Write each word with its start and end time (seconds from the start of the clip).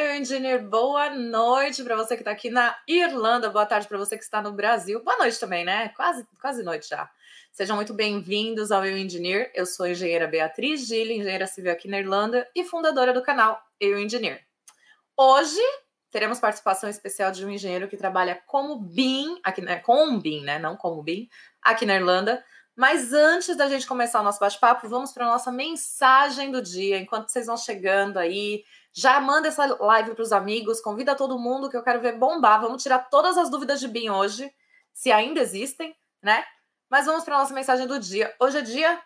engineer, 0.00 0.62
boa 0.66 1.10
noite 1.10 1.84
para 1.84 1.94
você 1.94 2.16
que 2.16 2.22
está 2.22 2.30
aqui 2.30 2.48
na 2.48 2.76
Irlanda, 2.88 3.50
boa 3.50 3.66
tarde 3.66 3.86
para 3.86 3.98
você 3.98 4.16
que 4.16 4.24
está 4.24 4.40
no 4.40 4.52
Brasil, 4.52 5.02
boa 5.04 5.18
noite 5.18 5.38
também, 5.38 5.64
né? 5.64 5.90
Quase, 5.90 6.26
quase 6.40 6.62
noite 6.62 6.88
já. 6.88 7.10
Sejam 7.52 7.76
muito 7.76 7.92
bem-vindos 7.92 8.72
ao 8.72 8.84
Eu 8.84 8.96
Engineer. 8.96 9.50
Eu 9.54 9.66
sou 9.66 9.84
a 9.84 9.90
engenheira 9.90 10.26
Beatriz 10.26 10.86
Gille, 10.86 11.14
engenheira 11.14 11.46
civil 11.46 11.70
aqui 11.70 11.86
na 11.86 11.98
Irlanda 11.98 12.48
e 12.54 12.64
fundadora 12.64 13.12
do 13.12 13.22
canal 13.22 13.60
Eu 13.78 13.98
Engineer. 13.98 14.40
Hoje 15.16 15.60
teremos 16.10 16.40
participação 16.40 16.88
especial 16.88 17.30
de 17.30 17.44
um 17.44 17.50
engenheiro 17.50 17.86
que 17.86 17.96
trabalha 17.96 18.40
como 18.46 18.80
BIM, 18.80 19.38
aqui, 19.44 19.60
né, 19.60 19.76
com 19.80 20.04
um 20.04 20.18
BIM, 20.18 20.44
né? 20.44 20.58
Não 20.58 20.76
como 20.76 21.02
BIM, 21.02 21.28
aqui 21.62 21.84
na 21.84 21.96
Irlanda. 21.96 22.42
Mas 22.74 23.12
antes 23.12 23.54
da 23.56 23.68
gente 23.68 23.86
começar 23.86 24.20
o 24.20 24.24
nosso 24.24 24.40
bate-papo, 24.40 24.88
vamos 24.88 25.12
para 25.12 25.26
a 25.26 25.30
nossa 25.30 25.52
mensagem 25.52 26.50
do 26.50 26.62
dia. 26.62 26.98
Enquanto 26.98 27.28
vocês 27.28 27.46
vão 27.46 27.56
chegando 27.56 28.16
aí, 28.16 28.64
já 28.92 29.20
manda 29.20 29.48
essa 29.48 29.66
live 29.66 30.14
para 30.14 30.22
os 30.22 30.32
amigos, 30.32 30.80
convida 30.80 31.14
todo 31.14 31.38
mundo 31.38 31.70
que 31.70 31.76
eu 31.76 31.82
quero 31.82 32.00
ver 32.00 32.18
bombar. 32.18 32.60
Vamos 32.60 32.82
tirar 32.82 32.98
todas 33.10 33.38
as 33.38 33.48
dúvidas 33.48 33.78
de 33.78 33.86
BIM 33.86 34.10
hoje, 34.10 34.52
se 34.92 35.12
ainda 35.12 35.40
existem, 35.40 35.96
né? 36.22 36.44
Mas 36.88 37.06
vamos 37.06 37.22
para 37.22 37.36
a 37.36 37.38
nossa 37.38 37.54
mensagem 37.54 37.86
do 37.86 38.00
dia. 38.00 38.34
Hoje 38.40 38.58
é 38.58 38.62
dia 38.62 39.00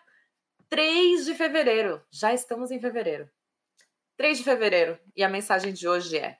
3 0.69 1.25
de 1.25 1.35
fevereiro. 1.35 2.03
Já 2.09 2.33
estamos 2.33 2.71
em 2.71 2.79
fevereiro. 2.79 3.29
3 4.17 4.39
de 4.39 4.43
fevereiro. 4.43 4.99
E 5.15 5.23
a 5.23 5.29
mensagem 5.29 5.71
de 5.71 5.87
hoje 5.87 6.17
é: 6.17 6.39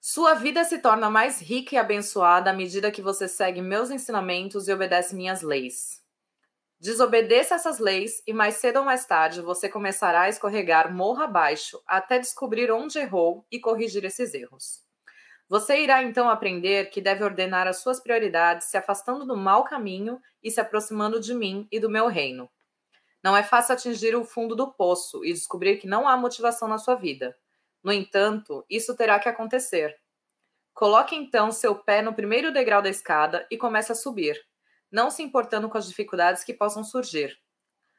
Sua 0.00 0.34
vida 0.34 0.64
se 0.64 0.78
torna 0.78 1.08
mais 1.08 1.40
rica 1.40 1.76
e 1.76 1.78
abençoada 1.78 2.50
à 2.50 2.52
medida 2.52 2.90
que 2.90 3.00
você 3.00 3.28
segue 3.28 3.62
meus 3.62 3.90
ensinamentos 3.90 4.66
e 4.66 4.72
obedece 4.72 5.14
minhas 5.14 5.42
leis. 5.42 6.01
Desobedeça 6.82 7.54
essas 7.54 7.78
leis 7.78 8.20
e 8.26 8.32
mais 8.32 8.56
cedo 8.56 8.80
ou 8.80 8.84
mais 8.84 9.06
tarde 9.06 9.40
você 9.40 9.68
começará 9.68 10.22
a 10.22 10.28
escorregar 10.28 10.92
morro 10.92 11.22
abaixo 11.22 11.80
até 11.86 12.18
descobrir 12.18 12.72
onde 12.72 12.98
errou 12.98 13.46
e 13.52 13.60
corrigir 13.60 14.04
esses 14.04 14.34
erros. 14.34 14.82
Você 15.48 15.80
irá 15.80 16.02
então 16.02 16.28
aprender 16.28 16.90
que 16.90 17.00
deve 17.00 17.22
ordenar 17.22 17.68
as 17.68 17.76
suas 17.76 18.00
prioridades, 18.00 18.66
se 18.66 18.76
afastando 18.76 19.24
do 19.24 19.36
mau 19.36 19.62
caminho 19.62 20.20
e 20.42 20.50
se 20.50 20.60
aproximando 20.60 21.20
de 21.20 21.32
mim 21.32 21.68
e 21.70 21.78
do 21.78 21.88
meu 21.88 22.08
reino. 22.08 22.50
Não 23.22 23.36
é 23.36 23.44
fácil 23.44 23.74
atingir 23.74 24.16
o 24.16 24.24
fundo 24.24 24.56
do 24.56 24.72
poço 24.72 25.24
e 25.24 25.32
descobrir 25.32 25.76
que 25.76 25.86
não 25.86 26.08
há 26.08 26.16
motivação 26.16 26.66
na 26.66 26.78
sua 26.78 26.96
vida. 26.96 27.38
No 27.80 27.92
entanto, 27.92 28.66
isso 28.68 28.96
terá 28.96 29.20
que 29.20 29.28
acontecer. 29.28 29.96
Coloque 30.74 31.14
então 31.14 31.52
seu 31.52 31.76
pé 31.76 32.02
no 32.02 32.12
primeiro 32.12 32.52
degrau 32.52 32.82
da 32.82 32.90
escada 32.90 33.46
e 33.48 33.56
comece 33.56 33.92
a 33.92 33.94
subir 33.94 34.36
não 34.92 35.10
se 35.10 35.22
importando 35.22 35.68
com 35.68 35.78
as 35.78 35.88
dificuldades 35.88 36.44
que 36.44 36.52
possam 36.52 36.84
surgir. 36.84 37.36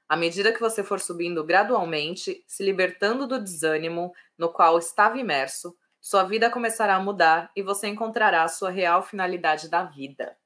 À 0.08 0.16
medida 0.16 0.54
que 0.54 0.60
você 0.60 0.84
for 0.84 1.00
subindo 1.00 1.44
gradualmente, 1.44 2.44
se 2.48 2.64
libertando 2.64 3.26
do 3.26 3.42
desânimo 3.42 4.14
no 4.38 4.48
qual 4.52 4.78
estava 4.78 5.18
imerso, 5.18 5.76
sua 6.00 6.24
vida 6.24 6.52
começará 6.52 6.96
a 6.96 7.00
mudar 7.00 7.50
e 7.56 7.64
você 7.64 7.88
encontrará 7.88 8.44
a 8.44 8.48
sua 8.50 8.70
real 8.70 9.02
finalidade 9.02 9.70
da 9.70 9.84
vida. 9.84 10.38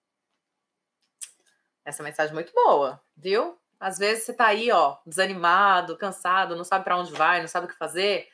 Essa 1.84 2.04
mensagem 2.04 2.32
é 2.32 2.36
muito 2.36 2.54
boa, 2.54 3.02
viu? 3.16 3.58
Às 3.80 3.98
vezes 3.98 4.26
você 4.26 4.34
tá 4.34 4.48
aí, 4.48 4.72
ó, 4.72 4.98
desanimado, 5.06 5.98
cansado, 5.98 6.56
não 6.56 6.64
sabe 6.64 6.84
para 6.84 6.98
onde 6.98 7.12
vai, 7.12 7.42
não 7.42 7.48
sabe 7.48 7.66
o 7.66 7.70
que 7.70 7.78
fazer. 7.78 8.28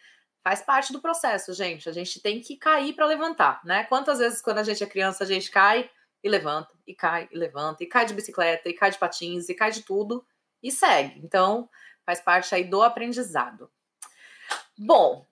Faz 0.43 0.61
parte 0.61 0.91
do 0.91 1.01
processo, 1.01 1.53
gente. 1.53 1.87
A 1.87 1.93
gente 1.93 2.21
tem 2.21 2.41
que 2.41 2.57
cair 2.57 2.93
para 2.93 3.05
levantar, 3.05 3.61
né? 3.63 3.85
Quantas 3.85 4.19
vezes 4.19 4.41
quando 4.41 4.57
a 4.57 4.63
gente 4.63 4.83
é 4.83 4.87
criança 4.87 5.23
a 5.23 5.27
gente 5.27 5.49
cai, 5.49 5.89
e 6.23 6.29
levanta, 6.29 6.73
e 6.87 6.95
cai, 6.95 7.27
e 7.31 7.37
levanta, 7.37 7.83
e 7.83 7.87
cai 7.87 8.05
de 8.05 8.13
bicicleta, 8.13 8.69
e 8.69 8.73
cai 8.73 8.89
de 8.89 8.97
patins, 8.97 9.49
e 9.49 9.53
cai 9.53 9.71
de 9.71 9.83
tudo, 9.83 10.25
e 10.61 10.71
segue. 10.71 11.19
Então, 11.23 11.69
faz 12.05 12.21
parte 12.21 12.55
aí 12.55 12.63
do 12.63 12.81
aprendizado. 12.81 13.69
Bom, 14.77 15.27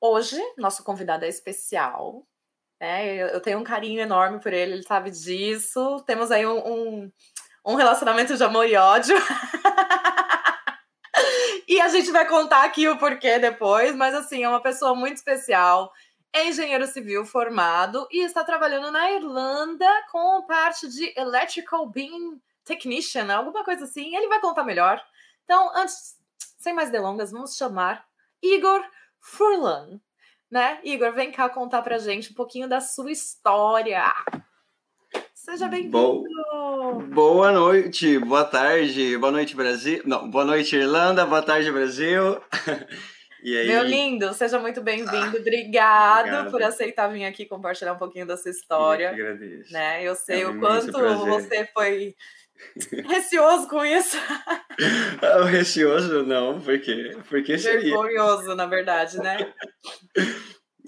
hoje, 0.00 0.38
nosso 0.58 0.84
convidado 0.84 1.24
é 1.24 1.28
especial. 1.28 2.26
Né? 2.78 3.34
Eu 3.34 3.40
tenho 3.40 3.58
um 3.58 3.64
carinho 3.64 4.00
enorme 4.00 4.40
por 4.40 4.52
ele, 4.52 4.74
ele 4.74 4.82
sabe 4.82 5.10
disso. 5.10 6.02
Temos 6.06 6.30
aí 6.30 6.46
um, 6.46 6.58
um, 6.58 7.12
um 7.64 7.74
relacionamento 7.74 8.36
de 8.36 8.44
amor 8.44 8.68
e 8.68 8.76
ódio. 8.76 9.16
e 11.66 11.80
a 11.80 11.88
gente 11.88 12.10
vai 12.10 12.28
contar 12.28 12.64
aqui 12.64 12.86
o 12.86 12.98
porquê 12.98 13.38
depois, 13.38 13.96
mas 13.96 14.14
assim, 14.14 14.44
é 14.44 14.48
uma 14.48 14.62
pessoa 14.62 14.94
muito 14.94 15.16
especial 15.16 15.90
é 16.34 16.48
engenheiro 16.48 16.84
civil 16.88 17.24
formado 17.24 18.08
e 18.10 18.24
está 18.24 18.42
trabalhando 18.42 18.90
na 18.90 19.12
Irlanda 19.12 19.86
com 20.10 20.42
parte 20.42 20.88
de 20.88 21.14
Electrical 21.16 21.86
Beam 21.86 22.40
Technician, 22.64 23.32
alguma 23.32 23.64
coisa 23.64 23.84
assim. 23.84 24.16
Ele 24.16 24.26
vai 24.26 24.40
contar 24.40 24.64
melhor. 24.64 25.00
Então, 25.44 25.70
antes, 25.76 26.18
sem 26.58 26.74
mais 26.74 26.90
delongas, 26.90 27.30
vamos 27.30 27.56
chamar 27.56 28.04
Igor 28.42 28.84
Furlan. 29.20 30.00
Né? 30.50 30.80
Igor, 30.82 31.12
vem 31.12 31.30
cá 31.30 31.48
contar 31.48 31.82
pra 31.82 31.98
gente 31.98 32.32
um 32.32 32.34
pouquinho 32.34 32.68
da 32.68 32.80
sua 32.80 33.12
história. 33.12 34.02
Seja 35.32 35.68
bem-vindo! 35.68 36.24
Boa 37.12 37.52
noite, 37.52 38.18
boa 38.18 38.44
tarde, 38.44 39.16
boa 39.18 39.30
noite, 39.30 39.54
Brasil. 39.54 40.02
Não, 40.04 40.28
boa 40.28 40.44
noite, 40.44 40.74
Irlanda, 40.74 41.24
boa 41.26 41.42
tarde, 41.42 41.70
Brasil. 41.70 42.40
Aí... 43.44 43.68
Meu 43.68 43.82
lindo, 43.82 44.32
seja 44.32 44.58
muito 44.58 44.80
bem-vindo. 44.80 45.14
Ah, 45.14 45.34
Obrigado 45.36 46.20
obrigado. 46.20 46.50
por 46.50 46.62
aceitar 46.62 47.08
vir 47.08 47.26
aqui 47.26 47.44
compartilhar 47.44 47.92
um 47.92 47.98
pouquinho 47.98 48.26
da 48.26 48.36
sua 48.36 48.50
história. 48.50 49.10
Eu 49.10 49.14
que 49.14 49.20
agradeço. 49.20 49.72
Né? 49.72 50.02
Eu 50.02 50.14
sei 50.14 50.42
é 50.42 50.48
um 50.48 50.56
o 50.56 50.60
quanto 50.60 50.92
você 51.26 51.68
foi 51.74 52.16
receoso 53.06 53.68
com 53.68 53.84
isso. 53.84 54.16
Ah, 55.20 55.44
receoso 55.44 56.22
não, 56.24 56.60
porque 56.60 57.16
porque 57.28 57.58
seria. 57.58 58.00
Vergonhoso, 58.00 58.54
na 58.54 58.66
verdade, 58.66 59.18
né? 59.18 59.52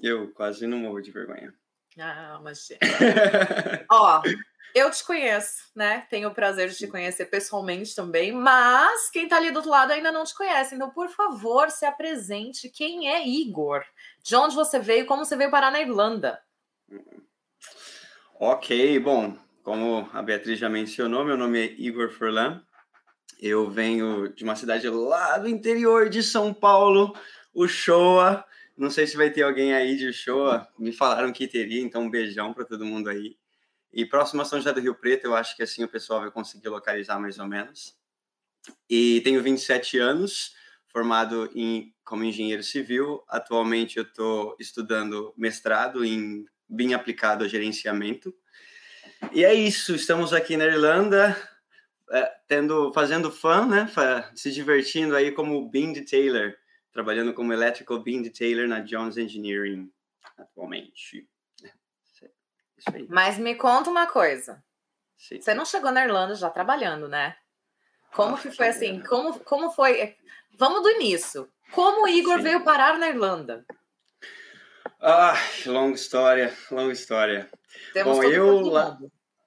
Eu 0.01 0.31
quase 0.33 0.65
não 0.65 0.77
morro 0.79 1.01
de 1.01 1.11
vergonha. 1.11 1.53
Ah, 1.99 2.39
mas 2.43 2.67
Ó, 3.91 4.21
eu 4.77 4.91
te 4.91 5.03
conheço, 5.03 5.71
né? 5.75 6.05
Tenho 6.09 6.29
o 6.29 6.33
prazer 6.33 6.69
de 6.69 6.77
te 6.77 6.87
conhecer 6.87 7.25
pessoalmente 7.25 7.95
também, 7.95 8.31
mas 8.31 9.09
quem 9.09 9.27
tá 9.27 9.37
ali 9.37 9.51
do 9.51 9.57
outro 9.57 9.71
lado 9.71 9.91
ainda 9.91 10.11
não 10.11 10.23
te 10.23 10.35
conhece. 10.35 10.75
Então, 10.75 10.89
por 10.89 11.09
favor, 11.09 11.69
se 11.71 11.85
apresente. 11.85 12.69
Quem 12.69 13.09
é 13.09 13.27
Igor? 13.27 13.83
De 14.23 14.35
onde 14.35 14.55
você 14.55 14.79
veio? 14.79 15.05
Como 15.05 15.25
você 15.25 15.35
veio 15.35 15.51
parar 15.51 15.71
na 15.71 15.81
Irlanda? 15.81 16.41
Ok, 18.39 18.99
bom, 18.99 19.35
como 19.63 20.07
a 20.13 20.21
Beatriz 20.21 20.59
já 20.59 20.69
mencionou, 20.69 21.25
meu 21.25 21.35
nome 21.35 21.59
é 21.59 21.73
Igor 21.73 22.09
Furlan. 22.11 22.61
Eu 23.41 23.69
venho 23.69 24.29
de 24.33 24.43
uma 24.43 24.55
cidade 24.55 24.87
lá 24.89 25.37
do 25.37 25.47
interior 25.47 26.09
de 26.09 26.21
São 26.21 26.53
Paulo, 26.53 27.15
o 27.53 27.67
Shoa. 27.67 28.45
Não 28.77 28.89
sei 28.89 29.07
se 29.07 29.17
vai 29.17 29.31
ter 29.31 29.41
alguém 29.41 29.73
aí 29.73 29.95
de 29.95 30.13
Shoa. 30.13 30.67
Me 30.77 30.91
falaram 30.91 31.33
que 31.33 31.47
teria, 31.47 31.81
então 31.81 32.03
um 32.03 32.09
beijão 32.09 32.53
para 32.53 32.65
todo 32.65 32.85
mundo 32.85 33.09
aí. 33.09 33.37
E 33.91 34.05
próximo 34.05 34.41
a 34.41 34.45
São 34.45 34.59
José 34.59 34.73
do 34.73 34.79
Rio 34.79 34.95
Preto, 34.95 35.25
eu 35.25 35.35
acho 35.35 35.55
que 35.55 35.63
assim 35.63 35.83
o 35.83 35.87
pessoal 35.87 36.21
vai 36.21 36.31
conseguir 36.31 36.69
localizar 36.69 37.19
mais 37.19 37.39
ou 37.39 37.47
menos. 37.47 37.95
E 38.89 39.21
tenho 39.21 39.41
27 39.41 39.97
anos, 39.97 40.53
formado 40.89 41.49
em, 41.55 41.93
como 42.03 42.23
engenheiro 42.23 42.63
civil. 42.63 43.23
Atualmente 43.27 43.97
eu 43.97 44.03
estou 44.03 44.55
estudando 44.59 45.33
mestrado 45.37 46.03
em 46.03 46.45
BIM 46.67 46.93
aplicado 46.93 47.43
a 47.43 47.47
gerenciamento. 47.47 48.35
E 49.31 49.43
é 49.43 49.53
isso, 49.53 49.95
estamos 49.95 50.33
aqui 50.33 50.57
na 50.57 50.65
Irlanda, 50.65 51.35
é, 52.11 52.31
tendo, 52.47 52.91
fazendo 52.93 53.31
fã, 53.31 53.65
né, 53.65 53.89
se 54.35 54.51
divertindo 54.51 55.15
aí 55.15 55.31
como 55.31 55.67
BIM 55.69 55.93
Detailer, 55.93 56.57
trabalhando 56.91 57.33
como 57.33 57.51
Electrical 57.51 58.01
BIM 58.01 58.21
Detailer 58.21 58.67
na 58.67 58.79
Jones 58.79 59.17
Engineering 59.17 59.91
atualmente. 60.37 61.27
Isso 62.77 62.89
aí. 62.93 63.07
Mas 63.09 63.37
me 63.37 63.55
conta 63.55 63.89
uma 63.89 64.07
coisa. 64.07 64.63
Sim. 65.17 65.41
Você 65.41 65.53
não 65.53 65.65
chegou 65.65 65.91
na 65.91 66.05
Irlanda 66.05 66.35
já 66.35 66.49
trabalhando, 66.49 67.07
né? 67.07 67.35
Como 68.13 68.37
que 68.37 68.51
foi 68.51 68.67
assim? 68.67 69.01
Como, 69.01 69.39
como 69.41 69.71
foi? 69.71 70.15
Vamos 70.57 70.83
do 70.83 70.89
início. 70.91 71.49
Como 71.71 72.03
o 72.03 72.07
Igor 72.07 72.37
Sim. 72.37 72.43
veio 72.43 72.63
parar 72.63 72.97
na 72.97 73.09
Irlanda? 73.09 73.65
Ah, 75.01 75.35
longa 75.65 75.95
história, 75.95 76.55
longa 76.71 76.93
história. 76.93 77.49
Temos 77.93 78.17
Bom, 78.17 78.23
eu 78.23 78.61
lá, 78.61 78.97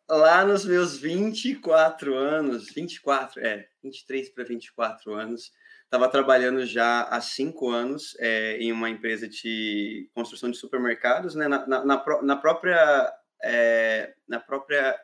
lá 0.09 0.45
nos 0.45 0.65
meus 0.65 0.99
24 0.99 2.15
anos, 2.15 2.71
24, 2.73 3.45
é, 3.45 3.69
23 3.83 4.29
para 4.31 4.45
24 4.45 5.13
anos, 5.15 5.51
estava 5.85 6.09
trabalhando 6.09 6.65
já 6.65 7.03
há 7.03 7.21
cinco 7.21 7.71
anos 7.71 8.15
é, 8.21 8.59
em 8.59 8.71
uma 8.71 8.89
empresa 8.89 9.27
de 9.27 10.09
construção 10.15 10.51
de 10.51 10.57
supermercados, 10.57 11.35
né, 11.35 11.49
na, 11.49 11.67
na, 11.67 11.85
na, 11.85 12.23
na 12.23 12.37
própria 12.37 13.13
é, 13.43 14.15
na 14.29 14.41
própria 14.41 14.99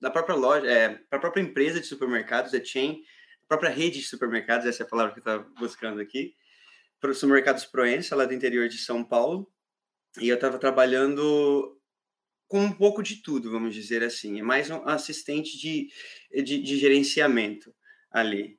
na 0.00 0.10
própria 0.10 0.34
loja, 0.34 0.66
é, 0.66 0.88
para 0.88 1.18
a 1.18 1.20
própria 1.20 1.42
empresa 1.42 1.80
de 1.80 1.86
supermercados, 1.86 2.54
a 2.54 2.64
chain, 2.64 3.02
a 3.44 3.46
própria 3.46 3.70
rede 3.70 4.00
de 4.00 4.06
supermercados, 4.06 4.66
essa 4.66 4.82
é 4.82 4.86
a 4.86 4.88
palavra 4.88 5.12
que 5.12 5.20
eu 5.20 5.22
estava 5.22 5.48
buscando 5.58 6.00
aqui, 6.00 6.34
para 7.00 7.10
os 7.10 7.18
supermercados 7.18 7.64
Proença, 7.64 8.16
lá 8.16 8.24
do 8.24 8.34
interior 8.34 8.68
de 8.68 8.78
São 8.78 9.04
Paulo, 9.04 9.50
e 10.20 10.28
eu 10.28 10.34
estava 10.34 10.58
trabalhando 10.58 11.78
com 12.48 12.60
um 12.60 12.72
pouco 12.72 13.02
de 13.02 13.22
tudo, 13.22 13.50
vamos 13.50 13.74
dizer 13.74 14.02
assim, 14.02 14.40
é 14.40 14.42
mais 14.42 14.68
um 14.70 14.82
assistente 14.88 15.56
de, 15.56 15.88
de, 16.42 16.60
de 16.60 16.78
gerenciamento 16.78 17.72
ali. 18.10 18.58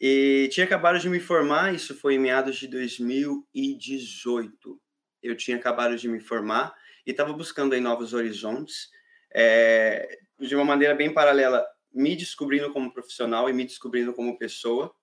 E 0.00 0.48
tinha 0.52 0.64
acabado 0.64 1.00
de 1.00 1.08
me 1.08 1.18
formar, 1.18 1.74
isso 1.74 1.96
foi 1.96 2.14
em 2.14 2.18
meados 2.18 2.56
de 2.56 2.68
2018. 2.68 4.80
Eu 5.22 5.36
tinha 5.36 5.56
acabado 5.56 5.96
de 5.96 6.08
me 6.08 6.20
formar 6.20 6.74
e 7.06 7.10
estava 7.10 7.32
buscando 7.32 7.74
aí 7.74 7.80
novos 7.80 8.14
horizontes, 8.14 8.88
é, 9.34 10.18
de 10.38 10.54
uma 10.54 10.64
maneira 10.64 10.94
bem 10.94 11.12
paralela, 11.12 11.66
me 11.92 12.16
descobrindo 12.16 12.72
como 12.72 12.92
profissional 12.92 13.48
e 13.48 13.52
me 13.52 13.64
descobrindo 13.64 14.12
como 14.12 14.38
pessoa. 14.38 14.94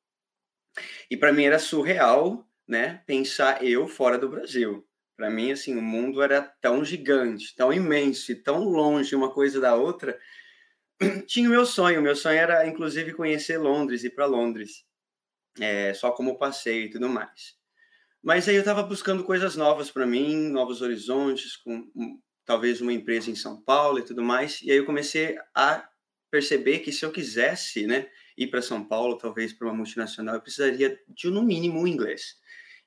E 1.10 1.18
para 1.18 1.32
mim 1.34 1.44
era 1.44 1.60
surreal, 1.60 2.48
né, 2.68 3.04
pensar 3.06 3.64
eu 3.64 3.88
fora 3.88 4.18
do 4.18 4.30
Brasil. 4.30 4.88
Para 5.16 5.30
mim, 5.30 5.52
assim, 5.52 5.78
o 5.78 5.82
mundo 5.82 6.22
era 6.22 6.42
tão 6.42 6.84
gigante, 6.84 7.56
tão 7.56 7.72
imenso 7.72 8.32
e 8.32 8.36
tão 8.36 8.64
longe 8.64 9.16
uma 9.16 9.32
coisa 9.32 9.60
da 9.60 9.76
outra. 9.76 10.20
Tinha 11.28 11.48
o 11.48 11.52
meu 11.52 11.66
sonho, 11.66 12.02
meu 12.02 12.16
sonho 12.16 12.38
era 12.38 12.66
inclusive 12.66 13.14
conhecer 13.14 13.58
Londres, 13.58 14.04
ir 14.04 14.12
para 14.12 14.26
Londres, 14.26 14.84
é, 15.60 15.94
só 15.94 16.12
como 16.12 16.38
passeio 16.38 16.86
e 16.86 16.90
tudo 16.90 17.08
mais. 17.08 17.61
Mas 18.24 18.48
aí 18.48 18.56
eu 18.56 18.62
estava 18.62 18.84
buscando 18.84 19.24
coisas 19.24 19.56
novas 19.56 19.90
para 19.90 20.06
mim, 20.06 20.50
novos 20.50 20.82
horizontes, 20.82 21.58
com 21.58 21.90
um, 21.96 22.20
talvez 22.46 22.80
uma 22.80 22.94
empresa 22.94 23.32
em 23.32 23.36
São 23.36 23.62
Paulo 23.62 24.00
e 24.00 24.04
tudo 24.04 24.22
mais. 24.24 24.62
E 24.62 24.72
aí 24.72 24.78
eu 24.78 24.86
comecei 24.86 25.38
a 25.56 25.88
perceber 26.30 26.80
que 26.80 26.92
se 26.92 27.04
eu 27.04 27.12
quisesse, 27.12 27.86
né, 27.88 28.08
ir 28.38 28.48
para 28.48 28.62
São 28.62 28.84
Paulo, 28.84 29.18
talvez 29.18 29.52
para 29.52 29.68
uma 29.68 29.76
multinacional, 29.76 30.36
eu 30.36 30.42
precisaria 30.42 30.98
de 31.08 31.30
no 31.30 31.44
mínimo 31.44 31.82
um 31.82 31.88
inglês. 31.88 32.36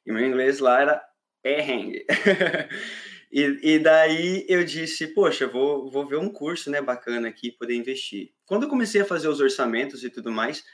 E 0.07 0.13
meu 0.13 0.25
inglês 0.25 0.61
lá 0.61 0.81
era 0.81 1.03
perrengue. 1.43 2.07
e, 3.31 3.75
e 3.75 3.79
daí 3.79 4.47
eu 4.49 4.65
disse, 4.65 5.09
poxa, 5.09 5.47
vou, 5.47 5.91
vou 5.91 6.07
ver 6.07 6.17
um 6.17 6.31
curso, 6.31 6.71
né, 6.71 6.81
bacana 6.81 7.29
aqui, 7.29 7.51
poder 7.51 7.75
investir. 7.75 8.33
Quando 8.47 8.65
eu 8.65 8.69
comecei 8.69 9.01
a 9.01 9.07
fazer 9.07 9.29
os 9.29 9.41
orçamentos 9.41 10.05
e 10.05 10.11
tudo 10.11 10.31
mais, 10.31 10.65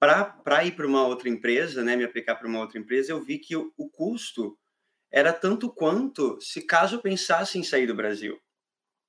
para 0.00 0.64
ir 0.64 0.72
para 0.72 0.86
uma 0.86 1.06
outra 1.06 1.28
empresa, 1.28 1.84
né, 1.84 1.94
me 1.94 2.04
aplicar 2.04 2.36
para 2.36 2.48
uma 2.48 2.58
outra 2.58 2.78
empresa, 2.78 3.12
eu 3.12 3.22
vi 3.22 3.38
que 3.38 3.54
o, 3.54 3.70
o, 3.76 3.90
custo 3.90 4.58
era 5.12 5.30
tanto 5.30 5.70
quanto 5.70 6.40
se 6.40 6.62
caso 6.62 6.96
eu 6.96 7.02
pensasse 7.02 7.58
em 7.58 7.62
sair 7.62 7.86
do 7.86 7.94
Brasil, 7.94 8.40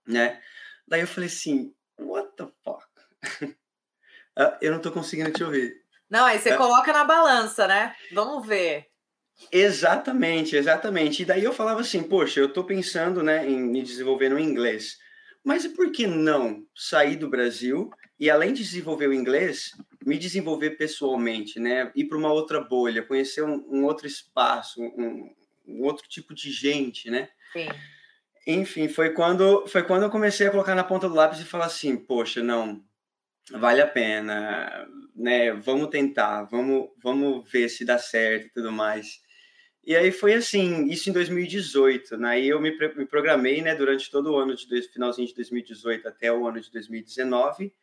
né? 0.05 0.41
Daí 0.85 0.99
eu 0.99 1.07
falei 1.07 1.29
assim, 1.29 1.73
what 1.97 2.35
the 2.35 2.47
fuck? 2.63 2.85
Ah, 4.33 4.57
eu 4.61 4.71
não 4.71 4.77
estou 4.77 4.93
conseguindo 4.93 5.29
te 5.29 5.43
ouvir. 5.43 5.75
Não, 6.09 6.23
aí 6.23 6.39
você 6.39 6.53
uh, 6.53 6.57
coloca 6.57 6.94
na 6.94 7.03
balança, 7.03 7.67
né? 7.67 7.94
Vamos 8.13 8.47
ver. 8.47 8.87
Exatamente, 9.51 10.55
exatamente. 10.55 11.21
E 11.21 11.25
daí 11.25 11.44
eu 11.44 11.51
falava 11.51 11.81
assim, 11.81 12.01
poxa, 12.01 12.39
eu 12.39 12.45
estou 12.45 12.63
pensando, 12.63 13.21
né, 13.21 13.45
em 13.45 13.61
me 13.61 13.83
desenvolver 13.83 14.29
no 14.29 14.39
inglês. 14.39 14.97
Mas 15.44 15.65
e 15.65 15.69
por 15.69 15.91
que 15.91 16.07
não 16.07 16.65
sair 16.73 17.17
do 17.17 17.29
Brasil 17.29 17.89
e 18.21 18.29
além 18.29 18.53
de 18.53 18.62
desenvolver 18.62 19.07
o 19.07 19.13
inglês, 19.13 19.71
me 20.06 20.15
desenvolver 20.15 20.77
pessoalmente, 20.77 21.59
né? 21.59 21.91
Ir 21.95 22.06
para 22.06 22.19
uma 22.19 22.31
outra 22.31 22.62
bolha, 22.62 23.01
conhecer 23.01 23.41
um, 23.41 23.65
um 23.68 23.83
outro 23.83 24.06
espaço, 24.06 24.79
um, 24.79 25.33
um, 25.68 25.81
outro 25.81 26.07
tipo 26.07 26.31
de 26.31 26.51
gente, 26.51 27.09
né? 27.09 27.29
Sim. 27.51 27.68
Enfim, 28.45 28.88
foi 28.88 29.09
quando 29.09 29.65
foi 29.65 29.81
quando 29.81 30.03
eu 30.03 30.12
comecei 30.12 30.45
a 30.45 30.51
colocar 30.51 30.75
na 30.75 30.83
ponta 30.83 31.09
do 31.09 31.15
lápis 31.15 31.39
e 31.39 31.45
falar 31.45 31.65
assim, 31.65 31.97
poxa, 31.97 32.44
não, 32.44 32.83
vale 33.53 33.81
a 33.81 33.88
pena, 33.88 34.88
né? 35.15 35.51
Vamos 35.53 35.89
tentar, 35.89 36.44
vamos, 36.44 36.89
vamos 37.01 37.51
ver 37.51 37.69
se 37.69 37.83
dá 37.83 37.97
certo 37.97 38.45
e 38.45 38.51
tudo 38.51 38.71
mais. 38.71 39.19
E 39.83 39.95
aí 39.95 40.12
foi 40.12 40.35
assim, 40.35 40.85
isso 40.85 41.09
em 41.09 41.13
2018, 41.13 42.18
né? 42.18 42.29
Aí 42.29 42.50
eu 42.50 42.62
me, 42.62 42.69
me 42.95 43.06
programei, 43.07 43.63
né, 43.63 43.73
durante 43.73 44.12
todo 44.12 44.31
o 44.31 44.38
ano 44.38 44.56
de 44.56 44.81
finalzinho 44.94 45.27
de 45.27 45.33
2018 45.33 46.07
até 46.07 46.31
o 46.31 46.45
ano 46.47 46.62
de 46.62 46.71
2019 46.71 47.73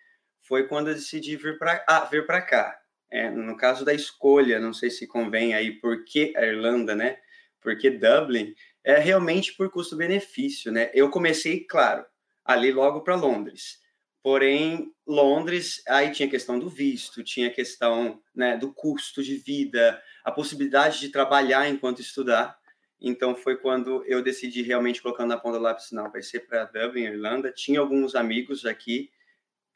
foi 0.48 0.66
quando 0.66 0.88
eu 0.88 0.94
decidi 0.94 1.36
vir 1.36 1.58
para 1.58 1.84
ah, 1.86 2.04
vir 2.06 2.26
para 2.26 2.40
cá. 2.40 2.80
É, 3.10 3.30
no 3.30 3.56
caso 3.56 3.84
da 3.84 3.94
escolha, 3.94 4.58
não 4.58 4.72
sei 4.72 4.90
se 4.90 5.06
convém 5.06 5.54
aí 5.54 5.72
por 5.72 6.04
que 6.04 6.34
a 6.36 6.44
Irlanda, 6.44 6.94
né? 6.94 7.18
Porque 7.60 7.90
Dublin 7.90 8.54
é 8.82 8.98
realmente 8.98 9.54
por 9.54 9.70
custo-benefício, 9.70 10.72
né? 10.72 10.90
Eu 10.94 11.10
comecei, 11.10 11.60
claro, 11.60 12.04
ali 12.44 12.72
logo 12.72 13.02
para 13.02 13.14
Londres. 13.14 13.78
Porém, 14.22 14.92
Londres, 15.06 15.82
aí 15.86 16.10
tinha 16.10 16.28
questão 16.28 16.58
do 16.58 16.68
visto, 16.68 17.22
tinha 17.22 17.50
questão 17.50 18.20
né, 18.34 18.56
do 18.56 18.72
custo 18.72 19.22
de 19.22 19.36
vida, 19.36 20.02
a 20.24 20.32
possibilidade 20.32 21.00
de 21.00 21.08
trabalhar 21.10 21.68
enquanto 21.68 22.00
estudar. 22.00 22.58
Então, 23.00 23.34
foi 23.34 23.56
quando 23.56 24.04
eu 24.06 24.22
decidi 24.22 24.60
realmente 24.60 25.00
colocando 25.00 25.28
na 25.28 25.38
ponta 25.38 25.56
do 25.56 25.62
lápis, 25.62 25.92
não, 25.92 26.10
vai 26.10 26.20
ser 26.20 26.40
para 26.40 26.64
Dublin, 26.64 27.04
Irlanda. 27.04 27.52
Tinha 27.52 27.80
alguns 27.80 28.14
amigos 28.14 28.66
aqui 28.66 29.10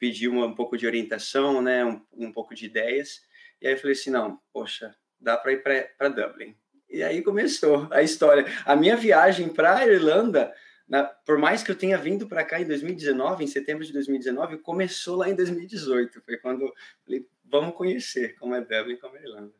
pedi 0.03 0.27
uma, 0.27 0.47
um 0.47 0.53
pouco 0.53 0.77
de 0.77 0.85
orientação, 0.85 1.61
né, 1.61 1.85
um, 1.85 2.01
um 2.11 2.29
pouco 2.29 2.53
de 2.53 2.65
ideias. 2.65 3.21
E 3.61 3.65
aí 3.65 3.73
eu 3.73 3.77
falei 3.77 3.93
assim, 3.93 4.09
não, 4.09 4.37
poxa, 4.51 4.93
dá 5.17 5.37
para 5.37 5.53
ir 5.53 5.63
para 5.63 6.09
Dublin. 6.09 6.57
E 6.89 7.01
aí 7.01 7.21
começou 7.21 7.87
a 7.89 8.01
história. 8.01 8.45
A 8.65 8.75
minha 8.75 8.97
viagem 8.97 9.47
para 9.47 9.77
a 9.77 9.87
Irlanda, 9.87 10.53
na, 10.85 11.05
por 11.05 11.37
mais 11.37 11.63
que 11.63 11.71
eu 11.71 11.77
tenha 11.77 11.97
vindo 11.97 12.27
para 12.27 12.43
cá 12.43 12.59
em 12.59 12.67
2019, 12.67 13.45
em 13.45 13.47
setembro 13.47 13.85
de 13.85 13.93
2019, 13.93 14.57
começou 14.57 15.15
lá 15.15 15.29
em 15.29 15.35
2018. 15.35 16.21
Foi 16.21 16.35
quando 16.35 16.69
falei, 17.05 17.25
vamos 17.45 17.73
conhecer 17.73 18.35
como 18.35 18.55
é 18.55 18.59
Dublin, 18.59 18.97
como 18.97 19.15
é 19.15 19.21
Irlanda. 19.21 19.53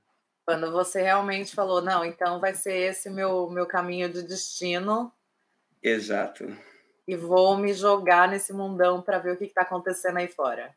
Quando 0.46 0.74
você 0.74 1.04
realmente 1.04 1.56
falou, 1.56 1.82
não, 1.82 2.04
então 2.04 2.42
vai 2.42 2.54
ser 2.54 2.90
esse 2.90 3.10
meu 3.10 3.50
meu 3.50 3.66
caminho 3.66 4.12
de 4.12 4.24
destino. 4.24 5.10
Exato 5.82 6.54
e 7.08 7.16
vou 7.16 7.58
me 7.58 7.74
jogar 7.74 8.28
nesse 8.28 8.54
mundão 8.54 9.02
para 9.02 9.20
ver 9.20 9.34
o 9.34 9.38
que 9.38 9.46
está 9.46 9.62
acontecendo 9.62 10.18
aí 10.18 10.28
fora. 10.28 10.74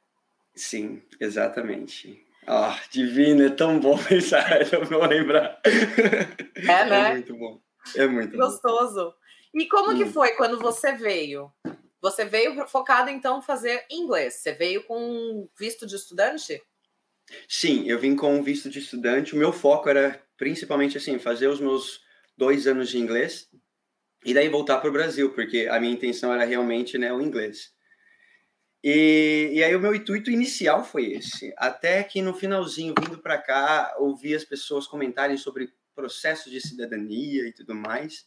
Sim, 0.55 1.02
exatamente. 1.20 2.25
Ah, 2.46 2.81
divino, 2.90 3.44
é 3.44 3.50
tão 3.50 3.78
bom 3.78 3.99
pensar, 4.02 4.73
eu 4.73 4.84
vou 4.84 5.05
lembrar. 5.05 5.61
É, 5.64 6.84
né? 6.84 7.11
É 7.11 7.12
muito 7.12 7.37
bom. 7.37 7.61
É 7.94 8.06
muito 8.06 8.37
gostoso. 8.37 9.05
Bom. 9.06 9.61
E 9.61 9.69
como 9.69 9.93
hum. 9.93 9.96
que 9.96 10.06
foi 10.06 10.32
quando 10.32 10.58
você 10.58 10.93
veio? 10.93 11.52
Você 12.00 12.25
veio 12.25 12.67
focado 12.69 13.11
então 13.11 13.43
fazer 13.43 13.84
inglês? 13.90 14.34
Você 14.34 14.52
veio 14.52 14.84
com 14.84 15.49
visto 15.58 15.87
de 15.87 15.96
estudante? 15.96 16.62
Sim, 17.49 17.88
eu 17.88 17.99
vim 17.99 18.14
com 18.14 18.43
visto 18.43 18.70
de 18.70 18.78
estudante. 18.78 19.34
O 19.34 19.38
meu 19.38 19.52
foco 19.52 19.88
era 19.88 20.23
principalmente 20.37 20.96
assim, 20.96 21.19
fazer 21.19 21.49
os 21.49 21.61
meus 21.61 22.00
dois 22.37 22.67
anos 22.67 22.88
de 22.90 22.99
inglês 22.99 23.49
e 24.26 24.34
daí 24.34 24.49
voltar 24.49 24.78
para 24.78 24.90
o 24.90 24.93
Brasil, 24.93 25.32
porque 25.32 25.69
a 25.70 25.78
minha 25.78 25.93
intenção 25.93 26.34
era 26.34 26.44
realmente 26.44 26.99
né, 26.99 27.12
o 27.12 27.23
inglês. 27.23 27.73
E, 28.82 29.50
e 29.52 29.62
aí 29.62 29.75
o 29.75 29.81
meu 29.81 29.94
intuito 29.94 30.32
inicial 30.32 30.84
foi 30.84 31.12
esse, 31.12 31.55
até 31.56 32.02
que 32.02 32.20
no 32.20 32.34
finalzinho, 32.34 32.92
vindo 33.00 33.18
para 33.18 33.38
cá, 33.38 33.95
ouvi 33.99 34.35
as 34.35 34.45
pessoas 34.45 34.88
comentarem 34.88 35.37
sobre 35.37 35.73
processo 35.95 36.50
de 36.50 36.61
cidadania 36.61 37.49
e 37.49 37.52
tudo 37.52 37.73
mais. 37.73 38.26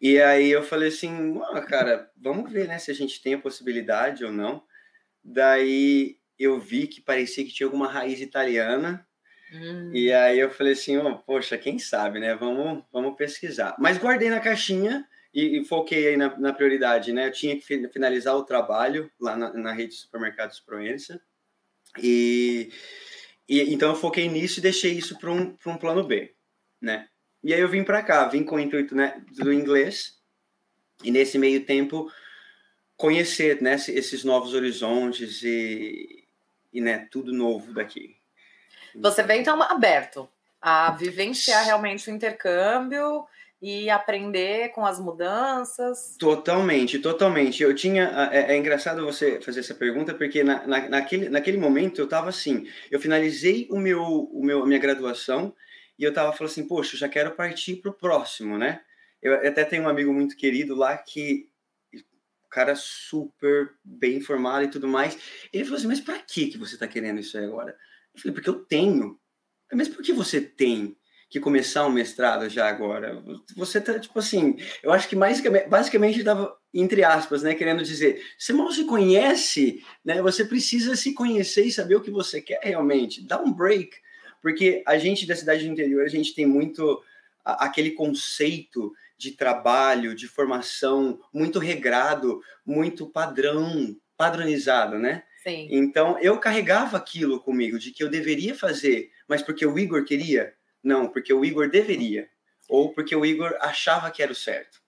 E 0.00 0.20
aí 0.20 0.50
eu 0.50 0.62
falei 0.62 0.88
assim, 0.88 1.40
cara, 1.66 2.10
vamos 2.14 2.52
ver 2.52 2.68
né, 2.68 2.78
se 2.78 2.90
a 2.90 2.94
gente 2.94 3.22
tem 3.22 3.34
a 3.34 3.40
possibilidade 3.40 4.22
ou 4.22 4.30
não. 4.30 4.62
Daí 5.22 6.18
eu 6.38 6.60
vi 6.60 6.86
que 6.86 7.00
parecia 7.00 7.42
que 7.42 7.52
tinha 7.52 7.66
alguma 7.66 7.88
raiz 7.88 8.20
italiana, 8.20 9.06
Hum. 9.54 9.90
E 9.94 10.12
aí 10.12 10.40
eu 10.40 10.50
falei 10.50 10.72
assim, 10.72 10.96
oh, 10.96 11.16
poxa, 11.18 11.56
quem 11.56 11.78
sabe, 11.78 12.18
né? 12.18 12.34
Vamos, 12.34 12.82
vamos 12.92 13.16
pesquisar. 13.16 13.76
Mas 13.78 13.98
guardei 13.98 14.28
na 14.28 14.40
caixinha 14.40 15.06
e, 15.32 15.60
e 15.60 15.64
foquei 15.64 16.08
aí 16.08 16.16
na, 16.16 16.36
na, 16.36 16.52
prioridade, 16.52 17.12
né? 17.12 17.28
Eu 17.28 17.32
tinha 17.32 17.56
que 17.56 17.88
finalizar 17.88 18.34
o 18.36 18.44
trabalho 18.44 19.10
lá 19.20 19.36
na, 19.36 19.52
na 19.52 19.72
rede 19.72 19.92
de 19.92 20.00
supermercados 20.00 20.58
Proença. 20.58 21.20
E, 22.02 22.72
e 23.48 23.72
então 23.72 23.90
eu 23.90 23.96
foquei 23.96 24.28
nisso 24.28 24.58
e 24.58 24.62
deixei 24.62 24.92
isso 24.92 25.16
para 25.18 25.30
um, 25.30 25.56
um 25.66 25.76
plano 25.76 26.02
B, 26.02 26.34
né? 26.80 27.08
E 27.42 27.54
aí 27.54 27.60
eu 27.60 27.68
vim 27.68 27.84
para 27.84 28.02
cá, 28.02 28.26
vim 28.26 28.42
com 28.42 28.56
o 28.56 28.60
intuito 28.60 28.94
né, 28.94 29.22
do 29.36 29.52
inglês 29.52 30.18
e 31.04 31.10
nesse 31.10 31.38
meio 31.38 31.64
tempo 31.64 32.10
conhecer 32.96 33.60
né, 33.60 33.74
esses 33.74 34.24
novos 34.24 34.54
horizontes 34.54 35.42
e, 35.42 36.26
e 36.72 36.80
né, 36.80 37.06
tudo 37.10 37.32
novo 37.32 37.74
daqui. 37.74 38.16
Você 38.96 39.22
vem 39.22 39.40
então 39.40 39.60
aberto 39.62 40.28
a 40.60 40.92
vivenciar 40.92 41.64
realmente 41.64 42.08
o 42.10 42.14
intercâmbio 42.14 43.26
e 43.60 43.88
aprender 43.88 44.70
com 44.70 44.84
as 44.84 44.98
mudanças? 44.98 46.16
Totalmente, 46.18 46.98
totalmente. 46.98 47.62
Eu 47.62 47.74
tinha. 47.74 48.30
É, 48.30 48.52
é 48.52 48.56
engraçado 48.56 49.04
você 49.04 49.40
fazer 49.40 49.60
essa 49.60 49.74
pergunta, 49.74 50.14
porque 50.14 50.44
na, 50.44 50.66
na, 50.66 50.88
naquele, 50.88 51.28
naquele 51.28 51.56
momento 51.56 52.00
eu 52.00 52.04
estava 52.04 52.28
assim. 52.28 52.68
Eu 52.90 53.00
finalizei 53.00 53.66
o 53.70 53.78
meu, 53.78 54.02
o 54.02 54.44
meu, 54.44 54.62
a 54.62 54.66
minha 54.66 54.78
graduação 54.78 55.54
e 55.98 56.04
eu 56.04 56.10
estava 56.10 56.32
falando 56.32 56.50
assim, 56.50 56.66
poxa, 56.66 56.94
eu 56.94 56.98
já 56.98 57.08
quero 57.08 57.30
partir 57.32 57.76
para 57.76 57.90
o 57.90 57.94
próximo, 57.94 58.58
né? 58.58 58.80
Eu 59.22 59.34
até 59.34 59.64
tenho 59.64 59.84
um 59.84 59.88
amigo 59.88 60.12
muito 60.12 60.36
querido 60.36 60.74
lá 60.74 60.96
que. 60.96 61.48
Cara 62.50 62.76
super 62.76 63.72
bem 63.82 64.18
informado 64.18 64.64
e 64.64 64.70
tudo 64.70 64.86
mais. 64.86 65.18
Ele 65.52 65.64
falou 65.64 65.76
assim: 65.76 65.88
Mas 65.88 66.00
para 66.00 66.20
que, 66.20 66.46
que 66.46 66.58
você 66.58 66.74
está 66.74 66.86
querendo 66.86 67.18
isso 67.18 67.36
aí 67.36 67.44
agora? 67.44 67.76
Eu 68.14 68.20
falei, 68.20 68.34
porque 68.34 68.48
eu 68.48 68.64
tenho. 68.64 69.18
Mas 69.72 69.88
por 69.88 70.02
que 70.02 70.12
você 70.12 70.40
tem 70.40 70.96
que 71.28 71.40
começar 71.40 71.86
um 71.86 71.90
mestrado 71.90 72.48
já 72.48 72.68
agora? 72.68 73.22
Você 73.56 73.80
tá, 73.80 73.98
tipo 73.98 74.18
assim, 74.18 74.56
eu 74.82 74.92
acho 74.92 75.08
que 75.08 75.16
mais, 75.16 75.42
basicamente 75.68 76.20
estava, 76.20 76.56
entre 76.72 77.02
aspas, 77.02 77.42
né, 77.42 77.54
querendo 77.54 77.82
dizer, 77.82 78.22
você 78.38 78.52
mal 78.52 78.70
se 78.70 78.84
conhece, 78.84 79.82
né, 80.04 80.22
você 80.22 80.44
precisa 80.44 80.94
se 80.94 81.12
conhecer 81.12 81.64
e 81.64 81.72
saber 81.72 81.96
o 81.96 82.00
que 82.00 82.10
você 82.10 82.40
quer 82.40 82.60
realmente. 82.62 83.26
Dá 83.26 83.40
um 83.40 83.52
break, 83.52 83.96
porque 84.40 84.82
a 84.86 84.96
gente 84.96 85.26
da 85.26 85.34
cidade 85.34 85.64
do 85.64 85.72
interior, 85.72 86.04
a 86.04 86.08
gente 86.08 86.34
tem 86.34 86.46
muito 86.46 87.02
aquele 87.44 87.90
conceito 87.90 88.92
de 89.18 89.32
trabalho, 89.32 90.14
de 90.14 90.28
formação 90.28 91.20
muito 91.32 91.58
regrado, 91.58 92.40
muito 92.64 93.08
padrão, 93.08 93.96
padronizado, 94.16 94.98
né? 94.98 95.24
Sim. 95.44 95.68
Então 95.70 96.18
eu 96.20 96.40
carregava 96.40 96.96
aquilo 96.96 97.38
comigo 97.38 97.78
de 97.78 97.90
que 97.90 98.02
eu 98.02 98.08
deveria 98.08 98.54
fazer, 98.54 99.10
mas 99.28 99.42
porque 99.42 99.66
o 99.66 99.78
Igor 99.78 100.02
queria? 100.06 100.54
Não, 100.82 101.06
porque 101.06 101.34
o 101.34 101.44
Igor 101.44 101.68
deveria, 101.68 102.30
ou 102.66 102.94
porque 102.94 103.14
o 103.14 103.26
Igor 103.26 103.54
achava 103.60 104.10
que 104.10 104.22
era 104.22 104.32
o 104.32 104.34
certo. 104.34 104.82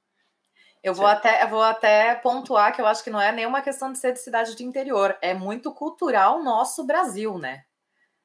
Eu 0.82 0.94
vou 0.94 1.06
até, 1.06 1.42
eu 1.42 1.48
vou 1.48 1.62
até 1.62 2.14
pontuar 2.14 2.74
que 2.74 2.80
eu 2.80 2.86
acho 2.86 3.04
que 3.04 3.10
não 3.10 3.20
é 3.20 3.30
nenhuma 3.32 3.60
questão 3.60 3.92
de 3.92 3.98
ser 3.98 4.14
de 4.14 4.20
cidade 4.20 4.56
do 4.56 4.62
interior, 4.62 5.14
é 5.20 5.34
muito 5.34 5.74
cultural 5.74 6.42
nosso 6.42 6.86
Brasil, 6.86 7.38
né? 7.38 7.64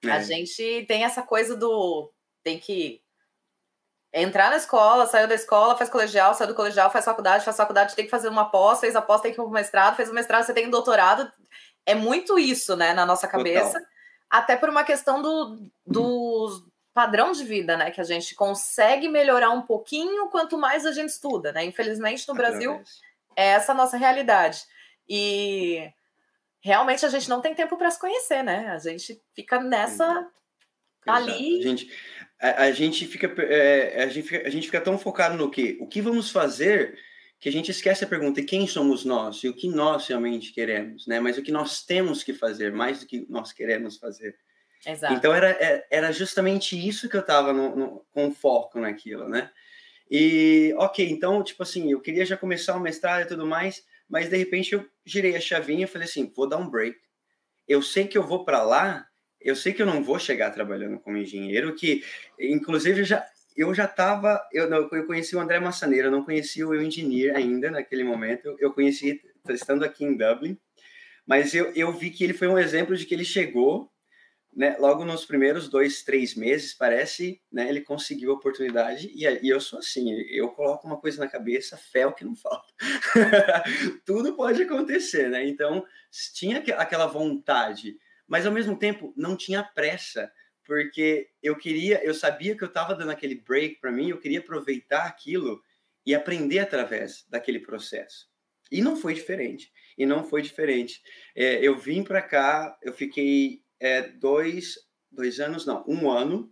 É. 0.05 0.11
A 0.11 0.21
gente 0.21 0.85
tem 0.87 1.03
essa 1.03 1.21
coisa 1.21 1.55
do 1.57 2.13
tem 2.43 2.59
que 2.59 3.01
entrar 4.13 4.49
na 4.49 4.57
escola, 4.57 5.05
saiu 5.05 5.27
da 5.27 5.35
escola, 5.35 5.77
faz 5.77 5.89
colegial, 5.89 6.33
saiu 6.33 6.47
do 6.47 6.55
colegial, 6.55 6.89
faz 6.91 7.03
faculdade, 7.03 7.43
faz 7.43 7.57
faculdade, 7.57 7.95
tem 7.95 8.05
que 8.05 8.11
fazer 8.11 8.29
uma 8.29 8.49
pós, 8.49 8.79
fez 8.79 8.95
a 8.95 9.01
pós, 9.01 9.21
tem 9.21 9.31
que 9.31 9.39
ir 9.39 9.43
para 9.43 9.49
o 9.49 9.51
mestrado, 9.51 9.95
fez 9.95 10.09
o 10.09 10.13
mestrado, 10.13 10.45
você 10.45 10.53
tem 10.53 10.67
um 10.67 10.71
doutorado. 10.71 11.31
É 11.85 11.95
muito 11.95 12.37
isso, 12.37 12.75
né, 12.75 12.93
na 12.93 13.05
nossa 13.05 13.27
cabeça. 13.27 13.73
Total. 13.73 13.91
Até 14.29 14.55
por 14.55 14.69
uma 14.69 14.83
questão 14.83 15.21
do, 15.21 15.69
do 15.85 16.65
padrão 16.93 17.31
de 17.31 17.43
vida, 17.43 17.75
né, 17.75 17.91
que 17.91 17.99
a 17.99 18.03
gente 18.03 18.35
consegue 18.35 19.09
melhorar 19.09 19.51
um 19.51 19.61
pouquinho 19.61 20.29
quanto 20.29 20.57
mais 20.57 20.85
a 20.85 20.91
gente 20.91 21.09
estuda, 21.09 21.51
né? 21.51 21.63
Infelizmente 21.65 22.27
no 22.27 22.33
Brasil 22.33 22.81
é 23.35 23.47
essa 23.47 23.71
a 23.71 23.75
nossa 23.75 23.97
realidade. 23.97 24.63
E 25.07 25.91
realmente 26.61 27.05
a 27.05 27.09
gente 27.09 27.29
não 27.29 27.41
tem 27.41 27.55
tempo 27.55 27.77
para 27.77 27.91
se 27.91 27.99
conhecer, 27.99 28.43
né? 28.43 28.69
A 28.69 28.77
gente 28.77 29.21
fica 29.35 29.59
nessa 29.59 30.05
Exato. 30.05 30.31
ali. 31.05 31.59
A 31.59 31.61
gente, 31.63 31.91
a, 32.39 32.63
a 32.63 32.71
gente 32.71 33.07
fica, 33.07 33.27
é, 33.43 34.03
a, 34.03 34.07
gente 34.07 34.27
fica, 34.27 34.47
a 34.47 34.49
gente 34.49 34.65
fica 34.67 34.81
tão 34.81 34.97
focado 34.97 35.35
no 35.35 35.49
que? 35.49 35.77
O 35.81 35.87
que 35.87 36.01
vamos 36.01 36.31
fazer 36.31 36.97
que 37.41 37.49
a 37.49 37.51
gente 37.51 37.71
esquece 37.71 38.03
a 38.03 38.07
pergunta 38.07 38.39
e 38.39 38.45
quem 38.45 38.67
somos 38.67 39.03
nós 39.03 39.43
e 39.43 39.49
o 39.49 39.53
que 39.53 39.67
nós 39.67 40.07
realmente 40.07 40.53
queremos, 40.53 41.07
né? 41.07 41.19
Mas 41.19 41.37
o 41.37 41.41
que 41.41 41.51
nós 41.51 41.83
temos 41.83 42.23
que 42.23 42.33
fazer, 42.33 42.71
mais 42.71 42.99
do 42.99 43.07
que 43.07 43.25
nós 43.27 43.51
queremos 43.51 43.97
fazer. 43.97 44.37
Exato. 44.85 45.13
Então 45.15 45.33
era, 45.33 45.49
é, 45.49 45.85
era 45.89 46.11
justamente 46.11 46.77
isso 46.77 47.09
que 47.09 47.17
eu 47.17 47.21
estava 47.21 47.51
com 48.11 48.31
foco 48.31 48.79
naquilo, 48.79 49.27
né? 49.27 49.49
E 50.09 50.73
ok, 50.77 51.09
então 51.09 51.43
tipo 51.43 51.63
assim, 51.63 51.91
eu 51.91 51.99
queria 51.99 52.25
já 52.25 52.37
começar 52.37 52.77
o 52.77 52.79
mestrado 52.79 53.23
e 53.23 53.27
tudo 53.27 53.45
mais, 53.45 53.83
mas 54.07 54.29
de 54.29 54.37
repente 54.37 54.73
eu 54.73 54.87
girei 55.03 55.35
a 55.35 55.41
chavinha 55.41 55.85
e 55.85 55.87
falei 55.87 56.07
assim, 56.07 56.31
vou 56.35 56.47
dar 56.47 56.57
um 56.57 56.69
break. 56.69 56.95
Eu 57.67 57.81
sei 57.81 58.07
que 58.07 58.17
eu 58.17 58.23
vou 58.23 58.45
para 58.45 58.61
lá 58.61 59.07
eu 59.43 59.55
sei 59.55 59.73
que 59.73 59.81
eu 59.81 59.85
não 59.85 60.03
vou 60.03 60.19
chegar 60.19 60.51
trabalhando 60.51 60.99
como 60.99 61.17
engenheiro, 61.17 61.73
que 61.75 62.03
inclusive 62.39 63.03
já 63.03 63.25
eu 63.55 63.73
já 63.73 63.85
estava, 63.85 64.41
eu, 64.51 64.69
eu 64.69 65.05
conheci 65.05 65.35
o 65.35 65.39
André 65.39 65.59
Massaneiro, 65.59 66.11
não 66.11 66.23
conhecia 66.23 66.67
o 66.67 66.75
engineer 66.75 67.35
ainda 67.35 67.69
naquele 67.69 68.03
momento, 68.03 68.55
eu 68.59 68.73
conheci 68.73 69.21
estando 69.49 69.83
aqui 69.83 70.05
em 70.05 70.15
Dublin, 70.15 70.57
mas 71.25 71.53
eu, 71.53 71.71
eu 71.73 71.91
vi 71.91 72.09
que 72.09 72.23
ele 72.23 72.33
foi 72.33 72.47
um 72.47 72.57
exemplo 72.57 72.95
de 72.95 73.05
que 73.05 73.13
ele 73.13 73.25
chegou, 73.25 73.91
né, 74.53 74.75
logo 74.79 75.05
nos 75.05 75.25
primeiros 75.25 75.69
dois, 75.69 76.03
três 76.03 76.35
meses, 76.35 76.73
parece, 76.73 77.41
né, 77.51 77.69
ele 77.69 77.81
conseguiu 77.81 78.31
a 78.31 78.35
oportunidade, 78.35 79.09
e, 79.13 79.25
e 79.25 79.49
eu 79.49 79.61
sou 79.61 79.79
assim, 79.79 80.11
eu 80.29 80.49
coloco 80.49 80.85
uma 80.85 80.99
coisa 80.99 81.19
na 81.19 81.29
cabeça, 81.29 81.77
fé 81.77 82.01
é 82.01 82.07
o 82.07 82.13
que 82.13 82.25
não 82.25 82.35
falta. 82.35 82.67
Tudo 84.05 84.35
pode 84.35 84.61
acontecer, 84.61 85.29
né, 85.29 85.47
então 85.47 85.85
tinha 86.33 86.57
aquela 86.57 87.05
vontade, 87.05 87.97
mas 88.27 88.45
ao 88.45 88.51
mesmo 88.51 88.77
tempo 88.77 89.13
não 89.15 89.35
tinha 89.37 89.63
pressa, 89.63 90.31
porque 90.71 91.27
eu 91.43 91.57
queria, 91.57 92.01
eu 92.01 92.13
sabia 92.13 92.55
que 92.55 92.63
eu 92.63 92.69
estava 92.69 92.95
dando 92.95 93.11
aquele 93.11 93.35
break 93.35 93.81
para 93.81 93.91
mim, 93.91 94.09
eu 94.09 94.17
queria 94.17 94.39
aproveitar 94.39 95.05
aquilo 95.05 95.61
e 96.05 96.15
aprender 96.15 96.59
através 96.59 97.25
daquele 97.27 97.59
processo. 97.59 98.29
E 98.71 98.81
não 98.81 98.95
foi 98.95 99.13
diferente. 99.13 99.69
E 99.97 100.05
não 100.05 100.23
foi 100.23 100.41
diferente. 100.41 101.01
É, 101.35 101.55
eu 101.55 101.77
vim 101.77 102.05
para 102.05 102.21
cá, 102.21 102.77
eu 102.81 102.93
fiquei 102.93 103.61
é, 103.81 104.01
dois, 104.01 104.77
dois 105.11 105.41
anos, 105.41 105.65
não, 105.65 105.83
um 105.85 106.09
ano 106.09 106.49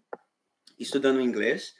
estudando 0.77 1.21
inglês. 1.21 1.73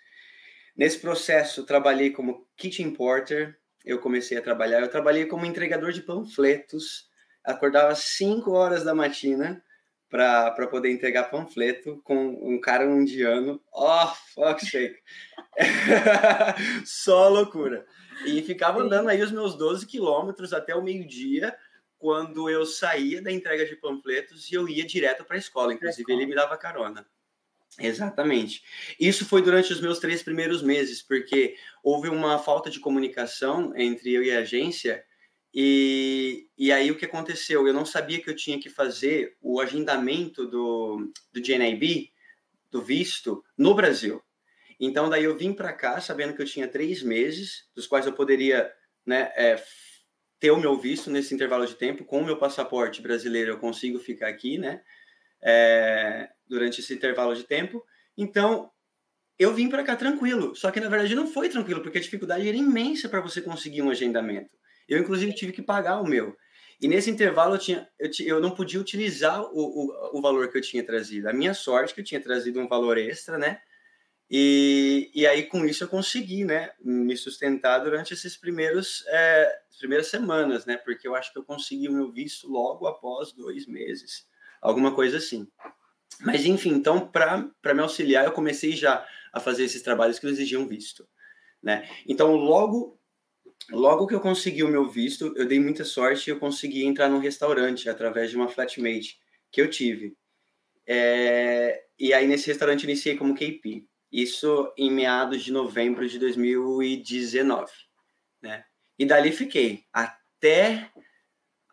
Nesse 0.78 0.98
processo, 0.98 1.66
trabalhei 1.66 2.10
como 2.10 2.48
kitchen 2.56 2.92
porter. 2.92 3.60
Eu 3.84 4.00
comecei 4.00 4.38
a 4.38 4.42
trabalhar. 4.42 4.80
Eu 4.80 4.90
trabalhei 4.90 5.26
como 5.26 5.46
entregador 5.46 5.92
de 5.92 6.04
panfletos. 6.04 7.10
Acordava 7.44 7.90
às 7.90 8.00
5 8.16 8.50
horas 8.50 8.86
da 8.86 8.96
matina 8.96 9.62
para 10.10 10.68
poder 10.68 10.92
entregar 10.92 11.30
panfleto 11.30 12.02
com 12.04 12.30
um 12.42 12.60
cara 12.60 12.84
indiano. 12.86 13.62
Oh, 13.72 14.08
fuck 14.34 14.66
sake. 14.66 14.98
Só 16.86 17.30
loucura. 17.30 17.86
E 18.26 18.42
ficava 18.42 18.82
andando 18.82 19.10
aí 19.10 19.22
os 19.22 19.32
meus 19.32 19.56
12 19.56 19.86
quilômetros 19.86 20.52
até 20.52 20.76
o 20.76 20.82
meio-dia, 20.82 21.56
quando 21.98 22.50
eu 22.50 22.66
saía 22.66 23.22
da 23.22 23.32
entrega 23.32 23.66
de 23.66 23.76
panfletos 23.76 24.52
e 24.52 24.56
eu 24.56 24.68
ia 24.68 24.86
direto 24.86 25.24
para 25.24 25.36
a 25.36 25.40
escola. 25.40 25.74
Inclusive, 25.74 26.12
ele 26.12 26.26
me 26.26 26.36
dava 26.36 26.58
carona. 26.58 27.06
Exatamente. 27.78 28.64
Isso 29.00 29.26
foi 29.26 29.42
durante 29.42 29.72
os 29.72 29.80
meus 29.80 30.00
três 30.00 30.24
primeiros 30.24 30.62
meses, 30.64 31.02
porque 31.02 31.56
houve 31.84 32.10
uma 32.10 32.40
falta 32.40 32.70
de 32.70 32.80
comunicação 32.80 33.74
entre 33.78 34.12
eu 34.12 34.24
e 34.24 34.32
a 34.32 34.40
agência 34.40 35.06
e, 35.54 36.48
e 36.58 36.72
aí 36.72 36.92
o 36.92 36.98
que 36.98 37.06
aconteceu? 37.06 37.68
Eu 37.68 37.74
não 37.74 37.86
sabia 37.86 38.22
que 38.22 38.30
eu 38.30 38.36
tinha 38.36 38.60
que 38.60 38.70
fazer 38.70 39.36
o 39.42 39.60
agendamento 39.60 40.46
do, 40.46 41.12
do 41.32 41.42
GNIB, 41.42 42.12
do 42.70 42.82
visto, 42.82 43.44
no 43.58 43.74
Brasil. 43.74 44.22
Então 44.80 45.10
daí 45.10 45.24
eu 45.24 45.36
vim 45.36 45.54
para 45.54 45.74
cá 45.74 46.00
sabendo 46.00 46.34
que 46.34 46.42
eu 46.42 46.46
tinha 46.46 46.68
três 46.68 47.02
meses, 47.02 47.68
dos 47.76 47.88
quais 47.88 48.06
eu 48.06 48.14
poderia 48.14 48.72
né, 49.06 49.32
é, 49.36 49.62
ter 50.40 50.52
o 50.52 50.60
meu 50.60 50.78
visto 50.78 51.10
nesse 51.10 51.34
intervalo 51.34 51.66
de 51.66 51.76
tempo. 51.76 52.06
Com 52.06 52.22
o 52.22 52.26
meu 52.26 52.38
passaporte 52.38 53.02
brasileiro 53.02 53.52
eu 53.52 53.60
consigo 53.60 54.00
ficar 54.00 54.28
aqui, 54.28 54.58
né? 54.58 54.82
É, 55.42 56.30
durante 56.48 56.80
esse 56.80 56.94
intervalo 56.94 57.36
de 57.36 57.44
tempo. 57.44 57.84
Então 58.16 58.72
eu 59.38 59.54
vim 59.54 59.68
para 59.68 59.84
cá 59.84 59.96
tranquilo. 59.96 60.56
Só 60.56 60.70
que 60.70 60.80
na 60.80 60.90
verdade 60.90 61.16
não 61.16 61.28
foi 61.28 61.50
tranquilo, 61.50 61.82
porque 61.82 61.98
a 61.98 62.02
dificuldade 62.02 62.48
era 62.48 62.58
imensa 62.58 63.10
para 63.10 63.22
você 63.22 63.42
conseguir 63.42 63.82
um 63.82 63.90
agendamento. 63.90 64.59
Eu, 64.90 65.00
inclusive, 65.00 65.34
tive 65.34 65.52
que 65.52 65.62
pagar 65.62 66.02
o 66.02 66.08
meu. 66.08 66.36
E 66.82 66.88
nesse 66.88 67.10
intervalo 67.10 67.56
eu, 67.56 67.60
tinha, 67.60 67.90
eu, 68.00 68.10
eu 68.26 68.40
não 68.40 68.52
podia 68.52 68.80
utilizar 68.80 69.44
o, 69.44 69.52
o, 69.54 70.18
o, 70.18 70.22
valor 70.22 70.50
que 70.50 70.58
eu 70.58 70.62
tinha 70.62 70.86
trazido. 70.86 71.28
A 71.28 71.34
minha 71.34 71.54
sorte 71.54 71.94
que 71.94 72.00
eu 72.00 72.06
tinha 72.06 72.22
trazido 72.22 72.60
um 72.60 72.68
valor 72.70 72.98
extra, 72.98 73.38
né? 73.38 73.60
E, 74.32 75.12
e 75.14 75.26
aí 75.26 75.44
com 75.44 75.66
isso 75.66 75.84
eu 75.84 75.88
consegui, 75.88 76.46
né? 76.46 76.72
Me 76.80 77.18
sustentar 77.18 77.80
durante 77.80 78.14
esses 78.14 78.38
primeiros 78.38 79.04
é, 79.08 79.52
primeiras 79.80 80.08
semanas, 80.08 80.66
né? 80.66 80.78
Porque 80.78 81.08
eu 81.08 81.16
acho 81.16 81.34
que 81.34 81.40
eu 81.40 81.44
consegui 81.44 81.90
o 81.90 81.94
meu 81.94 82.12
visto 82.12 82.48
logo 82.48 82.86
após 82.86 83.34
dois 83.34 83.66
meses, 83.66 84.28
alguma 84.62 84.94
coisa 84.94 85.18
assim. 85.18 85.48
Mas 86.22 86.46
enfim, 86.46 86.70
então 86.70 87.08
para 87.08 87.74
me 87.74 87.82
auxiliar 87.82 88.26
eu 88.26 88.32
comecei 88.32 88.74
já 88.74 89.06
a 89.34 89.40
fazer 89.40 89.64
esses 89.64 89.82
trabalhos 89.82 90.20
que 90.20 90.28
exigiam 90.28 90.68
visto, 90.68 91.08
né? 91.62 91.90
Então 92.08 92.36
logo 92.36 92.99
Logo 93.70 94.08
que 94.08 94.16
eu 94.16 94.20
consegui 94.20 94.64
o 94.64 94.68
meu 94.68 94.88
visto, 94.88 95.34
eu 95.36 95.46
dei 95.46 95.60
muita 95.60 95.84
sorte 95.84 96.28
e 96.28 96.32
eu 96.32 96.40
consegui 96.40 96.86
entrar 96.86 97.10
num 97.10 97.20
restaurante 97.20 97.90
através 97.90 98.32
de 98.32 98.36
uma 98.36 98.48
flatmate 98.48 99.20
que 99.52 99.62
eu 99.62 99.70
tive. 99.70 100.16
É... 100.88 101.84
E 101.98 102.14
aí 102.14 102.28
nesse 102.28 102.48
restaurante 102.48 102.84
iniciei 102.84 103.16
como 103.16 103.36
KP. 103.36 103.86
Isso 104.12 104.74
em 104.76 104.92
meados 104.92 105.44
de 105.44 105.52
novembro 105.52 106.08
de 106.08 106.18
2019, 106.18 107.72
né? 108.42 108.66
E 108.98 109.06
dali 109.06 109.32
fiquei 109.32 109.84
até 109.94 110.90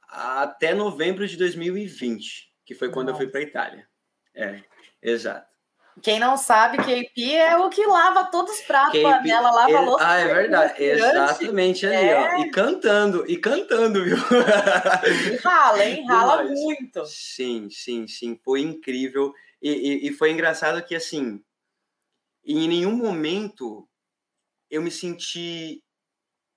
até 0.08 0.74
novembro 0.74 1.26
de 1.26 1.36
2020, 1.36 2.52
que 2.64 2.74
foi 2.74 2.90
quando 2.90 3.08
Nossa. 3.08 3.22
eu 3.22 3.26
fui 3.26 3.32
para 3.32 3.42
Itália. 3.42 3.88
É, 4.34 4.62
exato. 5.02 5.55
Quem 6.02 6.20
não 6.20 6.36
sabe, 6.36 6.76
KP 6.76 7.32
é 7.32 7.56
o 7.56 7.70
que 7.70 7.84
lava 7.86 8.26
todos 8.26 8.52
os 8.52 8.60
pratos, 8.60 8.92
KP, 8.92 9.02
panela, 9.02 9.50
lava 9.50 9.70
ele, 9.70 9.80
louça. 9.80 10.06
Ah, 10.06 10.18
é 10.18 10.26
verdade. 10.26 10.82
Exatamente 10.82 11.86
ali, 11.86 11.94
é... 11.96 12.36
ó. 12.36 12.38
E 12.40 12.50
cantando, 12.50 13.24
e 13.26 13.36
cantando, 13.38 14.04
viu? 14.04 14.16
E 14.16 15.36
rala, 15.36 15.84
hein? 15.84 16.04
Rala 16.08 16.44
muito. 16.44 17.06
Sim, 17.06 17.68
sim, 17.70 18.06
sim. 18.06 18.38
Foi 18.44 18.60
incrível. 18.60 19.32
E, 19.62 19.70
e, 19.70 20.08
e 20.08 20.12
foi 20.12 20.32
engraçado 20.32 20.84
que, 20.84 20.94
assim, 20.94 21.42
em 22.44 22.68
nenhum 22.68 22.94
momento 22.94 23.88
eu 24.70 24.82
me 24.82 24.90
senti 24.90 25.82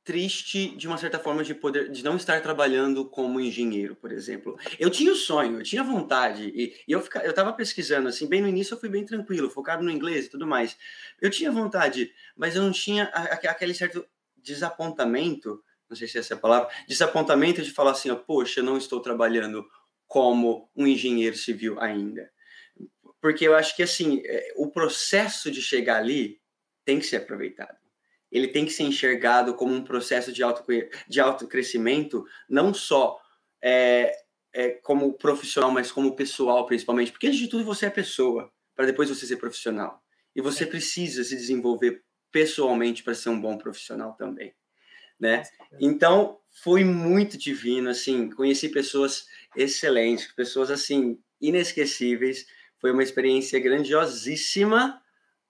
triste 0.10 0.76
de 0.76 0.88
uma 0.88 0.98
certa 0.98 1.20
forma 1.20 1.44
de 1.44 1.54
poder 1.54 1.92
de 1.92 2.04
não 2.04 2.16
estar 2.16 2.42
trabalhando 2.42 3.08
como 3.08 3.40
engenheiro, 3.40 3.96
por 3.96 4.12
exemplo. 4.12 4.58
Eu 4.80 4.90
tinha 4.90 5.12
o 5.12 5.16
sonho, 5.16 5.60
eu 5.60 5.64
tinha 5.64 5.84
vontade 5.84 6.52
e, 6.56 6.76
e 6.88 6.92
eu 6.92 7.00
fica, 7.00 7.20
eu 7.20 7.30
estava 7.30 7.54
pesquisando 7.54 8.10
assim, 8.10 8.28
bem 8.28 8.42
no 8.42 8.48
início 8.48 8.74
eu 8.74 8.80
fui 8.80 8.90
bem 8.90 9.06
tranquilo, 9.06 9.52
focado 9.52 9.84
no 9.84 9.92
inglês 9.92 10.26
e 10.26 10.30
tudo 10.30 10.48
mais. 10.48 10.76
Eu 11.22 11.30
tinha 11.30 11.52
vontade, 11.52 12.12
mas 12.36 12.56
eu 12.56 12.64
não 12.64 12.72
tinha 12.72 13.04
aquele 13.04 13.72
certo 13.72 14.04
desapontamento, 14.36 15.64
não 15.88 15.96
sei 15.96 16.08
se 16.08 16.18
essa 16.18 16.34
é 16.34 16.38
a 16.38 16.40
palavra, 16.40 16.74
desapontamento 16.88 17.62
de 17.62 17.70
falar 17.70 17.92
assim, 17.92 18.10
ó, 18.10 18.16
poxa, 18.16 18.62
eu 18.62 18.64
não 18.64 18.80
estou 18.80 19.00
trabalhando 19.02 19.64
como 20.08 20.72
um 20.76 20.88
engenheiro 20.88 21.36
civil 21.36 21.80
ainda. 21.80 22.32
Porque 23.22 23.48
eu 23.48 23.54
acho 23.54 23.76
que 23.76 23.84
assim, 23.84 24.24
é, 24.26 24.54
o 24.56 24.72
processo 24.72 25.52
de 25.52 25.62
chegar 25.62 25.98
ali 25.98 26.42
tem 26.84 26.98
que 26.98 27.06
ser 27.06 27.18
aproveitado 27.18 27.79
ele 28.32 28.48
tem 28.48 28.66
que 28.66 28.72
ser 28.72 28.84
enxergado 28.84 29.54
como 29.56 29.74
um 29.74 29.84
processo 29.84 30.32
de, 30.32 30.44
auto, 30.44 30.64
de 31.08 31.20
autocrescimento, 31.20 32.26
não 32.48 32.74
só 32.74 33.20
é, 33.62 34.16
é, 34.54 34.70
como 34.70 35.14
profissional, 35.14 35.72
mas 35.72 35.92
como 35.92 36.16
pessoal, 36.16 36.66
principalmente. 36.66 37.12
Porque 37.12 37.28
antes 37.28 37.40
de 37.40 37.48
tudo 37.48 37.64
você 37.64 37.88
é 37.88 37.90
pessoa, 37.90 38.52
para 38.76 38.86
depois 38.86 39.10
você 39.10 39.26
ser 39.26 39.38
profissional. 39.38 40.02
E 40.36 40.42
você 40.42 40.66
precisa 40.66 41.24
se 41.24 41.36
desenvolver 41.36 42.04
pessoalmente 42.32 43.04
para 43.04 43.16
ser 43.16 43.30
um 43.30 43.42
bom 43.42 43.58
profissional 43.58 44.14
também, 44.14 44.54
né? 45.20 45.44
Então, 45.80 46.40
foi 46.64 46.84
muito 46.84 47.38
divino, 47.38 47.90
assim, 47.90 48.30
conheci 48.30 48.70
pessoas 48.70 49.26
excelentes, 49.56 50.32
pessoas, 50.34 50.70
assim, 50.70 51.20
inesquecíveis. 51.42 52.46
Foi 52.80 52.92
uma 52.92 53.04
experiência 53.04 53.60
grandiosíssima 53.60 55.02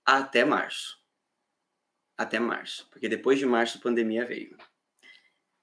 até 0.06 0.46
março. 0.46 0.99
Até 2.20 2.38
março, 2.38 2.86
porque 2.92 3.08
depois 3.08 3.40
de 3.40 3.46
março 3.46 3.78
a 3.78 3.82
pandemia 3.82 4.26
veio. 4.26 4.58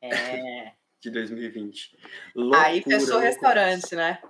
É. 0.01 0.73
de 1.03 1.11
2020. 1.11 1.99
Loucura, 2.35 2.63
Aí 2.63 2.83
fechou 2.83 3.17
o 3.17 3.21
restaurante, 3.21 3.95
né? 3.95 4.23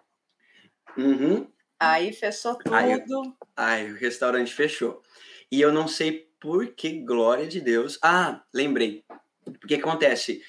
Uhum. 0.98 1.48
Aí 1.78 2.12
fechou 2.12 2.56
tudo. 2.56 2.74
Aí, 2.74 3.00
aí, 3.56 3.92
o 3.92 3.94
restaurante 3.94 4.52
fechou. 4.52 5.04
E 5.52 5.60
eu 5.60 5.72
não 5.72 5.86
sei 5.86 6.28
por 6.40 6.74
que, 6.74 6.98
glória 7.04 7.46
de 7.46 7.60
Deus. 7.60 7.96
Ah, 8.02 8.42
lembrei. 8.52 9.04
O 9.46 9.52
que 9.52 9.76
acontece? 9.76 10.42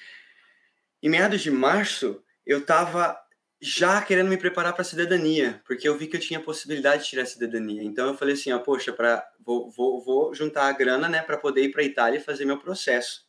Em 1.00 1.08
meados 1.08 1.42
de 1.42 1.50
março, 1.52 2.24
eu 2.44 2.66
tava 2.66 3.16
já 3.60 4.00
querendo 4.00 4.28
me 4.28 4.36
preparar 4.36 4.72
para 4.72 4.82
a 4.82 4.84
cidadania, 4.84 5.60
porque 5.66 5.88
eu 5.88 5.96
vi 5.96 6.06
que 6.06 6.16
eu 6.16 6.20
tinha 6.20 6.40
possibilidade 6.40 7.02
de 7.02 7.08
tirar 7.10 7.22
a 7.22 7.26
cidadania. 7.26 7.82
Então 7.82 8.06
eu 8.06 8.14
falei 8.16 8.34
assim, 8.34 8.52
ó, 8.52 8.58
poxa, 8.58 8.92
para 8.92 9.26
vou, 9.40 9.70
vou, 9.70 10.00
vou 10.00 10.34
juntar 10.34 10.68
a 10.68 10.72
grana, 10.72 11.08
né, 11.08 11.22
para 11.22 11.36
poder 11.36 11.62
ir 11.62 11.70
para 11.70 11.82
a 11.82 11.84
Itália 11.84 12.18
e 12.18 12.22
fazer 12.22 12.44
meu 12.44 12.58
processo. 12.58 13.26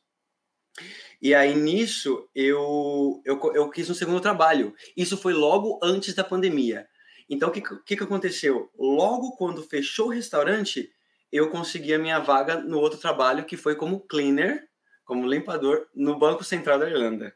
E 1.21 1.33
aí 1.33 1.55
nisso 1.55 2.29
eu, 2.33 3.21
eu, 3.25 3.39
eu 3.53 3.69
quis 3.69 3.89
um 3.89 3.95
segundo 3.95 4.21
trabalho. 4.21 4.74
Isso 4.95 5.17
foi 5.17 5.33
logo 5.33 5.79
antes 5.81 6.13
da 6.13 6.24
pandemia. 6.24 6.88
Então 7.27 7.50
o 7.50 7.51
que, 7.51 7.62
que, 7.62 7.98
que 7.98 8.03
aconteceu? 8.03 8.69
Logo 8.77 9.36
quando 9.36 9.63
fechou 9.63 10.07
o 10.07 10.12
restaurante, 10.12 10.91
eu 11.31 11.50
consegui 11.50 11.93
a 11.93 12.00
minha 12.00 12.19
vaga 12.19 12.57
no 12.57 12.79
outro 12.79 13.00
trabalho, 13.00 13.45
que 13.45 13.57
foi 13.57 13.75
como 13.75 14.01
cleaner, 14.01 14.67
como 15.03 15.27
limpador, 15.27 15.88
no 15.95 16.17
Banco 16.17 16.43
Central 16.43 16.79
da 16.79 16.89
Irlanda. 16.89 17.33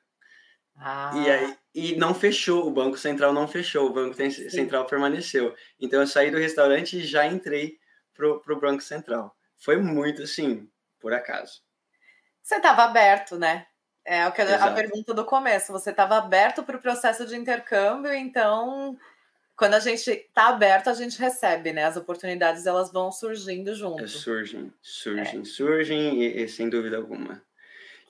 Ah. 0.75 1.11
E 1.15 1.29
aí 1.29 1.57
e 1.75 1.95
não 1.95 2.13
fechou, 2.13 2.67
o 2.67 2.71
Banco 2.71 2.97
Central 2.97 3.33
não 3.33 3.47
fechou, 3.47 3.87
o 3.87 3.93
Banco 3.93 4.15
Central 4.15 4.85
permaneceu. 4.85 5.55
Então 5.79 6.01
eu 6.01 6.07
saí 6.07 6.29
do 6.29 6.37
restaurante 6.37 6.97
e 6.97 7.05
já 7.05 7.25
entrei 7.25 7.79
pro, 8.13 8.39
pro 8.41 8.59
Banco 8.59 8.83
Central. 8.83 9.35
Foi 9.57 9.77
muito 9.77 10.21
assim, 10.21 10.69
por 10.99 11.13
acaso. 11.13 11.61
Você 12.43 12.55
estava 12.55 12.83
aberto, 12.83 13.39
né? 13.39 13.65
É 14.05 14.27
o 14.27 14.31
que 14.31 14.41
a, 14.41 14.71
pergunta 14.71 15.13
do 15.13 15.25
começo. 15.25 15.71
Você 15.71 15.89
estava 15.89 16.17
aberto 16.17 16.61
para 16.61 16.77
o 16.77 16.81
processo 16.81 17.25
de 17.25 17.35
intercâmbio, 17.35 18.13
então 18.13 18.95
quando 19.55 19.73
a 19.75 19.79
gente 19.79 20.09
está 20.09 20.49
aberto, 20.49 20.89
a 20.89 20.93
gente 20.93 21.17
recebe, 21.17 21.73
né? 21.73 21.85
As 21.85 21.95
oportunidades 21.95 22.67
elas 22.67 22.91
vão 22.91 23.11
surgindo 23.11 23.73
junto. 23.73 24.03
É, 24.03 24.07
surgem, 24.07 24.71
surgem, 24.81 25.41
é. 25.41 25.45
surgem, 25.45 26.21
e, 26.21 26.43
e, 26.43 26.47
sem 26.47 26.69
dúvida 26.69 26.97
alguma. 26.97 27.41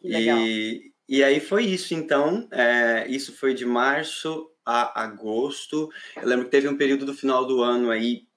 legal. 0.04 0.40
E, 0.40 0.93
e 1.08 1.24
aí 1.24 1.40
foi 1.40 1.66
isso, 1.66 1.94
então. 1.94 2.48
É, 2.52 3.08
isso 3.08 3.34
foi 3.34 3.54
de 3.54 3.66
março 3.66 4.50
a 4.66 5.04
agosto. 5.04 5.90
Eu 6.16 6.28
lembro 6.28 6.46
que 6.46 6.52
teve 6.52 6.68
um 6.68 6.78
período 6.78 7.06
do 7.06 7.14
final 7.14 7.46
do 7.46 7.62
ano 7.62 7.92
aí, 7.92 8.28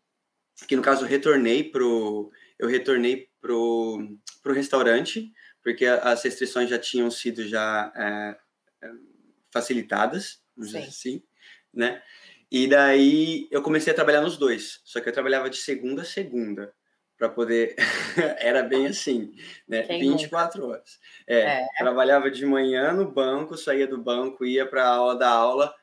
que 0.67 0.77
no 0.77 0.83
caso 0.83 1.05
eu 1.05 1.09
retornei 1.09 1.65
pro. 1.65 2.31
Eu 2.59 2.69
retornei 2.69 3.29
pro, 3.41 4.19
pro 4.43 4.55
restaurante, 4.55 5.33
porque 5.63 5.87
as 5.87 6.23
restrições 6.23 6.71
já 6.71 6.79
tinham 6.79 7.11
sido 7.11 7.47
já 7.47 7.93
é, 7.95 8.87
é 8.87 8.91
facilitadas, 9.53 10.41
vamos 10.57 10.73
dizer 10.73 10.87
assim, 10.89 11.23
né? 11.73 12.03
E 12.51 12.67
daí 12.67 13.49
eu 13.51 13.63
comecei 13.63 13.93
a 13.93 13.97
trabalhar 13.97 14.23
nos 14.23 14.37
dois, 14.37 14.81
só 14.85 15.01
que 15.01 15.09
eu 15.09 15.13
trabalhava 15.13 15.51
de 15.51 15.59
segunda 15.59 16.03
a 16.03 16.05
segunda 16.05 16.73
para 17.17 17.29
poder. 17.29 17.75
Era 18.39 18.63
bem 18.63 18.87
assim, 18.87 19.35
né? 19.67 19.83
Quem 19.83 20.01
24 20.13 20.61
nunca? 20.61 20.73
horas. 20.73 21.01
É, 21.27 21.63
é, 21.63 21.67
Trabalhava 21.79 22.31
de 22.31 22.45
manhã 22.45 22.93
no 22.93 23.11
banco, 23.11 23.57
saía 23.57 23.87
do 23.87 23.99
banco, 23.99 24.45
ia 24.45 24.67
para 24.67 24.85
a 24.85 24.95
aula 24.95 25.17
da 25.17 25.29
aula. 25.29 25.75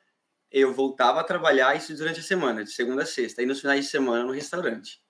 Eu 0.51 0.73
voltava 0.73 1.19
a 1.19 1.23
trabalhar 1.23 1.75
isso 1.75 1.95
durante 1.95 2.19
a 2.19 2.23
semana, 2.23 2.63
de 2.63 2.71
segunda 2.71 3.03
a 3.03 3.05
sexta, 3.05 3.41
e 3.41 3.45
nos 3.45 3.61
finais 3.61 3.85
de 3.85 3.91
semana 3.91 4.23
no 4.23 4.31
restaurante. 4.31 5.01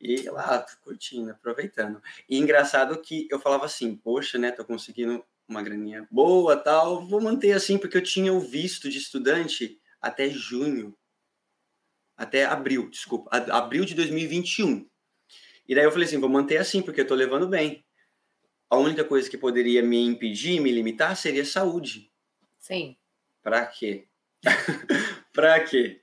E 0.00 0.22
lá, 0.28 0.64
curtindo, 0.82 1.30
aproveitando. 1.30 2.00
E 2.28 2.38
engraçado 2.38 3.00
que 3.00 3.26
eu 3.30 3.40
falava 3.40 3.64
assim, 3.64 3.96
poxa, 3.96 4.38
né, 4.38 4.52
tô 4.52 4.64
conseguindo 4.64 5.24
uma 5.48 5.62
graninha 5.62 6.06
boa, 6.10 6.56
tal, 6.56 7.06
vou 7.06 7.20
manter 7.20 7.52
assim, 7.52 7.76
porque 7.76 7.96
eu 7.96 8.02
tinha 8.02 8.32
o 8.32 8.40
visto 8.40 8.88
de 8.88 8.98
estudante 8.98 9.80
até 10.00 10.28
junho, 10.28 10.96
até 12.16 12.44
abril, 12.44 12.88
desculpa, 12.88 13.30
abril 13.50 13.84
de 13.84 13.94
2021. 13.94 14.88
E 15.68 15.74
daí 15.74 15.84
eu 15.84 15.90
falei 15.90 16.06
assim, 16.06 16.20
vou 16.20 16.28
manter 16.28 16.58
assim, 16.58 16.82
porque 16.82 17.00
eu 17.00 17.06
tô 17.06 17.14
levando 17.14 17.48
bem. 17.48 17.84
A 18.68 18.76
única 18.76 19.04
coisa 19.04 19.28
que 19.28 19.38
poderia 19.38 19.82
me 19.82 20.04
impedir, 20.04 20.60
me 20.60 20.70
limitar, 20.70 21.16
seria 21.16 21.44
saúde. 21.44 22.10
Sim. 22.58 22.96
Pra 23.42 23.64
quê? 23.66 24.08
pra 25.32 25.60
quê? 25.60 26.00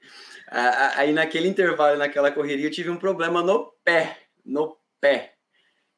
Aí 0.48 1.14
naquele 1.14 1.48
intervalo, 1.48 1.98
naquela 1.98 2.32
correria, 2.32 2.68
eu 2.68 2.72
tive 2.72 2.90
um 2.90 2.98
problema 2.98 3.42
no 3.42 3.72
pé, 3.84 4.18
no 4.44 4.78
pé, 5.00 5.36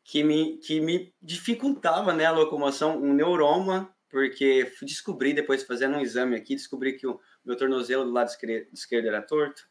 que 0.04 0.23
me, 0.23 0.58
que 0.58 0.80
me 0.80 1.13
dificultava 1.21 2.13
né, 2.13 2.26
a 2.26 2.32
locomoção, 2.32 3.02
um 3.02 3.13
neuroma, 3.13 3.93
porque 4.10 4.71
descobri, 4.84 5.34
depois 5.34 5.63
fazendo 5.63 5.97
um 5.97 6.02
exame 6.02 6.36
aqui, 6.36 6.56
descobri 6.56 6.93
que 6.93 7.08
o 7.08 7.19
meu 7.43 7.58
tornozelo 7.58 8.06
do 8.06 8.12
lado 8.12 8.30
esquerdo 8.71 9.08
era 9.08 9.21
torto, 9.21 9.63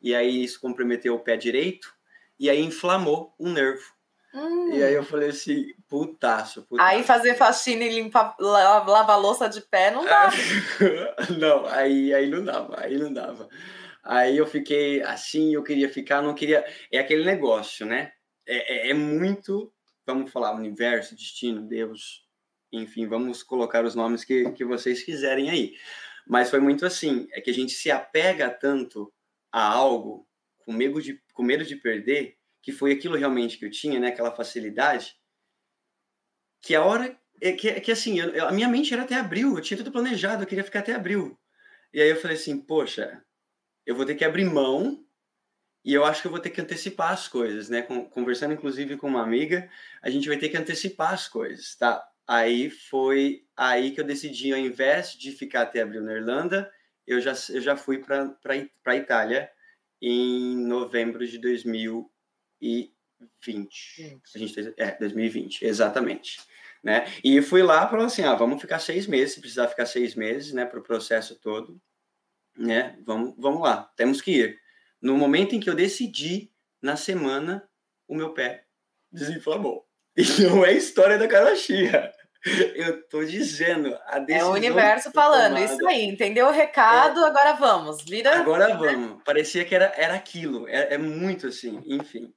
e 0.00 0.14
aí 0.14 0.42
isso 0.42 0.60
comprometeu 0.60 1.14
o 1.14 1.20
pé 1.20 1.36
direito, 1.36 1.92
e 2.38 2.48
aí 2.50 2.60
inflamou 2.60 3.34
um 3.38 3.52
nervo. 3.52 3.84
Hum. 4.34 4.72
E 4.72 4.82
aí 4.82 4.94
eu 4.94 5.04
falei 5.04 5.28
assim, 5.28 5.66
putaço, 5.88 6.62
putaço. 6.62 6.88
Aí 6.88 7.02
fazer 7.02 7.34
faxina 7.34 7.84
e 7.84 7.94
limpar, 7.94 8.34
lavar 8.40 9.20
louça 9.20 9.48
de 9.48 9.60
pé 9.60 9.90
não 9.90 10.04
dá. 10.04 10.30
não, 11.38 11.66
aí, 11.66 12.14
aí 12.14 12.28
não 12.28 12.42
dava, 12.42 12.80
aí 12.80 12.96
não 12.96 13.12
dava. 13.12 13.48
Aí 14.02 14.36
eu 14.36 14.46
fiquei 14.46 15.02
assim, 15.02 15.54
eu 15.54 15.62
queria 15.62 15.88
ficar, 15.88 16.22
não 16.22 16.34
queria. 16.34 16.64
É 16.90 16.98
aquele 16.98 17.24
negócio, 17.24 17.84
né? 17.84 18.12
É, 18.46 18.88
é, 18.88 18.90
é 18.90 18.94
muito, 18.94 19.72
vamos 20.06 20.32
falar, 20.32 20.54
universo, 20.54 21.14
destino, 21.14 21.62
Deus, 21.62 22.22
enfim, 22.72 23.06
vamos 23.06 23.42
colocar 23.42 23.84
os 23.84 23.94
nomes 23.94 24.24
que, 24.24 24.50
que 24.52 24.64
vocês 24.64 25.02
quiserem 25.02 25.50
aí. 25.50 25.74
Mas 26.26 26.50
foi 26.50 26.58
muito 26.58 26.86
assim, 26.86 27.28
é 27.32 27.40
que 27.40 27.50
a 27.50 27.54
gente 27.54 27.72
se 27.72 27.90
apega 27.90 28.48
tanto 28.48 29.12
a 29.52 29.62
algo 29.62 30.26
com 30.64 30.72
medo 30.72 31.00
de, 31.00 31.20
com 31.32 31.42
medo 31.42 31.64
de 31.64 31.76
perder, 31.76 32.36
que 32.62 32.72
foi 32.72 32.92
aquilo 32.92 33.16
realmente 33.16 33.58
que 33.58 33.64
eu 33.64 33.70
tinha, 33.70 33.98
né? 33.98 34.08
Aquela 34.08 34.34
facilidade, 34.34 35.16
que 36.60 36.74
a 36.74 36.84
hora 36.84 37.18
é 37.40 37.52
que, 37.52 37.80
que 37.80 37.90
assim, 37.90 38.20
eu, 38.20 38.46
a 38.46 38.52
minha 38.52 38.68
mente 38.68 38.94
era 38.94 39.02
até 39.02 39.16
abril, 39.16 39.56
eu 39.56 39.62
tinha 39.62 39.76
tudo 39.76 39.90
planejado, 39.90 40.42
eu 40.42 40.46
queria 40.46 40.64
ficar 40.64 40.78
até 40.78 40.94
abril. 40.94 41.38
E 41.92 42.00
aí 42.00 42.08
eu 42.08 42.16
falei 42.16 42.36
assim, 42.36 42.58
poxa, 42.58 43.22
eu 43.84 43.96
vou 43.96 44.06
ter 44.06 44.14
que 44.14 44.24
abrir 44.24 44.44
mão 44.44 45.04
e 45.84 45.92
eu 45.92 46.04
acho 46.04 46.22
que 46.22 46.28
eu 46.28 46.30
vou 46.30 46.40
ter 46.40 46.50
que 46.50 46.60
antecipar 46.60 47.10
as 47.10 47.26
coisas, 47.26 47.68
né? 47.68 47.82
Conversando 47.82 48.54
inclusive 48.54 48.96
com 48.96 49.08
uma 49.08 49.22
amiga, 49.22 49.68
a 50.00 50.08
gente 50.08 50.28
vai 50.28 50.38
ter 50.38 50.48
que 50.48 50.56
antecipar 50.56 51.12
as 51.12 51.26
coisas, 51.28 51.74
tá? 51.76 52.02
Aí 52.26 52.70
foi 52.70 53.44
aí 53.56 53.90
que 53.90 54.00
eu 54.00 54.04
decidi, 54.04 54.52
ao 54.52 54.58
invés 54.58 55.12
de 55.12 55.32
ficar 55.32 55.62
até 55.62 55.82
abril 55.82 56.02
na 56.02 56.14
Irlanda, 56.14 56.70
eu 57.04 57.20
já, 57.20 57.32
eu 57.50 57.60
já 57.60 57.76
fui 57.76 57.98
para 57.98 58.36
a 58.86 58.96
Itália 58.96 59.50
em 60.02 60.56
novembro 60.56 61.24
de 61.24 61.38
2020. 61.38 62.92
A 64.34 64.38
gente, 64.38 64.74
é, 64.76 64.98
2020, 64.98 65.64
exatamente. 65.64 66.40
Né? 66.82 67.06
E 67.22 67.40
fui 67.40 67.62
lá 67.62 67.86
para 67.86 68.04
assim, 68.04 68.22
ah, 68.22 68.34
vamos 68.34 68.60
ficar 68.60 68.80
seis 68.80 69.06
meses, 69.06 69.34
se 69.34 69.40
precisar 69.40 69.68
ficar 69.68 69.86
seis 69.86 70.16
meses, 70.16 70.52
né, 70.52 70.66
para 70.66 70.80
o 70.80 70.82
processo 70.82 71.38
todo, 71.38 71.80
né? 72.58 72.98
Vamos, 73.06 73.34
vamos 73.38 73.62
lá, 73.62 73.88
temos 73.96 74.20
que 74.20 74.32
ir. 74.32 74.58
No 75.00 75.16
momento 75.16 75.54
em 75.54 75.60
que 75.60 75.70
eu 75.70 75.76
decidi, 75.76 76.50
na 76.82 76.96
semana, 76.96 77.68
o 78.08 78.16
meu 78.16 78.34
pé 78.34 78.66
desinflamou. 79.12 79.86
E 80.14 80.42
não 80.42 80.62
é 80.62 80.74
história 80.74 81.16
da 81.16 81.26
carochinha. 81.26 82.12
Eu 82.74 83.02
tô 83.04 83.24
dizendo, 83.24 83.96
a 84.06 84.18
decisão. 84.18 84.48
É 84.48 84.52
o 84.52 84.54
universo 84.54 85.12
falando, 85.12 85.54
tomada, 85.54 85.64
isso 85.64 85.88
aí, 85.88 86.04
entendeu 86.04 86.46
o 86.46 86.52
recado, 86.52 87.24
é, 87.24 87.28
agora 87.28 87.52
vamos. 87.52 88.02
Vira. 88.02 88.36
Agora 88.38 88.76
vamos. 88.76 89.22
Parecia 89.22 89.64
que 89.64 89.74
era, 89.74 89.92
era 89.96 90.14
aquilo, 90.14 90.66
é, 90.68 90.94
é 90.94 90.98
muito 90.98 91.46
assim, 91.46 91.82
enfim. 91.86 92.32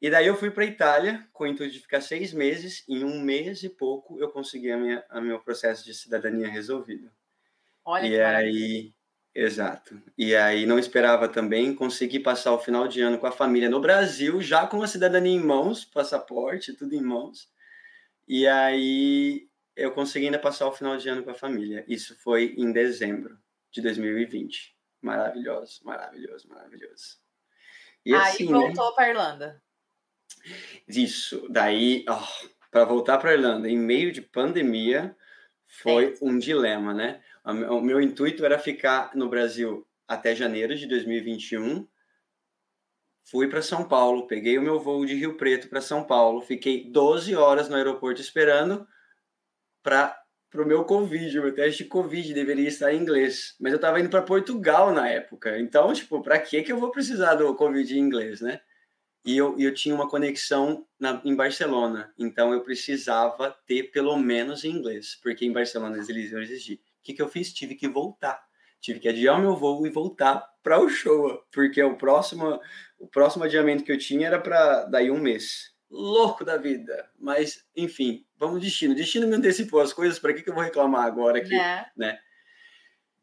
E 0.00 0.10
daí 0.10 0.26
eu 0.26 0.36
fui 0.36 0.50
para 0.50 0.64
Itália 0.64 1.26
com 1.32 1.44
o 1.44 1.46
intuito 1.46 1.72
de 1.72 1.80
ficar 1.80 2.00
seis 2.00 2.32
meses. 2.32 2.84
Em 2.88 3.02
um 3.02 3.18
mês 3.20 3.62
e 3.62 3.68
pouco 3.68 4.20
eu 4.20 4.28
consegui 4.28 4.70
a 4.70 4.76
minha, 4.76 5.04
a 5.08 5.20
meu 5.20 5.40
processo 5.40 5.84
de 5.84 5.94
cidadania 5.94 6.48
resolvido. 6.48 7.10
Olha 7.84 8.06
e 8.06 8.10
que 8.10 8.20
aí, 8.20 8.94
exato. 9.34 10.00
E 10.16 10.36
aí 10.36 10.66
não 10.66 10.78
esperava 10.78 11.28
também 11.28 11.74
conseguir 11.74 12.20
passar 12.20 12.52
o 12.52 12.58
final 12.58 12.86
de 12.86 13.00
ano 13.00 13.18
com 13.18 13.26
a 13.26 13.32
família 13.32 13.70
no 13.70 13.80
Brasil, 13.80 14.40
já 14.42 14.66
com 14.66 14.82
a 14.82 14.86
cidadania 14.86 15.32
em 15.32 15.40
mãos, 15.40 15.84
passaporte, 15.84 16.74
tudo 16.74 16.94
em 16.94 17.02
mãos. 17.02 17.48
E 18.26 18.46
aí 18.46 19.48
eu 19.76 19.92
consegui 19.92 20.26
ainda 20.26 20.38
passar 20.38 20.66
o 20.66 20.72
final 20.72 20.96
de 20.96 21.08
ano 21.08 21.22
com 21.22 21.30
a 21.30 21.34
família. 21.34 21.84
Isso 21.86 22.16
foi 22.22 22.54
em 22.56 22.72
dezembro 22.72 23.38
de 23.70 23.80
2020. 23.82 24.74
Maravilhoso, 25.02 25.80
maravilhoso, 25.84 26.48
maravilhoso. 26.48 27.18
E 28.04 28.14
aí 28.14 28.20
assim, 28.20 28.46
né? 28.46 28.52
voltou 28.52 28.88
né? 28.88 28.92
para 28.94 29.08
Irlanda. 29.08 29.62
Isso. 30.88 31.46
Daí, 31.50 32.04
oh, 32.08 32.46
para 32.70 32.84
voltar 32.84 33.18
para 33.18 33.34
Irlanda, 33.34 33.68
em 33.68 33.78
meio 33.78 34.12
de 34.12 34.22
pandemia, 34.22 35.16
foi 35.66 36.12
é. 36.12 36.14
um 36.22 36.38
dilema, 36.38 36.94
né? 36.94 37.22
O 37.44 37.80
meu 37.80 38.00
intuito 38.00 38.44
era 38.44 38.58
ficar 38.58 39.14
no 39.14 39.28
Brasil 39.28 39.86
até 40.08 40.34
janeiro 40.34 40.74
de 40.74 40.86
2021. 40.86 41.86
Fui 43.28 43.48
para 43.48 43.60
São 43.60 43.82
Paulo, 43.82 44.28
peguei 44.28 44.56
o 44.56 44.62
meu 44.62 44.78
voo 44.78 45.04
de 45.04 45.14
Rio 45.16 45.36
Preto 45.36 45.68
para 45.68 45.80
São 45.80 46.04
Paulo, 46.04 46.40
fiquei 46.40 46.88
12 46.88 47.34
horas 47.34 47.68
no 47.68 47.74
aeroporto 47.74 48.20
esperando 48.20 48.86
para 49.82 50.16
o 50.54 50.64
meu 50.64 50.84
Covid, 50.84 51.36
o 51.36 51.42
meu 51.42 51.52
teste 51.52 51.82
de 51.82 51.88
Covid 51.88 52.32
deveria 52.32 52.68
estar 52.68 52.94
em 52.94 53.00
inglês, 53.00 53.56
mas 53.58 53.72
eu 53.72 53.76
estava 53.76 53.98
indo 53.98 54.08
para 54.08 54.22
Portugal 54.22 54.92
na 54.92 55.08
época, 55.08 55.58
então, 55.58 55.92
tipo, 55.92 56.22
para 56.22 56.38
que 56.38 56.62
que 56.62 56.70
eu 56.70 56.78
vou 56.78 56.92
precisar 56.92 57.34
do 57.34 57.52
Covid 57.56 57.98
em 57.98 58.00
inglês, 58.00 58.40
né? 58.40 58.60
E 59.24 59.36
eu, 59.36 59.58
eu 59.58 59.74
tinha 59.74 59.92
uma 59.92 60.08
conexão 60.08 60.86
na, 60.96 61.20
em 61.24 61.34
Barcelona, 61.34 62.14
então 62.16 62.52
eu 62.52 62.60
precisava 62.60 63.50
ter 63.66 63.90
pelo 63.90 64.16
menos 64.16 64.62
em 64.62 64.70
inglês, 64.70 65.18
porque 65.20 65.44
em 65.44 65.52
Barcelona 65.52 65.98
eles 66.08 66.30
iam 66.30 66.40
exigir. 66.40 66.76
O 66.76 67.02
que, 67.02 67.12
que 67.12 67.22
eu 67.22 67.28
fiz? 67.28 67.52
Tive 67.52 67.74
que 67.74 67.88
voltar 67.88 68.46
tive 68.86 69.00
que 69.00 69.08
adiar 69.08 69.36
o 69.36 69.40
meu 69.40 69.56
voo 69.56 69.86
e 69.86 69.90
voltar 69.90 70.48
para 70.66 70.80
o 70.80 70.88
show, 70.88 71.40
porque 71.52 71.80
o 71.80 71.96
próximo, 71.96 72.60
o 72.98 73.06
próximo 73.06 73.44
adiamento 73.44 73.84
que 73.84 73.92
eu 73.92 73.98
tinha 73.98 74.26
era 74.26 74.40
para 74.40 74.84
daí 74.86 75.12
um 75.12 75.20
mês. 75.20 75.72
Louco 75.88 76.44
da 76.44 76.56
vida, 76.56 77.08
mas 77.16 77.64
enfim, 77.76 78.26
vamos 78.36 78.60
destino. 78.60 78.92
Destino 78.92 79.28
me 79.28 79.36
antecipou 79.36 79.80
as 79.80 79.92
coisas, 79.92 80.18
para 80.18 80.34
que, 80.34 80.42
que 80.42 80.50
eu 80.50 80.54
vou 80.54 80.64
reclamar 80.64 81.06
agora 81.06 81.38
aqui, 81.38 81.54
é. 81.54 81.86
né? 81.96 82.18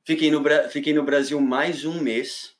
Fiquei 0.05 0.31
no, 0.31 0.41
fiquei 0.69 0.93
no 0.93 1.03
Brasil 1.03 1.41
mais 1.41 1.83
um 1.83 1.99
mês, 1.99 2.55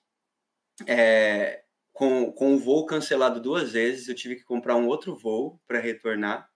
é, 0.85 1.63
com, 1.93 2.33
com 2.33 2.53
o 2.53 2.59
voo 2.59 2.85
cancelado 2.85 3.39
duas 3.39 3.71
vezes. 3.71 4.09
Eu 4.09 4.15
tive 4.15 4.35
que 4.35 4.43
comprar 4.43 4.75
um 4.75 4.87
outro 4.87 5.15
voo 5.15 5.61
para 5.65 5.79
retornar, 5.79 6.49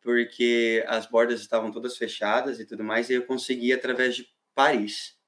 porque 0.00 0.82
as 0.88 1.04
bordas 1.04 1.42
estavam 1.42 1.70
todas 1.70 1.98
fechadas 1.98 2.58
e 2.58 2.64
tudo 2.64 2.82
mais, 2.82 3.10
e 3.10 3.12
eu 3.12 3.26
consegui 3.26 3.74
através 3.74 4.16
de 4.16 4.26
Paris 4.54 5.18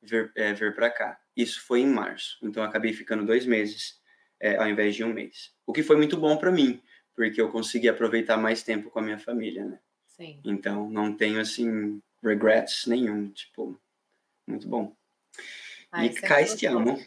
vir, 0.00 0.32
é, 0.34 0.54
vir 0.54 0.74
para 0.74 0.88
cá. 0.88 1.18
Isso 1.36 1.60
foi 1.60 1.80
em 1.80 1.86
março, 1.86 2.38
então 2.42 2.62
acabei 2.62 2.92
ficando 2.92 3.26
dois 3.26 3.44
meses 3.44 4.00
é, 4.40 4.56
ao 4.56 4.68
invés 4.68 4.94
de 4.94 5.04
um 5.04 5.12
mês. 5.12 5.52
O 5.66 5.72
que 5.72 5.82
foi 5.82 5.96
muito 5.96 6.16
bom 6.16 6.36
para 6.36 6.50
mim, 6.50 6.82
porque 7.14 7.40
eu 7.40 7.50
consegui 7.50 7.88
aproveitar 7.88 8.36
mais 8.36 8.62
tempo 8.62 8.90
com 8.90 8.98
a 8.98 9.02
minha 9.02 9.18
família, 9.18 9.64
né? 9.64 9.78
Sim. 10.06 10.40
Então 10.44 10.88
não 10.88 11.12
tenho 11.12 11.40
assim 11.40 12.00
regrets 12.22 12.86
nenhum, 12.86 13.28
tipo, 13.28 13.78
muito 14.46 14.66
bom. 14.66 14.94
Ai, 15.92 16.06
e 16.06 16.14
Cais, 16.14 16.54
te 16.54 16.66
amo. 16.66 16.98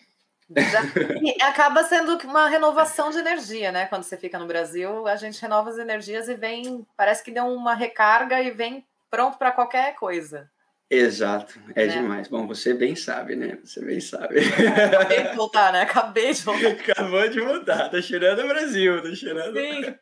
E 1.22 1.42
acaba 1.44 1.84
sendo 1.84 2.18
uma 2.28 2.48
renovação 2.48 3.12
de 3.12 3.20
energia, 3.20 3.72
né? 3.72 3.86
Quando 3.86 4.04
você 4.04 4.18
fica 4.18 4.40
no 4.40 4.48
Brasil, 4.48 5.08
a 5.08 5.16
gente 5.16 5.40
renova 5.42 5.70
as 5.70 5.78
energias 5.78 6.28
e 6.28 6.34
vem, 6.34 6.86
parece 6.98 7.24
que 7.24 7.32
deu 7.32 7.46
uma 7.46 7.76
recarga 7.76 8.42
e 8.42 8.50
vem 8.50 8.86
pronto 9.12 9.38
para 9.38 9.52
qualquer 9.52 9.96
coisa. 9.96 10.50
Exato, 10.90 11.60
é 11.76 11.86
né? 11.86 11.94
demais. 11.94 12.28
Bom, 12.28 12.48
você 12.48 12.74
bem 12.74 12.96
sabe, 12.96 13.36
né? 13.36 13.60
Você 13.64 13.86
bem 13.86 14.00
sabe. 14.00 14.40
Acabei 14.40 15.24
de 15.24 15.36
voltar, 15.36 15.72
né? 15.72 15.82
Acabei 15.82 16.34
de 16.34 16.42
voltar. 16.42 16.68
Acabou 16.68 17.30
de 17.30 17.40
voltar, 17.40 17.90
tá 17.90 18.02
cheirando 18.02 18.40
o 18.40 18.48
Brasil, 18.48 19.04
tá 19.04 19.14
cheirando. 19.14 19.56
Sim. 19.56 19.96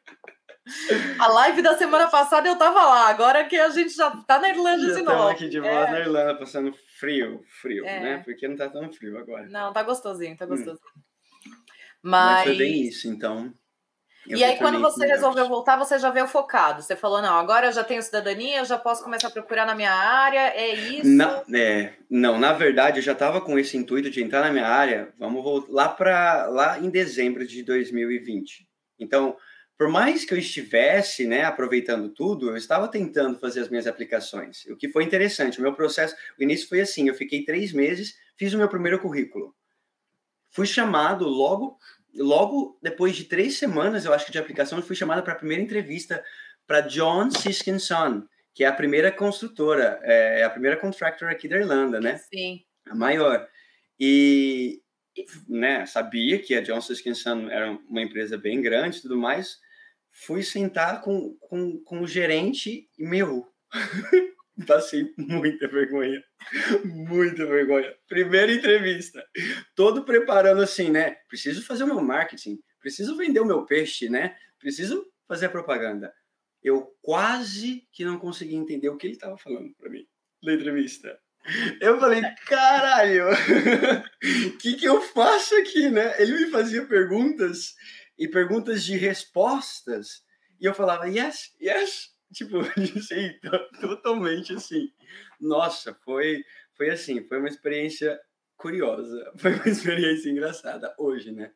A 1.20 1.28
live 1.28 1.62
da 1.62 1.78
semana 1.78 2.08
passada 2.08 2.48
eu 2.48 2.58
tava 2.58 2.82
lá, 2.86 3.08
agora 3.08 3.46
que 3.46 3.58
a 3.58 3.70
gente 3.70 3.94
já 3.94 4.12
tá 4.12 4.40
na 4.40 4.50
Irlanda 4.50 4.88
já 4.88 4.96
de 4.96 5.02
novo. 5.02 5.28
aqui 5.30 5.50
de 5.50 5.60
volta 5.60 5.90
é. 5.90 5.92
na 5.92 6.00
Irlanda, 6.00 6.36
passando 6.36 6.74
frio, 7.00 7.42
frio, 7.62 7.86
é. 7.86 8.00
né? 8.00 8.22
Porque 8.24 8.48
não 8.48 8.56
tá 8.56 8.70
tão 8.70 8.92
frio 8.92 9.18
agora. 9.18 9.48
Não, 9.48 9.72
tá 9.74 9.84
gostosinho, 9.84 10.36
tá 10.38 10.46
hum. 10.46 10.50
gostosinho. 10.50 10.80
Hum. 10.96 11.52
Mas... 12.02 12.36
Mas 12.36 12.44
foi 12.44 12.56
bem 12.58 12.82
isso, 12.82 13.08
então. 13.08 13.54
Eu 14.30 14.38
e 14.38 14.44
aí, 14.44 14.58
quando 14.58 14.82
você 14.82 15.06
resolveu 15.06 15.48
voltar, 15.48 15.78
você 15.78 15.98
já 15.98 16.10
veio 16.10 16.28
focado. 16.28 16.82
Você 16.82 16.96
falou, 16.96 17.22
não, 17.22 17.40
agora 17.40 17.68
eu 17.68 17.72
já 17.72 17.84
tenho 17.84 18.02
cidadania, 18.02 18.60
eu 18.60 18.66
já 18.66 18.78
posso 18.78 19.04
começar 19.04 19.30
a 19.30 19.32
procurar 19.32 19.66
na 19.66 19.74
minha 19.74 19.94
área, 19.94 20.54
é 20.54 20.74
isso? 20.76 21.08
Na, 21.08 21.44
é, 21.54 21.94
não, 22.10 22.38
na 22.38 22.52
verdade, 22.52 23.00
eu 23.00 23.04
já 23.04 23.14
estava 23.14 23.40
com 23.40 23.58
esse 23.58 23.78
intuito 23.78 24.10
de 24.10 24.22
entrar 24.22 24.42
na 24.42 24.52
minha 24.52 24.68
área, 24.68 25.14
vamos 25.18 25.42
voltar 25.42 25.72
lá 25.72 25.88
para 25.88 26.48
lá 26.48 26.80
em 26.80 26.90
dezembro 26.90 27.48
de 27.48 27.64
2020. 27.64 28.68
Então, 29.00 29.38
por 29.78 29.88
mais 29.88 30.26
que 30.26 30.34
eu 30.34 30.38
estivesse, 30.38 31.26
né, 31.26 31.44
aproveitando 31.44 32.10
tudo, 32.10 32.50
eu 32.50 32.58
estava 32.58 32.88
tentando 32.88 33.40
fazer 33.40 33.62
as 33.62 33.70
minhas 33.70 33.88
aplicações. 33.88 34.66
O 34.66 34.76
que 34.76 34.90
foi 34.90 35.04
interessante, 35.04 35.60
o 35.60 35.62
meu 35.62 35.74
processo, 35.74 36.16
o 36.38 36.44
início 36.44 36.68
foi 36.68 36.82
assim, 36.82 37.08
eu 37.08 37.16
fiquei 37.16 37.46
três 37.46 37.72
meses, 37.72 38.16
fiz 38.36 38.54
o 38.54 38.58
meu 38.58 38.68
primeiro 38.68 39.00
currículo. 39.00 39.56
Fui 40.50 40.66
chamado 40.66 41.28
logo 41.28 41.78
logo 42.18 42.78
depois 42.82 43.16
de 43.16 43.26
três 43.26 43.58
semanas, 43.58 44.06
eu 44.06 44.14
acho 44.14 44.26
que 44.26 44.32
de 44.32 44.40
aplicação, 44.40 44.78
eu 44.78 44.84
fui 44.84 44.96
chamada 44.96 45.22
para 45.22 45.34
a 45.34 45.38
primeira 45.38 45.64
entrevista 45.64 46.24
para 46.66 46.82
John 46.82 47.32
Siskinson, 47.32 48.24
que 48.54 48.64
é 48.64 48.68
a 48.68 48.74
primeira 48.74 49.12
construtora, 49.12 50.00
é, 50.04 50.42
é 50.42 50.44
a 50.44 50.50
primeira 50.50 50.78
contractor 50.78 51.30
aqui 51.30 51.48
da 51.48 51.58
Irlanda, 51.58 52.00
né? 52.00 52.18
Sim. 52.18 52.62
A 52.90 52.96
maior. 52.96 53.48
E, 54.00 54.82
né, 55.48 55.86
sabia 55.86 56.40
que 56.40 56.56
a 56.56 56.62
John 56.62 56.82
Siskinson 56.82 57.50
era 57.50 57.72
uma 57.90 58.02
empresa 58.02 58.38
bem 58.38 58.62
grande 58.62 58.98
e 58.98 59.02
tudo 59.02 59.18
mais. 59.18 59.60
Fui 60.12 60.44
sentar 60.44 61.02
com, 61.02 61.36
com, 61.40 61.80
com 61.84 62.02
o 62.02 62.08
gerente 62.08 62.90
e, 62.98 63.04
meu, 63.04 63.48
Passei 64.66 65.14
muita 65.18 65.68
vergonha. 65.68 66.24
Muita 66.84 67.46
vergonha. 67.46 67.94
Primeira 68.08 68.52
entrevista. 68.52 69.24
Todo 69.76 70.04
preparando 70.04 70.62
assim, 70.62 70.90
né? 70.90 71.18
Preciso 71.28 71.64
fazer 71.66 71.84
o 71.84 71.88
meu 71.88 72.02
marketing. 72.02 72.60
Preciso 72.80 73.16
vender 73.16 73.40
o 73.40 73.46
meu 73.46 73.66
peixe, 73.66 74.10
né? 74.10 74.36
Preciso 74.60 75.06
fazer 75.28 75.48
a 75.48 75.50
propaganda. 75.50 76.14
Eu 76.64 76.96
quase 77.02 77.88
que 77.92 78.04
não 78.04 78.18
consegui 78.18 78.56
entender 78.56 78.90
o 78.90 78.98
que 78.98 79.06
ele 79.06 79.14
estava 79.14 79.38
falando 79.38 79.74
para 79.78 79.90
mim 79.90 80.06
na 80.42 80.54
entrevista. 80.54 81.18
Eu 81.80 82.00
falei, 82.00 82.22
caralho, 82.46 83.26
o 83.32 84.58
que, 84.60 84.76
que 84.76 84.86
eu 84.86 85.02
faço 85.02 85.56
aqui, 85.56 85.90
né? 85.90 86.22
Ele 86.22 86.34
me 86.34 86.52
fazia 86.52 86.86
perguntas 86.86 87.74
e 88.18 88.28
perguntas 88.28 88.84
de 88.84 88.98
respostas. 88.98 90.24
E 90.60 90.66
eu 90.66 90.74
falava, 90.74 91.08
yes, 91.08 91.56
yes, 91.62 92.10
Tipo, 92.34 92.58
sim, 93.02 93.34
totalmente 93.80 94.54
assim. 94.54 94.92
Nossa, 95.40 95.94
foi, 96.04 96.44
foi 96.76 96.90
assim, 96.90 97.24
foi 97.28 97.40
uma 97.40 97.48
experiência 97.48 98.20
curiosa, 98.58 99.32
foi 99.38 99.54
uma 99.54 99.68
experiência 99.68 100.30
engraçada 100.30 100.94
hoje, 100.98 101.32
né? 101.32 101.52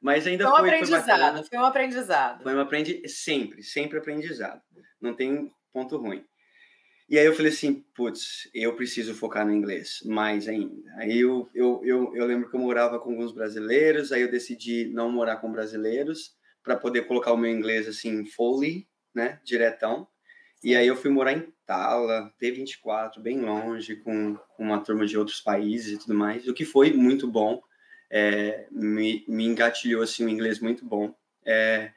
Mas 0.00 0.26
ainda 0.26 0.44
foi 0.44 0.52
um 0.52 0.56
foi, 0.58 0.68
aprendizado, 0.68 1.36
foi, 1.38 1.48
foi 1.48 1.58
um 1.58 1.64
aprendizado. 1.64 2.42
Foi 2.42 2.54
um 2.54 2.60
aprendizado, 2.60 3.08
sempre, 3.08 3.62
sempre 3.62 3.98
aprendizado. 3.98 4.62
Não 5.00 5.14
tem 5.14 5.50
ponto 5.72 5.96
ruim. 5.96 6.24
E 7.08 7.18
aí 7.18 7.24
eu 7.24 7.34
falei 7.34 7.52
assim, 7.52 7.84
putz, 7.94 8.50
eu 8.52 8.74
preciso 8.74 9.14
focar 9.14 9.46
no 9.46 9.52
inglês, 9.52 10.00
mais 10.04 10.48
ainda. 10.48 10.90
Aí 10.96 11.20
eu, 11.20 11.48
eu, 11.54 11.80
eu, 11.84 12.16
eu 12.16 12.26
lembro 12.26 12.50
que 12.50 12.56
eu 12.56 12.60
morava 12.60 12.98
com 12.98 13.10
alguns 13.10 13.32
brasileiros, 13.32 14.10
aí 14.10 14.22
eu 14.22 14.30
decidi 14.30 14.90
não 14.92 15.10
morar 15.10 15.36
com 15.36 15.52
brasileiros 15.52 16.34
para 16.64 16.76
poder 16.76 17.06
colocar 17.06 17.32
o 17.32 17.36
meu 17.36 17.50
inglês 17.50 17.86
assim 17.86 18.26
fully, 18.26 18.88
né, 19.16 19.40
diretão. 19.42 20.06
E 20.62 20.76
aí 20.76 20.86
eu 20.86 20.96
fui 20.96 21.10
morar 21.10 21.32
em 21.32 21.52
Tala, 21.66 22.32
T24, 22.40 23.18
bem 23.18 23.40
longe, 23.40 23.96
com, 23.96 24.36
com 24.56 24.62
uma 24.62 24.80
turma 24.80 25.06
de 25.06 25.18
outros 25.18 25.40
países 25.40 25.94
e 25.94 25.98
tudo 25.98 26.14
mais, 26.14 26.46
o 26.46 26.54
que 26.54 26.64
foi 26.64 26.92
muito 26.92 27.26
bom. 27.26 27.62
É, 28.08 28.66
me, 28.70 29.24
me 29.26 29.44
engatilhou 29.44 30.02
assim 30.02 30.24
um 30.24 30.28
inglês 30.28 30.60
muito 30.60 30.84
bom. 30.84 31.12
É, 31.44 31.90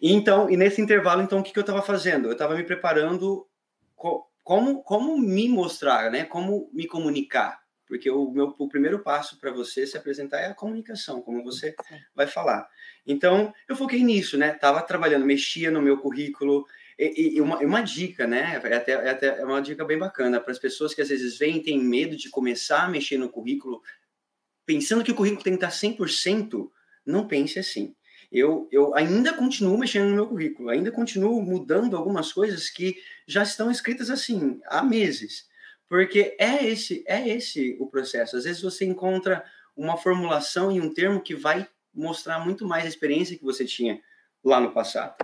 e 0.00 0.12
então, 0.12 0.50
e 0.50 0.56
nesse 0.56 0.80
intervalo, 0.80 1.22
então, 1.22 1.38
o 1.38 1.42
que, 1.42 1.52
que 1.52 1.58
eu 1.58 1.62
estava 1.62 1.82
fazendo? 1.82 2.26
Eu 2.26 2.32
estava 2.32 2.56
me 2.56 2.64
preparando 2.64 3.46
co 3.94 4.28
como, 4.42 4.82
como 4.82 5.16
me 5.16 5.48
mostrar, 5.48 6.10
né? 6.10 6.24
Como 6.24 6.68
me 6.72 6.88
comunicar. 6.88 7.61
Porque 7.92 8.10
o 8.10 8.30
meu 8.30 8.54
o 8.58 8.68
primeiro 8.70 9.00
passo 9.00 9.38
para 9.38 9.52
você 9.52 9.86
se 9.86 9.98
apresentar 9.98 10.40
é 10.40 10.46
a 10.46 10.54
comunicação, 10.54 11.20
como 11.20 11.44
você 11.44 11.74
vai 12.14 12.26
falar. 12.26 12.66
Então, 13.06 13.52
eu 13.68 13.76
foquei 13.76 14.02
nisso, 14.02 14.38
né? 14.38 14.54
Tava 14.54 14.80
trabalhando, 14.80 15.26
mexia 15.26 15.70
no 15.70 15.82
meu 15.82 15.98
currículo, 15.98 16.66
e, 16.98 17.36
e 17.36 17.40
uma, 17.42 17.58
uma, 17.58 17.82
dica, 17.82 18.26
né? 18.26 18.58
É 18.64 18.74
até, 18.74 18.92
é 18.92 19.10
até 19.10 19.26
é 19.40 19.44
uma 19.44 19.60
dica 19.60 19.84
bem 19.84 19.98
bacana 19.98 20.40
para 20.40 20.52
as 20.52 20.58
pessoas 20.58 20.94
que 20.94 21.02
às 21.02 21.10
vezes 21.10 21.36
vêm 21.36 21.58
e 21.58 21.62
têm 21.62 21.78
medo 21.78 22.16
de 22.16 22.30
começar 22.30 22.84
a 22.84 22.88
mexer 22.88 23.18
no 23.18 23.28
currículo, 23.28 23.82
pensando 24.64 25.04
que 25.04 25.12
o 25.12 25.14
currículo 25.14 25.44
tem 25.44 25.54
que 25.58 25.62
estar 25.62 25.76
100%, 25.76 26.70
não 27.04 27.28
pense 27.28 27.58
assim. 27.58 27.94
Eu, 28.30 28.70
eu 28.72 28.94
ainda 28.94 29.34
continuo 29.34 29.76
mexendo 29.76 30.08
no 30.08 30.14
meu 30.14 30.26
currículo, 30.26 30.70
ainda 30.70 30.90
continuo 30.90 31.42
mudando 31.42 31.94
algumas 31.94 32.32
coisas 32.32 32.70
que 32.70 32.96
já 33.26 33.42
estão 33.42 33.70
escritas 33.70 34.08
assim 34.08 34.62
há 34.64 34.82
meses, 34.82 35.46
porque 35.92 36.34
é 36.38 36.64
esse 36.64 37.04
é 37.06 37.28
esse 37.28 37.76
o 37.78 37.86
processo. 37.86 38.34
Às 38.34 38.44
vezes 38.44 38.62
você 38.62 38.82
encontra 38.82 39.44
uma 39.76 39.98
formulação 39.98 40.72
e 40.72 40.80
um 40.80 40.88
termo 40.88 41.20
que 41.20 41.34
vai 41.34 41.68
mostrar 41.92 42.38
muito 42.38 42.66
mais 42.66 42.86
a 42.86 42.88
experiência 42.88 43.36
que 43.36 43.44
você 43.44 43.66
tinha 43.66 44.00
lá 44.42 44.58
no 44.58 44.72
passado. 44.72 45.14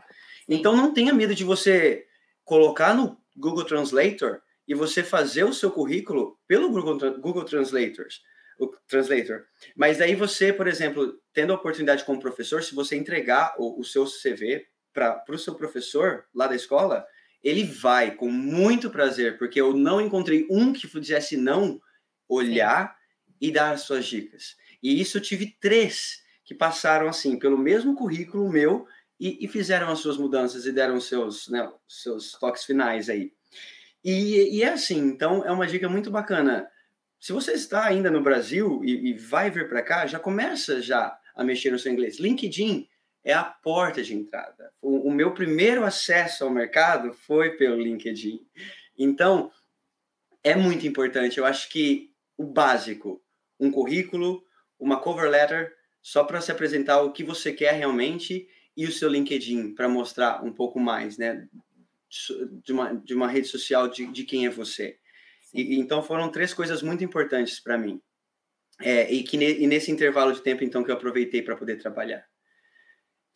Então 0.47 0.77
não 0.77 0.93
tenha 0.93 1.15
medo 1.15 1.35
de 1.35 1.43
você 1.43 2.07
colocar 2.45 2.95
no 2.95 3.19
Google 3.35 3.65
Translator 3.65 4.43
e 4.67 4.75
você 4.75 5.03
fazer 5.03 5.45
o 5.45 5.55
seu 5.55 5.71
currículo 5.71 6.39
pelo 6.47 6.71
Google, 6.71 7.19
Google 7.19 7.45
Translators, 7.47 8.21
o 8.61 8.67
Translator. 8.87 9.45
Mas 9.75 9.97
daí 9.97 10.15
você, 10.15 10.53
por 10.53 10.69
exemplo, 10.69 11.19
tendo 11.33 11.55
a 11.55 11.57
oportunidade 11.57 12.05
como 12.05 12.21
professor, 12.21 12.63
se 12.63 12.75
você 12.75 12.95
entregar 12.95 13.55
o, 13.57 13.81
o 13.81 13.85
seu 13.87 14.05
CV 14.05 14.67
para 14.93 15.25
o 15.31 15.39
seu 15.39 15.55
professor 15.55 16.27
lá 16.35 16.47
da 16.47 16.55
escola, 16.55 17.07
ele 17.43 17.65
vai 17.65 18.15
com 18.15 18.31
muito 18.31 18.91
prazer, 18.91 19.39
porque 19.39 19.61
eu 19.61 19.77
não 19.77 20.01
encontrei 20.01 20.47
um 20.51 20.73
que 20.73 20.87
fizesse 20.87 21.37
não 21.37 21.81
olhar 22.29 22.89
Sim. 22.89 23.35
e 23.41 23.53
dar 23.53 23.73
as 23.73 23.83
suas 23.83 24.07
dicas. 24.07 24.57
E 24.83 25.01
isso 25.01 25.19
eu 25.19 25.23
tive 25.23 25.57
três 25.61 26.23
que 26.45 26.55
passaram 26.55 27.09
assim 27.09 27.39
pelo 27.39 27.59
mesmo 27.59 27.95
currículo 27.95 28.51
meu 28.51 28.87
e, 29.21 29.45
e 29.45 29.49
fizeram 29.49 29.91
as 29.91 29.99
suas 29.99 30.17
mudanças 30.17 30.67
e 30.67 30.73
deram 30.73 31.01
seus, 31.01 31.49
né, 31.49 31.71
seus 31.87 32.33
toques 32.33 32.65
finais 32.65 33.09
aí. 33.09 33.33
E, 34.05 34.57
e, 34.57 34.63
é 34.63 34.71
assim, 34.73 34.99
então 34.99 35.45
é 35.45 35.51
uma 35.51 35.67
dica 35.67 35.89
muito 35.89 36.11
bacana. 36.11 36.69
Se 37.19 37.33
você 37.33 37.53
está 37.53 37.85
ainda 37.85 38.11
no 38.11 38.23
Brasil 38.23 38.81
e, 38.85 39.11
e 39.11 39.15
vai 39.15 39.51
vir 39.51 39.69
para 39.69 39.83
cá, 39.83 40.07
já 40.07 40.21
começa 40.21 40.81
já 40.81 41.19
a 41.35 41.45
mexer 41.45 41.71
no 41.71 41.79
seu 41.79 41.93
inglês. 41.93 42.19
LinkedIn 42.19 42.89
é 43.25 43.33
a 43.33 43.45
porta 43.45 44.03
de 44.03 44.15
entrada. 44.15 44.73
O, 44.81 45.09
o 45.09 45.11
meu 45.11 45.33
primeiro 45.33 45.85
acesso 45.85 46.45
ao 46.45 46.51
mercado 46.51 47.13
foi 47.13 47.57
pelo 47.57 47.81
LinkedIn. 47.81 48.47
Então, 48.97 49.51
é 50.43 50.55
muito 50.55 50.87
importante. 50.87 51.39
Eu 51.39 51.45
acho 51.45 51.69
que 51.69 52.13
o 52.37 52.45
básico, 52.45 53.23
um 53.59 53.71
currículo, 53.71 54.43
uma 54.79 55.01
cover 55.01 55.29
letter, 55.29 55.75
só 56.01 56.25
para 56.25 56.41
se 56.41 56.53
apresentar 56.53 57.03
o 57.03 57.13
que 57.13 57.25
você 57.25 57.53
quer 57.53 57.73
realmente 57.73 58.49
e 58.77 58.87
o 58.87 58.93
seu 58.93 59.09
LinkedIn 59.09 59.75
para 59.75 59.89
mostrar 59.89 60.45
um 60.45 60.53
pouco 60.53 60.79
mais, 60.79 61.19
né, 61.19 61.49
de 62.63 62.73
uma, 62.73 62.95
de 62.95 63.15
uma 63.15 63.29
rede 63.29 63.49
social 63.49 63.89
de, 63.89 64.07
de 64.07 64.25
quem 64.25 64.47
é 64.47 64.51
você. 64.51 64.99
E, 65.53 65.77
então 65.79 66.03
foram 66.03 66.31
três 66.31 66.55
coisas 66.55 66.83
muito 66.83 67.03
importantes 67.03 67.59
para 67.59 67.77
mim. 67.77 68.01
É, 68.81 69.13
e 69.13 69.25
que 69.25 69.37
ne, 69.37 69.59
e 69.59 69.67
nesse 69.67 69.91
intervalo 69.91 70.33
de 70.33 70.41
tempo 70.41 70.63
então 70.63 70.85
que 70.85 70.91
eu 70.91 70.95
aproveitei 70.95 71.43
para 71.43 71.57
poder 71.57 71.77
trabalhar. 71.77 72.25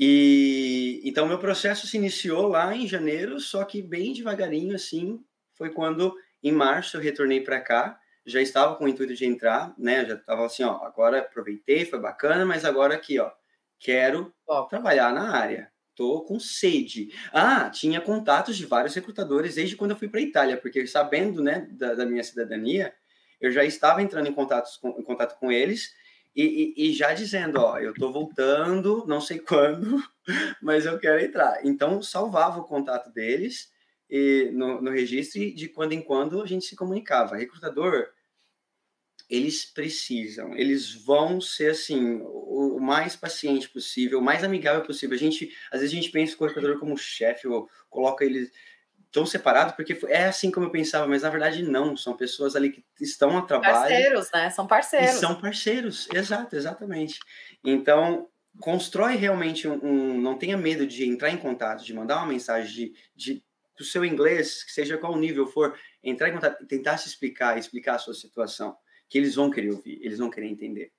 E 0.04 1.00
então 1.04 1.28
meu 1.28 1.38
processo 1.38 1.86
se 1.86 1.96
iniciou 1.96 2.48
lá 2.48 2.74
em 2.74 2.88
janeiro, 2.88 3.38
só 3.38 3.64
que 3.64 3.80
bem 3.80 4.12
devagarinho 4.12 4.74
assim, 4.74 5.24
foi 5.54 5.70
quando 5.70 6.12
em 6.42 6.50
março 6.50 6.96
eu 6.96 7.00
retornei 7.00 7.40
para 7.40 7.60
cá, 7.60 8.00
já 8.26 8.42
estava 8.42 8.74
com 8.74 8.84
o 8.84 8.88
intuito 8.88 9.14
de 9.14 9.24
entrar, 9.24 9.72
né? 9.78 10.04
Já 10.04 10.14
estava 10.14 10.44
assim, 10.44 10.64
ó, 10.64 10.82
agora 10.82 11.20
aproveitei, 11.20 11.84
foi 11.84 12.00
bacana, 12.00 12.44
mas 12.44 12.64
agora 12.64 12.96
aqui, 12.96 13.20
ó, 13.20 13.30
quero 13.78 14.34
ó, 14.44 14.62
trabalhar 14.62 15.14
na 15.14 15.36
área. 15.36 15.70
Tô 15.94 16.22
com 16.22 16.40
sede. 16.40 17.10
Ah, 17.32 17.70
tinha 17.70 18.00
contatos 18.00 18.56
de 18.56 18.66
vários 18.66 18.96
recrutadores 18.96 19.54
desde 19.54 19.76
quando 19.76 19.92
eu 19.92 19.96
fui 19.96 20.08
para 20.08 20.20
Itália, 20.20 20.56
porque 20.56 20.84
sabendo, 20.84 21.40
né, 21.40 21.68
da, 21.70 21.94
da, 21.94 22.04
minha 22.04 22.24
cidadania, 22.24 22.92
eu 23.40 23.52
já 23.52 23.64
estava 23.64 24.02
entrando 24.02 24.26
em, 24.28 24.32
contatos 24.32 24.76
com, 24.78 24.98
em 24.98 25.02
contato 25.04 25.38
com 25.38 25.52
eles 25.52 25.94
e, 26.34 26.74
e, 26.76 26.88
e, 26.88 26.92
já 26.92 27.12
dizendo, 27.12 27.60
ó, 27.60 27.78
eu 27.78 27.92
tô 27.92 28.10
voltando, 28.10 29.04
não 29.06 29.20
sei 29.20 29.38
quando, 29.46 30.02
mas 30.62 30.86
eu 30.86 30.98
quero 30.98 31.20
entrar. 31.20 31.64
Então, 31.64 32.02
salvava 32.02 32.60
o 32.60 32.64
contato 32.64 33.12
deles 33.12 33.70
e, 34.08 34.50
no, 34.52 34.80
no 34.80 34.90
registro 34.90 35.40
e 35.42 35.52
de 35.52 35.68
quando 35.68 35.92
em 35.92 36.02
quando 36.02 36.42
a 36.42 36.46
gente 36.46 36.64
se 36.64 36.76
comunicava. 36.76 37.36
Recrutador, 37.36 38.08
eles 39.28 39.64
precisam, 39.64 40.54
eles 40.56 40.92
vão 40.92 41.40
ser 41.40 41.70
assim 41.70 42.20
o, 42.22 42.78
mais 42.78 43.16
paciente 43.16 43.68
possível, 43.68 44.18
o 44.18 44.22
mais 44.22 44.44
amigável 44.44 44.82
possível. 44.82 45.16
A 45.16 45.18
gente, 45.18 45.50
às 45.70 45.80
vezes 45.80 45.96
a 45.96 46.00
gente 46.00 46.10
pensa 46.10 46.36
o 46.38 46.46
recrutador 46.46 46.78
como 46.78 46.98
chefe 46.98 47.48
ou 47.48 47.68
coloca 47.88 48.24
eles 48.24 48.50
tão 49.12 49.26
separados 49.26 49.74
porque 49.74 49.98
é 50.08 50.24
assim 50.24 50.50
como 50.50 50.66
eu 50.66 50.70
pensava, 50.70 51.06
mas 51.06 51.22
na 51.22 51.30
verdade 51.30 51.62
não, 51.62 51.96
são 51.96 52.16
pessoas 52.16 52.56
ali 52.56 52.70
que 52.70 52.84
estão 53.00 53.36
a 53.36 53.42
trabalho. 53.42 53.74
Parceiros, 53.74 54.30
né? 54.32 54.50
São 54.50 54.66
parceiros. 54.66 55.10
são 55.16 55.40
parceiros, 55.40 56.08
exato, 56.12 56.56
exatamente. 56.56 57.20
Então, 57.62 58.28
constrói 58.58 59.16
realmente 59.16 59.68
um, 59.68 59.78
um, 59.84 60.20
não 60.20 60.38
tenha 60.38 60.56
medo 60.56 60.86
de 60.86 61.06
entrar 61.06 61.30
em 61.30 61.36
contato, 61.36 61.84
de 61.84 61.94
mandar 61.94 62.16
uma 62.16 62.26
mensagem 62.26 62.72
de, 62.72 62.94
de 63.14 63.44
o 63.78 63.84
seu 63.84 64.04
inglês, 64.04 64.62
que 64.62 64.72
seja 64.72 64.96
qual 64.96 65.16
nível 65.16 65.46
for, 65.46 65.76
entrar 66.02 66.28
em 66.28 66.32
contato, 66.32 66.64
tentar 66.66 66.96
se 66.98 67.08
explicar, 67.08 67.58
explicar 67.58 67.96
a 67.96 67.98
sua 67.98 68.14
situação 68.14 68.76
que 69.08 69.18
eles 69.18 69.34
vão 69.34 69.50
querer 69.50 69.72
ouvir, 69.72 69.98
eles 70.02 70.18
vão 70.18 70.30
querer 70.30 70.46
entender. 70.46 70.92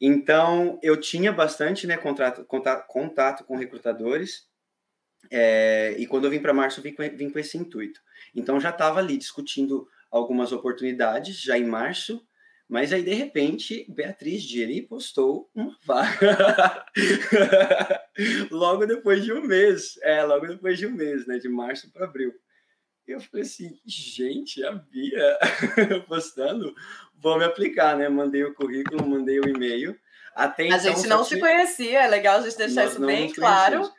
Então, 0.00 0.78
eu 0.82 0.98
tinha 0.98 1.30
bastante 1.30 1.86
né, 1.86 1.96
contrato, 1.96 2.44
contato, 2.44 2.86
contato 2.86 3.44
com 3.44 3.56
recrutadores, 3.56 4.48
é, 5.30 5.94
e 5.98 6.06
quando 6.06 6.24
eu 6.24 6.30
vim 6.30 6.40
para 6.40 6.54
março, 6.54 6.80
vim 6.80 6.92
com, 6.92 7.02
vim 7.16 7.30
com 7.30 7.38
esse 7.38 7.58
intuito. 7.58 8.00
Então, 8.34 8.60
já 8.60 8.70
estava 8.70 9.00
ali 9.00 9.16
discutindo 9.16 9.88
algumas 10.10 10.52
oportunidades, 10.52 11.40
já 11.40 11.58
em 11.58 11.64
março, 11.64 12.24
mas 12.70 12.92
aí, 12.92 13.02
de 13.02 13.12
repente, 13.12 13.84
Beatriz 13.88 14.44
Diri 14.44 14.82
postou 14.82 15.50
uma 15.52 15.76
vaga. 15.84 16.86
logo 18.48 18.86
depois 18.86 19.24
de 19.24 19.32
um 19.32 19.42
mês. 19.42 19.98
É, 20.02 20.22
logo 20.22 20.46
depois 20.46 20.78
de 20.78 20.86
um 20.86 20.92
mês, 20.92 21.26
né? 21.26 21.38
De 21.38 21.48
março 21.48 21.92
para 21.92 22.04
abril. 22.04 22.32
E 23.08 23.10
eu 23.10 23.20
falei 23.20 23.42
assim, 23.42 23.76
gente, 23.84 24.62
a 24.62 24.70
Bia 24.70 25.38
postando, 26.06 26.72
vou 27.16 27.36
me 27.38 27.44
aplicar, 27.44 27.96
né? 27.96 28.08
Mandei 28.08 28.44
o 28.44 28.54
currículo, 28.54 29.04
mandei 29.04 29.40
o 29.40 29.48
e-mail. 29.48 29.98
Até 30.32 30.62
a 30.62 30.66
então, 30.66 30.78
gente 30.78 31.08
não 31.08 31.24
se 31.24 31.40
conhecia, 31.40 32.04
é 32.04 32.06
legal 32.06 32.38
a 32.38 32.42
gente 32.42 32.56
deixar 32.56 32.86
isso 32.86 33.04
bem 33.04 33.32
claro. 33.32 33.90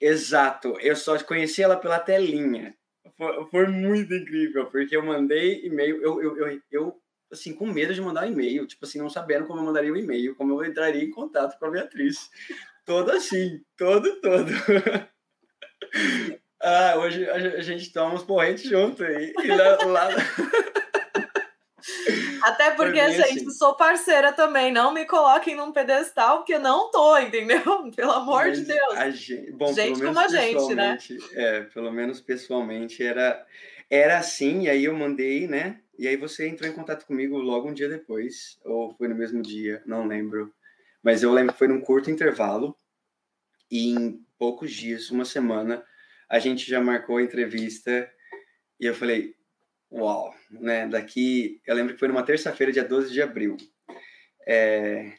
Exato, 0.00 0.78
eu 0.80 0.94
só 0.94 1.18
conheci 1.24 1.62
ela 1.62 1.76
pela 1.76 1.98
telinha. 1.98 2.74
Foi, 3.16 3.46
foi 3.50 3.66
muito 3.66 4.14
incrível, 4.14 4.66
porque 4.66 4.96
eu 4.96 5.04
mandei 5.04 5.64
e-mail, 5.64 6.00
eu, 6.00 6.22
eu, 6.22 6.36
eu, 6.36 6.60
eu, 6.70 7.02
assim, 7.32 7.52
com 7.52 7.66
medo 7.66 7.92
de 7.92 8.00
mandar 8.00 8.28
e-mail, 8.28 8.66
tipo 8.66 8.84
assim, 8.84 8.98
não 8.98 9.10
sabendo 9.10 9.46
como 9.46 9.60
eu 9.60 9.64
mandaria 9.64 9.92
o 9.92 9.94
um 9.94 9.98
e-mail, 9.98 10.36
como 10.36 10.52
eu 10.52 10.68
entraria 10.68 11.02
em 11.02 11.10
contato 11.10 11.58
com 11.58 11.66
a 11.66 11.70
Beatriz. 11.70 12.30
Todo 12.84 13.10
assim, 13.10 13.60
todo, 13.76 14.20
todo. 14.20 14.50
Ah, 16.60 16.96
hoje 16.98 17.24
a 17.30 17.62
gente 17.62 17.92
toma 17.92 18.14
uns 18.14 18.24
porrentes 18.24 18.64
junto 18.64 19.04
aí. 19.04 19.32
E 19.44 19.46
lá, 19.46 19.76
lá... 19.84 20.08
Até 22.42 22.70
porque, 22.72 23.00
gente, 23.12 23.40
assim. 23.40 23.50
sou 23.50 23.74
parceira 23.74 24.32
também. 24.32 24.72
Não 24.72 24.92
me 24.92 25.04
coloquem 25.04 25.54
num 25.54 25.72
pedestal, 25.72 26.38
porque 26.38 26.58
não 26.58 26.90
tô, 26.90 27.16
entendeu? 27.18 27.62
Pelo 27.94 28.12
amor 28.12 28.46
Mas 28.46 28.58
de 28.58 28.64
Deus. 28.66 29.16
Gente, 29.16 29.52
bom, 29.52 29.72
gente 29.72 30.02
como 30.02 30.18
a 30.18 30.28
gente, 30.28 30.74
né? 30.74 30.98
É, 31.32 31.60
pelo 31.62 31.90
menos 31.90 32.20
pessoalmente 32.20 33.02
era, 33.02 33.46
era 33.90 34.18
assim, 34.18 34.62
e 34.62 34.70
aí 34.70 34.84
eu 34.84 34.94
mandei, 34.94 35.46
né? 35.46 35.80
E 35.98 36.06
aí 36.06 36.16
você 36.16 36.48
entrou 36.48 36.70
em 36.70 36.74
contato 36.74 37.06
comigo 37.06 37.38
logo 37.38 37.68
um 37.68 37.74
dia 37.74 37.88
depois, 37.88 38.58
ou 38.64 38.94
foi 38.94 39.08
no 39.08 39.14
mesmo 39.14 39.42
dia, 39.42 39.82
não 39.84 40.06
lembro. 40.06 40.52
Mas 41.02 41.22
eu 41.22 41.32
lembro 41.32 41.52
que 41.52 41.58
foi 41.58 41.68
num 41.68 41.80
curto 41.80 42.10
intervalo, 42.10 42.76
e 43.70 43.90
em 43.90 44.24
poucos 44.38 44.72
dias, 44.72 45.10
uma 45.10 45.24
semana, 45.24 45.84
a 46.28 46.38
gente 46.38 46.68
já 46.68 46.80
marcou 46.80 47.16
a 47.16 47.22
entrevista 47.22 48.10
e 48.78 48.86
eu 48.86 48.94
falei, 48.94 49.34
uau, 49.90 50.34
né? 50.50 50.86
Daqui, 50.86 51.60
eu 51.66 51.74
lembro 51.74 51.94
que 51.94 51.98
foi 51.98 52.08
numa 52.08 52.22
terça-feira, 52.22 52.72
dia 52.72 52.84
12 52.84 53.12
de 53.12 53.22
abril. 53.22 53.56
É, 54.46 55.12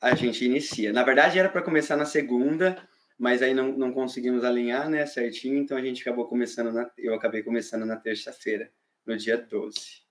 a 0.00 0.14
gente 0.14 0.44
inicia. 0.44 0.92
Na 0.92 1.02
verdade, 1.02 1.38
era 1.38 1.48
para 1.48 1.62
começar 1.62 1.96
na 1.96 2.04
segunda, 2.04 2.88
mas 3.18 3.42
aí 3.42 3.52
não, 3.52 3.72
não 3.72 3.92
conseguimos 3.92 4.44
alinhar, 4.44 4.88
né, 4.88 5.04
certinho, 5.06 5.58
então 5.58 5.76
a 5.76 5.82
gente 5.82 6.02
acabou 6.02 6.26
começando, 6.26 6.72
na, 6.72 6.90
eu 6.96 7.14
acabei 7.14 7.42
começando 7.42 7.84
na 7.84 7.96
terça-feira, 7.96 8.70
no 9.04 9.16
dia 9.16 9.36
12. 9.36 10.02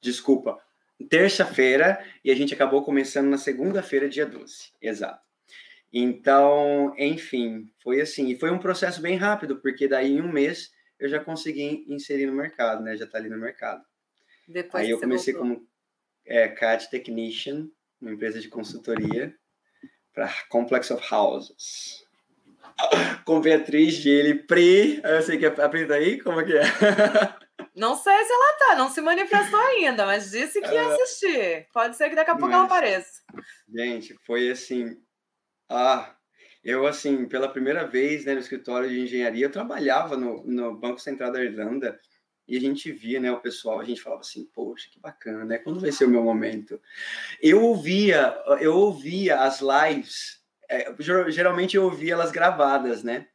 Desculpa, 0.00 0.58
terça-feira, 1.10 2.02
e 2.24 2.30
a 2.30 2.34
gente 2.34 2.54
acabou 2.54 2.82
começando 2.82 3.28
na 3.28 3.36
segunda-feira, 3.36 4.08
dia 4.08 4.24
12, 4.24 4.72
exato. 4.80 5.30
Então, 5.92 6.94
enfim, 6.96 7.70
foi 7.82 8.00
assim. 8.00 8.28
E 8.28 8.38
foi 8.38 8.50
um 8.50 8.58
processo 8.58 9.02
bem 9.02 9.16
rápido, 9.16 9.60
porque 9.60 9.88
daí 9.88 10.12
em 10.12 10.20
um 10.20 10.30
mês 10.32 10.70
eu 11.00 11.08
já 11.08 11.18
consegui 11.18 11.84
inserir 11.88 12.26
no 12.26 12.32
mercado, 12.34 12.82
né? 12.82 12.96
Já 12.96 13.06
tá 13.06 13.18
ali 13.18 13.28
no 13.28 13.38
mercado. 13.38 13.82
Depois 14.46 14.84
Aí 14.84 14.90
eu 14.90 15.00
comecei 15.00 15.32
voltou. 15.32 15.56
como 15.56 15.68
é, 16.26 16.46
CAD 16.48 16.90
Technician, 16.90 17.68
uma 18.00 18.12
empresa 18.12 18.38
de 18.38 18.48
consultoria 18.48 19.34
para 20.12 20.30
Complex 20.48 20.90
of 20.90 21.02
Houses. 21.12 22.04
Com 23.24 23.40
Beatriz 23.40 23.94
Gili 23.94 24.34
Pri. 24.34 25.00
Eu 25.02 25.22
sei 25.22 25.38
que 25.38 25.46
a 25.46 25.68
Pri 25.68 25.86
tá 25.86 25.94
aí, 25.94 26.20
como 26.20 26.40
é 26.40 26.44
que 26.44 26.56
é? 26.56 26.62
Não 27.74 27.96
sei 27.96 28.24
se 28.24 28.32
ela 28.32 28.58
tá, 28.58 28.74
não 28.74 28.90
se 28.90 29.00
manifestou 29.00 29.60
ainda, 29.60 30.04
mas 30.04 30.30
disse 30.30 30.60
que 30.60 30.70
ia 30.70 30.88
assistir. 30.88 31.68
Pode 31.72 31.96
ser 31.96 32.08
que 32.08 32.16
daqui 32.16 32.30
a 32.30 32.34
pouco 32.34 32.48
mas, 32.48 32.56
ela 32.56 32.64
apareça. 32.64 33.22
Gente, 33.72 34.14
foi 34.26 34.50
assim, 34.50 34.96
ah, 35.68 36.14
eu, 36.62 36.86
assim, 36.86 37.26
pela 37.26 37.48
primeira 37.48 37.86
vez 37.86 38.24
né, 38.24 38.34
no 38.34 38.40
escritório 38.40 38.88
de 38.88 39.00
engenharia, 39.00 39.46
eu 39.46 39.50
trabalhava 39.50 40.16
no, 40.16 40.44
no 40.44 40.76
Banco 40.76 41.00
Central 41.00 41.32
da 41.32 41.42
Irlanda 41.42 41.98
e 42.46 42.56
a 42.56 42.60
gente 42.60 42.90
via, 42.90 43.20
né, 43.20 43.30
o 43.30 43.40
pessoal, 43.40 43.80
a 43.80 43.84
gente 43.84 44.02
falava 44.02 44.22
assim, 44.22 44.44
poxa, 44.52 44.88
que 44.90 44.98
bacana, 44.98 45.44
né? 45.44 45.58
Quando 45.58 45.80
vai 45.80 45.92
ser 45.92 46.04
o 46.04 46.08
meu 46.08 46.22
momento? 46.22 46.80
Eu 47.40 47.62
ouvia, 47.62 48.36
eu 48.60 48.76
ouvia 48.76 49.40
as 49.40 49.60
lives, 49.60 50.40
é, 50.68 50.92
geralmente 51.28 51.76
eu 51.76 51.84
ouvia 51.84 52.14
elas 52.14 52.32
gravadas, 52.32 53.04
né? 53.04 53.28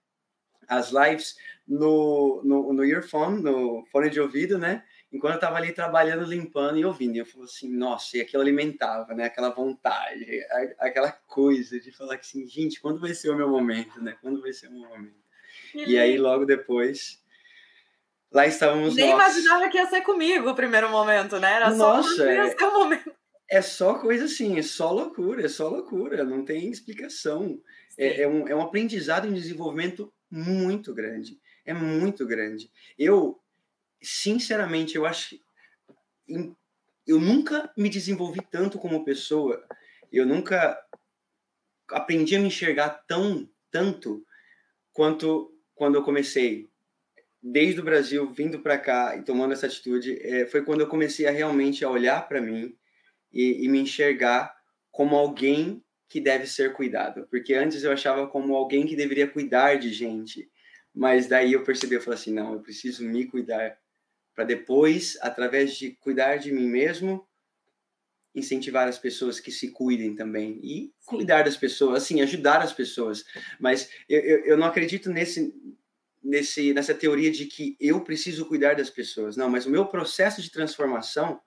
As 0.67 0.91
lives 0.91 1.35
no, 1.67 2.41
no, 2.43 2.73
no 2.73 2.85
earphone, 2.85 3.41
no 3.41 3.85
fone 3.91 4.09
de 4.09 4.19
ouvido, 4.19 4.57
né? 4.57 4.83
Enquanto 5.11 5.33
eu 5.33 5.37
estava 5.37 5.57
ali 5.57 5.71
trabalhando, 5.71 6.25
limpando 6.25 6.77
e 6.77 6.85
ouvindo. 6.85 7.15
E 7.15 7.19
eu 7.19 7.25
falei 7.25 7.45
assim, 7.45 7.69
nossa, 7.69 8.17
e 8.17 8.21
aquilo 8.21 8.41
alimentava, 8.41 9.13
né? 9.13 9.25
Aquela 9.25 9.49
vontade, 9.49 10.25
aquela 10.79 11.11
coisa 11.11 11.79
de 11.79 11.91
falar 11.91 12.15
assim, 12.15 12.45
gente, 12.47 12.81
quando 12.81 12.99
vai 12.99 13.13
ser 13.13 13.29
o 13.29 13.35
meu 13.35 13.49
momento, 13.49 14.01
né? 14.01 14.17
Quando 14.21 14.41
vai 14.41 14.51
ser 14.51 14.67
o 14.67 14.71
meu 14.71 14.89
momento? 14.89 15.15
E 15.73 15.97
aí, 15.97 16.17
logo 16.17 16.45
depois, 16.45 17.21
lá 18.31 18.45
estávamos 18.45 18.95
Nem 18.95 19.11
nós. 19.11 19.35
imaginava 19.35 19.69
que 19.69 19.77
ia 19.77 19.87
ser 19.87 20.01
comigo 20.01 20.49
o 20.49 20.55
primeiro 20.55 20.89
momento, 20.89 21.39
né? 21.39 21.53
Era 21.53 21.69
Nossa, 21.73 22.15
só 22.15 22.25
é- 22.25 22.35
ia 22.35 22.57
ser 22.57 22.63
o 22.65 22.73
momento. 22.73 23.13
É 23.49 23.61
só 23.61 23.99
coisa 23.99 24.25
assim, 24.25 24.57
é 24.57 24.63
só 24.63 24.91
loucura, 24.91 25.45
é 25.45 25.47
só 25.47 25.69
loucura, 25.69 26.23
não 26.23 26.43
tem 26.43 26.69
explicação. 26.69 27.61
É, 27.97 28.23
é 28.23 28.27
um, 28.27 28.47
é 28.47 28.55
um 28.55 28.61
aprendizado 28.61 29.27
e 29.27 29.29
um 29.29 29.33
desenvolvimento 29.33 30.11
muito 30.29 30.93
grande. 30.93 31.39
É 31.63 31.73
muito 31.73 32.25
grande. 32.25 32.71
Eu, 32.97 33.39
sinceramente, 34.01 34.95
eu 34.95 35.05
acho 35.05 35.29
que 35.29 35.41
eu 37.07 37.19
nunca 37.19 37.71
me 37.77 37.89
desenvolvi 37.89 38.41
tanto 38.49 38.79
como 38.79 39.05
pessoa. 39.05 39.63
Eu 40.11 40.25
nunca 40.25 40.79
aprendi 41.89 42.35
a 42.35 42.39
me 42.39 42.47
enxergar 42.47 42.89
tão, 43.07 43.47
tanto 43.71 44.25
quanto 44.91 45.51
quando 45.75 45.95
eu 45.95 46.03
comecei. 46.03 46.67
Desde 47.41 47.79
o 47.79 47.83
Brasil, 47.83 48.31
vindo 48.31 48.59
para 48.61 48.77
cá 48.77 49.15
e 49.15 49.21
tomando 49.21 49.53
essa 49.53 49.67
atitude, 49.67 50.17
é, 50.21 50.47
foi 50.47 50.63
quando 50.63 50.81
eu 50.81 50.87
comecei 50.87 51.27
a 51.27 51.31
realmente 51.31 51.85
a 51.85 51.89
olhar 51.89 52.27
para 52.27 52.41
mim 52.41 52.75
e, 53.31 53.63
e 53.63 53.67
me 53.67 53.79
enxergar 53.79 54.55
como 54.91 55.15
alguém 55.15 55.83
que 56.09 56.19
deve 56.19 56.47
ser 56.47 56.73
cuidado. 56.73 57.27
Porque 57.29 57.53
antes 57.53 57.83
eu 57.83 57.91
achava 57.91 58.27
como 58.27 58.55
alguém 58.55 58.87
que 58.87 58.95
deveria 58.95 59.27
cuidar 59.27 59.75
de 59.75 59.93
gente. 59.93 60.49
Mas 60.93 61.27
daí 61.27 61.53
eu 61.53 61.63
percebi, 61.63 61.95
eu 61.95 62.01
falei 62.01 62.17
assim, 62.17 62.33
não, 62.33 62.53
eu 62.53 62.61
preciso 62.61 63.05
me 63.05 63.25
cuidar 63.25 63.77
para 64.35 64.43
depois, 64.43 65.17
através 65.21 65.75
de 65.75 65.91
cuidar 65.91 66.37
de 66.37 66.51
mim 66.51 66.67
mesmo, 66.67 67.25
incentivar 68.35 68.87
as 68.87 68.99
pessoas 68.99 69.39
que 69.39 69.49
se 69.49 69.71
cuidem 69.71 70.13
também 70.13 70.59
e 70.61 70.93
cuidar 71.05 71.43
das 71.43 71.55
pessoas, 71.55 72.03
assim, 72.03 72.21
ajudar 72.21 72.61
as 72.61 72.73
pessoas. 72.73 73.23
Mas 73.59 73.89
eu, 74.09 74.19
eu, 74.19 74.45
eu 74.45 74.57
não 74.57 74.67
acredito 74.67 75.09
nesse, 75.09 75.53
nesse, 76.21 76.73
nessa 76.73 76.93
teoria 76.93 77.31
de 77.31 77.45
que 77.45 77.77
eu 77.79 78.01
preciso 78.01 78.45
cuidar 78.45 78.75
das 78.75 78.89
pessoas. 78.89 79.37
Não, 79.37 79.49
mas 79.49 79.65
o 79.65 79.69
meu 79.69 79.85
processo 79.85 80.41
de 80.41 80.51
transformação 80.51 81.39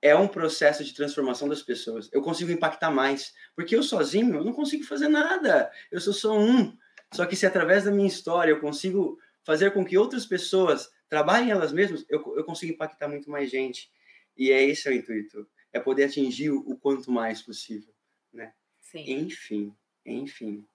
é 0.00 0.14
um 0.14 0.28
processo 0.28 0.84
de 0.84 0.94
transformação 0.94 1.48
das 1.48 1.62
pessoas. 1.62 2.08
Eu 2.12 2.22
consigo 2.22 2.52
impactar 2.52 2.90
mais, 2.90 3.34
porque 3.56 3.74
eu 3.74 3.82
sozinho 3.82 4.36
eu 4.36 4.44
não 4.44 4.52
consigo 4.52 4.84
fazer 4.84 5.08
nada. 5.08 5.70
Eu 5.90 6.00
sou 6.00 6.12
só 6.12 6.38
um. 6.38 6.76
Só 7.12 7.26
que 7.26 7.34
se 7.34 7.44
através 7.44 7.84
da 7.84 7.90
minha 7.90 8.08
história 8.08 8.52
eu 8.52 8.60
consigo 8.60 9.18
fazer 9.44 9.72
com 9.72 9.84
que 9.84 9.98
outras 9.98 10.24
pessoas 10.24 10.88
trabalhem 11.10 11.50
elas 11.50 11.72
mesmas, 11.72 12.06
eu, 12.08 12.22
eu 12.36 12.44
consigo 12.44 12.72
impactar 12.72 13.08
muito 13.08 13.28
mais 13.28 13.50
gente. 13.50 13.90
E 14.36 14.50
é 14.50 14.62
esse 14.62 14.88
o 14.88 14.92
intuito, 14.92 15.46
é 15.72 15.80
poder 15.80 16.04
atingir 16.04 16.50
o, 16.50 16.60
o 16.60 16.78
quanto 16.78 17.10
mais 17.10 17.42
possível, 17.42 17.92
né? 18.32 18.54
Sim. 18.80 19.04
Enfim, 19.06 19.76
enfim. 20.06 20.66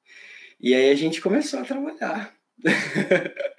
E 0.59 0.75
aí 0.75 0.91
a 0.91 0.95
gente 0.95 1.21
começou 1.21 1.59
a 1.59 1.65
trabalhar. 1.65 2.35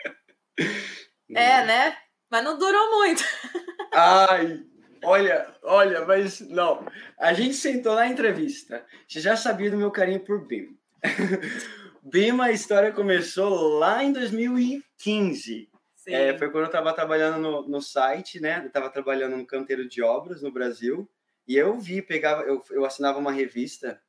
É, 1.29 1.67
né? 1.67 1.97
Mas 2.31 2.45
não 2.45 2.57
durou 2.57 2.97
muito. 2.97 3.23
Ai, 3.93 4.65
olha, 5.03 5.55
olha, 5.63 6.05
mas 6.07 6.41
não. 6.41 6.87
A 7.19 7.33
gente 7.33 7.55
sentou 7.55 7.95
na 7.95 8.07
entrevista. 8.07 8.87
Você 9.07 9.21
já 9.21 9.37
sabia 9.37 9.71
do 9.71 9.77
meu 9.77 9.91
carinho 9.91 10.21
por 10.21 10.47
BIM. 10.47 10.79
BIM, 12.03 12.41
a 12.41 12.53
história 12.53 12.93
começou 12.93 13.79
lá 13.79 14.03
em 14.03 14.13
2015. 14.13 15.69
É, 16.07 16.39
foi 16.39 16.51
quando 16.51 16.65
eu 16.65 16.67
estava 16.67 16.93
trabalhando 16.93 17.41
no, 17.41 17.69
no 17.69 17.81
site, 17.83 18.39
né? 18.41 18.61
Eu 18.63 18.69
estava 18.69 18.89
trabalhando 18.91 19.37
no 19.37 19.47
canteiro 19.47 19.89
de 19.89 20.03
obras 20.03 20.41
no 20.41 20.53
Brasil. 20.53 21.11
E 21.47 21.57
eu 21.57 21.79
vi, 21.79 22.01
pegava, 22.01 22.43
eu, 22.43 22.63
eu 22.71 22.85
assinava 22.85 23.19
uma 23.19 23.33
revista 23.33 24.01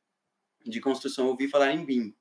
de 0.65 0.79
construção, 0.81 1.27
eu 1.27 1.35
vi 1.35 1.47
falar 1.47 1.71
em 1.73 1.85
BIM. 1.85 2.15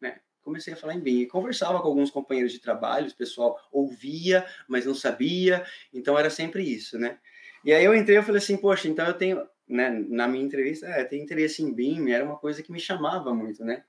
Né? 0.00 0.20
Comecei 0.42 0.74
a 0.74 0.76
falar 0.76 0.94
em 0.94 1.00
BIM 1.00 1.22
e 1.22 1.26
conversava 1.26 1.80
com 1.80 1.88
alguns 1.88 2.10
companheiros 2.10 2.52
de 2.52 2.60
trabalho, 2.60 3.08
o 3.08 3.16
pessoal 3.16 3.58
ouvia, 3.72 4.46
mas 4.68 4.86
não 4.86 4.94
sabia, 4.94 5.66
então 5.92 6.18
era 6.18 6.30
sempre 6.30 6.62
isso, 6.64 6.98
né? 6.98 7.18
E 7.64 7.72
aí 7.72 7.84
eu 7.84 7.94
entrei 7.94 8.18
e 8.18 8.22
falei 8.22 8.38
assim, 8.40 8.56
poxa, 8.56 8.88
então 8.88 9.06
eu 9.06 9.14
tenho, 9.14 9.46
né, 9.68 9.90
na 9.90 10.28
minha 10.28 10.44
entrevista, 10.44 10.86
é, 10.86 11.02
eu 11.02 11.08
tenho 11.08 11.22
interesse 11.24 11.62
em 11.62 11.72
BIM, 11.72 12.10
era 12.12 12.24
uma 12.24 12.38
coisa 12.38 12.62
que 12.62 12.72
me 12.72 12.80
chamava 12.80 13.34
muito, 13.34 13.64
né? 13.64 13.84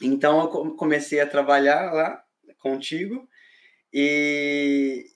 Então 0.00 0.40
eu 0.40 0.48
co- 0.48 0.74
comecei 0.76 1.20
a 1.20 1.26
trabalhar 1.26 1.92
lá 1.92 2.24
contigo 2.58 3.28
e, 3.92 5.06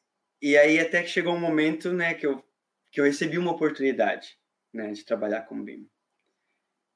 e 0.42 0.56
aí 0.56 0.78
até 0.78 1.02
que 1.02 1.08
chegou 1.08 1.34
um 1.34 1.40
momento, 1.40 1.92
né, 1.92 2.14
que 2.14 2.26
eu, 2.26 2.44
que 2.92 3.00
eu 3.00 3.04
recebi 3.04 3.38
uma 3.38 3.52
oportunidade, 3.52 4.36
né, 4.72 4.92
de 4.92 5.04
trabalhar 5.04 5.42
com 5.42 5.62
BIM. 5.62 5.88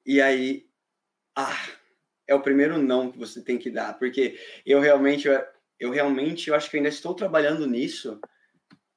E 0.04 0.20
aí, 0.20 0.66
ah, 1.36 1.68
é 2.26 2.34
o 2.34 2.42
primeiro 2.42 2.78
não 2.78 3.10
que 3.10 3.18
você 3.18 3.42
tem 3.42 3.58
que 3.58 3.70
dar, 3.70 3.98
porque 3.98 4.38
eu 4.64 4.80
realmente, 4.80 5.26
eu, 5.26 5.42
eu 5.78 5.90
realmente, 5.90 6.48
eu 6.48 6.54
acho 6.54 6.70
que 6.70 6.76
eu 6.76 6.78
ainda 6.78 6.88
estou 6.88 7.14
trabalhando 7.14 7.66
nisso, 7.66 8.20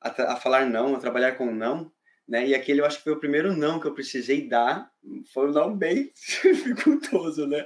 a, 0.01 0.33
a 0.33 0.35
falar 0.35 0.65
não, 0.65 0.95
a 0.95 0.99
trabalhar 0.99 1.33
com 1.33 1.51
não, 1.51 1.91
né? 2.27 2.47
E 2.47 2.55
aquele 2.55 2.81
eu 2.81 2.85
acho 2.85 2.97
que 2.97 3.03
foi 3.03 3.13
o 3.13 3.19
primeiro 3.19 3.55
não 3.55 3.79
que 3.79 3.87
eu 3.87 3.93
precisei 3.93 4.47
dar, 4.47 4.91
foi 5.33 5.49
um 5.49 5.51
não 5.51 5.75
bem 5.75 6.11
dificultoso, 6.43 7.47
né? 7.47 7.65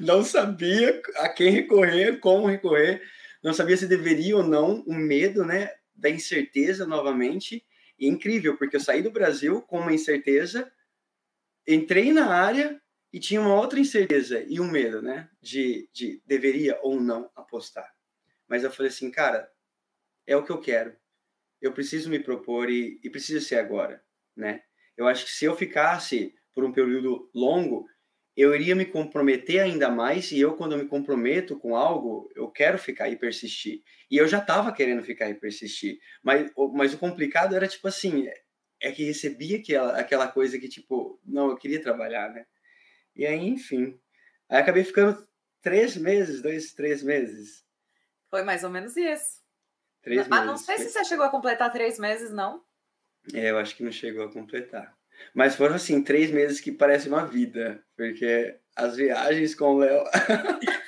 Não 0.00 0.24
sabia 0.24 1.00
a 1.16 1.28
quem 1.28 1.50
recorrer, 1.50 2.18
como 2.18 2.46
recorrer, 2.46 3.02
não 3.42 3.52
sabia 3.52 3.76
se 3.76 3.86
deveria 3.86 4.36
ou 4.36 4.42
não, 4.42 4.82
o 4.82 4.94
medo, 4.94 5.44
né? 5.44 5.72
Da 5.94 6.08
incerteza 6.08 6.86
novamente. 6.86 7.66
E 7.98 8.06
é 8.06 8.08
incrível, 8.08 8.56
porque 8.56 8.76
eu 8.76 8.80
saí 8.80 9.02
do 9.02 9.10
Brasil 9.10 9.60
com 9.62 9.80
uma 9.80 9.92
incerteza, 9.92 10.72
entrei 11.66 12.12
na 12.12 12.32
área 12.34 12.80
e 13.12 13.20
tinha 13.20 13.40
uma 13.40 13.54
outra 13.54 13.78
incerteza 13.78 14.42
e 14.48 14.60
um 14.60 14.70
medo, 14.70 15.02
né? 15.02 15.28
De, 15.40 15.88
de 15.92 16.22
deveria 16.24 16.78
ou 16.82 17.00
não 17.00 17.30
apostar. 17.34 17.92
Mas 18.48 18.64
eu 18.64 18.70
falei 18.70 18.90
assim, 18.90 19.10
cara, 19.10 19.50
é 20.26 20.36
o 20.36 20.44
que 20.44 20.50
eu 20.50 20.60
quero. 20.60 20.96
Eu 21.60 21.72
preciso 21.72 22.10
me 22.10 22.18
propor 22.18 22.70
e, 22.70 23.00
e 23.02 23.10
precisa 23.10 23.40
ser 23.40 23.56
agora, 23.56 24.02
né? 24.36 24.62
Eu 24.96 25.06
acho 25.06 25.24
que 25.24 25.30
se 25.30 25.44
eu 25.44 25.56
ficasse 25.56 26.34
por 26.54 26.64
um 26.64 26.72
período 26.72 27.30
longo, 27.34 27.86
eu 28.36 28.54
iria 28.54 28.74
me 28.74 28.86
comprometer 28.86 29.60
ainda 29.60 29.90
mais 29.90 30.32
e 30.32 30.40
eu 30.40 30.56
quando 30.56 30.72
eu 30.72 30.78
me 30.78 30.86
comprometo 30.88 31.58
com 31.58 31.76
algo, 31.76 32.30
eu 32.34 32.50
quero 32.50 32.78
ficar 32.78 33.08
e 33.10 33.16
persistir. 33.16 33.82
E 34.10 34.16
eu 34.16 34.26
já 34.26 34.38
estava 34.38 34.72
querendo 34.72 35.02
ficar 35.02 35.28
e 35.28 35.34
persistir, 35.34 35.98
mas, 36.22 36.50
o- 36.56 36.68
mas 36.68 36.94
o 36.94 36.98
complicado 36.98 37.54
era 37.54 37.68
tipo 37.68 37.86
assim, 37.88 38.26
é 38.80 38.90
que 38.92 39.04
recebia 39.04 39.58
aquela, 39.58 39.98
aquela 39.98 40.28
coisa 40.28 40.58
que 40.58 40.68
tipo, 40.68 41.20
não, 41.24 41.50
eu 41.50 41.56
queria 41.56 41.82
trabalhar, 41.82 42.30
né? 42.32 42.46
E 43.14 43.26
aí, 43.26 43.46
enfim, 43.46 43.98
aí 44.48 44.58
acabei 44.60 44.84
ficando 44.84 45.26
três 45.60 45.96
meses, 45.96 46.40
dois, 46.42 46.72
três 46.72 47.02
meses, 47.02 47.64
Foi 48.30 48.42
mais 48.42 48.64
ou 48.64 48.70
menos 48.70 48.96
isso. 48.96 49.42
três 50.02 50.26
Mas 50.26 50.40
não 50.46 50.52
meses. 50.54 50.66
sei 50.66 50.78
se 50.78 50.90
você 50.90 51.04
chegou 51.04 51.24
a 51.26 51.30
completar 51.30 51.70
três 51.70 51.98
meses, 51.98 52.32
não. 52.32 52.64
É, 53.34 53.50
eu 53.50 53.58
acho 53.58 53.76
que 53.76 53.84
não 53.84 53.92
chegou 53.92 54.24
a 54.24 54.32
completar. 54.32 54.96
Mas 55.34 55.56
foram, 55.56 55.76
assim, 55.76 56.02
três 56.02 56.30
meses 56.30 56.60
que 56.60 56.72
parece 56.72 57.08
uma 57.08 57.24
vida, 57.24 57.82
porque 57.96 58.56
as 58.76 58.96
viagens 58.96 59.54
com 59.54 59.74
o 59.74 59.78
Léo. 59.78 60.04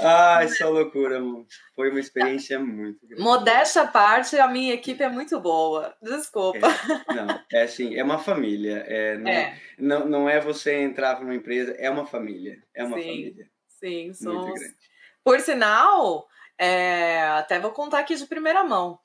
Ai, 0.00 0.48
só 0.48 0.68
loucura, 0.68 1.18
mano. 1.20 1.46
Foi 1.74 1.88
uma 1.90 2.00
experiência 2.00 2.58
muito 2.58 3.06
grande. 3.06 3.22
Modéstia 3.22 3.82
à 3.82 3.86
parte, 3.86 4.36
a 4.38 4.46
minha 4.48 4.74
equipe 4.74 5.02
é 5.02 5.08
muito 5.08 5.40
boa. 5.40 5.96
Desculpa. 6.02 6.68
Não, 7.08 7.40
é 7.50 7.62
assim, 7.62 7.94
é 7.94 8.04
uma 8.04 8.18
família. 8.18 8.84
É, 8.86 9.16
não, 9.16 9.30
É, 9.30 9.58
não, 9.78 10.06
não 10.06 10.28
é 10.28 10.40
você 10.40 10.74
entrar 10.82 11.16
para 11.16 11.24
uma 11.24 11.34
empresa, 11.34 11.72
é 11.78 11.88
uma 11.88 12.04
família. 12.04 12.62
É 12.74 12.84
uma 12.84 12.98
Sim. 12.98 13.02
família 13.02 13.54
sim, 13.84 14.04
muito 14.06 14.16
somos. 14.16 14.60
grande. 14.60 14.74
Por 15.22 15.40
sinal, 15.40 16.26
é, 16.58 17.22
até 17.22 17.58
vou 17.58 17.70
contar 17.70 18.00
aqui 18.00 18.14
de 18.14 18.26
primeira 18.26 18.64
mão. 18.64 18.98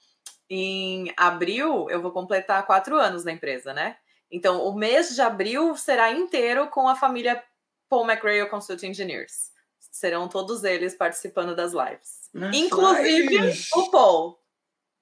Em 0.49 1.13
abril, 1.15 1.89
eu 1.89 2.01
vou 2.01 2.11
completar 2.11 2.65
quatro 2.65 2.97
anos 2.97 3.23
na 3.23 3.31
empresa, 3.31 3.73
né? 3.73 3.97
Então, 4.31 4.63
o 4.65 4.75
mês 4.75 5.15
de 5.15 5.21
abril 5.21 5.75
será 5.75 6.11
inteiro 6.11 6.67
com 6.67 6.87
a 6.87 6.95
família 6.95 7.43
Paul 7.87 8.09
McRae 8.09 8.47
Consulting 8.47 8.87
Engineers. 8.87 9.51
Serão 9.79 10.27
todos 10.27 10.63
eles 10.63 10.95
participando 10.95 11.55
das 11.55 11.73
lives. 11.73 12.29
Nossa, 12.33 12.57
Inclusive 12.57 13.39
nice. 13.39 13.69
o 13.75 13.89
Paul. 13.89 14.39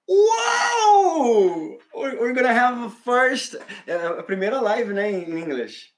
Uau! 0.10 1.78
We're, 1.94 2.20
we're 2.20 2.34
gonna 2.34 2.54
have 2.54 2.86
a 2.86 2.90
first, 2.90 3.56
é, 3.86 3.94
a 3.94 4.24
primeira 4.24 4.62
live, 4.62 4.94
né, 4.94 5.12
em 5.12 5.40
inglês. 5.40 5.94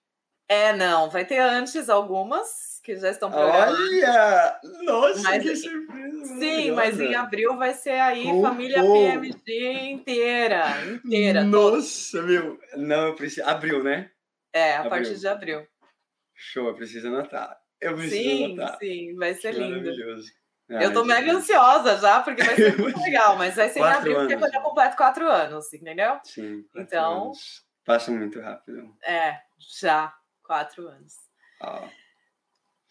É, 0.48 0.74
não, 0.74 1.12
vai 1.12 1.26
ter 1.26 1.38
antes 1.38 1.90
algumas 1.90 2.69
que 2.80 2.96
já 2.98 3.10
estão 3.10 3.30
programadas. 3.32 3.80
Olha! 3.80 4.60
Nossa, 4.84 5.22
Mas 5.24 5.44
que 5.44 5.56
surpresa! 5.56 6.26
Sim, 6.40 6.72
mas 6.72 7.00
em 7.00 7.16
abril 7.16 7.58
vai 7.58 7.74
ser 7.74 8.00
aí 8.00 8.24
Com 8.24 8.42
família 8.42 8.78
Paul. 8.82 8.94
PMG 9.12 9.80
inteira, 9.92 10.66
inteira. 10.86 11.44
Nossa, 11.44 12.22
meu! 12.22 12.60
Não, 12.76 13.08
eu 13.08 13.16
preciso. 13.16 13.48
Abril, 13.48 13.84
né? 13.84 14.12
É, 14.54 14.74
a 14.74 14.78
Abril. 14.78 14.90
partir 14.92 15.16
de 15.20 15.28
abril. 15.28 15.68
Show, 16.34 16.68
eu 16.68 16.76
preciso 16.76 17.08
anotar. 17.08 17.58
Eu 17.82 17.96
preciso 17.96 18.16
sim, 18.24 18.46
anotar. 18.58 18.78
sim, 18.80 19.16
vai 19.16 19.34
ser 19.36 19.54
Que 19.54 19.60
lindo. 19.60 19.78
Maravilhoso. 19.82 20.32
Eu 20.70 20.94
tô 20.94 21.04
mega 21.04 21.32
ansiosa 21.34 21.98
já, 21.98 22.22
porque 22.22 22.44
vai 22.44 22.56
ser 22.56 22.78
muito 22.78 23.00
legal, 23.02 23.36
mas 23.38 23.56
vai 23.56 23.70
ser 23.70 23.80
em 23.80 23.84
abril, 23.84 24.16
porque 24.16 24.34
anos, 24.34 24.46
quando 24.46 24.54
eu 24.56 24.62
completo 24.62 24.96
quatro 24.98 25.28
anos, 25.28 25.74
entendeu? 25.74 26.20
Sim. 26.24 26.64
Então- 26.76 27.24
anos. 27.28 27.64
Passa 27.86 28.12
muito 28.12 28.40
rápido. 28.40 28.96
É, 29.04 29.40
já, 29.82 30.14
quatro 30.44 30.88
anos. 30.88 31.14
Ó, 31.62 31.88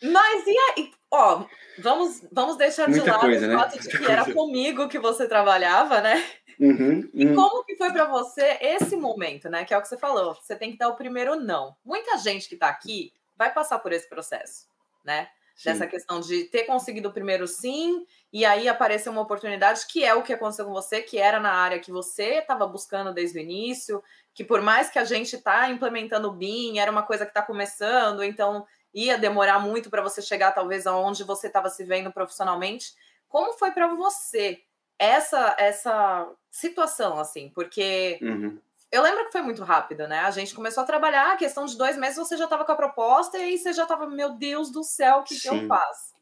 Mas 0.02 0.46
e 0.46 0.56
aí? 0.58 0.90
Ó, 1.10 1.44
vamos, 1.78 2.22
vamos 2.30 2.56
deixar 2.56 2.86
de 2.86 2.96
Muita 2.96 3.12
lado 3.12 3.20
coisa, 3.20 3.46
o 3.46 3.48
né? 3.48 3.56
fato 3.56 3.78
de 3.78 3.84
Muita 3.84 3.98
que 3.98 4.10
era 4.12 4.32
comigo 4.32 4.88
que 4.88 4.98
você 4.98 5.26
trabalhava, 5.26 6.00
né? 6.00 6.24
Uhum, 6.60 7.08
E 7.14 7.24
uhum. 7.24 7.34
como 7.36 7.64
que 7.64 7.76
foi 7.76 7.92
pra 7.92 8.04
você 8.06 8.58
esse 8.60 8.96
momento, 8.96 9.48
né? 9.48 9.64
Que 9.64 9.72
é 9.72 9.78
o 9.78 9.82
que 9.82 9.88
você 9.88 9.96
falou, 9.96 10.34
você 10.34 10.56
tem 10.56 10.72
que 10.72 10.78
dar 10.78 10.88
o 10.88 10.96
primeiro 10.96 11.36
não. 11.36 11.76
Muita 11.84 12.18
gente 12.18 12.48
que 12.48 12.56
tá 12.56 12.68
aqui 12.68 13.12
vai 13.36 13.52
passar 13.52 13.78
por 13.78 13.92
esse 13.92 14.08
processo, 14.08 14.66
né? 15.04 15.28
Sim. 15.54 15.70
Dessa 15.70 15.86
questão 15.88 16.20
de 16.20 16.44
ter 16.44 16.64
conseguido 16.64 17.08
o 17.08 17.12
primeiro 17.12 17.46
sim, 17.48 18.04
e 18.32 18.44
aí 18.44 18.68
apareceu 18.68 19.10
uma 19.10 19.22
oportunidade, 19.22 19.86
que 19.88 20.04
é 20.04 20.14
o 20.14 20.22
que 20.22 20.32
aconteceu 20.32 20.64
com 20.64 20.72
você, 20.72 21.00
que 21.00 21.18
era 21.18 21.40
na 21.40 21.52
área 21.52 21.80
que 21.80 21.90
você 21.90 22.38
estava 22.38 22.64
buscando 22.66 23.12
desde 23.12 23.38
o 23.38 23.42
início, 23.42 24.02
que 24.34 24.44
por 24.44 24.60
mais 24.60 24.88
que 24.88 25.00
a 25.00 25.04
gente 25.04 25.36
tá 25.38 25.68
implementando 25.68 26.28
o 26.28 26.32
BIM, 26.32 26.78
era 26.78 26.90
uma 26.90 27.02
coisa 27.02 27.24
que 27.24 27.30
está 27.30 27.42
começando, 27.42 28.22
então 28.22 28.64
ia 29.06 29.18
demorar 29.18 29.58
muito 29.60 29.90
para 29.90 30.02
você 30.02 30.20
chegar 30.22 30.52
talvez 30.52 30.86
aonde 30.86 31.24
você 31.24 31.46
estava 31.46 31.68
se 31.70 31.84
vendo 31.84 32.12
profissionalmente. 32.12 32.94
Como 33.28 33.52
foi 33.58 33.70
para 33.72 33.86
você 33.94 34.62
essa 34.98 35.54
essa 35.58 36.28
situação 36.50 37.18
assim? 37.18 37.50
Porque 37.54 38.18
Uhum. 38.22 38.58
eu 38.90 39.02
lembro 39.02 39.26
que 39.26 39.32
foi 39.32 39.42
muito 39.42 39.62
rápido, 39.62 40.08
né? 40.08 40.20
A 40.20 40.30
gente 40.30 40.54
começou 40.54 40.82
a 40.82 40.86
trabalhar, 40.86 41.32
a 41.32 41.36
questão 41.36 41.64
de 41.66 41.76
dois 41.76 41.96
meses 41.96 42.16
você 42.16 42.36
já 42.36 42.44
estava 42.44 42.64
com 42.64 42.72
a 42.72 42.76
proposta 42.76 43.38
e 43.38 43.42
aí 43.42 43.58
você 43.58 43.72
já 43.72 43.82
estava, 43.84 44.08
meu 44.08 44.30
Deus 44.34 44.70
do 44.70 44.82
céu, 44.82 45.18
o 45.18 45.22
que, 45.24 45.38
que 45.38 45.48
eu 45.48 45.66
faço? 45.68 46.14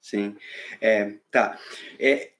Sim. 0.00 0.36
É, 0.80 1.14
tá. 1.30 1.58
É, 1.98 2.30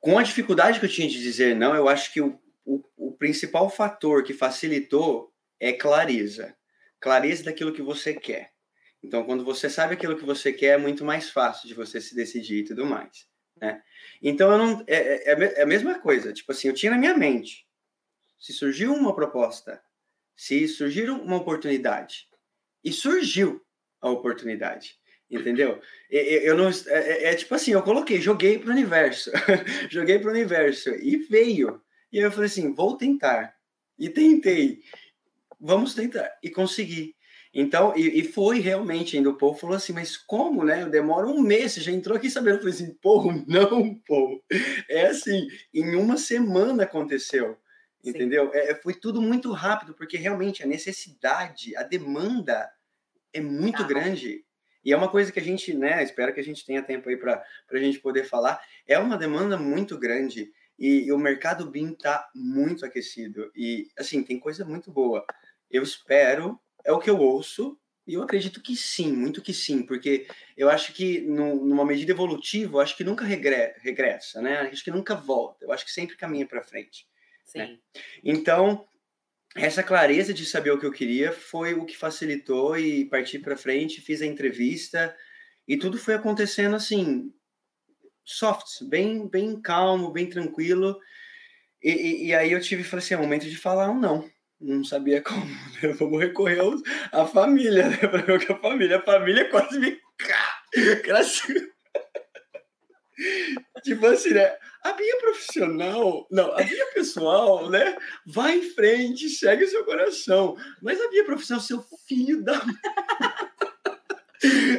com 0.00 0.18
a 0.18 0.22
dificuldade 0.22 0.80
que 0.80 0.86
eu 0.86 0.90
tinha 0.90 1.08
de 1.08 1.20
dizer 1.20 1.54
não, 1.54 1.74
eu 1.74 1.88
acho 1.88 2.12
que 2.12 2.20
o, 2.20 2.38
o, 2.64 2.82
o 2.96 3.12
principal 3.12 3.68
fator 3.70 4.24
que 4.24 4.32
facilitou 4.32 5.32
é 5.60 5.72
clareza. 5.72 6.56
Clareza 6.98 7.44
daquilo 7.44 7.72
que 7.72 7.82
você 7.82 8.14
quer. 8.14 8.53
Então, 9.04 9.22
quando 9.24 9.44
você 9.44 9.68
sabe 9.68 9.94
aquilo 9.94 10.16
que 10.16 10.24
você 10.24 10.50
quer, 10.52 10.74
é 10.74 10.78
muito 10.78 11.04
mais 11.04 11.28
fácil 11.30 11.68
de 11.68 11.74
você 11.74 12.00
se 12.00 12.14
decidir 12.14 12.60
e 12.60 12.64
tudo 12.64 12.86
mais. 12.86 13.26
Né? 13.60 13.82
Então, 14.22 14.50
eu 14.50 14.58
não. 14.58 14.84
É, 14.86 14.96
é- 14.96 15.32
é 15.34 15.54
é 15.60 15.62
a 15.62 15.66
mesma 15.66 15.98
coisa. 16.00 16.32
Tipo 16.32 16.52
assim, 16.52 16.68
eu 16.68 16.74
tinha 16.74 16.90
na 16.92 16.98
minha 16.98 17.16
mente. 17.16 17.66
Se 18.38 18.52
surgiu 18.52 18.94
uma 18.94 19.14
proposta, 19.14 19.82
se 20.36 20.66
surgir 20.68 21.10
uma 21.10 21.36
oportunidade, 21.36 22.28
e 22.82 22.92
surgiu 22.92 23.60
a 24.00 24.10
oportunidade, 24.10 24.96
entendeu? 25.30 25.80
Eu 26.10 26.56
não, 26.56 26.68
é, 26.68 26.72
é- 26.98 27.24
é 27.32 27.34
tipo 27.34 27.54
assim, 27.54 27.72
eu 27.72 27.82
coloquei, 27.82 28.20
joguei 28.20 28.58
para 28.58 28.68
o 28.68 28.72
universo, 28.72 29.30
joguei 29.90 30.18
para 30.18 30.28
o 30.28 30.32
universo 30.32 30.90
e 30.90 31.16
veio. 31.16 31.80
E 32.12 32.18
eu 32.18 32.32
falei 32.32 32.46
assim, 32.46 32.74
vou 32.74 32.96
tentar. 32.96 33.54
E 33.98 34.08
tentei. 34.08 34.80
Vamos 35.60 35.94
tentar. 35.94 36.30
E 36.42 36.50
consegui. 36.50 37.14
Então, 37.54 37.94
e, 37.96 38.20
e 38.20 38.24
foi 38.24 38.58
realmente, 38.58 39.16
ainda 39.16 39.30
o 39.30 39.38
povo 39.38 39.58
falou 39.58 39.76
assim, 39.76 39.92
mas 39.92 40.16
como, 40.16 40.64
né? 40.64 40.86
Demora 40.88 41.26
um 41.26 41.40
mês, 41.40 41.72
você 41.72 41.80
já 41.80 41.92
entrou 41.92 42.16
aqui 42.16 42.28
sabendo. 42.28 42.56
Eu 42.56 42.58
falei 42.58 42.74
assim, 42.74 42.94
pô, 43.00 43.32
não, 43.46 43.94
pô. 44.06 44.42
É 44.90 45.06
assim, 45.06 45.46
em 45.72 45.94
uma 45.94 46.16
semana 46.16 46.82
aconteceu. 46.82 47.56
Sim. 48.02 48.10
Entendeu? 48.10 48.50
É, 48.52 48.74
foi 48.74 48.94
tudo 48.94 49.22
muito 49.22 49.52
rápido, 49.52 49.94
porque 49.94 50.16
realmente 50.16 50.62
a 50.62 50.66
necessidade, 50.66 51.76
a 51.76 51.82
demanda 51.84 52.68
é 53.32 53.40
muito 53.40 53.82
Ah. 53.82 53.86
grande. 53.86 54.44
E 54.84 54.92
é 54.92 54.96
uma 54.96 55.08
coisa 55.08 55.32
que 55.32 55.40
a 55.40 55.42
gente, 55.42 55.72
né, 55.72 56.02
espero 56.02 56.34
que 56.34 56.40
a 56.40 56.44
gente 56.44 56.66
tenha 56.66 56.82
tempo 56.82 57.08
aí 57.08 57.16
para 57.16 57.42
a 57.70 57.78
gente 57.78 58.00
poder 58.00 58.24
falar. 58.24 58.60
É 58.86 58.98
uma 58.98 59.16
demanda 59.16 59.56
muito 59.56 59.96
grande 59.96 60.50
e, 60.78 61.06
e 61.06 61.12
o 61.12 61.18
mercado 61.18 61.70
BIM 61.70 61.92
está 61.92 62.28
muito 62.34 62.84
aquecido. 62.84 63.50
E, 63.56 63.88
assim, 63.98 64.22
tem 64.22 64.38
coisa 64.38 64.64
muito 64.64 64.90
boa. 64.92 65.24
Eu 65.70 65.82
espero, 65.82 66.60
é 66.84 66.92
o 66.92 66.98
que 66.98 67.08
eu 67.10 67.18
ouço, 67.18 67.78
e 68.06 68.14
eu 68.14 68.22
acredito 68.22 68.62
que 68.62 68.76
sim, 68.76 69.12
muito 69.12 69.40
que 69.40 69.54
sim, 69.54 69.82
porque 69.82 70.26
eu 70.56 70.68
acho 70.68 70.92
que 70.92 71.22
no- 71.22 71.64
numa 71.64 71.84
medida 71.86 72.12
evolutiva, 72.12 72.76
eu 72.76 72.80
acho 72.80 72.96
que 72.96 73.04
nunca 73.04 73.24
regre- 73.24 73.74
regressa, 73.80 74.42
né? 74.42 74.60
Acho 74.60 74.84
que 74.84 74.90
nunca 74.90 75.14
volta. 75.14 75.64
Eu 75.64 75.72
acho 75.72 75.84
que 75.84 75.90
sempre 75.92 76.16
caminha 76.16 76.46
para 76.46 76.62
frente. 76.62 77.06
Sim. 77.44 77.78
Então, 78.22 78.86
essa 79.56 79.82
clareza 79.82 80.34
de 80.34 80.44
saber 80.44 80.72
o 80.72 80.78
que 80.80 80.86
eu 80.86 80.92
queria 80.92 81.32
foi 81.32 81.74
o 81.74 81.86
que 81.86 81.96
facilitou 81.96 82.78
e 82.78 83.04
parti 83.06 83.38
para 83.38 83.56
frente, 83.56 84.00
fiz 84.00 84.20
a 84.22 84.26
entrevista 84.26 85.16
e 85.66 85.76
tudo 85.76 85.96
foi 85.98 86.14
acontecendo 86.14 86.76
assim, 86.76 87.32
soft, 88.24 88.82
bem, 88.88 89.28
bem 89.28 89.60
calmo, 89.60 90.10
bem 90.10 90.28
tranquilo. 90.28 90.98
E, 91.82 91.90
e, 91.92 92.26
e 92.28 92.34
aí 92.34 92.52
eu 92.52 92.60
tive, 92.60 92.82
falei 92.84 93.04
assim, 93.04 93.14
é 93.14 93.16
momento 93.16 93.48
de 93.48 93.56
falar 93.56 93.90
um 93.90 93.98
não. 93.98 94.30
Não 94.60 94.84
sabia 94.84 95.22
como, 95.22 95.44
né? 95.44 95.92
Vamos 95.98 96.20
recorrer 96.20 96.60
à 97.12 97.26
família, 97.26 97.88
né? 97.88 97.96
Para 97.96 98.22
ver 98.22 98.32
o 98.32 98.38
que 98.38 98.52
a 98.52 98.58
família, 98.58 98.98
a 98.98 99.02
família 99.02 99.50
quase 99.50 99.78
me... 99.78 99.98
Tipo 103.82 104.06
assim, 104.06 104.30
né? 104.30 104.56
A 104.82 104.94
minha 104.94 105.18
profissional, 105.18 106.26
não, 106.30 106.52
a 106.52 106.62
minha 106.62 106.86
pessoal, 106.92 107.70
né? 107.70 107.96
Vai 108.26 108.58
em 108.58 108.70
frente, 108.70 109.28
segue 109.28 109.64
o 109.64 109.68
seu 109.68 109.84
coração. 109.84 110.56
Mas 110.82 111.00
a 111.00 111.08
minha 111.08 111.24
profissional, 111.24 111.62
seu 111.62 111.82
filho 112.06 112.42
da. 112.42 112.60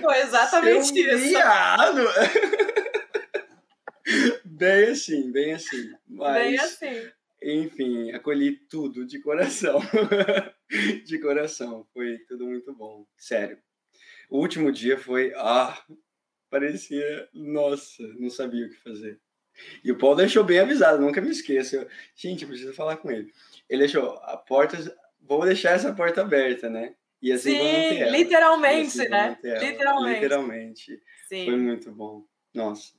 Foi 0.01 0.17
exatamente 0.19 0.87
seu 0.87 1.17
isso. 1.17 1.29
viado. 1.29 2.01
Bem 4.45 4.91
assim, 4.91 5.31
bem 5.31 5.53
assim. 5.53 5.91
Mas, 6.07 6.35
Bem 6.35 6.59
assim. 6.59 7.11
Enfim, 7.53 8.11
acolhi 8.11 8.51
tudo 8.51 9.05
de 9.05 9.19
coração. 9.19 9.79
de 11.05 11.19
coração. 11.19 11.85
Foi 11.93 12.17
tudo 12.27 12.45
muito 12.45 12.73
bom. 12.73 13.05
Sério. 13.15 13.59
O 14.29 14.39
último 14.39 14.71
dia 14.71 14.97
foi. 14.97 15.31
Ah, 15.35 15.77
parecia. 16.49 17.29
Nossa, 17.33 18.03
não 18.17 18.29
sabia 18.29 18.65
o 18.65 18.69
que 18.69 18.77
fazer. 18.77 19.19
E 19.83 19.91
o 19.91 19.97
Paulo 19.97 20.17
deixou 20.17 20.43
bem 20.43 20.59
avisado, 20.59 21.01
nunca 21.01 21.21
me 21.21 21.29
esqueço. 21.29 21.75
Eu, 21.75 21.87
Gente, 22.15 22.45
preciso 22.45 22.73
falar 22.73 22.97
com 22.97 23.11
ele. 23.11 23.31
Ele 23.69 23.79
deixou 23.79 24.13
a 24.23 24.35
porta. 24.37 24.77
Vou 25.21 25.45
deixar 25.45 25.71
essa 25.71 25.93
porta 25.93 26.21
aberta, 26.21 26.69
né? 26.69 26.95
E 27.21 27.31
assim 27.31 27.57
vou 27.57 27.65
manter 27.65 27.89
Sim, 27.89 28.01
ela. 28.01 28.11
literalmente, 28.11 29.01
assim 29.01 29.09
né? 29.09 29.29
manter 29.29 29.47
ela. 29.47 29.65
Literalmente. 29.65 30.21
Literalmente. 30.21 31.03
Foi 31.27 31.37
Sim. 31.37 31.57
muito 31.57 31.91
bom. 31.91 32.25
Nossa. 32.53 32.93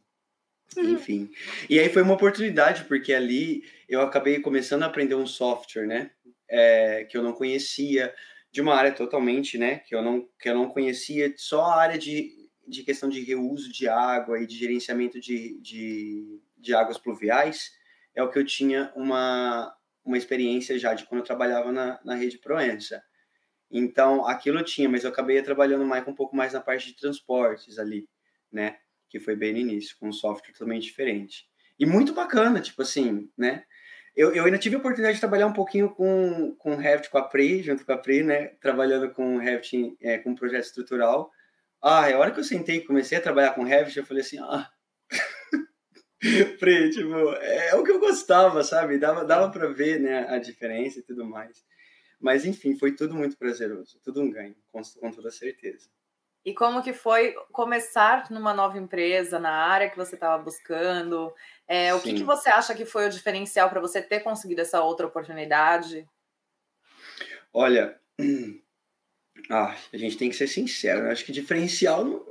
Enfim. 0.77 1.31
E 1.71 1.79
aí 1.79 1.89
foi 1.89 2.03
uma 2.03 2.15
oportunidade, 2.15 2.85
porque 2.85 3.15
ali 3.15 3.65
eu 3.89 4.01
acabei 4.01 4.41
começando 4.41 4.83
a 4.83 4.87
aprender 4.87 5.15
um 5.15 5.27
software, 5.27 5.87
né? 5.87 6.11
É, 6.49 7.05
que 7.05 7.17
eu 7.17 7.23
não 7.23 7.33
conhecia, 7.33 8.15
de 8.57 8.61
uma 8.61 8.75
área 8.75 8.93
totalmente, 8.93 9.59
né? 9.59 9.81
Que 9.81 9.95
eu 9.95 10.03
não, 10.03 10.27
que 10.39 10.49
eu 10.49 10.55
não 10.55 10.69
conhecia, 10.69 11.33
só 11.37 11.63
a 11.63 11.81
área 11.81 11.99
de, 11.99 12.33
de 12.67 12.83
questão 12.83 13.09
de 13.09 13.21
reuso 13.21 13.71
de 13.71 13.89
água 13.89 14.41
e 14.41 14.47
de 14.47 14.57
gerenciamento 14.57 15.21
de, 15.21 15.59
de, 15.61 16.41
de 16.57 16.75
águas 16.75 16.99
pluviais, 16.99 17.73
é 18.15 18.23
o 18.23 18.31
que 18.31 18.39
eu 18.39 18.47
tinha 18.47 18.93
uma, 18.97 19.75
uma 20.05 20.17
experiência 20.17 20.79
já 20.79 20.95
de 20.95 21.05
quando 21.05 21.21
eu 21.21 21.27
trabalhava 21.27 21.71
na, 21.71 22.01
na 22.03 22.15
rede 22.15 22.39
Proença. 22.39 23.03
Então, 23.71 24.27
aquilo 24.27 24.61
eu 24.61 24.65
tinha, 24.65 24.89
mas 24.89 25.05
eu 25.05 25.11
acabei 25.11 25.43
trabalhando 25.43 25.85
mais 25.85 26.07
um 26.07 26.15
pouco 26.15 26.35
mais 26.35 26.53
na 26.53 26.61
parte 26.61 26.87
de 26.87 26.97
transportes 26.97 27.79
ali, 27.79 28.09
né? 28.51 28.79
Que 29.09 29.21
foi 29.21 29.37
bem 29.37 29.53
no 29.53 29.59
início, 29.59 29.97
com 29.99 30.09
um 30.09 30.13
software 30.13 30.53
totalmente 30.53 30.85
diferente. 30.85 31.45
E 31.79 31.85
muito 31.85 32.13
bacana, 32.13 32.61
tipo 32.61 32.83
assim, 32.83 33.31
né? 33.37 33.65
Eu, 34.17 34.35
eu 34.35 34.47
ainda 34.47 34.57
tive 34.57 34.77
a 34.77 34.79
oportunidade 34.79 35.17
de 35.17 35.21
trabalhar 35.21 35.47
um 35.47 35.53
pouquinho 35.53 35.91
com, 35.91 36.55
com 36.59 36.75
Revit, 36.75 37.11
com 37.11 37.19
a 37.19 37.29
Pri, 37.29 37.63
junto 37.63 37.85
com 37.85 37.93
a 37.93 37.99
Pri, 37.99 38.23
né? 38.23 38.47
Trabalhando 38.63 39.11
com 39.11 39.37
Revit, 39.37 39.95
é, 40.01 40.17
com 40.19 40.35
projeto 40.35 40.65
estrutural. 40.65 41.31
Ah, 41.83 42.07
a 42.07 42.19
hora 42.19 42.31
que 42.31 42.41
eu 42.41 42.45
sentei 42.45 42.77
e 42.77 42.85
comecei 42.85 43.19
a 43.19 43.21
trabalhar 43.21 43.55
com 43.55 43.63
Revit, 43.63 43.99
eu 43.99 44.07
falei 44.07 44.23
assim, 44.23 44.39
ah... 44.39 44.71
Pri, 46.59 46.91
tipo, 46.91 47.15
é 47.35 47.75
o 47.75 47.85
que 47.85 47.91
eu 47.91 48.01
gostava, 48.01 48.65
sabe? 48.65 48.99
Dava, 48.99 49.23
dava 49.23 49.51
para 49.51 49.69
ver, 49.69 50.01
né, 50.01 50.27
a 50.31 50.39
diferença 50.39 50.99
e 50.99 51.03
tudo 51.03 51.27
mais. 51.27 51.63
Mas, 52.19 52.47
enfim, 52.47 52.75
foi 52.79 52.93
tudo 52.93 53.15
muito 53.15 53.37
prazeroso. 53.37 54.01
Tudo 54.03 54.23
um 54.23 54.31
ganho, 54.31 54.57
com, 54.73 54.81
com 54.99 55.11
toda 55.11 55.31
certeza. 55.31 55.91
E 56.47 56.55
como 56.55 56.81
que 56.81 56.93
foi 56.93 57.35
começar 57.51 58.31
numa 58.31 58.55
nova 58.55 58.79
empresa, 58.79 59.37
na 59.37 59.51
área 59.51 59.91
que 59.91 59.97
você 59.97 60.15
estava 60.15 60.41
buscando? 60.41 61.35
É, 61.67 61.93
o 61.93 62.01
que, 62.01 62.15
que 62.15 62.23
você 62.23 62.49
acha 62.49 62.73
que 62.73 62.85
foi 62.85 63.09
o 63.09 63.11
diferencial 63.11 63.69
para 63.69 63.81
você 63.81 64.01
ter 64.01 64.21
conseguido 64.21 64.61
essa 64.61 64.81
outra 64.81 65.09
oportunidade? 65.09 66.09
Olha, 67.53 68.01
ah, 69.51 69.77
a 69.93 69.97
gente 69.97 70.17
tem 70.17 70.31
que 70.31 70.37
ser 70.37 70.47
sincero. 70.47 71.07
Eu 71.07 71.11
acho 71.11 71.25
que 71.25 71.33
diferencial, 71.33 72.25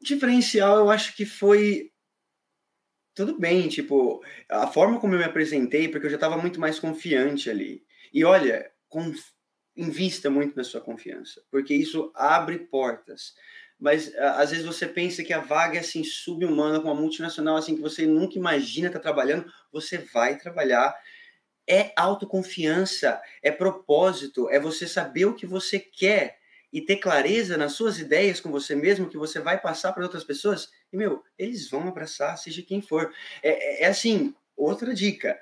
diferencial, 0.00 0.78
eu 0.78 0.90
acho 0.90 1.14
que 1.14 1.26
foi 1.26 1.92
tudo 3.14 3.38
bem, 3.38 3.68
tipo, 3.68 4.24
a 4.48 4.66
forma 4.66 4.98
como 4.98 5.12
eu 5.12 5.18
me 5.18 5.24
apresentei, 5.26 5.86
porque 5.86 6.06
eu 6.06 6.10
já 6.10 6.16
estava 6.16 6.38
muito 6.38 6.58
mais 6.58 6.78
confiante 6.78 7.50
ali. 7.50 7.84
E 8.10 8.24
olha, 8.24 8.72
com, 8.88 9.12
invista 9.80 10.28
muito 10.28 10.56
na 10.56 10.62
sua 10.62 10.80
confiança, 10.80 11.42
porque 11.50 11.74
isso 11.74 12.12
abre 12.14 12.58
portas. 12.58 13.34
Mas 13.78 14.14
às 14.14 14.50
vezes 14.50 14.66
você 14.66 14.86
pensa 14.86 15.24
que 15.24 15.32
a 15.32 15.40
vaga 15.40 15.78
é 15.78 15.80
assim 15.80 16.04
subhumana 16.04 16.78
com 16.80 16.88
uma 16.88 17.00
multinacional 17.00 17.56
assim 17.56 17.74
que 17.74 17.80
você 17.80 18.06
nunca 18.06 18.36
imagina 18.36 18.88
estar 18.88 18.98
tá 18.98 19.02
trabalhando, 19.02 19.50
você 19.72 19.96
vai 19.98 20.36
trabalhar. 20.36 20.94
É 21.66 21.92
autoconfiança, 21.96 23.20
é 23.42 23.50
propósito, 23.50 24.50
é 24.50 24.58
você 24.58 24.86
saber 24.86 25.24
o 25.24 25.34
que 25.34 25.46
você 25.46 25.78
quer 25.78 26.38
e 26.72 26.80
ter 26.80 26.96
clareza 26.96 27.56
nas 27.56 27.72
suas 27.72 27.98
ideias 27.98 28.40
com 28.40 28.50
você 28.50 28.74
mesmo 28.74 29.08
que 29.08 29.16
você 29.16 29.40
vai 29.40 29.58
passar 29.58 29.92
para 29.92 30.02
outras 30.02 30.24
pessoas. 30.24 30.68
E 30.92 30.96
meu, 30.96 31.24
eles 31.38 31.70
vão 31.70 31.88
abraçar, 31.88 32.36
seja 32.36 32.62
quem 32.62 32.82
for. 32.82 33.12
É, 33.42 33.50
é, 33.50 33.84
é 33.84 33.86
assim, 33.86 34.34
outra 34.56 34.92
dica 34.92 35.38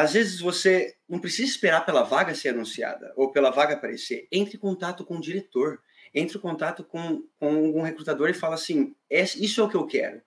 às 0.00 0.14
vezes 0.14 0.40
você 0.40 0.94
não 1.08 1.18
precisa 1.18 1.50
esperar 1.50 1.84
pela 1.84 2.02
vaga 2.02 2.34
ser 2.34 2.50
anunciada 2.50 3.12
ou 3.16 3.30
pela 3.30 3.50
vaga 3.50 3.74
aparecer. 3.74 4.26
Entre 4.32 4.56
em 4.56 4.60
contato 4.60 5.04
com 5.04 5.16
o 5.16 5.20
diretor, 5.20 5.80
entre 6.14 6.38
em 6.38 6.40
contato 6.40 6.82
com, 6.82 7.22
com 7.38 7.78
um 7.78 7.82
recrutador 7.82 8.30
e 8.30 8.34
fala 8.34 8.54
assim: 8.54 8.94
isso 9.10 9.60
é 9.60 9.64
o 9.64 9.68
que 9.68 9.76
eu 9.76 9.86
quero. 9.86 10.22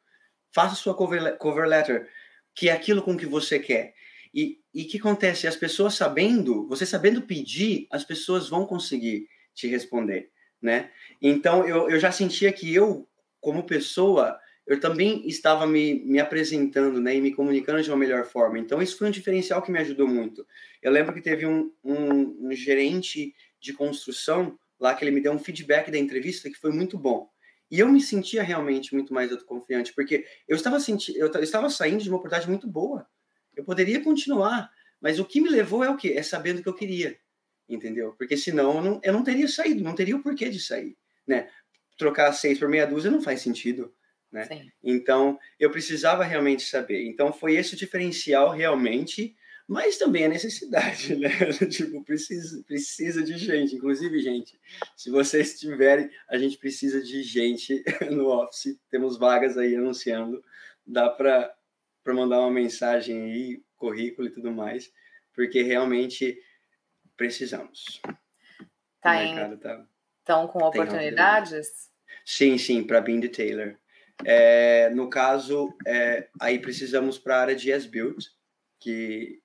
Faça 0.51 0.76
sua 0.76 0.93
cover, 0.93 1.38
cover 1.38 1.67
letter, 1.67 2.07
que 2.53 2.69
é 2.69 2.71
aquilo 2.71 3.01
com 3.01 3.17
que 3.17 3.26
você 3.26 3.57
quer. 3.57 3.95
E 4.34 4.59
o 4.76 4.88
que 4.88 4.97
acontece? 4.97 5.47
As 5.47 5.55
pessoas 5.55 5.95
sabendo, 5.95 6.67
você 6.67 6.86
sabendo 6.86 7.21
pedir, 7.24 7.88
as 7.91 8.03
pessoas 8.03 8.49
vão 8.49 8.65
conseguir 8.65 9.28
te 9.53 9.67
responder, 9.67 10.32
né? 10.61 10.91
Então, 11.21 11.67
eu, 11.67 11.89
eu 11.89 11.99
já 11.99 12.11
sentia 12.11 12.51
que 12.51 12.74
eu, 12.74 13.07
como 13.39 13.63
pessoa, 13.63 14.39
eu 14.66 14.80
também 14.80 15.28
estava 15.28 15.68
me, 15.68 16.05
me 16.05 16.20
apresentando 16.20 16.99
né, 16.99 17.16
e 17.16 17.22
me 17.22 17.34
comunicando 17.34 17.82
de 17.82 17.89
uma 17.89 17.97
melhor 17.97 18.26
forma. 18.26 18.57
Então, 18.57 18.82
isso 18.82 18.97
foi 18.97 19.07
um 19.07 19.11
diferencial 19.11 19.61
que 19.61 19.72
me 19.72 19.80
ajudou 19.80 20.07
muito. 20.07 20.47
Eu 20.82 20.91
lembro 20.91 21.14
que 21.14 21.22
teve 21.22 21.45
um, 21.45 21.72
um, 21.84 22.47
um 22.47 22.51
gerente 22.53 23.36
de 23.59 23.74
construção 23.74 24.57
lá 24.80 24.93
que 24.93 25.03
ele 25.03 25.11
me 25.11 25.22
deu 25.22 25.34
um 25.34 25.39
feedback 25.39 25.91
da 25.91 25.97
entrevista 25.97 26.49
que 26.49 26.57
foi 26.57 26.72
muito 26.72 26.97
bom. 26.97 27.30
E 27.70 27.80
eu 27.80 27.89
me 27.89 27.99
sentia 27.99 28.43
realmente 28.43 28.93
muito 28.93 29.14
mais 29.14 29.32
autoconfiante, 29.32 29.93
porque 29.93 30.26
eu 30.47 30.55
estava, 30.55 30.80
senti 30.80 31.18
eu 31.18 31.28
estava 31.41 31.70
saindo 31.70 32.03
de 32.03 32.09
uma 32.09 32.18
oportunidade 32.18 32.49
muito 32.49 32.68
boa. 32.68 33.07
Eu 33.55 33.64
poderia 33.64 34.01
continuar, 34.01 34.72
mas 35.01 35.20
o 35.20 35.26
que 35.26 35.41
me 35.41 35.49
levou 35.49 35.84
é 35.84 35.89
o 35.89 35.97
quê? 35.97 36.14
É 36.16 36.24
sabendo 36.24 36.59
o 36.59 36.64
que 36.64 36.70
eu 36.70 36.74
queria, 36.74 37.18
entendeu? 37.68 38.14
Porque 38.18 38.38
senão 38.38 38.78
eu 38.78 38.82
não, 38.82 39.01
eu 39.03 39.14
não 39.14 39.24
teria 39.24 39.47
saído, 39.47 39.84
não 39.84 39.95
teria 39.95 40.16
o 40.16 40.22
porquê 40.22 40.49
de 40.49 40.59
sair, 40.59 40.95
né? 41.26 41.49
Trocar 41.97 42.32
seis 42.34 42.59
por 42.59 42.70
meia 42.70 42.86
dúzia 42.86 43.09
não 43.09 43.22
faz 43.22 43.41
sentido 43.41 43.93
né? 44.34 44.45
Sim. 44.45 44.71
Então, 44.84 45.39
eu 45.59 45.69
precisava 45.69 46.23
realmente 46.23 46.63
saber. 46.63 47.05
Então, 47.05 47.31
foi 47.31 47.55
esse 47.55 47.75
o 47.75 47.77
diferencial 47.77 48.49
realmente, 48.49 49.36
mas 49.67 49.97
também 49.97 50.25
a 50.25 50.29
necessidade, 50.29 51.15
né? 51.15 51.29
tipo, 51.69 52.03
precisa, 52.03 52.63
precisa 52.63 53.23
de 53.23 53.38
gente. 53.38 53.75
Inclusive, 53.75 54.19
gente, 54.19 54.59
se 54.97 55.11
vocês 55.11 55.59
tiverem, 55.59 56.09
a 56.27 56.38
gente 56.38 56.57
precisa 56.57 57.01
de 57.01 57.21
gente 57.21 57.84
no 58.09 58.27
Office. 58.27 58.75
Temos 58.89 59.17
vagas 59.17 59.55
aí 59.55 59.75
anunciando. 59.75 60.43
Dá 60.86 61.09
para 61.09 61.55
mandar 62.07 62.39
uma 62.39 62.51
mensagem 62.51 63.21
aí, 63.21 63.63
currículo 63.77 64.27
e 64.27 64.31
tudo 64.31 64.51
mais, 64.51 64.91
porque 65.34 65.61
realmente 65.61 66.41
precisamos. 67.15 68.01
Tá, 68.99 69.23
em... 69.23 69.57
tá... 69.57 69.86
Então, 70.23 70.47
com 70.47 70.59
oportunidades? 70.59 71.91
Sim, 72.25 72.57
sim, 72.57 72.84
para 72.84 73.01
Bind 73.01 73.25
Taylor. 73.29 73.77
É, 74.26 74.89
no 74.91 75.09
caso, 75.09 75.76
é, 75.86 76.28
aí 76.39 76.59
precisamos 76.59 77.18
para 77.18 77.38
a 77.38 77.41
área 77.41 77.55
de 77.55 77.72
S-Build, 77.72 78.30
que, 78.80 79.41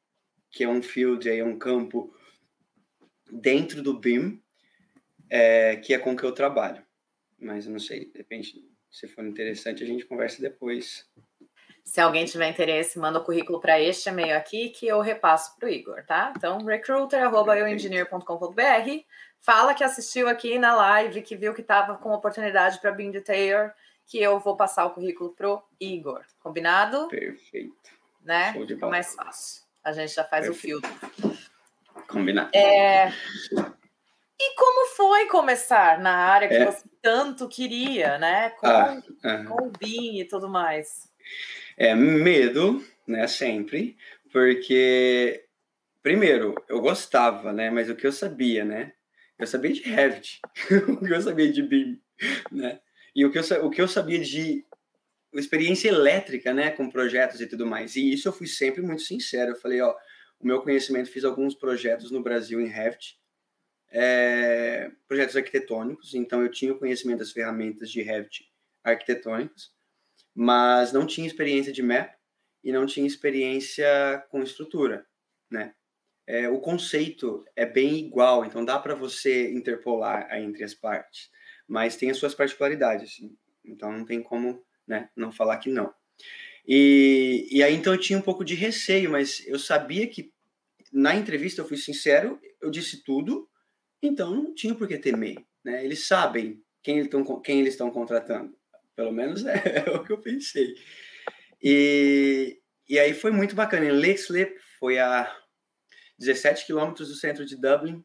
que 0.51 0.65
é 0.65 0.69
um 0.69 0.83
field, 0.83 1.29
aí, 1.29 1.43
um 1.43 1.59
campo 1.59 2.15
dentro 3.31 3.83
do 3.83 3.99
BIM, 3.99 4.43
é, 5.31 5.77
que 5.77 5.95
é 5.95 5.99
com 5.99 6.17
que 6.17 6.25
eu 6.25 6.33
trabalho. 6.33 6.83
Mas 7.39 7.67
eu 7.67 7.73
não 7.73 7.79
sei, 7.79 8.11
depende, 8.13 8.65
se 8.91 9.07
for 9.09 9.25
interessante, 9.25 9.85
a 9.85 9.87
gente 9.87 10.07
conversa 10.07 10.43
depois. 10.43 11.07
Se 11.85 12.01
alguém 12.01 12.25
tiver 12.25 12.51
interesse, 12.51 12.99
manda 12.99 13.19
o 13.19 13.25
currículo 13.25 13.61
para 13.61 13.81
este 13.81 14.09
e-mail 14.09 14.37
aqui 14.37 14.71
que 14.71 14.87
eu 14.87 15.01
repasso 15.01 15.57
para 15.57 15.69
o 15.69 15.71
Igor, 15.71 16.05
tá? 16.05 16.33
Então, 16.37 16.65
recruiter.yoengineer.com.br 16.65 19.05
fala 19.41 19.75
que 19.75 19.85
assistiu 19.85 20.29
aqui 20.29 20.59
na 20.59 20.75
live, 20.75 21.23
que 21.23 21.37
viu 21.37 21.55
que 21.55 21.61
estava 21.61 21.97
com 21.97 22.13
oportunidade 22.13 22.81
para 22.81 22.91
BIM 22.91 23.11
Detail 23.11 23.71
que 24.09 24.19
eu 24.19 24.41
vou 24.41 24.57
passar 24.57 24.87
o 24.87 24.91
currículo 24.91 25.35
pro 25.35 25.63
Igor. 25.79 26.25
Combinado? 26.41 27.09
Perfeito. 27.09 27.91
Né? 28.25 28.55
Fica 28.67 28.87
mais 28.89 29.15
fácil. 29.15 29.63
A 29.85 29.93
gente 29.93 30.15
já 30.15 30.25
faz 30.25 30.47
Perfeito. 30.47 30.79
o 30.79 30.81
filtro. 30.81 31.39
Combinado. 32.09 32.51
É... 32.57 33.13
E 34.41 34.55
como 34.57 34.87
foi 34.97 35.27
começar 35.27 36.01
na 36.01 36.15
área 36.15 36.49
que 36.49 36.55
é. 36.55 36.65
você 36.65 36.89
tanto 37.03 37.49
queria, 37.49 38.19
né? 38.19 38.51
Com, 38.51 38.67
ah, 38.67 39.03
com 39.47 39.67
o 39.67 39.73
BIM 39.79 40.21
e 40.21 40.25
tudo 40.25 40.49
mais. 40.49 41.11
É 41.77 41.95
medo, 41.95 42.83
né? 43.07 43.27
Sempre. 43.27 43.97
Porque, 44.33 45.45
primeiro, 46.03 46.55
eu 46.67 46.81
gostava, 46.81 47.53
né? 47.53 47.69
Mas 47.69 47.91
o 47.91 47.97
que 47.97 48.07
eu 48.07 48.13
sabia, 48.13 48.65
né? 48.65 48.93
Eu 49.39 49.47
sabia 49.47 49.73
de 49.73 49.83
Revit. 49.83 50.41
o 50.89 51.05
que 51.05 51.13
eu 51.13 51.21
sabia 51.21 51.53
de 51.53 51.63
BIM, 51.63 52.01
né? 52.51 52.81
E 53.19 53.25
o 53.25 53.33
que 53.33 53.39
eu, 53.41 53.67
o 53.67 53.69
que 53.69 53.83
eu 53.83 53.89
sabia 53.89 54.21
de 54.21 54.65
experiência 55.35 55.89
elétrica, 55.89 56.55
né, 56.55 56.71
com 56.71 56.89
projetos 56.89 57.41
e 57.41 57.49
tudo 57.49 57.67
mais. 57.67 57.97
E 57.97 58.13
isso 58.13 58.29
eu 58.29 58.33
fui 58.33 58.47
sempre 58.47 58.81
muito 58.81 59.03
sincero. 59.03 59.51
Eu 59.51 59.57
falei, 59.57 59.81
ó, 59.81 59.93
o 60.39 60.47
meu 60.47 60.63
conhecimento, 60.63 61.11
fiz 61.11 61.25
alguns 61.25 61.57
projetos 61.57 62.13
no 62.13 62.23
Brasil 62.23 62.61
em 62.61 62.69
Revit, 62.69 63.19
é, 63.91 64.93
projetos 65.09 65.35
arquitetônicos, 65.35 66.15
então 66.15 66.43
eu 66.43 66.49
tinha 66.49 66.73
o 66.73 66.79
conhecimento 66.79 67.19
das 67.19 67.33
ferramentas 67.33 67.91
de 67.91 68.03
Revit 68.03 68.49
arquitetônicos, 68.85 69.73
mas 70.33 70.93
não 70.93 71.05
tinha 71.05 71.27
experiência 71.27 71.73
de 71.73 71.83
map 71.83 72.15
e 72.63 72.71
não 72.71 72.87
tinha 72.87 73.05
experiência 73.05 74.25
com 74.31 74.45
estrutura, 74.45 75.05
né? 75.51 75.75
É, 76.25 76.49
o 76.49 76.61
conceito 76.61 77.45
é 77.57 77.67
bem 77.67 77.97
igual, 77.97 78.45
então 78.45 78.65
dá 78.65 78.79
para 78.79 78.95
você 78.95 79.51
interpolar 79.51 80.33
entre 80.39 80.63
as 80.63 80.73
partes 80.73 81.37
mas 81.69 81.97
tem 81.97 82.11
as 82.11 82.17
suas 82.17 82.35
particularidades, 82.35 83.13
assim. 83.13 83.37
então 83.65 83.93
não 83.93 84.05
tem 84.05 84.23
como 84.23 84.65
né, 84.87 85.11
não 85.15 85.31
falar 85.31 85.59
que 85.59 85.69
não. 85.69 85.93
E, 86.67 87.47
e 87.51 87.63
aí 87.63 87.75
então 87.75 87.93
eu 87.93 88.01
tinha 88.01 88.19
um 88.19 88.23
pouco 88.23 88.45
de 88.45 88.55
receio, 88.55 89.11
mas 89.11 89.47
eu 89.47 89.59
sabia 89.59 90.07
que 90.07 90.33
na 90.93 91.15
entrevista 91.15 91.61
eu 91.61 91.69
fui 91.69 91.77
sincero, 91.77 92.41
eu 92.61 92.71
disse 92.71 93.05
tudo, 93.05 93.49
então 94.03 94.35
não 94.35 94.55
tinha 94.55 94.75
por 94.75 94.89
que 94.89 94.99
temer. 94.99 95.37
Né? 95.65 95.85
Eles 95.85 96.07
sabem 96.07 96.63
quem, 96.83 97.09
quem 97.45 97.61
eles 97.61 97.75
estão 97.75 97.91
contratando, 97.91 98.57
pelo 98.97 99.13
menos 99.13 99.45
é, 99.47 99.85
é, 99.87 99.91
o 99.91 100.03
que 100.03 100.13
eu 100.13 100.21
pensei. 100.21 100.75
E, 101.63 102.61
e 102.89 102.99
aí 102.99 103.13
foi 103.13 103.31
muito 103.31 103.55
bacana. 103.55 103.87
Em 103.87 103.93
Leixlip 103.93 104.57
foi 104.79 104.99
a 104.99 105.31
17 106.19 106.67
quilômetros 106.67 107.09
do 107.09 107.15
centro 107.15 107.45
de 107.45 107.57
Dublin, 107.57 108.05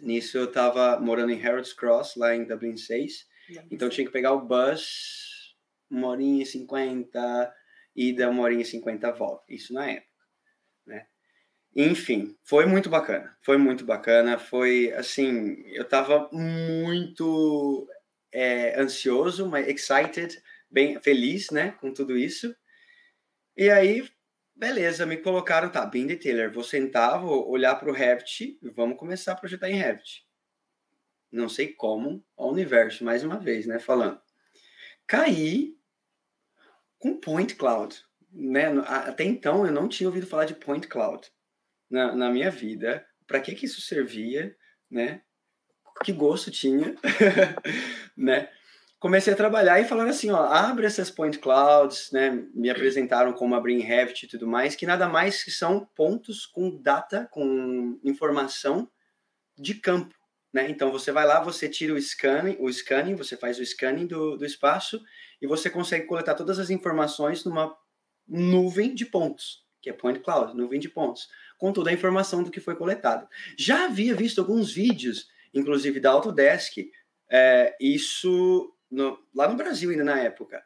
Nisso 0.00 0.38
eu 0.38 0.44
estava 0.44 0.98
morando 0.98 1.32
em 1.32 1.44
Harold's 1.44 1.72
Cross, 1.72 2.16
lá 2.16 2.34
em 2.34 2.44
Dublin 2.44 2.76
6. 2.76 3.26
Então 3.70 3.88
tinha 3.88 4.06
que 4.06 4.12
pegar 4.12 4.32
o 4.32 4.44
bus, 4.44 5.56
uma 5.90 6.08
horinha 6.08 6.42
e 6.42 6.46
cinquenta, 6.46 7.52
ida, 7.94 8.30
uma 8.30 8.42
horinha 8.42 8.62
e 8.62 8.66
cinquenta 8.66 9.12
volta. 9.12 9.44
Isso 9.52 9.72
na 9.72 9.90
época, 9.90 10.08
né? 10.86 11.06
Enfim, 11.74 12.36
foi 12.44 12.66
muito 12.66 12.88
bacana. 12.90 13.36
Foi 13.42 13.56
muito 13.56 13.84
bacana. 13.84 14.38
Foi, 14.38 14.92
assim, 14.92 15.62
eu 15.68 15.82
estava 15.82 16.28
muito 16.32 17.88
é, 18.32 18.80
ansioso, 18.80 19.48
mas 19.48 19.68
excited, 19.68 20.40
bem 20.70 21.00
feliz, 21.00 21.50
né, 21.50 21.72
com 21.72 21.92
tudo 21.92 22.16
isso. 22.16 22.54
E 23.56 23.70
aí 23.70 24.08
Beleza, 24.62 25.04
me 25.04 25.16
colocaram, 25.16 25.68
tá, 25.68 25.84
bem 25.84 26.06
detailer. 26.06 26.52
Vou 26.52 26.62
sentar, 26.62 27.20
vou 27.20 27.50
olhar 27.50 27.74
para 27.74 27.90
o 27.90 27.92
Revit 27.92 28.60
e 28.62 28.70
vamos 28.70 28.96
começar 28.96 29.32
a 29.32 29.34
projetar 29.34 29.68
em 29.68 29.74
Revit. 29.74 30.24
Não 31.32 31.48
sei 31.48 31.72
como, 31.72 32.24
ao 32.36 32.52
universo, 32.52 33.02
mais 33.02 33.24
uma 33.24 33.40
vez, 33.40 33.66
né, 33.66 33.80
falando. 33.80 34.20
Caí 35.04 35.76
com 36.96 37.18
Point 37.18 37.56
Cloud. 37.56 38.04
Né? 38.30 38.66
Até 38.86 39.24
então 39.24 39.66
eu 39.66 39.72
não 39.72 39.88
tinha 39.88 40.08
ouvido 40.08 40.28
falar 40.28 40.44
de 40.44 40.54
Point 40.54 40.86
Cloud 40.86 41.28
na, 41.90 42.14
na 42.14 42.30
minha 42.30 42.48
vida. 42.48 43.04
Para 43.26 43.40
que, 43.40 43.56
que 43.56 43.66
isso 43.66 43.80
servia, 43.80 44.56
né? 44.88 45.22
Que 46.04 46.12
gosto 46.12 46.52
tinha, 46.52 46.94
né? 48.16 48.48
Comecei 49.02 49.32
a 49.32 49.36
trabalhar 49.36 49.80
e 49.80 49.84
falaram 49.84 50.10
assim, 50.10 50.30
ó, 50.30 50.44
abre 50.44 50.86
essas 50.86 51.10
point 51.10 51.36
clouds, 51.36 52.12
né? 52.12 52.46
Me 52.54 52.70
apresentaram 52.70 53.32
como 53.32 53.56
abrir 53.56 53.74
em 53.74 53.80
Revit 53.80 54.24
e 54.24 54.28
tudo 54.28 54.46
mais, 54.46 54.76
que 54.76 54.86
nada 54.86 55.08
mais 55.08 55.42
que 55.42 55.50
são 55.50 55.84
pontos 55.96 56.46
com 56.46 56.80
data, 56.80 57.28
com 57.32 57.98
informação 58.04 58.88
de 59.58 59.74
campo, 59.74 60.14
né? 60.54 60.70
Então 60.70 60.92
você 60.92 61.10
vai 61.10 61.26
lá, 61.26 61.42
você 61.42 61.68
tira 61.68 61.92
o 61.92 62.00
scanning, 62.00 62.56
o 62.60 62.72
scanning, 62.72 63.16
você 63.16 63.36
faz 63.36 63.58
o 63.58 63.66
scanning 63.66 64.06
do, 64.06 64.36
do 64.36 64.46
espaço 64.46 65.02
e 65.40 65.48
você 65.48 65.68
consegue 65.68 66.06
coletar 66.06 66.34
todas 66.34 66.60
as 66.60 66.70
informações 66.70 67.44
numa 67.44 67.76
nuvem 68.28 68.94
de 68.94 69.04
pontos, 69.04 69.66
que 69.80 69.90
é 69.90 69.92
point 69.92 70.20
cloud, 70.20 70.56
nuvem 70.56 70.78
de 70.78 70.88
pontos, 70.88 71.28
com 71.58 71.72
toda 71.72 71.90
a 71.90 71.92
informação 71.92 72.44
do 72.44 72.52
que 72.52 72.60
foi 72.60 72.76
coletado. 72.76 73.26
Já 73.58 73.86
havia 73.86 74.14
visto 74.14 74.40
alguns 74.40 74.72
vídeos, 74.72 75.26
inclusive 75.52 75.98
da 75.98 76.12
Autodesk, 76.12 76.76
é, 77.28 77.76
isso 77.80 78.72
no, 78.92 79.18
lá 79.34 79.48
no 79.48 79.56
Brasil 79.56 79.90
ainda 79.90 80.04
na 80.04 80.20
época, 80.20 80.62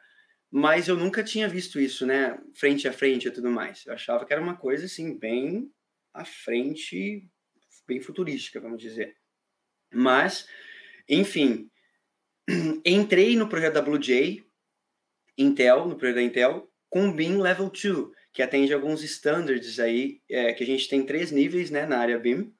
mas 0.51 0.87
eu 0.87 0.97
nunca 0.97 1.23
tinha 1.23 1.47
visto 1.47 1.79
isso, 1.79 2.05
né, 2.05 2.37
frente 2.53 2.87
a 2.87 2.93
frente 2.93 3.27
e 3.27 3.31
tudo 3.31 3.49
mais. 3.49 3.85
Eu 3.85 3.93
achava 3.93 4.25
que 4.25 4.33
era 4.33 4.41
uma 4.41 4.57
coisa 4.57 4.85
assim 4.85 5.17
bem 5.17 5.71
à 6.13 6.25
frente, 6.25 7.27
bem 7.87 8.01
futurística, 8.01 8.59
vamos 8.59 8.81
dizer. 8.81 9.15
Mas, 9.91 10.47
enfim, 11.07 11.69
entrei 12.85 13.35
no 13.35 13.47
projeto 13.47 13.75
da 13.75 13.81
Blue 13.81 14.01
Jay, 14.01 14.45
Intel, 15.37 15.87
no 15.87 15.95
projeto 15.95 16.15
da 16.15 16.21
Intel, 16.21 16.69
com 16.89 17.11
BIM 17.11 17.37
Level 17.37 17.69
2, 17.69 18.11
que 18.33 18.41
atende 18.41 18.73
alguns 18.73 19.03
standards 19.03 19.79
aí, 19.79 20.21
é, 20.29 20.53
que 20.53 20.63
a 20.63 20.67
gente 20.67 20.89
tem 20.89 21.05
três 21.05 21.31
níveis 21.31 21.69
né, 21.69 21.85
na 21.85 21.99
área 21.99 22.19
BIM. 22.19 22.53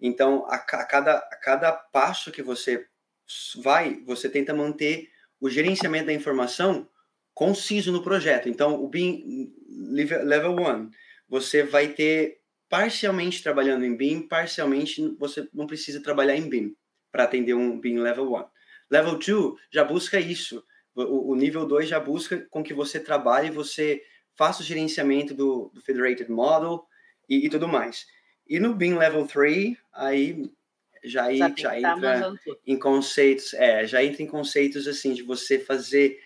Então, 0.00 0.44
a, 0.46 0.56
a, 0.56 0.84
cada, 0.84 1.16
a 1.18 1.36
cada 1.36 1.72
passo 1.72 2.32
que 2.32 2.42
você 2.42 2.86
vai, 3.62 4.00
você 4.04 4.28
tenta 4.28 4.54
manter 4.54 5.11
o 5.42 5.50
gerenciamento 5.50 6.06
da 6.06 6.12
informação 6.12 6.88
conciso 7.34 7.90
no 7.90 8.00
projeto. 8.00 8.48
Então, 8.48 8.80
o 8.80 8.88
BIM 8.88 9.52
Level 10.24 10.54
1, 10.54 10.90
você 11.28 11.64
vai 11.64 11.88
ter 11.88 12.38
parcialmente 12.68 13.42
trabalhando 13.42 13.84
em 13.84 13.96
BIM, 13.96 14.28
parcialmente 14.28 15.02
você 15.18 15.48
não 15.52 15.66
precisa 15.66 16.00
trabalhar 16.00 16.36
em 16.36 16.48
BIM 16.48 16.76
para 17.10 17.24
atender 17.24 17.54
um 17.54 17.80
BIM 17.80 17.98
Level 17.98 18.32
1. 18.32 18.44
Level 18.88 19.18
2 19.18 19.60
já 19.68 19.82
busca 19.82 20.20
isso. 20.20 20.62
O, 20.94 21.32
o 21.32 21.34
nível 21.34 21.66
2 21.66 21.88
já 21.88 21.98
busca 21.98 22.46
com 22.48 22.62
que 22.62 22.72
você 22.72 23.00
trabalhe, 23.00 23.50
você 23.50 24.00
faça 24.36 24.62
o 24.62 24.64
gerenciamento 24.64 25.34
do, 25.34 25.72
do 25.74 25.80
Federated 25.80 26.30
Model 26.30 26.84
e, 27.28 27.46
e, 27.46 27.50
tudo 27.50 27.66
mais. 27.66 28.06
E 28.46 28.60
no 28.60 28.76
BIM 28.76 28.94
Level 28.94 29.26
3, 29.26 29.76
aí 29.92 30.48
já, 31.04 31.32
já, 31.32 31.52
já 31.56 31.78
entra 31.78 32.34
em 32.66 32.78
conceitos, 32.78 33.54
é, 33.54 33.86
já 33.86 34.02
entra 34.02 34.22
em 34.22 34.26
conceitos 34.26 34.86
assim 34.86 35.14
de 35.14 35.22
você 35.22 35.58
fazer 35.58 36.18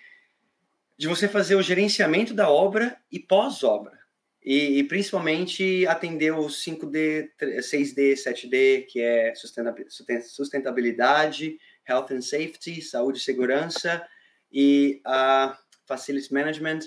de 0.99 1.07
você 1.07 1.29
fazer 1.29 1.57
o 1.57 1.62
gerenciamento 1.62 2.33
da 2.33 2.49
obra 2.49 2.99
e 3.12 3.18
pós-obra. 3.18 3.99
E, 4.43 4.79
e, 4.79 4.85
principalmente 4.85 5.87
atender 5.89 6.33
o 6.33 6.47
5D, 6.47 7.29
6D, 7.39 8.14
7D, 8.14 8.87
que 8.87 9.01
é 9.01 9.35
sustentabilidade, 9.35 11.59
health 11.87 12.12
and 12.12 12.22
safety, 12.22 12.81
saúde 12.81 13.18
e 13.18 13.22
segurança, 13.22 14.07
e 14.51 15.03
uh, 15.05 15.55
facilities 15.85 16.31
management 16.31 16.79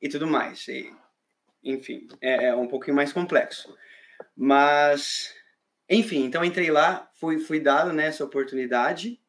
e 0.00 0.08
tudo 0.08 0.26
mais. 0.26 0.66
E, 0.68 0.90
enfim, 1.64 2.06
é, 2.20 2.46
é, 2.46 2.54
um 2.54 2.68
pouquinho 2.68 2.96
mais 2.96 3.12
complexo. 3.12 3.74
Mas, 4.36 5.34
enfim, 5.88 6.24
então 6.24 6.44
entrei 6.44 6.70
lá, 6.70 7.10
fui, 7.18 7.38
fui 7.38 7.60
dado 7.60 7.92
né, 7.92 8.06
essa 8.06 8.24
oportunidade, 8.24 9.20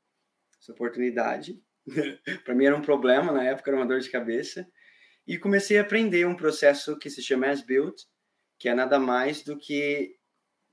essa 0.61 0.71
oportunidade. 0.71 1.61
Para 2.43 2.55
mim 2.55 2.65
era 2.65 2.75
um 2.75 2.81
problema, 2.81 3.31
na 3.31 3.43
época 3.43 3.69
era 3.69 3.77
uma 3.77 3.85
dor 3.85 3.99
de 3.99 4.09
cabeça. 4.09 4.67
E 5.27 5.37
comecei 5.37 5.77
a 5.77 5.81
aprender 5.81 6.25
um 6.25 6.35
processo 6.35 6.97
que 6.97 7.09
se 7.09 7.21
chama 7.21 7.47
As-Built, 7.47 8.03
que 8.59 8.69
é 8.69 8.73
nada 8.73 8.99
mais 8.99 9.43
do 9.43 9.57
que 9.57 10.15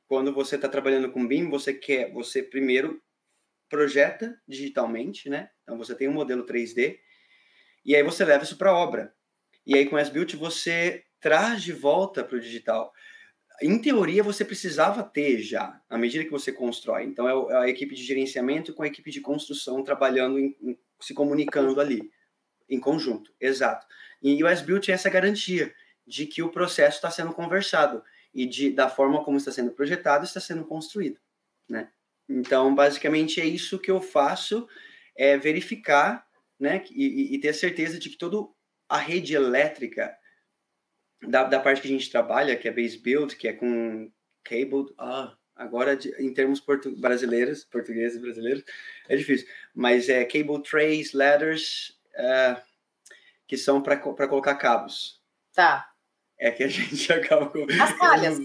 quando 0.06 0.32
você 0.32 0.56
está 0.56 0.68
trabalhando 0.68 1.10
com 1.10 1.26
BIM, 1.26 1.48
você 1.48 1.72
quer, 1.72 2.12
você 2.12 2.42
primeiro 2.42 3.02
projeta 3.68 4.38
digitalmente, 4.46 5.30
né? 5.30 5.48
Então 5.62 5.78
você 5.78 5.94
tem 5.94 6.06
um 6.06 6.12
modelo 6.12 6.44
3D 6.44 6.98
e 7.84 7.96
aí 7.96 8.02
você 8.02 8.24
leva 8.24 8.44
isso 8.44 8.58
para 8.58 8.76
obra. 8.76 9.14
E 9.66 9.74
aí 9.74 9.88
com 9.88 9.96
As-Built 9.96 10.34
você 10.34 11.02
traz 11.18 11.62
de 11.62 11.72
volta 11.72 12.22
para 12.22 12.36
o 12.36 12.40
digital. 12.40 12.92
Em 13.62 13.78
teoria 13.78 14.22
você 14.22 14.44
precisava 14.44 15.02
ter 15.02 15.38
já, 15.40 15.80
à 15.88 15.96
medida 15.96 16.24
que 16.24 16.30
você 16.30 16.52
constrói. 16.52 17.04
Então 17.04 17.28
é, 17.28 17.54
é 17.54 17.56
a 17.58 17.68
equipe 17.68 17.94
de 17.94 18.02
gerenciamento 18.02 18.74
com 18.74 18.82
a 18.82 18.86
equipe 18.86 19.10
de 19.10 19.20
construção 19.20 19.84
trabalhando, 19.84 20.38
em, 20.38 20.56
em, 20.60 20.78
se 21.00 21.14
comunicando 21.14 21.80
ali, 21.80 22.10
em 22.68 22.80
conjunto. 22.80 23.32
Exato. 23.40 23.86
E 24.22 24.42
o 24.42 24.46
As-Built 24.46 24.88
é 24.88 24.92
essa 24.92 25.08
garantia 25.08 25.72
de 26.06 26.26
que 26.26 26.42
o 26.42 26.50
processo 26.50 26.96
está 26.96 27.10
sendo 27.10 27.32
conversado 27.32 28.02
e 28.34 28.46
de, 28.46 28.70
da 28.70 28.88
forma 28.88 29.24
como 29.24 29.36
está 29.36 29.52
sendo 29.52 29.70
projetado 29.70 30.24
está 30.24 30.40
sendo 30.40 30.64
construído, 30.64 31.20
né? 31.68 31.90
Então, 32.28 32.74
basicamente, 32.74 33.40
é 33.40 33.44
isso 33.44 33.78
que 33.78 33.90
eu 33.90 34.00
faço, 34.00 34.66
é 35.16 35.36
verificar 35.36 36.26
né, 36.58 36.82
e, 36.90 37.34
e 37.34 37.38
ter 37.40 37.52
certeza 37.52 37.98
de 37.98 38.08
que 38.08 38.16
toda 38.16 38.48
a 38.88 38.96
rede 38.96 39.34
elétrica 39.34 40.16
da, 41.28 41.44
da 41.44 41.60
parte 41.60 41.82
que 41.82 41.88
a 41.88 41.90
gente 41.90 42.10
trabalha, 42.10 42.56
que 42.56 42.68
é 42.68 42.72
base 42.72 42.98
build, 42.98 43.36
que 43.36 43.48
é 43.48 43.52
com 43.52 44.10
cable, 44.44 44.92
ah, 44.98 45.34
agora 45.54 45.98
em 46.18 46.32
termos 46.32 46.60
portu 46.60 46.94
brasileiros, 46.96 47.64
portugueses 47.64 48.20
brasileiros, 48.20 48.64
é 49.08 49.16
difícil, 49.16 49.46
mas 49.74 50.08
é 50.08 50.24
cable 50.24 50.62
trays, 50.62 51.12
ladders, 51.12 51.98
uh, 52.16 52.60
que 53.46 53.56
são 53.56 53.82
para 53.82 53.96
colocar 53.96 54.54
cabos. 54.56 55.20
Tá. 55.54 55.90
É 56.38 56.50
que 56.50 56.64
a 56.64 56.68
gente 56.68 57.12
acaba 57.12 57.48
com... 57.48 57.64
As 57.80 57.92
calhas. 57.98 58.38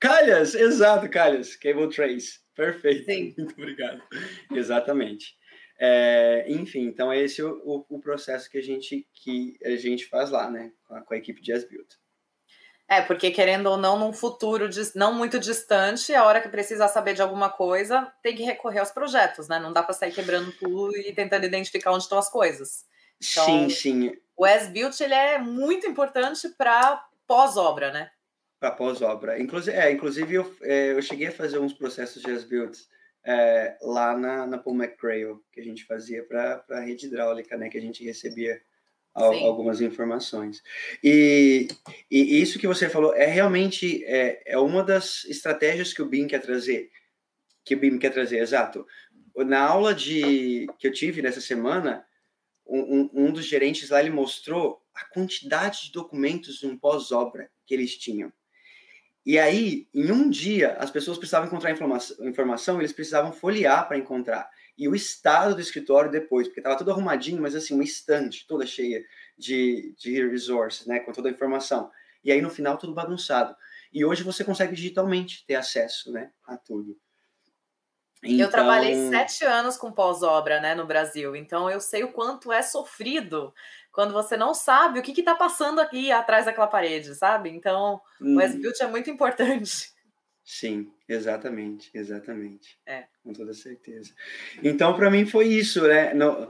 Calhas, 0.00 0.54
exato, 0.54 1.08
calhas, 1.08 1.54
cable 1.54 1.88
trays. 1.88 2.42
Perfeito. 2.54 3.04
Sim. 3.04 3.34
Muito 3.38 3.52
obrigado. 3.52 4.02
Exatamente. 4.50 5.36
É, 5.84 6.44
enfim, 6.46 6.82
então 6.82 7.10
é 7.10 7.18
esse 7.18 7.42
o, 7.42 7.60
o, 7.64 7.96
o, 7.96 7.98
processo 7.98 8.48
que 8.48 8.56
a 8.56 8.62
gente 8.62 9.04
que 9.12 9.58
a 9.64 9.74
gente 9.74 10.06
faz 10.06 10.30
lá, 10.30 10.48
né, 10.48 10.70
com 10.86 10.94
a, 10.94 11.00
com 11.00 11.12
a 11.12 11.16
equipe 11.16 11.42
de 11.42 11.52
As-Build. 11.52 11.88
É, 12.88 13.00
porque 13.02 13.32
querendo 13.32 13.66
ou 13.66 13.76
não, 13.76 13.98
num 13.98 14.12
futuro 14.12 14.68
não 14.94 15.12
muito 15.12 15.40
distante, 15.40 16.14
a 16.14 16.24
hora 16.24 16.40
que 16.40 16.48
precisar 16.48 16.86
saber 16.86 17.14
de 17.14 17.22
alguma 17.22 17.50
coisa, 17.50 18.12
tem 18.22 18.36
que 18.36 18.44
recorrer 18.44 18.78
aos 18.78 18.92
projetos, 18.92 19.48
né? 19.48 19.58
Não 19.58 19.72
dá 19.72 19.82
para 19.82 19.94
sair 19.94 20.12
quebrando 20.12 20.52
tudo 20.52 20.96
e 20.96 21.12
tentando 21.12 21.46
identificar 21.46 21.90
onde 21.90 22.04
estão 22.04 22.18
as 22.18 22.30
coisas. 22.30 22.84
Então, 23.20 23.44
sim, 23.44 23.68
sim. 23.70 24.16
O 24.36 24.44
As-Built, 24.44 25.00
ele 25.00 25.14
é 25.14 25.38
muito 25.38 25.86
importante 25.86 26.48
para 26.50 27.04
pós-obra, 27.26 27.90
né? 27.90 28.10
para 28.62 28.70
pós-obra. 28.70 29.40
Inclusive, 29.40 29.76
é, 29.76 29.90
inclusive 29.90 30.34
eu, 30.34 30.56
é, 30.62 30.92
eu 30.92 31.02
cheguei 31.02 31.26
a 31.26 31.32
fazer 31.32 31.58
uns 31.58 31.72
processos 31.72 32.22
de 32.22 32.30
as-built 32.30 32.78
é, 33.24 33.76
lá 33.82 34.16
na, 34.16 34.46
na 34.46 34.58
Paul 34.58 34.76
McCrail, 34.76 35.42
que 35.52 35.60
a 35.60 35.64
gente 35.64 35.84
fazia 35.84 36.24
para 36.24 36.64
a 36.70 36.80
rede 36.80 37.06
hidráulica, 37.06 37.56
né, 37.56 37.68
que 37.68 37.78
a 37.78 37.80
gente 37.80 38.04
recebia 38.04 38.60
al, 39.14 39.32
algumas 39.34 39.80
informações. 39.80 40.62
E, 41.02 41.68
e 42.10 42.40
isso 42.40 42.58
que 42.58 42.66
você 42.66 42.88
falou 42.88 43.14
é 43.14 43.26
realmente 43.26 44.04
é, 44.04 44.42
é 44.46 44.58
uma 44.58 44.82
das 44.82 45.24
estratégias 45.24 45.92
que 45.92 46.02
o 46.02 46.08
BIM 46.08 46.26
quer 46.26 46.40
trazer, 46.40 46.90
que 47.64 47.74
o 47.74 47.78
BIM 47.78 47.98
quer 47.98 48.10
trazer, 48.10 48.38
exato. 48.38 48.86
Na 49.36 49.60
aula 49.60 49.94
de 49.94 50.66
que 50.78 50.86
eu 50.86 50.92
tive 50.92 51.22
nessa 51.22 51.40
semana, 51.40 52.04
um, 52.66 53.10
um 53.12 53.32
dos 53.32 53.46
gerentes 53.46 53.90
lá 53.90 54.00
ele 54.00 54.10
mostrou 54.10 54.82
a 54.94 55.04
quantidade 55.06 55.84
de 55.84 55.92
documentos 55.92 56.58
de 56.58 56.66
um 56.66 56.76
pós-obra 56.76 57.50
que 57.66 57.74
eles 57.74 57.96
tinham. 57.96 58.32
E 59.24 59.38
aí, 59.38 59.86
em 59.94 60.10
um 60.10 60.28
dia, 60.28 60.74
as 60.78 60.90
pessoas 60.90 61.16
precisavam 61.16 61.46
encontrar 61.46 61.70
informação, 61.70 62.26
informação 62.26 62.78
eles 62.78 62.92
precisavam 62.92 63.32
folhear 63.32 63.86
para 63.86 63.96
encontrar. 63.96 64.50
E 64.76 64.88
o 64.88 64.94
estado 64.94 65.54
do 65.54 65.60
escritório 65.60 66.10
depois, 66.10 66.48
porque 66.48 66.60
estava 66.60 66.76
tudo 66.76 66.90
arrumadinho, 66.90 67.40
mas 67.40 67.54
assim, 67.54 67.74
uma 67.74 67.84
estante 67.84 68.46
toda 68.46 68.66
cheia 68.66 69.04
de, 69.38 69.94
de 69.96 70.26
resources, 70.26 70.86
né, 70.86 70.98
com 71.00 71.12
toda 71.12 71.28
a 71.28 71.32
informação. 71.32 71.90
E 72.24 72.32
aí, 72.32 72.42
no 72.42 72.50
final, 72.50 72.76
tudo 72.76 72.94
bagunçado. 72.94 73.54
E 73.92 74.04
hoje 74.04 74.22
você 74.22 74.42
consegue 74.42 74.74
digitalmente 74.74 75.44
ter 75.46 75.54
acesso 75.54 76.10
né, 76.10 76.30
a 76.44 76.56
tudo. 76.56 76.96
Então... 78.24 78.46
Eu 78.46 78.50
trabalhei 78.50 79.08
sete 79.08 79.44
anos 79.44 79.76
com 79.76 79.90
pós-obra 79.90 80.60
né, 80.60 80.74
no 80.74 80.86
Brasil, 80.86 81.34
então 81.34 81.68
eu 81.68 81.80
sei 81.80 82.04
o 82.04 82.12
quanto 82.12 82.52
é 82.52 82.62
sofrido 82.62 83.52
quando 83.92 84.12
você 84.12 84.36
não 84.36 84.54
sabe 84.54 84.98
o 84.98 85.02
que 85.02 85.12
está 85.20 85.34
passando 85.34 85.80
aqui 85.80 86.10
atrás 86.10 86.46
daquela 86.46 86.66
parede, 86.66 87.14
sabe? 87.14 87.50
Então, 87.50 88.00
hum. 88.20 88.36
o 88.36 88.40
S-Built 88.40 88.80
é 88.80 88.86
muito 88.86 89.10
importante. 89.10 89.92
Sim, 90.44 90.90
exatamente, 91.08 91.90
exatamente. 91.94 92.78
É. 92.86 93.04
Com 93.22 93.32
toda 93.32 93.52
certeza. 93.52 94.12
Então, 94.62 94.96
para 94.96 95.10
mim 95.10 95.26
foi 95.26 95.46
isso, 95.46 95.86
né? 95.86 96.12
No, 96.14 96.48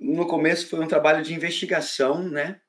no 0.00 0.26
começo 0.26 0.68
foi 0.68 0.80
um 0.80 0.88
trabalho 0.88 1.22
de 1.22 1.34
investigação, 1.34 2.22
né? 2.22 2.60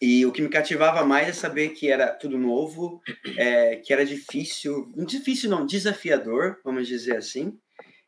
E 0.00 0.26
o 0.26 0.32
que 0.32 0.42
me 0.42 0.48
cativava 0.48 1.04
mais 1.04 1.28
é 1.28 1.32
saber 1.32 1.70
que 1.70 1.88
era 1.88 2.12
tudo 2.12 2.36
novo, 2.36 3.00
é, 3.38 3.76
que 3.76 3.92
era 3.92 4.04
difícil, 4.04 4.92
difícil 5.06 5.48
não, 5.48 5.64
desafiador, 5.64 6.60
vamos 6.64 6.88
dizer 6.88 7.16
assim, 7.16 7.56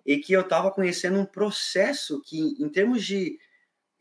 e 0.04 0.18
que 0.18 0.32
eu 0.32 0.40
estava 0.40 0.72
conhecendo 0.72 1.20
um 1.20 1.24
processo 1.24 2.20
que, 2.22 2.36
em 2.60 2.68
termos 2.68 3.04
de 3.04 3.38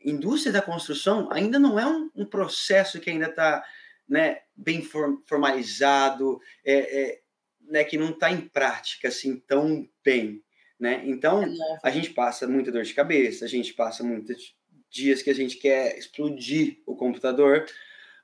indústria 0.04 0.52
da 0.52 0.62
construção 0.62 1.28
ainda 1.32 1.58
não 1.58 1.78
é 1.78 1.86
um, 1.86 2.10
um 2.14 2.26
processo 2.26 3.00
que 3.00 3.10
ainda 3.10 3.26
está 3.26 3.64
né, 4.08 4.40
bem 4.54 4.82
formalizado, 5.26 6.38
é, 6.64 7.02
é, 7.02 7.20
né, 7.62 7.84
que 7.84 7.96
não 7.96 8.10
está 8.10 8.30
em 8.30 8.42
prática 8.42 9.08
assim 9.08 9.36
tão 9.46 9.88
bem. 10.04 10.42
Né? 10.78 11.02
Então, 11.06 11.42
é 11.42 11.48
a 11.82 11.90
gente 11.90 12.10
passa 12.10 12.46
muita 12.46 12.70
dor 12.70 12.82
de 12.82 12.94
cabeça, 12.94 13.44
a 13.44 13.48
gente 13.48 13.72
passa 13.72 14.04
muitos 14.04 14.54
dias 14.90 15.22
que 15.22 15.30
a 15.30 15.34
gente 15.34 15.56
quer 15.56 15.96
explodir 15.96 16.82
o 16.86 16.94
computador, 16.94 17.66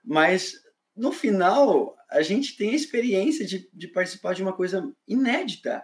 mas 0.04 0.62
no 0.96 1.12
final, 1.12 1.96
a 2.10 2.22
gente 2.22 2.56
tem 2.56 2.70
a 2.70 2.76
experiência 2.76 3.46
de, 3.46 3.68
de 3.72 3.88
participar 3.88 4.34
de 4.34 4.42
uma 4.42 4.52
coisa 4.52 4.92
inédita, 5.06 5.82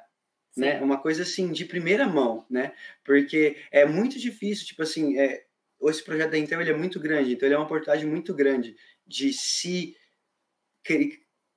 Sim. 0.53 0.61
né? 0.61 0.81
Uma 0.81 1.01
coisa 1.01 1.23
assim 1.23 1.53
de 1.53 1.65
primeira 1.65 2.07
mão, 2.07 2.45
né? 2.51 2.73
Porque 3.05 3.57
é 3.71 3.87
muito 3.87 4.19
difícil, 4.19 4.67
tipo 4.67 4.83
assim, 4.83 5.19
é, 5.19 5.45
esse 5.91 6.03
projeto 6.03 6.31
da 6.31 6.39
Intel 6.39 6.61
ele 6.61 6.71
é 6.71 6.77
muito 6.77 6.99
grande, 7.01 7.33
então 7.33 7.47
ele 7.47 7.55
é 7.55 7.59
uma 7.59 7.65
oportunidade 7.65 8.07
muito 8.07 8.35
grande 8.35 8.77
de 9.07 9.33
se 9.33 9.97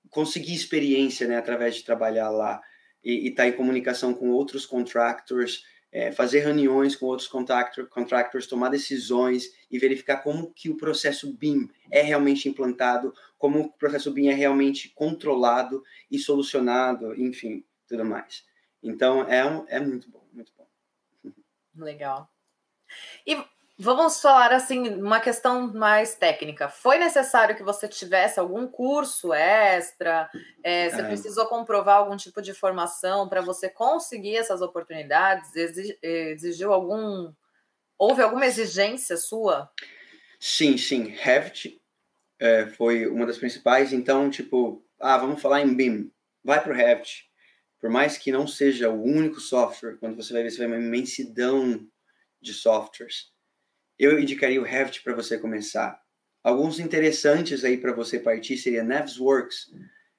conseguir 0.10 0.54
experiência, 0.54 1.28
né, 1.28 1.38
através 1.38 1.76
de 1.76 1.84
trabalhar 1.84 2.30
lá 2.30 2.62
e 3.04 3.30
estar 3.30 3.44
tá 3.44 3.50
em 3.50 3.54
comunicação 3.54 4.14
com 4.14 4.30
outros 4.30 4.66
contractors, 4.66 5.64
é, 5.92 6.12
fazer 6.12 6.42
reuniões 6.42 6.96
com 6.96 7.08
outros 7.08 7.28
contractor, 7.28 7.88
contractors, 7.88 8.48
tomar 8.48 8.70
decisões 8.70 9.52
e 9.72 9.80
verificar 9.80 10.18
como 10.18 10.52
que 10.54 10.70
o 10.70 10.78
processo 10.78 11.34
BIM 11.34 11.70
é 11.92 12.02
realmente 12.02 12.48
implantado, 12.48 13.14
como 13.38 13.60
o 13.60 13.72
processo 13.72 14.12
BIM 14.12 14.28
é 14.28 14.34
realmente 14.34 14.90
controlado 14.90 15.84
e 16.12 16.20
solucionado, 16.20 17.20
enfim, 17.20 17.66
tudo 17.88 18.06
mais. 18.06 18.46
Então, 18.84 19.28
é, 19.28 19.40
é 19.68 19.80
muito 19.80 20.10
bom, 20.10 20.24
muito 20.32 20.52
bom. 20.56 20.68
Legal. 21.76 22.30
E 23.26 23.36
Vamos 23.82 24.20
falar 24.20 24.52
assim, 24.52 24.90
uma 24.96 25.22
questão 25.22 25.72
mais 25.72 26.14
técnica. 26.14 26.68
Foi 26.68 26.98
necessário 26.98 27.56
que 27.56 27.64
você 27.64 27.88
tivesse 27.88 28.38
algum 28.38 28.68
curso 28.68 29.32
extra? 29.34 30.30
É, 30.62 30.90
você 30.90 31.00
é. 31.00 31.08
precisou 31.08 31.46
comprovar 31.46 31.96
algum 31.96 32.18
tipo 32.18 32.42
de 32.42 32.54
formação 32.54 33.30
para 33.30 33.40
você 33.40 33.70
conseguir 33.70 34.36
essas 34.36 34.62
oportunidades? 34.62 35.50
Exigiu 36.04 36.74
algum. 36.74 37.32
Houve 37.98 38.22
alguma 38.22 38.46
exigência 38.46 39.16
sua? 39.16 39.72
Sim, 40.38 40.78
sim. 40.78 41.16
Revit 41.18 41.82
é, 42.38 42.66
foi 42.66 43.08
uma 43.08 43.26
das 43.26 43.38
principais. 43.38 43.94
Então, 43.94 44.30
tipo, 44.30 44.86
ah, 45.00 45.18
vamos 45.18 45.42
falar 45.42 45.62
em 45.62 45.74
BIM. 45.74 46.12
Vai 46.44 46.62
para 46.62 46.74
o 46.74 46.76
Revit. 46.76 47.30
Por 47.80 47.90
mais 47.90 48.18
que 48.18 48.30
não 48.30 48.46
seja 48.46 48.90
o 48.90 49.02
único 49.02 49.40
software, 49.40 49.96
quando 50.02 50.18
você 50.18 50.34
vai 50.34 50.44
ver, 50.44 50.52
você 50.52 50.58
vai 50.58 50.68
uma 50.68 50.86
imensidão 50.86 51.88
de 52.42 52.54
softwares 52.54 53.32
eu 54.00 54.18
indicaria 54.18 54.62
o 54.62 54.64
Revit 54.64 55.04
para 55.04 55.14
você 55.14 55.38
começar. 55.38 56.02
Alguns 56.42 56.80
interessantes 56.80 57.66
aí 57.66 57.78
para 57.78 57.92
você 57.92 58.18
partir 58.18 58.58
seria 58.58 58.84
Navisworks. 58.84 59.72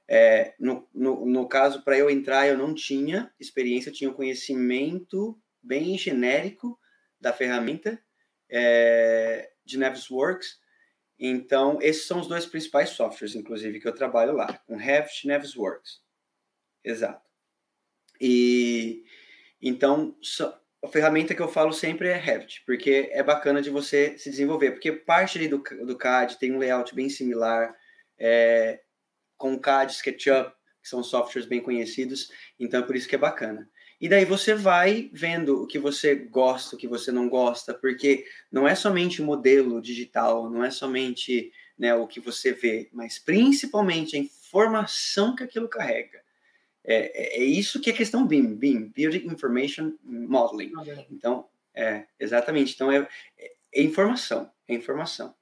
É, 0.06 0.54
no, 0.60 0.86
no, 0.92 1.24
no 1.24 1.48
caso, 1.48 1.82
para 1.82 1.96
eu 1.96 2.10
entrar, 2.10 2.46
eu 2.46 2.58
não 2.58 2.74
tinha 2.74 3.32
experiência, 3.40 3.88
eu 3.88 3.94
tinha 3.94 4.10
um 4.10 4.14
conhecimento 4.14 5.40
bem 5.62 5.96
genérico 5.96 6.78
da 7.18 7.32
ferramenta 7.32 7.98
é, 8.50 9.50
de 9.64 9.78
Navisworks. 9.78 10.60
Então, 11.18 11.78
esses 11.80 12.06
são 12.06 12.20
os 12.20 12.26
dois 12.26 12.44
principais 12.44 12.90
softwares, 12.90 13.34
inclusive, 13.34 13.80
que 13.80 13.88
eu 13.88 13.94
trabalho 13.94 14.32
lá, 14.32 14.58
com 14.66 14.76
Revit 14.76 15.24
e 15.24 15.28
Navisworks. 15.28 16.02
Exato. 16.84 17.28
E 18.20 19.04
então, 19.62 20.16
so, 20.22 20.52
a 20.82 20.88
ferramenta 20.88 21.34
que 21.34 21.42
eu 21.42 21.48
falo 21.48 21.72
sempre 21.72 22.08
é 22.08 22.16
Revit, 22.16 22.62
porque 22.64 23.10
é 23.12 23.22
bacana 23.22 23.60
de 23.60 23.70
você 23.70 24.16
se 24.16 24.30
desenvolver, 24.30 24.72
porque 24.72 24.92
parte 24.92 25.46
do, 25.46 25.58
do 25.58 25.96
CAD 25.96 26.38
tem 26.38 26.52
um 26.52 26.58
layout 26.58 26.94
bem 26.94 27.08
similar, 27.08 27.74
é, 28.18 28.80
com 29.36 29.58
CAD, 29.58 29.92
SketchUp, 29.92 30.52
que 30.82 30.88
são 30.88 31.02
softwares 31.02 31.46
bem 31.46 31.60
conhecidos, 31.60 32.30
então 32.58 32.80
é 32.80 32.82
por 32.82 32.96
isso 32.96 33.08
que 33.08 33.14
é 33.14 33.18
bacana. 33.18 33.68
E 34.00 34.08
daí 34.08 34.24
você 34.24 34.54
vai 34.54 35.10
vendo 35.12 35.62
o 35.62 35.66
que 35.66 35.78
você 35.78 36.14
gosta, 36.14 36.74
o 36.74 36.78
que 36.78 36.88
você 36.88 37.12
não 37.12 37.28
gosta, 37.28 37.74
porque 37.74 38.24
não 38.50 38.66
é 38.66 38.74
somente 38.74 39.20
o 39.20 39.24
modelo 39.26 39.82
digital, 39.82 40.48
não 40.48 40.64
é 40.64 40.70
somente 40.70 41.52
né, 41.78 41.94
o 41.94 42.06
que 42.06 42.18
você 42.18 42.52
vê, 42.52 42.88
mas 42.92 43.18
principalmente 43.18 44.16
a 44.16 44.18
informação 44.18 45.36
que 45.36 45.42
aquilo 45.42 45.68
carrega. 45.68 46.22
É, 46.90 47.12
é, 47.14 47.40
é, 47.40 47.44
isso 47.44 47.80
que 47.80 47.88
é 47.88 47.92
questão 47.92 48.26
BIM, 48.26 48.56
BIM, 48.56 48.88
Building 48.88 49.26
Information 49.26 49.92
Modeling. 50.02 50.72
Então, 51.08 51.48
é, 51.72 52.04
exatamente. 52.18 52.74
Então, 52.74 52.90
é, 52.90 53.06
é 53.72 53.80
informação, 53.80 54.50
é 54.66 54.74
informação. 54.74 55.32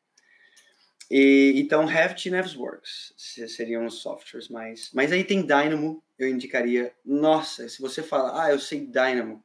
E, 1.10 1.54
então, 1.56 1.86
Revit 1.86 2.28
e 2.28 2.30
Navisworks 2.30 3.14
seriam 3.16 3.86
os 3.86 3.94
softwares 3.94 4.50
mais... 4.50 4.90
Mas 4.92 5.10
aí 5.10 5.24
tem 5.24 5.40
Dynamo, 5.40 6.04
eu 6.18 6.28
indicaria... 6.28 6.92
Nossa, 7.02 7.66
se 7.66 7.80
você 7.80 8.02
fala, 8.02 8.44
ah, 8.44 8.50
eu 8.50 8.58
sei 8.58 8.80
Dynamo, 8.80 9.42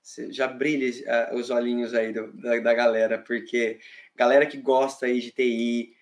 você 0.00 0.32
já 0.32 0.46
brilha 0.46 0.88
uh, 1.32 1.34
os 1.34 1.50
olhinhos 1.50 1.94
aí 1.94 2.12
do, 2.12 2.32
da, 2.32 2.60
da 2.60 2.74
galera, 2.74 3.18
porque 3.18 3.80
galera 4.14 4.46
que 4.46 4.56
gosta 4.56 5.06
aí 5.06 5.18
de 5.18 5.32
TI, 5.32 5.96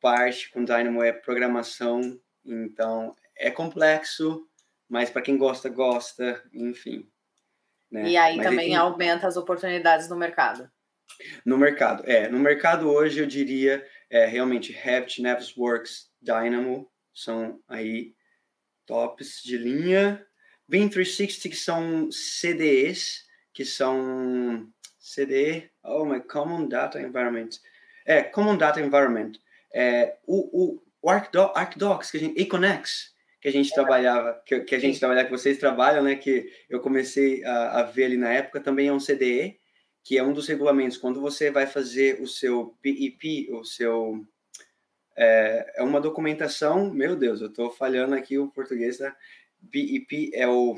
parte 0.00 0.50
com 0.50 0.64
Dynamo 0.64 1.02
é 1.02 1.12
programação, 1.12 2.18
então 2.42 3.14
é 3.38 3.50
complexo, 3.50 4.46
mas 4.88 5.10
para 5.10 5.22
quem 5.22 5.36
gosta, 5.36 5.68
gosta, 5.68 6.42
enfim. 6.52 7.08
Né? 7.90 8.08
E 8.08 8.16
aí 8.16 8.36
mas 8.36 8.46
também 8.46 8.74
aumenta 8.74 9.26
as 9.26 9.36
oportunidades 9.36 10.08
no 10.08 10.16
mercado. 10.16 10.70
No 11.44 11.56
mercado, 11.56 12.02
é. 12.06 12.28
No 12.28 12.38
mercado 12.38 12.90
hoje 12.90 13.20
eu 13.20 13.26
diria 13.26 13.86
é, 14.10 14.26
realmente 14.26 14.72
Revit, 14.72 15.22
Navisworks, 15.22 16.10
Dynamo 16.20 16.90
são 17.14 17.60
aí 17.68 18.14
tops 18.84 19.40
de 19.42 19.56
linha. 19.56 20.24
BIM 20.68 20.88
360 20.88 21.48
que 21.48 21.56
são 21.56 22.08
CDEs, 22.10 23.24
que 23.52 23.64
são 23.64 24.68
CDE, 24.98 25.70
oh 25.84 26.04
my 26.04 26.20
Common 26.20 26.68
Data 26.68 27.00
Environment. 27.00 27.50
É, 28.04 28.22
Common 28.22 28.56
Data 28.56 28.80
Environment. 28.80 29.32
É, 29.72 30.16
o, 30.26 30.76
o, 30.76 30.82
o 31.00 31.10
ArcDocs, 31.10 32.10
que 32.10 32.16
a 32.16 32.20
gente, 32.20 32.40
Econex, 32.40 33.14
que 33.46 33.50
a 33.50 33.52
gente 33.52 33.72
trabalhava, 33.72 34.42
que, 34.44 34.58
que 34.58 34.74
a 34.74 34.78
gente 34.80 34.98
trabalhava, 34.98 35.28
que 35.28 35.38
vocês 35.38 35.56
trabalham, 35.56 36.02
né? 36.02 36.16
Que 36.16 36.50
eu 36.68 36.80
comecei 36.80 37.44
a, 37.44 37.78
a, 37.78 37.82
ver 37.84 38.06
ali 38.06 38.16
na 38.16 38.32
época, 38.32 38.60
também 38.60 38.88
é 38.88 38.92
um 38.92 38.98
CDE, 38.98 39.60
que 40.02 40.18
é 40.18 40.22
um 40.24 40.32
dos 40.32 40.48
regulamentos. 40.48 40.96
Quando 40.98 41.20
você 41.20 41.48
vai 41.48 41.64
fazer 41.64 42.20
o 42.20 42.26
seu 42.26 42.76
BEP, 42.82 43.48
o 43.52 43.62
seu 43.62 44.26
é, 45.16 45.74
é 45.76 45.82
uma 45.84 46.00
documentação, 46.00 46.92
meu 46.92 47.14
Deus, 47.14 47.40
eu 47.40 47.46
estou 47.46 47.70
falhando 47.70 48.16
aqui 48.16 48.36
o 48.36 48.50
português, 48.50 48.98
tá? 48.98 49.16
BEP 49.60 50.32
é 50.34 50.48
o 50.48 50.76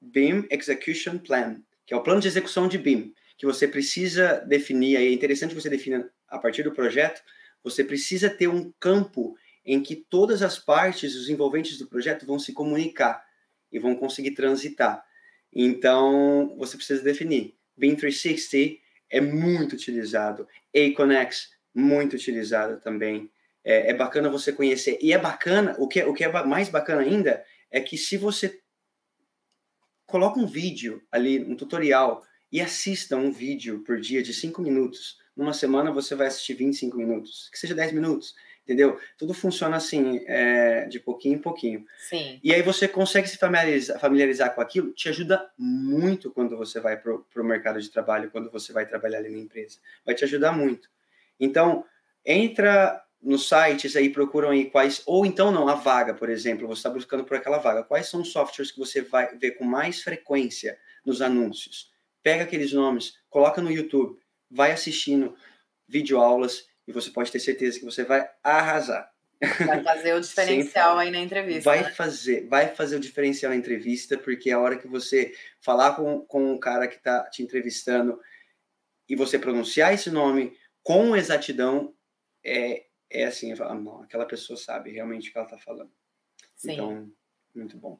BIM 0.00 0.46
Execution 0.52 1.18
Plan, 1.18 1.60
que 1.84 1.92
é 1.92 1.96
o 1.96 2.02
plano 2.04 2.20
de 2.20 2.28
execução 2.28 2.68
de 2.68 2.78
BIM, 2.78 3.12
que 3.36 3.44
você 3.44 3.66
precisa 3.66 4.36
definir, 4.46 4.96
aí 4.98 5.08
é 5.08 5.12
interessante 5.12 5.52
que 5.52 5.60
você 5.60 5.68
defina 5.68 6.08
a 6.28 6.38
partir 6.38 6.62
do 6.62 6.70
projeto, 6.70 7.20
você 7.64 7.82
precisa 7.82 8.30
ter 8.30 8.46
um 8.46 8.72
campo 8.78 9.36
em 9.64 9.82
que 9.82 9.96
todas 9.96 10.42
as 10.42 10.58
partes, 10.58 11.14
os 11.14 11.28
envolventes 11.28 11.78
do 11.78 11.86
projeto 11.86 12.26
vão 12.26 12.38
se 12.38 12.52
comunicar 12.52 13.24
e 13.70 13.78
vão 13.78 13.94
conseguir 13.94 14.32
transitar. 14.32 15.04
Então, 15.52 16.54
você 16.58 16.76
precisa 16.76 17.02
definir. 17.02 17.56
BIM 17.76 17.94
360 17.94 18.80
é 19.10 19.20
muito 19.20 19.74
utilizado, 19.74 20.48
Aconex 20.74 21.50
muito 21.74 22.14
utilizado 22.14 22.80
também. 22.80 23.30
É, 23.64 23.90
é, 23.90 23.94
bacana 23.94 24.28
você 24.28 24.52
conhecer. 24.52 24.98
E 25.00 25.12
é 25.12 25.18
bacana, 25.18 25.76
o 25.78 25.86
que, 25.86 26.00
é, 26.00 26.06
o 26.06 26.12
que 26.12 26.24
é 26.24 26.44
mais 26.44 26.68
bacana 26.68 27.02
ainda 27.02 27.44
é 27.70 27.80
que 27.80 27.96
se 27.96 28.16
você 28.16 28.60
coloca 30.04 30.40
um 30.40 30.46
vídeo 30.46 31.02
ali, 31.10 31.42
um 31.44 31.54
tutorial, 31.54 32.22
e 32.50 32.60
assista 32.60 33.16
um 33.16 33.30
vídeo 33.30 33.82
por 33.84 33.98
dia 33.98 34.22
de 34.22 34.34
5 34.34 34.60
minutos, 34.60 35.16
numa 35.34 35.54
semana 35.54 35.90
você 35.90 36.14
vai 36.14 36.26
assistir 36.26 36.54
25 36.54 36.96
minutos, 36.96 37.48
que 37.50 37.58
seja 37.58 37.74
10 37.74 37.92
minutos 37.92 38.34
entendeu? 38.62 38.98
Tudo 39.18 39.34
funciona 39.34 39.76
assim, 39.76 40.22
é, 40.26 40.86
de 40.86 41.00
pouquinho 41.00 41.36
em 41.36 41.38
pouquinho. 41.38 41.84
Sim. 42.08 42.40
E 42.42 42.54
aí 42.54 42.62
você 42.62 42.88
consegue 42.88 43.28
se 43.28 43.36
familiarizar, 43.36 43.98
familiarizar 43.98 44.54
com 44.54 44.60
aquilo, 44.60 44.92
te 44.92 45.08
ajuda 45.08 45.50
muito 45.58 46.30
quando 46.30 46.56
você 46.56 46.80
vai 46.80 46.96
para 46.96 47.12
o 47.12 47.44
mercado 47.44 47.80
de 47.80 47.90
trabalho, 47.90 48.30
quando 48.30 48.50
você 48.50 48.72
vai 48.72 48.86
trabalhar 48.86 49.18
ali 49.18 49.30
na 49.30 49.38
empresa. 49.38 49.78
Vai 50.04 50.14
te 50.14 50.24
ajudar 50.24 50.52
muito. 50.52 50.88
Então, 51.38 51.84
entra 52.24 53.02
nos 53.20 53.48
sites 53.48 53.94
aí, 53.94 54.10
procuram 54.10 54.50
aí 54.50 54.68
quais, 54.68 55.02
ou 55.06 55.24
então 55.24 55.52
não, 55.52 55.68
a 55.68 55.74
vaga, 55.74 56.12
por 56.12 56.28
exemplo, 56.28 56.66
você 56.66 56.80
está 56.80 56.90
buscando 56.90 57.24
por 57.24 57.36
aquela 57.36 57.58
vaga. 57.58 57.84
Quais 57.84 58.08
são 58.08 58.20
os 58.20 58.32
softwares 58.32 58.72
que 58.72 58.78
você 58.78 59.00
vai 59.00 59.36
ver 59.36 59.52
com 59.52 59.64
mais 59.64 60.02
frequência 60.02 60.76
nos 61.04 61.22
anúncios? 61.22 61.92
Pega 62.22 62.44
aqueles 62.44 62.72
nomes, 62.72 63.14
coloca 63.28 63.60
no 63.60 63.70
YouTube, 63.70 64.18
vai 64.50 64.72
assistindo 64.72 65.36
videoaulas 65.88 66.66
e 66.92 66.94
você 66.94 67.10
pode 67.10 67.32
ter 67.32 67.40
certeza 67.40 67.78
que 67.78 67.84
você 67.84 68.04
vai 68.04 68.30
arrasar. 68.42 69.10
Vai 69.66 69.82
fazer 69.82 70.14
o 70.14 70.20
diferencial 70.20 70.98
aí 70.98 71.10
na 71.10 71.18
entrevista. 71.18 71.68
Vai 71.70 71.82
né? 71.82 71.90
fazer, 71.90 72.46
vai 72.46 72.68
fazer 72.74 72.96
o 72.96 73.00
diferencial 73.00 73.50
na 73.50 73.56
entrevista, 73.56 74.18
porque 74.18 74.50
a 74.50 74.60
hora 74.60 74.76
que 74.76 74.86
você 74.86 75.34
falar 75.60 75.96
com, 75.96 76.20
com 76.26 76.52
o 76.52 76.60
cara 76.60 76.86
que 76.86 76.96
está 76.96 77.24
te 77.30 77.42
entrevistando 77.42 78.20
e 79.08 79.16
você 79.16 79.38
pronunciar 79.38 79.94
esse 79.94 80.10
nome 80.10 80.56
com 80.82 81.16
exatidão, 81.16 81.94
é, 82.44 82.84
é 83.10 83.24
assim, 83.24 83.56
falo, 83.56 83.80
não, 83.80 84.02
aquela 84.02 84.26
pessoa 84.26 84.56
sabe 84.56 84.90
realmente 84.90 85.30
o 85.30 85.32
que 85.32 85.38
ela 85.38 85.46
está 85.46 85.58
falando. 85.58 85.90
Sim. 86.54 86.72
Então, 86.72 87.10
muito 87.54 87.76
bom. 87.78 87.98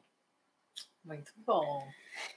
Muito 1.03 1.33
bom. 1.37 1.81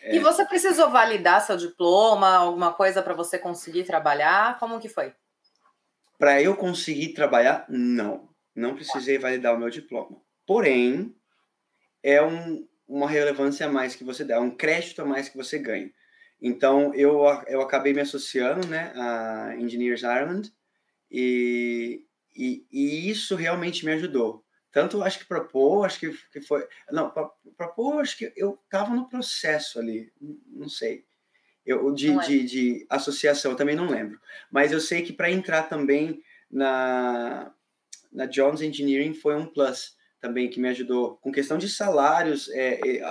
É... 0.00 0.16
E 0.16 0.18
você 0.18 0.44
precisou 0.46 0.90
validar 0.90 1.44
seu 1.44 1.56
diploma, 1.56 2.34
alguma 2.34 2.72
coisa 2.72 3.02
para 3.02 3.14
você 3.14 3.38
conseguir 3.38 3.84
trabalhar? 3.84 4.58
Como 4.58 4.80
que 4.80 4.88
foi? 4.88 5.14
Para 6.18 6.42
eu 6.42 6.56
conseguir 6.56 7.12
trabalhar, 7.12 7.66
não. 7.68 8.28
Não 8.54 8.74
precisei 8.74 9.18
validar 9.18 9.54
o 9.54 9.58
meu 9.58 9.68
diploma. 9.68 10.20
Porém, 10.46 11.14
é 12.02 12.22
um, 12.22 12.66
uma 12.88 13.08
relevância 13.08 13.66
a 13.66 13.70
mais 13.70 13.94
que 13.94 14.04
você 14.04 14.24
dá, 14.24 14.40
um 14.40 14.54
crédito 14.56 15.02
a 15.02 15.04
mais 15.04 15.28
que 15.28 15.36
você 15.36 15.58
ganha. 15.58 15.90
Então, 16.40 16.94
eu, 16.94 17.22
eu 17.46 17.60
acabei 17.60 17.92
me 17.92 18.00
associando 18.00 18.66
né, 18.66 18.92
a 18.94 19.56
Engineers 19.58 20.02
Ireland 20.02 20.52
e, 21.10 22.04
e, 22.34 22.66
e 22.70 23.10
isso 23.10 23.34
realmente 23.34 23.84
me 23.84 23.92
ajudou. 23.92 24.44
Tanto 24.70 25.02
acho 25.02 25.20
que 25.20 25.24
para 25.24 25.40
pôr, 25.40 25.86
acho 25.86 25.98
que, 25.98 26.12
que 26.30 26.40
foi. 26.42 26.68
Não, 26.90 27.10
para 27.10 27.68
pôr, 27.68 28.00
acho 28.00 28.18
que 28.18 28.30
eu 28.36 28.60
estava 28.62 28.94
no 28.94 29.08
processo 29.08 29.78
ali, 29.78 30.12
não 30.20 30.68
sei. 30.68 31.05
Eu, 31.66 31.92
de, 31.92 32.10
é. 32.12 32.18
de, 32.18 32.44
de 32.44 32.86
associação, 32.88 33.50
eu 33.50 33.56
também 33.56 33.74
não 33.74 33.88
lembro. 33.88 34.20
Mas 34.50 34.72
eu 34.72 34.80
sei 34.80 35.02
que 35.02 35.12
para 35.12 35.30
entrar 35.30 35.64
também 35.64 36.22
na, 36.50 37.52
na 38.12 38.26
Jones 38.26 38.62
Engineering 38.62 39.14
foi 39.14 39.34
um 39.34 39.46
plus 39.46 39.96
também 40.20 40.48
que 40.48 40.60
me 40.60 40.68
ajudou. 40.68 41.16
Com 41.16 41.32
questão 41.32 41.58
de 41.58 41.68
salários, 41.68 42.48
é, 42.50 42.80
é, 42.82 43.02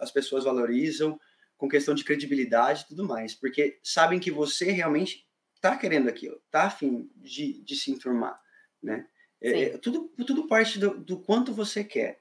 as 0.00 0.10
pessoas 0.10 0.44
valorizam, 0.44 1.18
com 1.56 1.68
questão 1.68 1.94
de 1.94 2.04
credibilidade 2.04 2.82
e 2.82 2.88
tudo 2.88 3.04
mais, 3.04 3.34
porque 3.34 3.78
sabem 3.82 4.18
que 4.18 4.30
você 4.30 4.70
realmente 4.70 5.26
está 5.54 5.76
querendo 5.76 6.08
aquilo, 6.08 6.40
está 6.46 6.64
afim 6.64 7.10
de, 7.16 7.62
de 7.62 7.74
se 7.76 7.90
enturmar, 7.90 8.38
né? 8.82 9.06
É, 9.40 9.62
é, 9.62 9.78
tudo, 9.78 10.10
tudo 10.26 10.46
parte 10.46 10.78
do, 10.78 10.96
do 10.98 11.20
quanto 11.20 11.52
você 11.52 11.84
quer. 11.84 12.20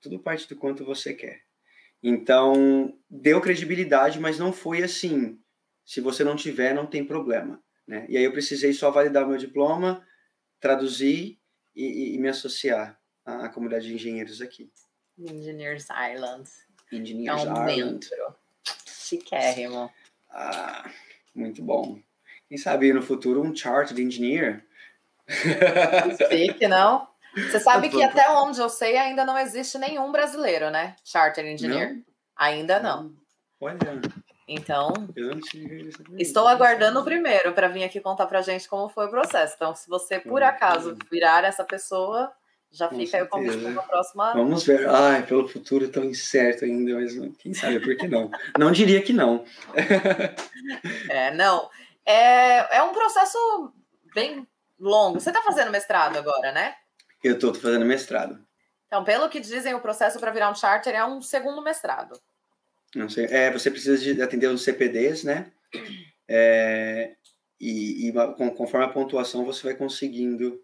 Tudo 0.00 0.18
parte 0.18 0.48
do 0.48 0.56
quanto 0.56 0.84
você 0.84 1.12
quer. 1.12 1.42
Então, 2.02 2.96
deu 3.08 3.40
credibilidade, 3.40 4.20
mas 4.20 4.38
não 4.38 4.52
foi 4.52 4.82
assim. 4.82 5.38
Se 5.84 6.00
você 6.00 6.22
não 6.22 6.36
tiver, 6.36 6.74
não 6.74 6.86
tem 6.86 7.04
problema. 7.04 7.62
Né? 7.86 8.06
E 8.08 8.16
aí 8.16 8.24
eu 8.24 8.32
precisei 8.32 8.72
só 8.72 8.90
validar 8.90 9.26
meu 9.26 9.36
diploma, 9.36 10.06
traduzir 10.60 11.38
e, 11.74 12.14
e 12.14 12.18
me 12.18 12.28
associar 12.28 12.98
à, 13.24 13.46
à, 13.46 13.48
comunidade 13.48 13.86
de 13.86 13.94
engenheiros 13.94 14.40
aqui. 14.40 14.70
Engineers 15.18 15.88
Ireland. 15.90 16.48
Engineers 16.92 17.44
é 17.44 17.52
um 17.52 17.68
Ireland. 17.68 18.08
Membro. 18.10 18.36
Chiquérrimo. 18.86 19.90
Ah, 20.30 20.90
muito 21.34 21.62
bom. 21.62 22.00
Quem 22.48 22.58
sabe 22.58 22.92
no 22.92 23.02
futuro 23.02 23.42
um 23.42 23.54
Chartered 23.54 24.02
Engineer 24.02 24.66
Fique, 26.28 26.68
não? 26.68 27.08
Você 27.36 27.60
sabe 27.60 27.88
que 27.88 28.02
até 28.02 28.30
onde 28.30 28.58
eu 28.60 28.68
sei 28.68 28.96
ainda 28.96 29.24
não 29.24 29.38
existe 29.38 29.76
nenhum 29.78 30.10
brasileiro, 30.10 30.70
né? 30.70 30.96
Charter 31.04 31.46
Engineer. 31.46 31.94
Não? 31.94 32.02
Ainda 32.36 32.80
não. 32.80 33.12
Olha. 33.60 33.76
Então, 34.48 34.92
estou 36.18 36.46
aguardando 36.46 37.00
o 37.00 37.04
primeiro 37.04 37.52
para 37.52 37.66
vir 37.66 37.82
aqui 37.82 38.00
contar 38.00 38.26
para 38.26 38.42
gente 38.42 38.68
como 38.68 38.88
foi 38.88 39.06
o 39.06 39.10
processo. 39.10 39.54
Então, 39.56 39.74
se 39.74 39.88
você 39.88 40.20
por 40.20 40.40
acaso 40.42 40.96
virar 41.10 41.42
essa 41.42 41.64
pessoa, 41.64 42.32
já 42.70 42.86
Com 42.86 42.96
fica 42.96 43.16
aí 43.16 43.22
o 43.24 43.28
convite 43.28 43.58
para 43.58 43.70
uma 43.70 43.82
próxima. 43.82 44.32
Vamos 44.34 44.64
ver. 44.64 44.88
Ai, 44.88 45.26
pelo 45.26 45.48
futuro 45.48 45.88
tão 45.88 46.04
incerto 46.04 46.64
ainda, 46.64 46.94
mas 46.94 47.12
quem 47.38 47.52
sabe 47.54 47.80
por 47.80 47.96
que 47.96 48.06
não? 48.06 48.30
não 48.56 48.70
diria 48.70 49.02
que 49.02 49.12
não. 49.12 49.44
é, 51.10 51.34
não. 51.34 51.68
É, 52.04 52.76
é 52.76 52.82
um 52.84 52.92
processo 52.92 53.72
bem 54.14 54.46
longo. 54.78 55.18
Você 55.18 55.30
está 55.30 55.42
fazendo 55.42 55.72
mestrado 55.72 56.18
agora, 56.18 56.52
né? 56.52 56.76
Eu 57.22 57.34
estou 57.34 57.54
fazendo 57.54 57.84
mestrado. 57.84 58.44
Então, 58.86 59.02
pelo 59.04 59.28
que 59.28 59.40
dizem, 59.40 59.74
o 59.74 59.80
processo 59.80 60.18
para 60.18 60.30
virar 60.30 60.50
um 60.50 60.54
charter 60.54 60.94
é 60.94 61.04
um 61.04 61.20
segundo 61.20 61.62
mestrado. 61.62 62.20
Não 62.94 63.08
sei. 63.08 63.26
É, 63.26 63.50
você 63.50 63.70
precisa 63.70 63.98
de 63.98 64.22
atender 64.22 64.46
os 64.46 64.62
CPDs, 64.62 65.24
né? 65.24 65.50
É, 66.28 67.14
e, 67.60 68.08
e, 68.08 68.12
conforme 68.56 68.86
a 68.86 68.90
pontuação 68.90 69.44
você 69.44 69.62
vai 69.64 69.74
conseguindo. 69.74 70.62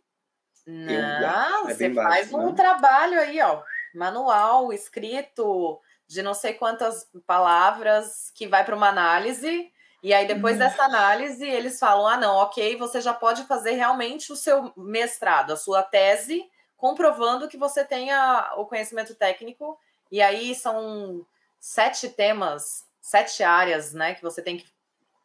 Não, 0.66 1.68
é 1.68 1.74
você 1.74 1.92
faz 1.92 2.32
um 2.32 2.38
não? 2.38 2.54
trabalho 2.54 3.18
aí, 3.18 3.40
ó, 3.40 3.62
manual, 3.94 4.72
escrito, 4.72 5.80
de 6.06 6.22
não 6.22 6.34
sei 6.34 6.54
quantas 6.54 7.08
palavras, 7.26 8.30
que 8.34 8.46
vai 8.46 8.64
para 8.64 8.76
uma 8.76 8.88
análise 8.88 9.71
e 10.02 10.12
aí, 10.12 10.26
depois 10.26 10.56
hum. 10.56 10.58
dessa 10.58 10.82
análise, 10.82 11.44
eles 11.44 11.78
falam: 11.78 12.06
ah, 12.08 12.16
não, 12.16 12.34
ok, 12.36 12.76
você 12.76 13.00
já 13.00 13.14
pode 13.14 13.44
fazer 13.44 13.72
realmente 13.72 14.32
o 14.32 14.36
seu 14.36 14.72
mestrado, 14.76 15.52
a 15.52 15.56
sua 15.56 15.82
tese, 15.82 16.42
comprovando 16.76 17.48
que 17.48 17.56
você 17.56 17.84
tenha 17.84 18.52
o 18.56 18.66
conhecimento 18.66 19.14
técnico. 19.14 19.78
E 20.10 20.20
aí 20.20 20.54
são 20.54 21.24
sete 21.60 22.08
temas, 22.08 22.84
sete 23.00 23.44
áreas, 23.44 23.94
né, 23.94 24.14
que 24.14 24.22
você 24.22 24.42
tem 24.42 24.56
que 24.56 24.66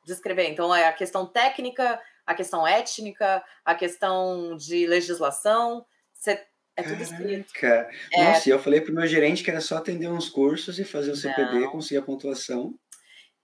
descrever. 0.06 0.48
Então, 0.50 0.74
é 0.74 0.88
a 0.88 0.94
questão 0.94 1.26
técnica, 1.26 2.00
a 2.26 2.36
questão 2.36 2.66
étnica, 2.66 3.44
a 3.66 3.74
questão 3.74 4.56
de 4.56 4.86
legislação. 4.86 5.84
Você 6.14 6.46
é 6.76 6.84
tudo 6.84 7.02
escrito. 7.02 7.52
Caraca. 7.54 7.90
É... 8.14 8.24
Nossa, 8.26 8.50
eu 8.50 8.60
falei 8.60 8.80
pro 8.80 8.94
meu 8.94 9.08
gerente 9.08 9.44
que 9.44 9.50
era 9.50 9.60
só 9.60 9.78
atender 9.78 10.08
uns 10.08 10.30
cursos 10.30 10.78
e 10.78 10.86
fazer 10.86 11.12
o 11.12 11.16
CPD, 11.16 11.62
não. 11.62 11.72
conseguir 11.72 11.98
a 11.98 12.04
pontuação. 12.04 12.76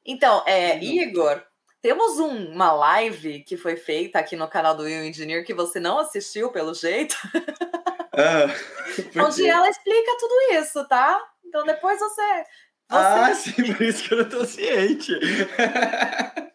Então, 0.06 0.44
é. 0.46 0.78
Igor, 0.84 1.42
temos 1.82 2.20
um, 2.20 2.52
uma 2.52 2.72
live 2.72 3.44
que 3.44 3.58
foi 3.58 3.76
feita 3.76 4.20
aqui 4.20 4.36
no 4.36 4.48
canal 4.48 4.76
do 4.76 4.84
Will 4.84 5.04
Engineer 5.04 5.46
que 5.46 5.54
você 5.54 5.80
não 5.80 6.00
assistiu, 6.00 6.52
pelo 6.52 6.74
jeito. 6.74 7.16
Ah, 8.16 8.46
onde 9.26 9.44
ela 9.44 9.68
explica 9.68 10.18
tudo 10.20 10.36
isso, 10.52 10.88
tá? 10.88 11.20
Então 11.44 11.66
depois 11.66 11.98
você. 11.98 12.22
você... 12.22 12.46
Ah, 12.90 13.34
sim, 13.34 13.74
por 13.74 13.82
isso 13.82 14.08
que 14.08 14.14
eu 14.14 14.20
não 14.20 14.30
tô 14.30 14.46
ciente. 14.46 15.12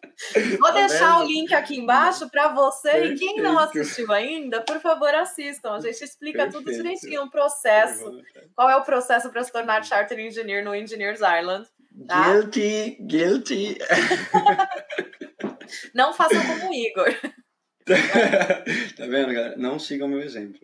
Vou 0.59 0.69
tá 0.71 0.87
deixar 0.87 1.19
o 1.19 1.25
link 1.25 1.53
aqui 1.53 1.77
embaixo 1.77 2.29
para 2.29 2.49
você 2.49 2.91
Perfeito. 2.91 3.15
e 3.15 3.19
quem 3.19 3.41
não 3.41 3.57
assistiu 3.57 4.11
ainda, 4.11 4.61
por 4.61 4.79
favor, 4.79 5.13
assistam. 5.15 5.73
A 5.73 5.79
gente 5.79 6.03
explica 6.03 6.43
Perfeito. 6.43 6.65
tudo 6.65 6.75
direitinho, 6.75 7.23
o 7.23 7.29
processo. 7.29 8.21
Qual 8.55 8.69
é 8.69 8.75
o 8.75 8.83
processo 8.83 9.29
para 9.29 9.43
se 9.43 9.51
tornar 9.51 9.83
Charter 9.83 10.19
Engineer 10.19 10.63
no 10.63 10.75
Engineers 10.75 11.21
Ireland. 11.21 11.67
Tá? 12.07 12.33
Guilty, 12.33 12.97
guilty. 13.01 13.77
Não 15.93 16.13
façam 16.13 16.41
como 16.45 16.69
o 16.69 16.73
Igor. 16.73 17.15
tá 18.95 19.07
vendo, 19.07 19.33
galera? 19.33 19.55
Não 19.57 19.79
sigam 19.79 20.07
meu 20.07 20.21
exemplo. 20.21 20.59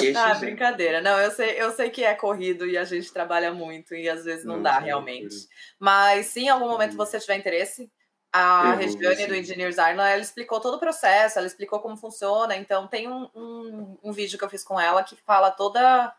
Este 0.00 0.16
ah, 0.16 0.30
exemplo. 0.30 0.40
brincadeira. 0.40 1.00
Não, 1.00 1.18
eu 1.18 1.30
sei, 1.30 1.60
eu 1.60 1.70
sei 1.72 1.90
que 1.90 2.04
é 2.04 2.14
corrido 2.14 2.66
e 2.66 2.76
a 2.76 2.84
gente 2.84 3.12
trabalha 3.12 3.52
muito 3.52 3.94
e 3.94 4.08
às 4.08 4.24
vezes 4.24 4.44
não, 4.44 4.56
não 4.56 4.62
dá 4.62 4.78
realmente. 4.78 5.34
Mas 5.78 6.26
se 6.26 6.40
em 6.40 6.48
algum 6.48 6.68
momento 6.68 6.96
você 6.96 7.18
tiver 7.18 7.36
interesse, 7.36 7.90
a 8.32 8.72
Regiane 8.74 9.26
do 9.26 9.34
Engineers 9.34 9.76
Ireland, 9.76 10.10
ela 10.10 10.22
explicou 10.22 10.58
todo 10.58 10.74
o 10.74 10.80
processo, 10.80 11.38
ela 11.38 11.46
explicou 11.46 11.80
como 11.80 11.96
funciona. 11.96 12.56
Então 12.56 12.86
tem 12.86 13.06
um, 13.06 13.28
um, 13.34 13.98
um 14.02 14.12
vídeo 14.12 14.38
que 14.38 14.44
eu 14.44 14.48
fiz 14.48 14.64
com 14.64 14.80
ela 14.80 15.04
que 15.04 15.14
fala 15.16 15.50
toda, 15.50 16.12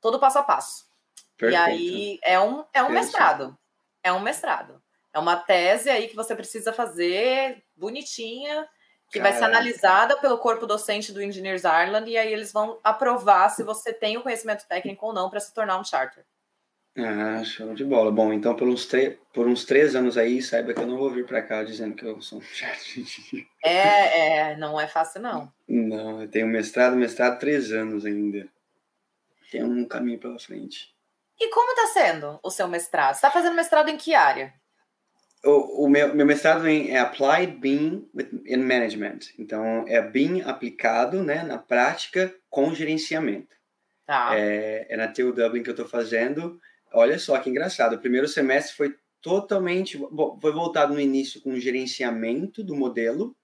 todo 0.00 0.16
o 0.16 0.18
passo 0.18 0.38
a 0.38 0.42
passo. 0.42 0.88
Perfeito. 1.36 1.52
E 1.52 1.56
aí 1.56 2.18
é 2.22 2.40
um, 2.40 2.64
é 2.74 2.82
um 2.82 2.90
mestrado. 2.90 3.56
É 4.02 4.12
um 4.12 4.20
mestrado. 4.20 4.82
É 5.12 5.18
uma 5.18 5.36
tese 5.36 5.88
aí 5.88 6.08
que 6.08 6.16
você 6.16 6.34
precisa 6.34 6.72
fazer 6.72 7.62
bonitinha, 7.76 8.68
que 9.10 9.18
Caramba. 9.18 9.38
vai 9.38 9.38
ser 9.38 9.44
analisada 9.44 10.16
pelo 10.18 10.38
corpo 10.38 10.66
docente 10.66 11.12
do 11.12 11.22
Engineers 11.22 11.64
Ireland, 11.64 12.08
e 12.08 12.16
aí 12.16 12.32
eles 12.32 12.52
vão 12.52 12.78
aprovar 12.82 13.48
se 13.50 13.62
você 13.62 13.92
tem 13.92 14.16
o 14.16 14.22
conhecimento 14.22 14.66
técnico 14.68 15.06
ou 15.06 15.12
não 15.12 15.30
para 15.30 15.40
se 15.40 15.52
tornar 15.52 15.78
um 15.78 15.84
charter. 15.84 16.24
Ah, 16.96 17.42
show 17.44 17.72
de 17.74 17.84
bola. 17.84 18.10
Bom, 18.10 18.32
então 18.32 18.54
por 18.54 18.68
uns, 18.68 18.88
por 19.32 19.46
uns 19.46 19.64
três 19.64 19.94
anos 19.94 20.18
aí, 20.18 20.42
saiba 20.42 20.74
que 20.74 20.80
eu 20.80 20.86
não 20.86 20.98
vou 20.98 21.10
vir 21.10 21.24
para 21.24 21.42
cá 21.42 21.62
dizendo 21.62 21.94
que 21.94 22.04
eu 22.04 22.20
sou 22.20 22.38
um 22.38 22.42
charter. 22.42 23.04
É, 23.64 24.50
é, 24.50 24.56
não 24.56 24.80
é 24.80 24.86
fácil 24.86 25.20
não. 25.22 25.52
Não, 25.68 26.22
eu 26.22 26.28
tenho 26.28 26.48
mestrado, 26.48 26.96
mestrado 26.96 27.38
três 27.38 27.70
anos 27.72 28.04
ainda. 28.04 28.48
Tem 29.50 29.62
um 29.62 29.86
caminho 29.86 30.18
pela 30.18 30.38
frente. 30.38 30.94
E 31.38 31.48
como 31.50 31.72
está 31.72 31.86
sendo 31.86 32.38
o 32.42 32.50
seu 32.50 32.68
mestrado? 32.68 33.14
Você 33.14 33.18
está 33.18 33.30
fazendo 33.30 33.56
mestrado 33.56 33.88
em 33.88 33.96
que 33.96 34.14
área? 34.14 34.52
O, 35.42 35.86
o 35.86 35.88
meu, 35.88 36.14
meu, 36.14 36.26
mestrado 36.26 36.68
em, 36.68 36.90
é 36.90 36.98
Applied 36.98 37.56
BIM 37.56 38.06
in 38.44 38.58
Management. 38.58 39.20
Então, 39.38 39.84
é 39.88 40.02
BIM 40.02 40.42
aplicado 40.42 41.22
né, 41.22 41.42
na 41.42 41.56
prática 41.56 42.34
com 42.50 42.74
gerenciamento. 42.74 43.56
Tá. 44.06 44.36
É, 44.36 44.86
é 44.90 44.96
na 44.96 45.08
TU 45.08 45.32
Dublin 45.32 45.62
que 45.62 45.70
eu 45.70 45.74
estou 45.74 45.88
fazendo. 45.88 46.60
Olha 46.92 47.18
só 47.18 47.38
que 47.38 47.50
engraçado. 47.50 47.94
O 47.94 48.00
primeiro 48.00 48.28
semestre 48.28 48.76
foi 48.76 48.94
totalmente... 49.20 49.96
Bom, 49.96 50.38
foi 50.40 50.52
voltado 50.52 50.94
no 50.94 51.00
início 51.00 51.40
com 51.40 51.58
gerenciamento 51.58 52.64
do 52.64 52.74
modelo, 52.74 53.36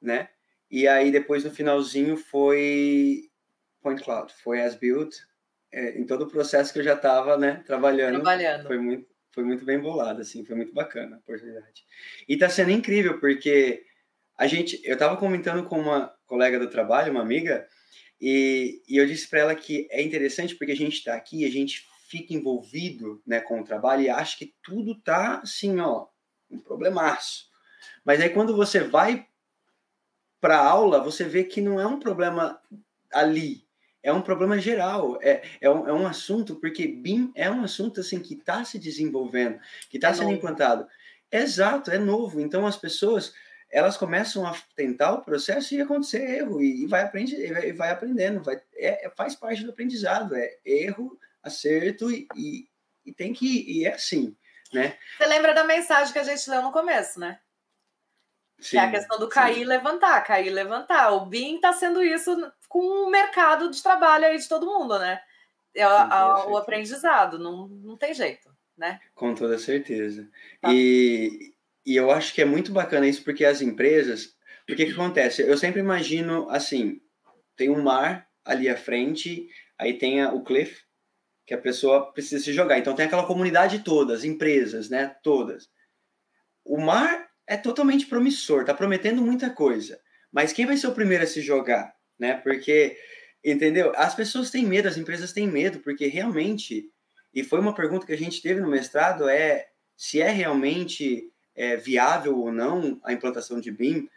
né? 0.00 0.28
E 0.70 0.88
aí, 0.88 1.10
depois, 1.10 1.44
no 1.44 1.50
finalzinho, 1.50 2.16
foi 2.16 3.30
Point 3.80 4.02
Cloud. 4.02 4.32
Foi 4.42 4.60
as 4.60 4.74
built 4.74 5.14
é, 5.74 5.98
em 5.98 6.06
todo 6.06 6.22
o 6.22 6.30
processo 6.30 6.72
que 6.72 6.78
eu 6.78 6.84
já 6.84 6.94
estava 6.94 7.36
né, 7.36 7.62
trabalhando, 7.66 8.14
trabalhando. 8.14 8.66
Foi, 8.66 8.78
muito, 8.78 9.06
foi 9.32 9.44
muito 9.44 9.64
bem 9.64 9.78
bolado, 9.78 10.20
assim, 10.20 10.44
foi 10.44 10.54
muito 10.54 10.72
bacana 10.72 11.16
a 11.16 11.18
oportunidade. 11.18 11.84
E 12.28 12.34
está 12.34 12.48
sendo 12.48 12.70
incrível, 12.70 13.18
porque 13.18 13.84
a 14.38 14.46
gente, 14.46 14.80
eu 14.84 14.94
estava 14.94 15.16
comentando 15.16 15.64
com 15.64 15.78
uma 15.78 16.14
colega 16.26 16.58
do 16.58 16.70
trabalho, 16.70 17.10
uma 17.10 17.22
amiga, 17.22 17.66
e, 18.20 18.82
e 18.88 18.96
eu 18.96 19.06
disse 19.06 19.28
para 19.28 19.40
ela 19.40 19.54
que 19.54 19.88
é 19.90 20.00
interessante 20.00 20.54
porque 20.54 20.72
a 20.72 20.76
gente 20.76 20.94
está 20.94 21.14
aqui, 21.14 21.44
a 21.44 21.50
gente 21.50 21.84
fica 22.08 22.34
envolvido 22.34 23.22
né, 23.26 23.40
com 23.40 23.60
o 23.60 23.64
trabalho 23.64 24.02
e 24.02 24.10
acha 24.10 24.36
que 24.36 24.54
tudo 24.62 24.94
tá 24.94 25.40
assim, 25.42 25.80
ó, 25.80 26.06
um 26.50 26.58
problemaço. 26.58 27.48
Mas 28.04 28.20
aí 28.20 28.30
quando 28.30 28.54
você 28.54 28.80
vai 28.80 29.26
para 30.40 30.58
aula, 30.58 31.02
você 31.02 31.24
vê 31.24 31.44
que 31.44 31.60
não 31.60 31.80
é 31.80 31.86
um 31.86 31.98
problema 31.98 32.60
ali, 33.12 33.66
é 34.02 34.12
um 34.12 34.20
problema 34.20 34.58
geral, 34.58 35.18
é, 35.22 35.42
é, 35.60 35.70
um, 35.70 35.88
é 35.88 35.92
um 35.92 36.06
assunto, 36.06 36.56
porque 36.56 36.86
BIM 36.86 37.32
é 37.34 37.50
um 37.50 37.64
assunto 37.64 38.00
assim 38.00 38.20
que 38.20 38.34
está 38.34 38.62
se 38.64 38.78
desenvolvendo, 38.78 39.58
que 39.88 39.96
está 39.96 40.10
é 40.10 40.12
sendo 40.12 40.24
novo. 40.24 40.36
implantado. 40.36 40.86
Exato, 41.32 41.90
é 41.90 41.98
novo. 41.98 42.40
Então 42.40 42.66
as 42.66 42.76
pessoas 42.76 43.34
elas 43.74 43.96
começam 43.96 44.46
a 44.46 44.54
tentar 44.76 45.14
o 45.14 45.22
processo 45.22 45.74
e 45.74 45.80
acontecer 45.80 46.22
erro 46.22 46.62
e, 46.62 46.86
vai, 46.86 47.02
aprender, 47.02 47.66
e 47.66 47.72
vai 47.72 47.90
aprendendo, 47.90 48.40
vai, 48.40 48.60
é, 48.76 49.06
é, 49.06 49.10
faz 49.10 49.34
parte 49.34 49.64
do 49.64 49.70
aprendizado, 49.70 50.36
é 50.36 50.58
erro, 50.64 51.18
acerto 51.44 52.10
e, 52.10 52.26
e, 52.34 52.68
e 53.04 53.12
tem 53.12 53.32
que 53.32 53.64
e 53.70 53.84
é 53.84 53.94
assim, 53.94 54.36
né? 54.72 54.96
Você 55.16 55.26
lembra 55.26 55.54
da 55.54 55.64
mensagem 55.64 56.12
que 56.12 56.18
a 56.18 56.24
gente 56.24 56.48
leu 56.50 56.62
no 56.62 56.72
começo, 56.72 57.20
né? 57.20 57.38
Sim, 58.58 58.70
que 58.70 58.76
é 58.78 58.80
a 58.80 58.90
questão 58.90 59.18
do 59.18 59.28
cair 59.28 59.56
sim. 59.56 59.60
e 59.60 59.64
levantar, 59.64 60.20
cair 60.22 60.46
e 60.46 60.50
levantar. 60.50 61.12
O 61.12 61.26
BIM 61.26 61.56
está 61.56 61.72
sendo 61.72 62.02
isso 62.02 62.34
com 62.68 62.78
o 62.78 63.10
mercado 63.10 63.70
de 63.70 63.82
trabalho 63.82 64.24
aí 64.24 64.38
de 64.38 64.48
todo 64.48 64.66
mundo, 64.66 64.98
né? 64.98 65.20
É 65.74 65.86
o 65.86 66.56
aprendizado, 66.56 67.38
não, 67.38 67.66
não 67.66 67.96
tem 67.96 68.14
jeito, 68.14 68.48
né? 68.76 69.00
Com 69.14 69.34
toda 69.34 69.58
certeza. 69.58 70.28
Tá. 70.60 70.72
E, 70.72 71.52
e 71.84 71.96
eu 71.96 72.10
acho 72.10 72.32
que 72.32 72.40
é 72.40 72.44
muito 72.44 72.72
bacana 72.72 73.08
isso, 73.08 73.24
porque 73.24 73.44
as 73.44 73.60
empresas. 73.60 74.36
Porque 74.66 74.86
que 74.86 74.92
acontece? 74.92 75.42
Eu 75.42 75.58
sempre 75.58 75.80
imagino 75.80 76.48
assim: 76.48 77.00
tem 77.56 77.70
um 77.70 77.82
mar 77.82 78.28
ali 78.44 78.68
à 78.68 78.76
frente, 78.76 79.48
aí 79.76 79.98
tem 79.98 80.22
a, 80.22 80.32
o 80.32 80.44
cliff, 80.44 80.84
que 81.46 81.54
a 81.54 81.58
pessoa 81.58 82.12
precisa 82.12 82.42
se 82.42 82.52
jogar. 82.52 82.78
Então 82.78 82.94
tem 82.94 83.06
aquela 83.06 83.26
comunidade 83.26 83.80
toda, 83.80 84.14
as 84.14 84.24
empresas, 84.24 84.88
né? 84.88 85.14
Todas. 85.22 85.68
O 86.64 86.78
mar 86.78 87.28
é 87.46 87.56
totalmente 87.56 88.06
promissor, 88.06 88.62
está 88.62 88.72
prometendo 88.72 89.20
muita 89.20 89.50
coisa. 89.50 90.00
Mas 90.32 90.52
quem 90.52 90.66
vai 90.66 90.76
ser 90.76 90.86
o 90.86 90.94
primeiro 90.94 91.24
a 91.24 91.26
se 91.26 91.40
jogar, 91.40 91.94
né? 92.18 92.34
Porque, 92.34 92.96
entendeu? 93.44 93.92
As 93.96 94.14
pessoas 94.14 94.50
têm 94.50 94.64
medo, 94.64 94.88
as 94.88 94.96
empresas 94.96 95.32
têm 95.32 95.46
medo, 95.46 95.80
porque 95.80 96.06
realmente, 96.06 96.90
e 97.32 97.44
foi 97.44 97.60
uma 97.60 97.74
pergunta 97.74 98.06
que 98.06 98.12
a 98.12 98.18
gente 98.18 98.40
teve 98.40 98.60
no 98.60 98.68
mestrado, 98.68 99.28
é 99.28 99.68
se 99.96 100.20
é 100.20 100.30
realmente 100.30 101.30
é, 101.54 101.76
viável 101.76 102.38
ou 102.38 102.50
não 102.50 103.00
a 103.04 103.12
implantação 103.12 103.60
de 103.60 103.70
BIM. 103.70 104.08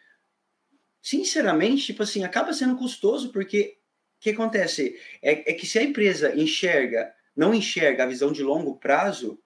Sinceramente, 1.02 1.86
tipo 1.86 2.04
assim, 2.04 2.24
acaba 2.24 2.54
sendo 2.54 2.78
custoso, 2.78 3.32
porque 3.32 3.78
o 4.18 4.22
que 4.22 4.32
acontece? 4.32 5.00
É, 5.22 5.52
é 5.52 5.54
que 5.54 5.68
se 5.68 5.78
a 5.78 5.84
empresa 5.84 6.36
enxerga, 6.36 7.14
não 7.38 7.54
enxerga 7.54 8.04
a 8.04 8.08
visão 8.08 8.32
de 8.32 8.42
longo 8.42 8.76
prazo, 8.78 9.40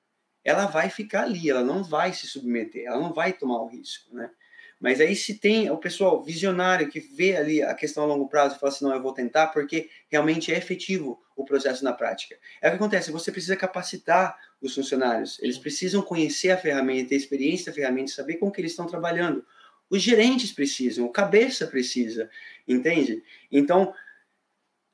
ela 0.44 0.66
vai 0.66 0.90
ficar 0.90 1.24
ali, 1.24 1.50
ela 1.50 1.64
não 1.64 1.84
vai 1.84 2.14
se 2.14 2.26
submeter, 2.26 2.86
ela 2.86 3.00
não 3.00 3.14
vai 3.14 3.34
tomar 3.34 3.62
o 3.62 3.68
risco, 3.68 4.16
né? 4.16 4.32
Mas 4.80 5.00
aí 5.00 5.16
se 5.16 5.38
tem 5.38 5.70
o 5.70 5.78
pessoal 5.78 6.24
visionário 6.24 6.90
que 6.90 7.00
vê 7.00 7.38
ali 7.38 7.62
a 7.62 7.76
questão 7.76 8.04
a 8.04 8.08
longo 8.08 8.28
prazo 8.28 8.56
e 8.56 8.60
fala 8.60 8.74
assim, 8.74 8.84
não, 8.84 8.92
eu 8.92 9.02
vou 9.02 9.14
tentar 9.14 9.48
porque 9.48 9.90
realmente 10.10 10.52
é 10.52 10.58
efetivo 10.58 11.22
o 11.36 11.46
processo 11.46 11.84
na 11.84 11.94
prática. 11.94 12.36
É 12.60 12.68
o 12.68 12.72
que 12.72 12.78
acontece, 12.78 13.12
você 13.12 13.32
precisa 13.32 13.56
capacitar 13.56 14.36
os 14.60 14.74
funcionários, 14.74 15.38
eles 15.40 15.60
precisam 15.60 16.02
conhecer 16.02 16.50
a 16.50 16.58
ferramenta, 16.58 17.10
ter 17.10 17.16
experiência 17.16 17.68
da 17.68 17.76
ferramenta, 17.76 18.12
saber 18.12 18.38
com 18.38 18.50
que 18.50 18.60
eles 18.60 18.72
estão 18.72 18.88
trabalhando. 18.88 19.46
Os 19.88 20.02
gerentes 20.02 20.52
precisam, 20.52 21.06
o 21.06 21.10
cabeça 21.10 21.68
precisa, 21.68 22.28
entende? 22.68 23.22
Então, 23.52 23.94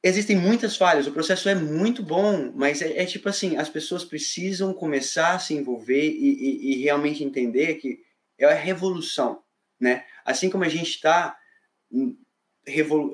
existem 0.08 0.36
muitas 0.36 0.76
falhas, 0.76 1.08
o 1.08 1.12
processo 1.12 1.50
é 1.50 1.56
muito 1.56 2.04
bom, 2.04 2.52
mas 2.56 2.82
é, 2.82 3.02
é 3.02 3.06
tipo 3.06 3.30
assim, 3.30 3.58
as 3.58 3.70
pessoas 3.70 4.04
precisam 4.04 4.74
começar 4.74 5.36
a 5.36 5.40
se 5.40 5.54
envolver 5.54 6.08
e, 6.10 6.30
e, 6.30 6.74
e 6.74 6.84
realmente 6.84 7.24
entender 7.24 7.76
que 7.76 8.00
é 8.38 8.46
a 8.46 8.54
revolução, 8.54 9.42
né? 9.80 10.06
Assim 10.26 10.50
como 10.50 10.64
a 10.64 10.70
gente 10.70 10.90
está 10.90 11.38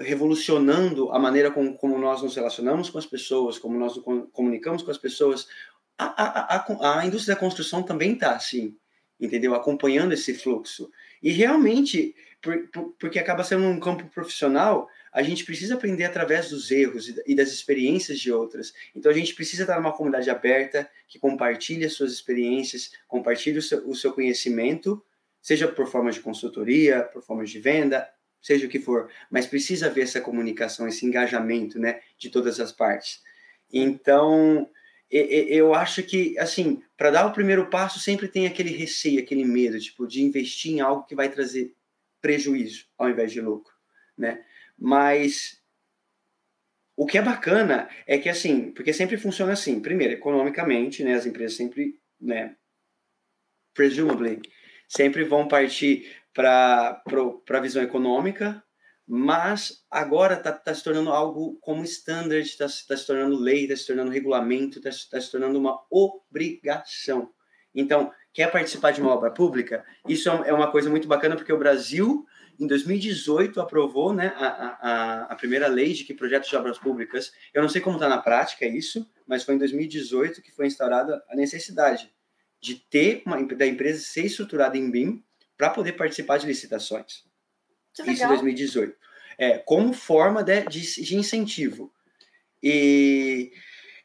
revolucionando 0.01 1.11
a 1.11 1.19
maneira 1.19 1.51
como, 1.51 1.75
como, 1.75 1.97
nós 1.97 2.21
nos 2.21 2.35
relacionamos 2.35 2.89
com 2.89 2.97
as 2.97 3.05
pessoas, 3.05 3.59
como 3.59 3.77
nós 3.77 3.95
nos 3.95 4.27
comunicamos 4.31 4.81
com 4.81 4.89
as 4.89 4.97
pessoas, 4.97 5.47
a, 5.97 6.05
a, 6.05 6.55
a, 6.57 6.99
a 6.99 7.05
indústria 7.05 7.35
da 7.35 7.39
construção 7.39 7.83
também 7.83 8.13
está 8.13 8.35
assim, 8.35 8.75
entendeu? 9.19 9.53
Acompanhando 9.53 10.13
esse 10.13 10.33
fluxo. 10.33 10.91
E 11.21 11.31
realmente, 11.31 12.15
por, 12.41 12.67
por, 12.69 12.95
porque 12.99 13.19
acaba 13.19 13.43
sendo 13.43 13.65
um 13.65 13.79
campo 13.79 14.05
profissional, 14.09 14.89
a 15.13 15.21
gente 15.21 15.45
precisa 15.45 15.75
aprender 15.75 16.05
através 16.05 16.49
dos 16.49 16.71
erros 16.71 17.13
e 17.25 17.35
das 17.35 17.49
experiências 17.49 18.19
de 18.19 18.31
outras. 18.31 18.73
Então 18.95 19.11
a 19.11 19.15
gente 19.15 19.35
precisa 19.35 19.63
estar 19.63 19.75
numa 19.77 19.93
comunidade 19.93 20.29
aberta 20.29 20.89
que 21.07 21.19
compartilhe 21.19 21.85
as 21.85 21.93
suas 21.93 22.11
experiências, 22.11 22.91
compartilhe 23.07 23.59
o 23.59 23.61
seu, 23.61 23.87
o 23.87 23.95
seu 23.95 24.11
conhecimento, 24.11 25.03
seja 25.41 25.67
por 25.67 25.87
forma 25.87 26.11
de 26.11 26.19
consultoria, 26.19 27.03
por 27.03 27.21
forma 27.21 27.45
de 27.45 27.59
venda, 27.59 28.09
seja 28.41 28.65
o 28.65 28.69
que 28.69 28.79
for, 28.79 29.09
mas 29.29 29.45
precisa 29.45 29.85
haver 29.85 30.03
essa 30.03 30.19
comunicação, 30.19 30.87
esse 30.87 31.05
engajamento, 31.05 31.79
né, 31.79 32.01
de 32.17 32.29
todas 32.29 32.59
as 32.59 32.71
partes. 32.71 33.21
Então, 33.71 34.69
eu 35.09 35.75
acho 35.75 36.01
que, 36.01 36.37
assim, 36.39 36.81
para 36.97 37.11
dar 37.11 37.27
o 37.27 37.31
primeiro 37.31 37.69
passo, 37.69 37.99
sempre 37.99 38.27
tem 38.27 38.47
aquele 38.47 38.71
receio, 38.71 39.19
aquele 39.19 39.45
medo, 39.45 39.79
tipo, 39.79 40.07
de 40.07 40.23
investir 40.23 40.73
em 40.73 40.81
algo 40.81 41.05
que 41.05 41.15
vai 41.15 41.29
trazer 41.29 41.73
prejuízo 42.19 42.85
ao 42.97 43.09
invés 43.09 43.31
de 43.31 43.39
lucro, 43.39 43.73
né? 44.17 44.43
Mas 44.77 45.61
o 46.95 47.05
que 47.05 47.17
é 47.17 47.21
bacana 47.21 47.89
é 48.05 48.17
que, 48.17 48.29
assim, 48.29 48.71
porque 48.71 48.93
sempre 48.93 49.17
funciona 49.17 49.53
assim, 49.53 49.79
primeiro, 49.79 50.13
economicamente, 50.13 51.03
né, 51.03 51.15
as 51.15 51.25
empresas 51.25 51.57
sempre, 51.57 51.99
né, 52.19 52.55
presumably, 53.73 54.41
sempre 54.87 55.23
vão 55.23 55.47
partir 55.47 56.07
para 56.33 57.01
a 57.49 57.59
visão 57.59 57.81
econômica, 57.81 58.63
mas 59.07 59.83
agora 59.89 60.35
está 60.35 60.51
tá 60.51 60.73
se 60.73 60.83
tornando 60.83 61.11
algo 61.11 61.57
como 61.61 61.83
standard, 61.83 62.47
está 62.47 62.65
tá 62.65 62.97
se 62.97 63.05
tornando 63.05 63.35
lei, 63.35 63.63
está 63.63 63.75
se 63.75 63.87
tornando 63.87 64.11
regulamento, 64.11 64.77
está 64.79 65.17
tá 65.17 65.21
se 65.21 65.31
tornando 65.31 65.59
uma 65.59 65.79
obrigação. 65.89 67.31
Então, 67.75 68.11
quer 68.31 68.51
participar 68.51 68.91
de 68.91 69.01
uma 69.01 69.11
obra 69.11 69.31
pública? 69.31 69.83
Isso 70.07 70.29
é, 70.29 70.49
é 70.49 70.53
uma 70.53 70.71
coisa 70.71 70.89
muito 70.89 71.07
bacana, 71.07 71.35
porque 71.35 71.51
o 71.51 71.57
Brasil, 71.57 72.25
em 72.63 72.67
2018, 72.67 73.59
aprovou 73.59 74.13
né, 74.13 74.33
a, 74.37 74.47
a, 74.47 75.21
a 75.25 75.35
primeira 75.35 75.67
lei 75.67 75.93
de 75.93 76.03
que 76.03 76.13
projetos 76.13 76.49
de 76.49 76.55
obras 76.55 76.77
públicas, 76.77 77.31
eu 77.53 77.61
não 77.61 77.69
sei 77.69 77.81
como 77.81 77.97
está 77.97 78.07
na 78.07 78.17
prática 78.17 78.65
isso, 78.65 79.09
mas 79.27 79.43
foi 79.43 79.55
em 79.55 79.57
2018 79.57 80.41
que 80.41 80.51
foi 80.51 80.67
instaurada 80.67 81.23
a 81.29 81.35
necessidade 81.35 82.11
de 82.61 82.75
ter 82.75 83.21
uma 83.25 83.43
da 83.43 83.67
empresa 83.67 84.01
ser 84.01 84.25
estruturada 84.25 84.77
em 84.77 84.89
BIM 84.89 85.21
para 85.57 85.69
poder 85.69 85.93
participar 85.93 86.37
de 86.37 86.47
licitações. 86.47 87.25
Que 87.93 88.11
Isso 88.11 88.23
em 88.23 88.27
2018. 88.27 88.95
É, 89.37 89.57
como 89.57 89.93
forma 89.93 90.43
de, 90.43 90.61
de, 90.67 91.01
de, 91.03 91.15
incentivo. 91.15 91.93
E 92.61 93.51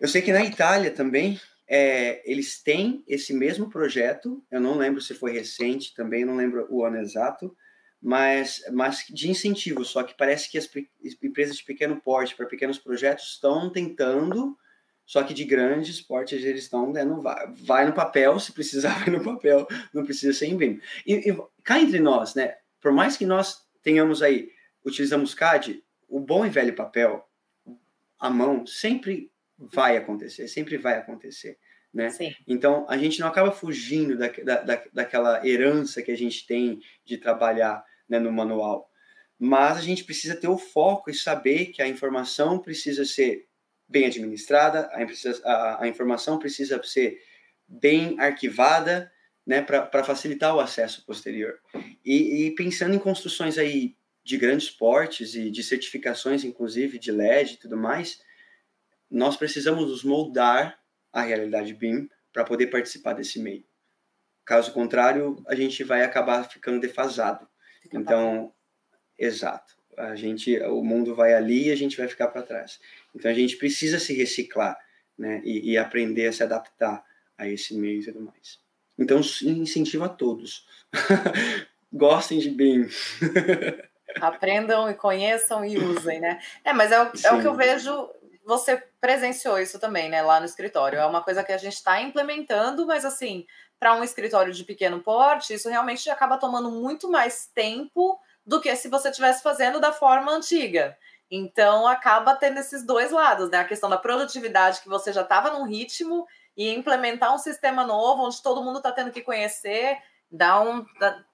eu 0.01 0.09
sei 0.09 0.23
que 0.23 0.33
na 0.33 0.45
Itália 0.45 0.91
também 0.91 1.41
é, 1.69 2.23
eles 2.31 2.61
têm 2.63 3.05
esse 3.07 3.33
mesmo 3.33 3.71
projeto. 3.71 4.43
Eu 4.51 4.61
não 4.61 4.77
lembro 4.77 5.01
se 5.01 5.15
foi 5.15 5.33
recente 5.33 5.95
também, 5.95 6.25
não 6.25 6.37
lembro 6.37 6.67
o 6.69 6.85
ano 6.85 6.99
exato, 6.99 7.57
mas, 8.01 8.63
mas 8.73 9.05
de 9.09 9.31
incentivo. 9.31 9.85
Só 9.85 10.03
que 10.03 10.17
parece 10.17 10.51
que 10.51 10.59
as 10.59 10.69
empresas 11.23 11.57
de 11.57 11.65
pequeno 11.65 12.01
porte 12.01 12.35
para 12.35 12.47
pequenos 12.47 12.79
projetos 12.79 13.33
estão 13.33 13.71
tentando 13.71 14.57
só 15.09 15.23
que 15.23 15.33
de 15.33 15.43
grandes 15.43 16.03
portes 16.03 16.45
eles 16.45 16.65
estão, 16.65 16.93
né, 16.93 17.03
não 17.03 17.23
vai, 17.23 17.51
vai 17.65 17.87
no 17.87 17.95
papel, 17.95 18.39
se 18.39 18.53
precisar 18.53 18.91
vai 19.03 19.09
no 19.09 19.25
papel, 19.25 19.67
não 19.91 20.05
precisa 20.05 20.39
ser 20.39 20.49
em 20.49 20.57
BIM. 20.57 20.79
E, 21.07 21.31
e 21.31 21.37
cá 21.65 21.81
entre 21.81 21.99
nós, 21.99 22.35
né, 22.35 22.57
por 22.79 22.93
mais 22.93 23.17
que 23.17 23.25
nós 23.25 23.67
tenhamos 23.83 24.23
aí, 24.23 24.51
utilizamos 24.85 25.33
CAD, 25.33 25.83
o 26.07 26.21
bom 26.21 26.45
e 26.45 26.51
velho 26.51 26.75
papel, 26.75 27.27
a 28.21 28.29
mão, 28.29 28.67
sempre 28.67 29.33
vai 29.57 29.97
acontecer, 29.97 30.47
sempre 30.47 30.77
vai 30.77 30.99
acontecer. 30.99 31.57
Né? 31.93 32.11
Então, 32.47 32.85
a 32.87 32.99
gente 32.99 33.19
não 33.19 33.29
acaba 33.29 33.51
fugindo 33.51 34.15
da, 34.19 34.29
da, 34.29 34.85
daquela 34.93 35.47
herança 35.47 36.03
que 36.03 36.11
a 36.11 36.17
gente 36.17 36.47
tem 36.47 36.81
de 37.03 37.17
trabalhar 37.17 37.83
né, 38.09 38.19
no 38.19 38.33
manual. 38.33 38.91
Mas 39.39 39.77
a 39.77 39.83
gente 39.83 40.05
precisa 40.05 40.35
ter 40.35 40.49
o 40.49 40.59
foco 40.59 41.11
e 41.11 41.15
saber 41.15 41.67
que 41.67 41.83
a 41.83 41.89
informação 41.89 42.59
precisa 42.59 43.05
ser 43.05 43.47
bem 43.89 44.07
administrada, 44.07 44.91
a, 44.93 45.51
a, 45.51 45.85
a 45.85 45.89
informação 45.89 46.39
precisa 46.39 46.81
ser 46.83 47.21
bem 47.67 48.19
arquivada, 48.19 49.11
né, 49.49 49.63
para 49.63 50.05
facilitar 50.05 50.55
o 50.55 50.61
acesso 50.61 51.07
posterior. 51.07 51.59
E, 52.05 52.47
e, 52.47 52.55
pensando 52.55 52.95
em 52.95 52.99
construções 52.99 53.57
aí 53.57 53.97
de 54.23 54.37
grandes 54.37 54.69
portes 54.69 55.35
e 55.35 55.51
de 55.51 55.63
certificações, 55.63 56.45
inclusive 56.45 56.99
de 56.99 57.11
LED 57.11 57.55
e 57.55 57.57
tudo 57.57 57.75
mais, 57.75 58.21
nós 59.11 59.39
precisamos 59.39 59.89
nos 59.89 60.05
moldar 60.05 60.79
à 61.11 61.23
realidade 61.23 61.73
BIM 61.73 62.11
para 62.31 62.45
poder 62.45 62.67
participar 62.67 63.15
desse 63.15 63.39
meio. 63.39 63.65
Caso 64.45 64.71
contrário, 64.73 65.43
a 65.47 65.55
gente 65.55 65.83
vai 65.83 66.03
acabar 66.03 66.45
ficando 66.45 66.79
defasado. 66.79 67.49
Fica 67.89 67.99
então, 67.99 68.53
exato 69.19 69.79
a 69.99 70.15
gente, 70.15 70.59
o 70.63 70.83
mundo 70.83 71.15
vai 71.15 71.35
ali 71.35 71.69
e 71.69 71.73
a 71.73 71.77
gente 71.77 71.97
vai 71.97 72.07
ficar 72.09 72.29
para 72.29 72.43
trás. 72.43 72.81
Então 73.15 73.31
a 73.31 73.35
gente 73.35 73.57
precisa 73.57 73.99
se 73.99 74.15
reciclar, 74.15 74.79
né, 75.19 75.43
e, 75.45 75.73
e, 75.73 75.79
aprender 75.79 76.29
a 76.29 76.33
se 76.33 76.43
adaptar 76.45 77.05
a 77.37 77.49
esse 77.49 77.75
meio 77.75 78.01
e 78.01 78.05
tudo 78.05 78.21
mais. 78.21 78.61
Então 78.99 79.19
incentivo 79.19 80.05
a 80.05 80.09
todos, 80.09 80.67
gostem 81.93 82.39
de 82.39 82.51
bem. 82.51 82.89
Aprendam 84.21 84.89
e 84.89 84.95
conheçam 84.95 85.65
e 85.65 85.77
usem, 85.77 86.21
né? 86.21 86.41
É, 86.65 86.73
mas 86.73 86.91
é 86.93 87.03
o, 87.03 87.13
é 87.25 87.33
o 87.33 87.41
que 87.41 87.47
eu 87.47 87.55
vejo 87.55 88.11
você 88.45 88.83
presenciou 88.99 89.59
isso 89.59 89.79
também, 89.79 90.09
né, 90.09 90.23
lá 90.23 90.41
no 90.41 90.47
escritório. 90.47 90.99
É 90.99 91.05
uma 91.05 91.23
coisa 91.23 91.45
que 91.45 91.53
a 91.53 91.59
gente 91.59 91.75
está 91.75 92.01
implementando, 92.01 92.87
mas 92.87 93.05
assim, 93.05 93.47
para 93.79 93.95
um 93.95 94.03
escritório 94.03 94.53
de 94.53 94.65
pequeno 94.65 95.01
porte, 95.01 95.55
isso 95.55 95.69
realmente 95.69 96.11
acaba 96.11 96.39
tomando 96.39 96.71
muito 96.71 97.11
mais 97.11 97.47
tempo 97.55 98.19
do 98.45 98.61
que 98.61 98.75
se 98.77 98.89
você 98.89 99.11
estivesse 99.11 99.43
fazendo 99.43 99.81
da 99.81 99.93
forma 99.93 100.33
antiga. 100.33 100.97
Então 101.31 101.87
acaba 101.87 102.35
tendo 102.35 102.59
esses 102.59 102.85
dois 102.85 103.11
lados, 103.11 103.51
né? 103.51 103.59
A 103.59 103.65
questão 103.65 103.89
da 103.89 103.99
produtividade, 103.99 104.81
que 104.81 104.89
você 104.89 105.13
já 105.13 105.21
estava 105.23 105.51
num 105.51 105.67
ritmo, 105.67 106.27
e 106.59 106.75
implementar 106.75 107.33
um 107.33 107.39
sistema 107.39 107.87
novo 107.87 108.27
onde 108.27 108.43
todo 108.43 108.65
mundo 108.65 108.79
está 108.79 108.91
tendo 108.91 109.13
que 109.13 109.23
conhecer, 109.23 109.97
dá 110.29 110.61
um. 110.61 110.85
Dá... 110.99 111.25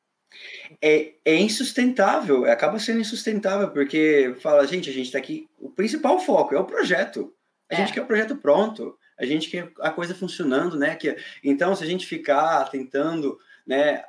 É, 0.83 1.15
é 1.25 1.37
insustentável, 1.37 2.45
acaba 2.45 2.79
sendo 2.79 3.01
insustentável, 3.01 3.71
porque 3.71 4.37
fala, 4.41 4.67
gente, 4.67 4.91
a 4.91 4.93
gente 4.93 5.07
está 5.07 5.19
aqui. 5.19 5.49
O 5.59 5.71
principal 5.71 6.19
foco 6.19 6.55
é 6.55 6.59
o 6.59 6.67
projeto. 6.67 7.33
A 7.71 7.75
é. 7.75 7.77
gente 7.79 7.95
quer 7.95 8.03
o 8.03 8.07
projeto 8.07 8.37
pronto, 8.37 8.99
a 9.19 9.25
gente 9.25 9.49
quer 9.49 9.73
a 9.81 9.91
coisa 9.91 10.15
funcionando, 10.15 10.77
né? 10.77 10.95
Que, 10.97 11.17
então, 11.43 11.75
se 11.75 11.85
a 11.85 11.87
gente 11.87 12.07
ficar 12.07 12.69
tentando, 12.71 13.39
né? 13.67 14.05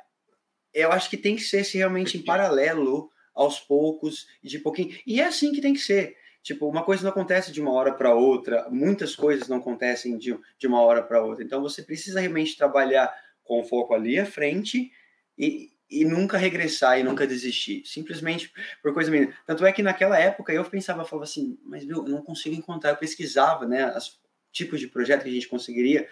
Eu 0.72 0.92
acho 0.92 1.08
que 1.08 1.16
tem 1.16 1.36
que 1.36 1.42
ser 1.42 1.62
realmente 1.74 2.18
em 2.18 2.22
paralelo 2.22 3.10
aos 3.34 3.60
poucos 3.60 4.26
e 4.42 4.48
de 4.48 4.58
pouquinho. 4.58 4.96
E 5.06 5.20
é 5.20 5.26
assim 5.26 5.52
que 5.52 5.60
tem 5.60 5.72
que 5.72 5.80
ser. 5.80 6.16
Tipo, 6.42 6.68
uma 6.68 6.84
coisa 6.84 7.02
não 7.02 7.10
acontece 7.10 7.50
de 7.50 7.60
uma 7.60 7.72
hora 7.72 7.92
para 7.92 8.14
outra, 8.14 8.68
muitas 8.70 9.16
coisas 9.16 9.48
não 9.48 9.56
acontecem 9.56 10.16
de, 10.16 10.38
de 10.58 10.66
uma 10.66 10.80
hora 10.80 11.02
para 11.02 11.22
outra. 11.22 11.42
Então, 11.42 11.60
você 11.60 11.82
precisa 11.82 12.20
realmente 12.20 12.56
trabalhar 12.56 13.12
com 13.42 13.64
foco 13.64 13.94
ali 13.94 14.18
à 14.18 14.26
frente 14.26 14.92
e, 15.36 15.70
e 15.90 16.04
nunca 16.04 16.38
regressar 16.38 16.98
e 16.98 17.02
nunca 17.02 17.26
desistir. 17.26 17.82
Simplesmente 17.84 18.52
por 18.82 18.94
coisa 18.94 19.10
mínima. 19.10 19.32
Tanto 19.44 19.66
é 19.66 19.72
que 19.72 19.82
naquela 19.82 20.18
época 20.18 20.52
eu 20.52 20.64
pensava, 20.64 21.04
falava 21.04 21.24
assim, 21.24 21.58
mas 21.64 21.84
meu, 21.84 21.98
eu 21.98 22.12
não 22.12 22.22
consigo 22.22 22.54
encontrar. 22.54 22.90
Eu 22.90 22.96
pesquisava, 22.96 23.66
né, 23.66 23.92
os 23.96 24.18
tipos 24.56 24.80
de 24.80 24.88
projeto 24.88 25.22
que 25.22 25.28
a 25.28 25.32
gente 25.32 25.48
conseguiria. 25.48 26.08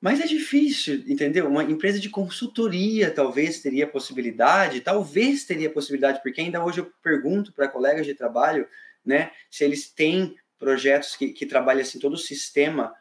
Mas 0.00 0.18
é 0.20 0.26
difícil, 0.26 1.04
entendeu? 1.06 1.46
Uma 1.46 1.62
empresa 1.62 2.00
de 2.00 2.08
consultoria 2.08 3.10
talvez 3.10 3.60
teria 3.60 3.86
possibilidade, 3.86 4.80
talvez 4.80 5.44
teria 5.44 5.70
possibilidade, 5.70 6.20
porque 6.22 6.40
ainda 6.40 6.64
hoje 6.64 6.80
eu 6.80 6.92
pergunto 7.02 7.52
para 7.52 7.68
colegas 7.68 8.06
de 8.06 8.14
trabalho, 8.14 8.66
né, 9.04 9.30
se 9.50 9.62
eles 9.62 9.90
têm 9.90 10.34
projetos 10.58 11.16
que, 11.16 11.32
que 11.32 11.46
trabalham 11.46 11.82
assim 11.82 11.98
todo 11.98 12.14
o 12.14 12.18
sistema 12.18 12.94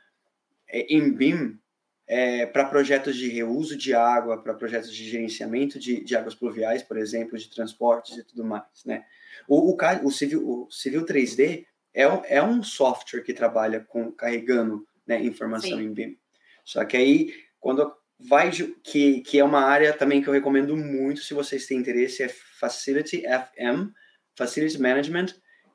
é, 0.67 0.93
em 0.93 1.11
BIM 1.11 1.57
é, 2.05 2.45
para 2.45 2.65
projetos 2.65 3.15
de 3.15 3.29
reuso 3.29 3.77
de 3.77 3.93
água, 3.93 4.41
para 4.41 4.53
projetos 4.53 4.93
de 4.93 5.09
gerenciamento 5.09 5.79
de, 5.79 6.03
de, 6.03 6.15
águas 6.15 6.35
pluviais, 6.35 6.81
por 6.81 6.97
exemplo, 6.97 7.37
de 7.37 7.49
transportes 7.49 8.17
e 8.17 8.23
tudo 8.23 8.43
mais, 8.43 8.83
né? 8.85 9.05
O, 9.47 9.71
o, 9.71 9.77
o, 10.03 10.11
Civil, 10.11 10.47
o 10.47 10.71
Civil 10.71 11.05
3D 11.05 11.65
é 11.93 12.07
um, 12.07 12.21
é 12.25 12.43
um 12.43 12.63
software 12.63 13.21
que 13.21 13.33
trabalha 13.33 13.81
com 13.81 14.11
carregando 14.11 14.85
né, 15.07 15.21
informação 15.23 15.77
Sim. 15.77 15.83
em 15.83 15.93
BIM. 15.93 16.17
Só 16.63 16.85
que 16.85 16.95
aí, 16.95 17.33
quando 17.59 17.91
vai 18.19 18.51
que, 18.83 19.21
que 19.21 19.39
é 19.39 19.43
uma 19.43 19.61
área 19.61 19.93
também 19.93 20.21
que 20.21 20.27
eu 20.27 20.33
recomendo 20.33 20.75
muito 20.75 21.21
se 21.21 21.33
vocês 21.33 21.65
têm 21.65 21.79
interesse 21.79 22.21
é 22.21 22.27
Facility 22.27 23.21
FM, 23.21 23.91
Facility 24.35 24.79
Management, 24.79 25.27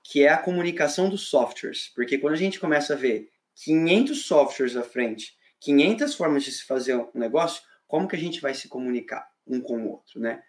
que 0.03 0.23
é 0.23 0.29
a 0.29 0.39
comunicação 0.39 1.09
dos 1.09 1.29
softwares, 1.29 1.91
porque 1.95 2.19
quando 2.19 2.35
a 2.35 2.39
gente 2.39 2.61
começa 2.61 2.93
a 2.93 2.97
ver 2.97 3.31
500 3.57 4.27
softwares 4.27 4.77
à 4.77 4.83
frente, 4.83 5.35
500 5.61 6.15
formas 6.15 6.45
de 6.45 6.53
se 6.53 6.65
fazer 6.65 6.95
um 6.97 7.09
negócio, 7.15 7.63
como 7.87 8.07
que 8.07 8.17
a 8.17 8.19
gente 8.19 8.41
vai 8.41 8.53
se 8.53 8.69
comunicar 8.69 9.27
um 9.47 9.61
com 9.61 9.79
o 9.79 9.91
outro, 9.91 10.21
né? 10.21 10.43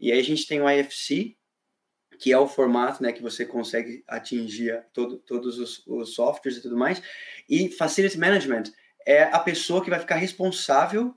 E 0.00 0.10
aí 0.10 0.18
a 0.18 0.24
gente 0.24 0.46
tem 0.46 0.60
o 0.60 0.70
IFC, 0.70 1.36
que 2.18 2.32
é 2.32 2.38
o 2.38 2.48
formato 2.48 3.02
né, 3.02 3.12
que 3.12 3.22
você 3.22 3.44
consegue 3.44 4.04
atingir 4.06 4.84
todo, 4.92 5.18
todos 5.18 5.58
os, 5.58 5.86
os 5.86 6.14
softwares 6.14 6.58
e 6.58 6.62
tudo 6.62 6.76
mais, 6.76 7.02
e 7.48 7.70
Facility 7.70 8.18
Management, 8.18 8.64
é 9.06 9.24
a 9.24 9.38
pessoa 9.38 9.82
que 9.82 9.90
vai 9.90 9.98
ficar 9.98 10.16
responsável 10.16 11.16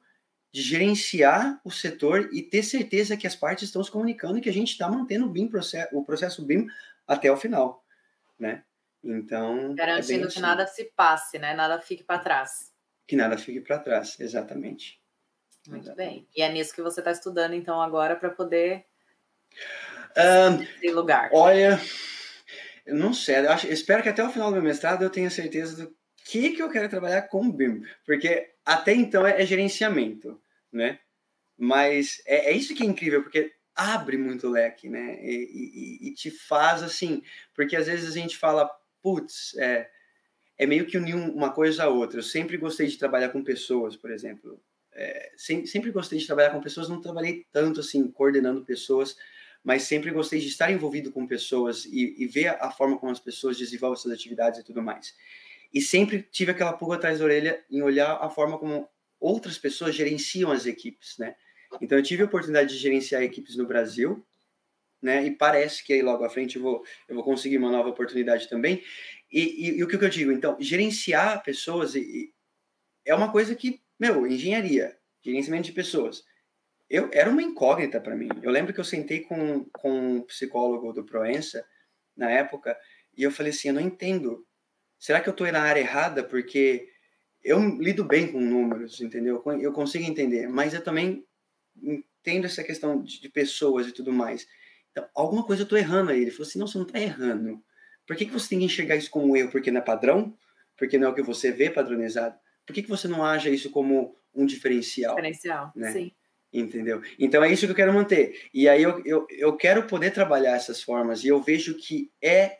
de 0.52 0.62
gerenciar 0.62 1.60
o 1.66 1.70
setor 1.70 2.30
e 2.32 2.42
ter 2.42 2.64
certeza 2.64 3.18
que 3.18 3.28
as 3.28 3.36
partes 3.36 3.64
estão 3.66 3.84
se 3.84 3.92
comunicando 3.92 4.38
e 4.38 4.42
que 4.42 4.50
a 4.50 4.54
gente 4.54 4.72
está 4.72 4.90
mantendo 4.90 5.26
o 5.26 5.30
BIM 5.30 5.50
processo, 5.50 5.96
o 5.96 6.04
processo 6.04 6.46
BIM 6.46 6.68
até 7.06 7.30
o 7.30 7.38
final, 7.38 7.84
né? 8.40 8.64
Então 9.04 9.72
é 9.72 9.74
garantindo 9.76 10.20
é 10.20 10.28
que 10.28 10.28
assim. 10.28 10.40
nada 10.40 10.66
se 10.66 10.86
passe, 10.96 11.38
né? 11.38 11.54
Nada 11.54 11.82
fique 11.82 12.04
para 12.04 12.20
trás. 12.20 12.74
Que 13.06 13.16
nada 13.16 13.38
fique 13.38 13.60
para 13.60 13.80
trás, 13.80 14.18
exatamente. 14.20 15.00
Muito 15.68 15.88
exatamente. 15.88 16.14
bem. 16.14 16.28
E 16.36 16.42
é 16.42 16.50
nisso 16.50 16.74
que 16.74 16.82
você 16.82 17.02
está 17.02 17.12
estudando 17.12 17.54
então 17.54 17.82
agora 17.82 18.16
para 18.16 18.30
poder 18.30 18.86
um, 20.18 20.92
lugar. 20.94 21.30
Olha, 21.34 21.80
não 22.88 23.14
sei. 23.14 23.38
Eu 23.38 23.52
acho, 23.52 23.68
espero 23.68 24.04
que 24.04 24.10
até 24.10 24.24
o 24.24 24.32
final 24.32 24.50
do 24.50 24.56
meu 24.56 24.64
mestrado 24.64 25.04
eu 25.04 25.10
tenha 25.10 25.30
certeza 25.30 25.86
do 25.86 25.96
que, 26.26 26.52
que 26.52 26.62
eu 26.62 26.70
quero 26.70 26.90
trabalhar 26.90 27.24
com 27.24 27.52
BIM, 27.52 27.84
porque 28.06 28.50
até 28.66 28.94
então 28.94 29.26
é, 29.26 29.42
é 29.42 29.46
gerenciamento, 29.46 30.42
né? 30.72 31.00
Mas 31.58 32.22
é, 32.26 32.52
é, 32.52 32.54
isso 32.54 32.74
que 32.74 32.84
é 32.84 32.86
incrível, 32.86 33.22
porque 33.22 33.54
abre 33.76 34.18
muito 34.18 34.50
leque, 34.50 34.90
né? 34.90 35.20
E, 35.22 36.00
e, 36.04 36.10
e, 36.10 36.14
te 36.14 36.32
faz 36.32 36.82
assim, 36.82 37.22
porque 37.54 37.76
às 37.76 37.88
vezes 37.88 38.10
a 38.10 38.20
gente 38.20 38.38
fala, 38.38 38.70
putz, 39.02 39.56
é, 39.58 39.90
é 40.58 40.66
meio 40.66 40.86
que 40.86 40.98
unir 40.98 41.16
uma 41.16 41.52
coisa 41.52 41.84
a 41.84 41.90
outra. 41.90 42.20
Eu 42.20 42.24
sempre 42.24 42.58
gostei 42.58 42.88
de 42.88 42.98
trabalhar 42.98 43.30
com 43.30 43.44
pessoas, 43.44 43.96
por 43.96 44.12
exemplo. 44.12 44.60
É, 44.94 45.32
sempre, 45.38 45.68
sempre 45.68 45.92
gostei 45.92 46.18
de 46.18 46.26
trabalhar 46.26 46.52
com 46.52 46.62
pessoas, 46.62 46.88
não 46.88 47.02
trabalhei 47.02 47.46
tanto 47.52 47.82
assim, 47.82 48.10
coordenando 48.10 48.64
pessoas, 48.66 49.18
mas 49.66 49.82
sempre 49.82 50.12
gostei 50.12 50.40
de 50.40 50.48
estar 50.48 50.72
envolvido 50.72 51.12
com 51.12 51.26
pessoas 51.26 51.86
e, 51.86 52.16
e 52.20 52.28
ver 52.28 52.50
a 52.62 52.70
forma 52.70 53.00
como 53.00 53.12
as 53.12 53.20
pessoas 53.20 53.58
desenvolvem 53.58 54.00
suas 54.00 54.14
atividades 54.14 54.60
e 54.60 54.64
tudo 54.64 54.80
mais. 54.80 55.16
E 55.74 55.82
sempre 55.82 56.22
tive 56.22 56.52
aquela 56.52 56.74
pulga 56.74 56.98
atrás 56.98 57.18
da 57.18 57.26
orelha 57.26 57.66
em 57.70 57.82
olhar 57.82 58.14
a 58.22 58.30
forma 58.30 58.60
como 58.60 58.88
outras 59.20 59.58
pessoas 59.58 59.96
gerenciam 59.96 60.52
as 60.52 60.68
equipes, 60.68 61.18
né? 61.18 61.36
Então 61.82 61.98
eu 61.98 62.04
tive 62.04 62.22
a 62.22 62.28
oportunidade 62.28 62.70
de 62.70 62.78
gerenciar 62.78 63.24
equipes 63.24 63.56
no 63.56 63.66
Brasil, 63.66 64.24
né? 65.02 65.26
E 65.26 65.32
parece 65.32 65.84
que 65.84 65.94
aí 65.94 66.02
logo 66.04 66.24
à 66.24 66.30
frente 66.30 66.58
eu 66.58 66.62
vou, 66.62 66.86
eu 67.10 67.16
vou 67.16 67.24
conseguir 67.24 67.58
uma 67.58 67.72
nova 67.72 67.90
oportunidade 67.90 68.48
também. 68.48 68.84
E, 69.32 69.42
e, 69.42 69.78
e 69.80 69.84
o 69.84 69.88
que, 69.88 69.96
eu 69.96 70.10
digo? 70.10 70.32
Então, 70.32 70.56
gerenciar 70.60 71.44
pessoas 71.44 71.96
e, 71.96 72.32
é 73.04 73.16
uma 73.16 73.32
coisa 73.32 73.56
que, 73.56 73.82
meu, 74.00 74.28
engenharia, 74.28 74.96
gerenciamento 75.24 75.66
de 75.66 75.74
pessoas, 75.74 76.24
eu 76.90 77.10
era 77.14 77.30
uma 77.30 77.42
incógnita 77.42 78.00
para 78.00 78.16
mim. 78.16 78.30
Eu 78.42 78.52
lembro 78.52 78.74
que 78.74 78.80
eu 78.80 78.84
sentei 78.86 79.22
com, 79.22 79.66
com 79.66 80.18
um 80.18 80.22
psicólogo 80.22 80.94
do 80.94 81.04
Proença 81.04 81.66
na 82.16 82.30
época 82.30 82.78
e 83.18 83.24
eu 83.24 83.32
falei 83.32 83.52
assim, 83.52 83.70
eu 83.70 83.74
não 83.74 83.82
entendo 83.82 84.46
será 85.06 85.22
que 85.22 85.30
eu 85.30 85.32
estou 85.32 85.52
na 85.52 85.62
área 85.62 85.80
errada? 85.80 86.24
Porque 86.24 86.88
eu 87.44 87.60
lido 87.78 88.04
bem 88.04 88.32
com 88.32 88.40
números, 88.40 89.00
entendeu? 89.02 89.44
Eu 89.62 89.72
consigo 89.72 90.04
entender, 90.04 90.48
mas 90.48 90.74
eu 90.74 90.84
também 90.84 91.24
entendo 91.82 92.46
essa 92.46 92.64
questão 92.64 93.02
de, 93.04 93.30
pessoas 93.30 93.88
e 93.88 93.92
tudo 93.92 94.12
mais. 94.12 94.48
Então, 94.92 95.08
alguma 95.14 95.44
coisa 95.46 95.62
eu 95.62 95.66
estou 95.66 95.78
errando 95.78 96.12
aí. 96.12 96.22
Ele 96.22 96.32
falou 96.32 96.48
assim: 96.48 96.60
não, 96.60 96.68
você 96.68 96.78
não 96.78 96.88
está 96.88 97.00
errando. 97.00 97.62
Por 98.08 98.16
que, 98.16 98.26
que 98.26 98.32
você 98.32 98.50
tem 98.50 98.60
que 98.60 98.66
enxergar 98.66 98.96
isso 98.96 99.12
como 99.12 99.32
um 99.32 99.36
erro? 99.36 99.52
Porque 99.52 99.72
não 99.72 99.80
é 99.80 99.84
padrão? 99.84 100.36
Porque 100.78 100.98
não 100.98 101.08
é 101.08 101.12
o 101.12 101.14
que 101.14 101.22
você 101.22 101.52
vê 101.52 101.70
padronizado? 101.70 102.38
Por 102.66 102.74
que, 102.74 102.82
que 102.82 102.90
você 102.90 103.08
não 103.08 103.24
acha 103.24 103.50
isso 103.50 103.70
como 103.70 104.16
um 104.34 104.46
diferencial? 104.46 105.16
Diferencial, 105.16 105.72
né? 105.76 105.92
sim. 105.92 106.12
Entendeu? 106.56 107.02
Então 107.20 107.44
é 107.44 107.52
isso 107.52 107.66
que 107.66 107.72
eu 107.72 107.76
quero 107.76 107.94
manter. 107.94 108.48
E 108.54 108.70
aí 108.70 108.82
eu, 108.82 109.02
eu, 109.06 109.28
eu 109.30 109.58
quero 109.58 109.88
poder 109.88 110.12
trabalhar 110.12 110.56
essas 110.56 110.82
formas 110.82 111.24
e 111.24 111.28
eu 111.28 111.42
vejo 111.42 111.76
que 111.76 112.10
é 112.22 112.60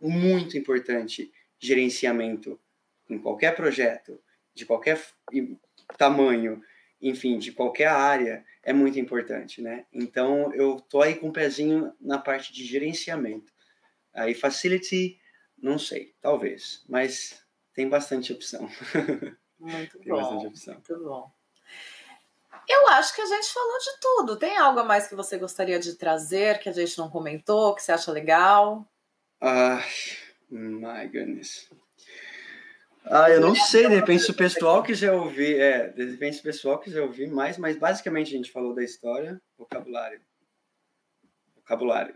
muito 0.00 0.58
importante 0.58 1.30
gerenciamento 1.58 2.58
em 3.08 3.18
qualquer 3.18 3.54
projeto, 3.54 4.20
de 4.52 4.66
qualquer 4.66 5.00
tamanho, 5.96 6.60
enfim, 7.00 7.38
de 7.38 7.52
qualquer 7.52 7.88
área, 7.88 8.44
é 8.62 8.72
muito 8.72 8.98
importante, 8.98 9.62
né? 9.62 9.86
Então, 9.92 10.52
eu 10.54 10.80
tô 10.80 11.00
aí 11.00 11.14
com 11.14 11.26
o 11.26 11.28
um 11.30 11.32
pezinho 11.32 11.92
na 12.00 12.18
parte 12.18 12.52
de 12.52 12.64
gerenciamento. 12.64 13.52
Aí, 14.12 14.34
facility, 14.34 15.18
não 15.56 15.78
sei, 15.78 16.14
talvez, 16.20 16.84
mas 16.88 17.44
tem 17.74 17.88
bastante 17.88 18.32
opção. 18.32 18.68
Muito 19.58 19.98
tem 19.98 20.08
bom, 20.08 20.16
bastante 20.16 20.46
opção. 20.46 20.74
muito 20.74 21.04
bom. 21.04 21.39
Eu 22.68 22.88
acho 22.88 23.14
que 23.14 23.20
a 23.20 23.26
gente 23.26 23.52
falou 23.52 23.78
de 23.78 24.00
tudo. 24.00 24.36
Tem 24.36 24.56
algo 24.56 24.80
a 24.80 24.84
mais 24.84 25.06
que 25.06 25.14
você 25.14 25.36
gostaria 25.36 25.78
de 25.78 25.94
trazer 25.94 26.58
que 26.58 26.68
a 26.68 26.72
gente 26.72 26.96
não 26.98 27.10
comentou, 27.10 27.74
que 27.74 27.82
você 27.82 27.92
acha 27.92 28.12
legal? 28.12 28.86
Ah, 29.40 29.82
My 30.50 31.06
goodness. 31.06 31.70
Ah, 33.04 33.30
eu 33.30 33.40
não 33.40 33.54
sei, 33.54 33.88
de 33.88 33.94
repente 33.94 34.24
se 34.24 34.30
o 34.30 34.36
pessoal 34.36 34.82
quiser 34.82 35.12
ouvir, 35.12 35.58
é, 35.58 35.88
de 35.88 36.10
repente 36.10 36.34
se 36.34 36.40
o 36.40 36.44
pessoal 36.44 36.78
quiser 36.78 37.00
ouvir 37.00 37.28
mais, 37.28 37.56
mas 37.56 37.78
basicamente 37.78 38.34
a 38.34 38.36
gente 38.36 38.52
falou 38.52 38.74
da 38.74 38.82
história, 38.82 39.40
vocabulário. 39.56 40.20
Vocabulário. 41.56 42.14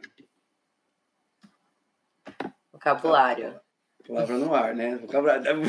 Vocabulário. 2.73 3.61
Palavra 4.07 4.37
no 4.37 4.55
ar, 4.55 4.75
né? 4.75 4.97
Vocabulário. 4.97 5.45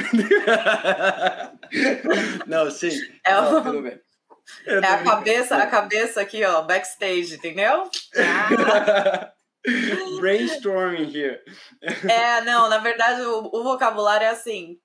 não, 2.48 2.70
sim. 2.70 2.92
É, 3.24 3.34
não, 3.34 3.64
tudo 3.64 3.82
bem. 3.82 4.02
é 4.66 4.78
a 4.78 5.04
cabeça, 5.04 5.58
a 5.58 5.68
cabeça 5.68 6.22
aqui, 6.22 6.44
ó, 6.44 6.62
backstage, 6.62 7.36
entendeu? 7.36 7.90
Ah. 8.16 9.32
Brainstorming 10.20 11.10
here. 11.12 11.42
É, 12.10 12.42
não, 12.42 12.70
na 12.70 12.78
verdade 12.78 13.22
o, 13.22 13.50
o 13.52 13.64
vocabulário 13.64 14.26
é 14.26 14.30
assim. 14.30 14.80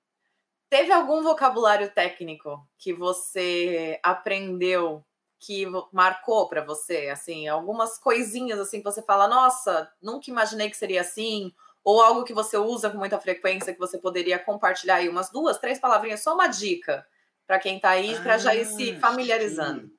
Teve 0.69 0.91
algum 0.91 1.21
vocabulário 1.21 1.89
técnico 1.91 2.65
que 2.77 2.93
você 2.93 3.99
aprendeu 4.01 5.05
que 5.39 5.65
marcou 5.91 6.47
para 6.47 6.63
você, 6.63 7.09
assim, 7.09 7.47
algumas 7.47 7.97
coisinhas 7.97 8.59
assim 8.59 8.77
que 8.77 8.83
você 8.83 9.01
fala, 9.01 9.27
nossa, 9.27 9.91
nunca 10.01 10.29
imaginei 10.29 10.69
que 10.69 10.77
seria 10.77 11.01
assim, 11.01 11.51
ou 11.83 11.99
algo 11.99 12.23
que 12.23 12.33
você 12.33 12.57
usa 12.57 12.91
com 12.91 12.97
muita 12.99 13.19
frequência 13.19 13.73
que 13.73 13.79
você 13.79 13.97
poderia 13.97 14.37
compartilhar 14.37 14.95
aí 14.95 15.09
umas 15.09 15.31
duas, 15.31 15.57
três 15.57 15.79
palavrinhas, 15.79 16.21
só 16.21 16.35
uma 16.35 16.47
dica 16.47 17.05
para 17.47 17.59
quem 17.59 17.77
está 17.77 17.91
aí, 17.91 18.15
para 18.21 18.37
já 18.37 18.55
ir 18.55 18.65
se 18.65 18.91
ah, 18.91 18.99
familiarizando. 18.99 19.87
Sim. 19.87 19.97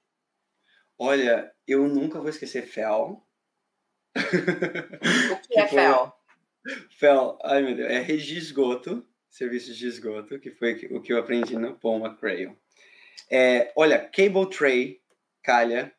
Olha, 0.98 1.52
eu 1.66 1.88
nunca 1.88 2.20
vou 2.20 2.28
esquecer 2.28 2.62
fel. 2.62 3.26
O 4.16 5.48
que, 5.48 5.58
é 5.58 5.68
fel? 5.68 6.16
Fel, 6.98 7.38
ai 7.42 7.62
meu 7.62 7.74
Deus, 7.74 7.90
é 7.90 7.98
regi 7.98 8.38
esgoto, 8.38 9.06
serviço 9.28 9.74
de 9.74 9.86
esgoto, 9.86 10.38
que 10.38 10.50
foi 10.50 10.74
o 10.92 11.00
que 11.00 11.12
eu 11.12 11.18
aprendi 11.18 11.56
no 11.56 11.76
Paul 11.76 12.04
McCrae. 12.04 12.56
É, 13.30 13.72
olha, 13.74 13.98
cable 13.98 14.48
tray, 14.48 15.00
calha, 15.42 15.92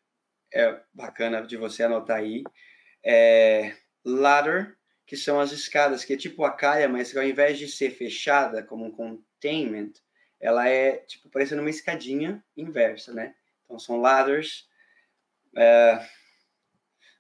é 0.54 0.80
bacana 0.94 1.42
de 1.42 1.58
você 1.58 1.84
anotar 1.84 2.18
aí. 2.18 2.44
É, 3.04 3.76
ladder, 4.06 4.78
que 5.06 5.18
são 5.18 5.40
as 5.40 5.52
escadas, 5.52 6.06
que 6.06 6.14
é 6.14 6.18
tipo 6.18 6.46
a 6.46 6.52
calha, 6.52 6.88
mas 6.88 7.16
ao 7.16 7.24
invés 7.24 7.58
de 7.58 7.68
ser 7.68 7.92
fechada 7.92 8.64
como 8.64 8.86
um 8.86 8.92
containment, 8.92 9.94
ela 10.44 10.68
é 10.68 10.98
tipo 10.98 11.30
parecendo 11.30 11.62
uma 11.62 11.70
escadinha 11.70 12.44
inversa, 12.56 13.12
né? 13.14 13.34
Então 13.64 13.80
são 13.80 14.02
ladders. 14.02 14.68
É... 15.56 16.06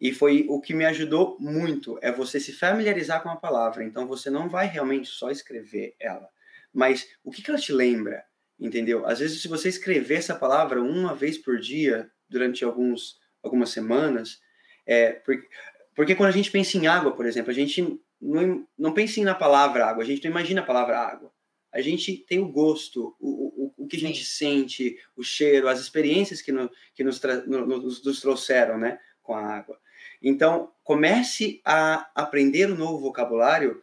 E 0.00 0.12
foi 0.12 0.46
o 0.48 0.60
que 0.60 0.72
me 0.72 0.84
ajudou 0.84 1.36
muito, 1.40 1.98
é 2.00 2.12
você 2.12 2.38
se 2.38 2.52
familiarizar 2.52 3.22
com 3.22 3.28
a 3.28 3.36
palavra. 3.36 3.84
Então 3.84 4.06
você 4.06 4.30
não 4.30 4.48
vai 4.48 4.66
realmente 4.66 5.08
só 5.08 5.30
escrever 5.30 5.94
ela, 5.98 6.28
mas 6.72 7.08
o 7.24 7.30
que, 7.30 7.42
que 7.42 7.50
ela 7.50 7.58
te 7.58 7.72
lembra, 7.72 8.24
entendeu? 8.60 9.06
Às 9.06 9.18
vezes 9.18 9.42
se 9.42 9.48
você 9.48 9.68
escrever 9.68 10.16
essa 10.16 10.36
palavra 10.36 10.80
uma 10.80 11.14
vez 11.14 11.36
por 11.36 11.58
dia 11.58 12.10
durante 12.28 12.64
alguns 12.64 13.18
algumas 13.42 13.70
semanas, 13.70 14.40
é 14.86 15.12
porque, 15.12 15.48
porque 15.94 16.14
quando 16.14 16.28
a 16.28 16.32
gente 16.32 16.50
pensa 16.50 16.76
em 16.76 16.86
água, 16.86 17.12
por 17.12 17.26
exemplo, 17.26 17.50
a 17.50 17.54
gente 17.54 18.00
não, 18.20 18.66
não 18.76 18.92
pensa 18.92 19.22
na 19.22 19.34
palavra 19.34 19.86
água, 19.86 20.02
a 20.02 20.06
gente 20.06 20.24
não 20.24 20.30
imagina 20.30 20.60
a 20.60 20.66
palavra 20.66 20.98
água. 20.98 21.32
A 21.72 21.80
gente 21.80 22.16
tem 22.16 22.38
o 22.38 22.48
gosto, 22.48 23.14
o, 23.20 23.74
o, 23.78 23.84
o 23.84 23.86
que 23.86 23.96
a 23.96 24.00
gente 24.00 24.24
sente, 24.24 24.98
o 25.14 25.22
cheiro, 25.22 25.68
as 25.68 25.80
experiências 25.80 26.40
que, 26.40 26.50
no, 26.50 26.70
que 26.94 27.04
nos, 27.04 27.20
no, 27.46 27.66
nos, 27.66 28.02
nos 28.02 28.20
trouxeram 28.20 28.78
né, 28.78 28.98
com 29.22 29.34
a 29.34 29.42
água. 29.42 29.78
Então, 30.22 30.72
comece 30.82 31.60
a 31.64 32.10
aprender 32.14 32.70
um 32.70 32.76
novo 32.76 32.98
vocabulário 32.98 33.82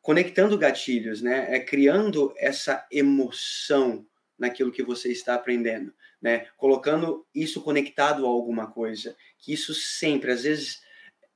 conectando 0.00 0.58
gatilhos, 0.58 1.20
né? 1.20 1.54
É 1.54 1.60
criando 1.60 2.32
essa 2.36 2.86
emoção 2.90 4.06
naquilo 4.38 4.70
que 4.70 4.82
você 4.82 5.10
está 5.10 5.34
aprendendo, 5.34 5.92
né? 6.20 6.46
Colocando 6.56 7.26
isso 7.34 7.62
conectado 7.62 8.24
a 8.24 8.28
alguma 8.28 8.70
coisa. 8.70 9.16
Que 9.38 9.52
isso 9.52 9.74
sempre, 9.74 10.30
às 10.30 10.44
vezes, 10.44 10.80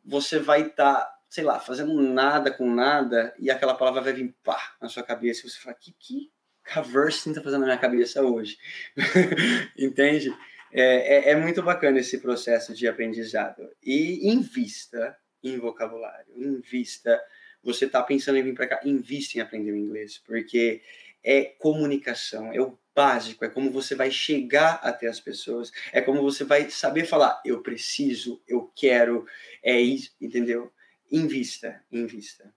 você 0.05 0.39
vai 0.39 0.62
estar, 0.62 0.95
tá, 0.95 1.19
sei 1.29 1.45
lá, 1.45 1.59
fazendo 1.59 2.01
nada 2.01 2.51
com 2.51 2.73
nada 2.73 3.35
e 3.39 3.51
aquela 3.51 3.75
palavra 3.75 4.01
vai 4.03 4.12
vir 4.12 4.35
pá 4.43 4.77
na 4.81 4.89
sua 4.89 5.03
cabeça 5.03 5.47
e 5.47 5.51
você 5.51 5.59
fala, 5.59 5.75
que 5.75 5.93
que 5.99 6.31
Caverse 6.62 7.29
está 7.29 7.43
fazendo 7.43 7.62
na 7.62 7.67
minha 7.67 7.79
cabeça 7.79 8.23
hoje? 8.23 8.57
Entende? 9.77 10.33
É, 10.73 11.31
é, 11.31 11.31
é, 11.31 11.37
muito 11.37 11.63
bacana 11.63 11.99
esse 11.99 12.19
processo 12.19 12.75
de 12.75 12.87
aprendizado. 12.87 13.69
E 13.83 14.31
invista 14.31 15.17
em 15.43 15.59
vocabulário, 15.59 16.33
invista. 16.37 17.21
Você 17.63 17.87
está 17.87 18.03
pensando 18.03 18.39
em 18.39 18.43
vir 18.43 18.55
para 18.55 18.67
cá, 18.67 18.81
invista 18.85 19.39
em 19.39 19.41
aprender 19.41 19.73
o 19.73 19.77
inglês, 19.77 20.19
porque 20.19 20.81
é 21.23 21.45
comunicação, 21.45 22.53
é 22.53 22.61
o 22.61 22.79
básico, 22.95 23.45
é 23.45 23.49
como 23.49 23.71
você 23.71 23.95
vai 23.95 24.11
chegar 24.11 24.81
até 24.83 25.07
as 25.07 25.21
pessoas, 25.21 25.71
é 25.93 26.01
como 26.01 26.23
você 26.23 26.45
vai 26.45 26.71
saber 26.71 27.05
falar, 27.05 27.41
eu 27.45 27.63
preciso, 27.63 28.43
eu 28.47 28.71
quero, 28.75 29.27
é 29.63 29.79
isso, 29.81 30.15
entendeu? 30.21 30.73
Invista, 31.11 31.83
invista. 31.91 32.53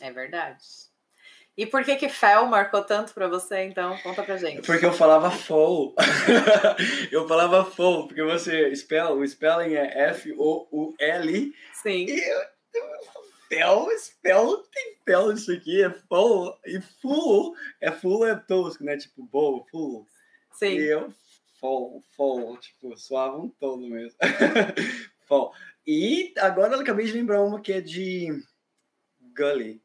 É 0.00 0.10
verdade. 0.12 0.64
E 1.56 1.64
por 1.66 1.84
que 1.84 1.94
que 1.96 2.08
Fel 2.08 2.46
marcou 2.46 2.82
tanto 2.82 3.14
para 3.14 3.28
você, 3.28 3.62
então? 3.64 3.96
Conta 3.98 4.24
pra 4.24 4.36
gente. 4.36 4.66
Porque 4.66 4.84
eu 4.84 4.92
falava 4.92 5.30
Fol. 5.30 5.94
eu 7.12 7.28
falava 7.28 7.64
Fol, 7.64 8.08
porque 8.08 8.22
você, 8.24 8.74
spell, 8.74 9.18
o 9.18 9.26
spelling 9.26 9.74
é 9.74 10.10
F-O-U-L. 10.10 11.54
Sim. 11.74 12.06
E 12.08 12.28
eu, 12.28 12.40
Fel, 13.48 13.86
spell, 13.98 14.56
tem 14.72 14.96
Fel 15.04 15.32
isso 15.32 15.52
aqui, 15.52 15.82
é 15.82 15.90
Fol. 15.90 16.58
E 16.66 16.80
Full, 17.00 17.54
é 17.80 17.92
Full 17.92 18.26
é 18.26 18.34
tosco, 18.34 18.82
né? 18.82 18.96
Tipo, 18.96 19.22
bowl, 19.22 19.64
Full. 19.70 20.06
Sim. 20.52 20.76
E 20.76 20.90
eu, 20.90 21.12
Fol, 21.60 22.02
Fol, 22.16 22.56
tipo, 22.56 22.96
soava 22.96 23.38
um 23.38 23.48
todo 23.48 23.88
mesmo. 23.88 24.18
Fol. 25.28 25.52
E 25.86 26.32
agora 26.38 26.74
eu 26.74 26.80
acabei 26.80 27.06
de 27.06 27.12
lembrar 27.12 27.42
uma 27.42 27.60
que 27.60 27.72
é 27.72 27.80
de 27.80 28.28
Gully. 29.36 29.83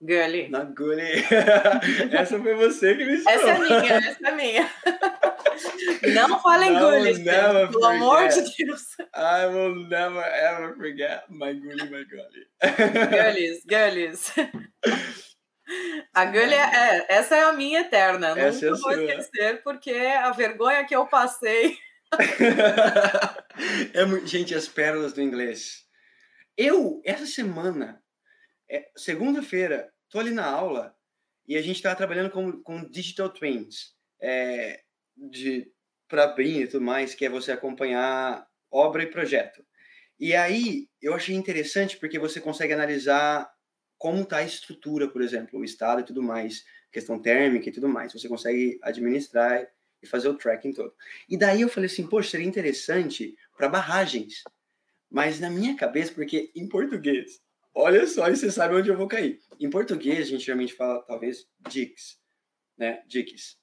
Gully. 0.00 0.48
Na 0.48 0.64
Gully. 0.64 1.02
essa 2.12 2.38
foi 2.38 2.54
você 2.54 2.94
que 2.94 3.04
me 3.04 3.14
ensinou. 3.16 3.32
Essa 3.34 3.50
é 3.50 3.58
minha, 3.58 3.94
essa 3.96 4.28
é 4.28 4.34
minha. 4.34 4.70
Não 6.14 6.40
falem 6.40 6.72
Gully, 6.78 7.22
pelo 7.22 7.84
amor 7.84 8.28
de 8.28 8.40
Deus. 8.56 8.96
I 9.14 9.46
will 9.46 9.74
never 9.88 10.24
ever 10.24 10.74
forget 10.76 11.24
my 11.28 11.52
Gully, 11.52 11.90
my 11.90 12.04
Gully. 12.04 12.46
Gullies, 13.10 13.64
Gullies. 13.66 14.32
A 16.12 16.24
Gully, 16.24 16.54
é, 16.54 17.06
essa 17.08 17.36
é 17.36 17.42
a 17.44 17.52
minha 17.52 17.82
eterna. 17.82 18.30
Essa 18.36 18.66
Nunca 18.66 18.66
é 18.66 18.68
vou 18.70 18.78
sua. 18.78 19.04
esquecer, 19.04 19.62
porque 19.62 19.92
a 19.92 20.32
vergonha 20.32 20.84
que 20.84 20.96
eu 20.96 21.06
passei. 21.06 21.78
é, 23.94 24.26
gente, 24.26 24.52
as 24.52 24.66
pérolas 24.66 25.12
do 25.12 25.22
inglês. 25.22 25.84
Eu, 26.56 27.00
essa 27.04 27.24
semana, 27.24 28.02
é, 28.70 28.88
segunda-feira, 28.96 29.92
tô 30.08 30.20
ali 30.20 30.30
na 30.30 30.46
aula 30.46 30.94
e 31.46 31.56
a 31.56 31.62
gente 31.62 31.76
estava 31.76 31.96
trabalhando 31.96 32.30
com, 32.30 32.62
com 32.62 32.88
digital 32.88 33.28
twins 33.28 33.94
é, 34.20 34.82
de 35.16 35.70
para 36.08 36.28
BIM 36.28 36.60
e 36.60 36.66
tudo 36.66 36.84
mais, 36.84 37.14
que 37.14 37.24
é 37.24 37.28
você 37.28 37.52
acompanhar 37.52 38.46
obra 38.70 39.02
e 39.02 39.06
projeto. 39.06 39.64
E 40.18 40.34
aí 40.34 40.88
eu 41.00 41.14
achei 41.14 41.34
interessante 41.34 41.96
porque 41.96 42.18
você 42.18 42.40
consegue 42.40 42.72
analisar 42.72 43.50
como 43.98 44.22
está 44.22 44.38
a 44.38 44.44
estrutura, 44.44 45.08
por 45.08 45.22
exemplo, 45.22 45.58
o 45.58 45.64
estado 45.64 46.00
e 46.00 46.04
tudo 46.04 46.22
mais, 46.22 46.64
questão 46.92 47.20
térmica 47.20 47.68
e 47.68 47.72
tudo 47.72 47.88
mais. 47.88 48.12
Você 48.12 48.28
consegue 48.28 48.78
administrar 48.82 49.66
e 50.02 50.06
fazer 50.06 50.28
o 50.28 50.36
tracking 50.36 50.72
todo. 50.72 50.94
E 51.28 51.36
daí 51.36 51.60
eu 51.60 51.68
falei 51.68 51.88
assim, 51.88 52.06
poxa, 52.06 52.30
seria 52.30 52.46
interessante 52.46 53.36
para 53.56 53.68
barragens. 53.68 54.42
Mas 55.10 55.38
na 55.40 55.50
minha 55.50 55.76
cabeça, 55.76 56.12
porque 56.12 56.50
em 56.54 56.68
português 56.68 57.40
olha 57.74 58.06
só, 58.06 58.28
e 58.28 58.36
você 58.36 58.50
sabe 58.50 58.74
onde 58.74 58.88
eu 58.88 58.96
vou 58.96 59.08
cair. 59.08 59.38
Em 59.58 59.70
português, 59.70 60.20
a 60.20 60.30
gente 60.30 60.44
geralmente 60.44 60.74
fala, 60.74 61.02
talvez, 61.02 61.46
dicks, 61.68 62.18
né? 62.76 63.02
Dicks. 63.06 63.58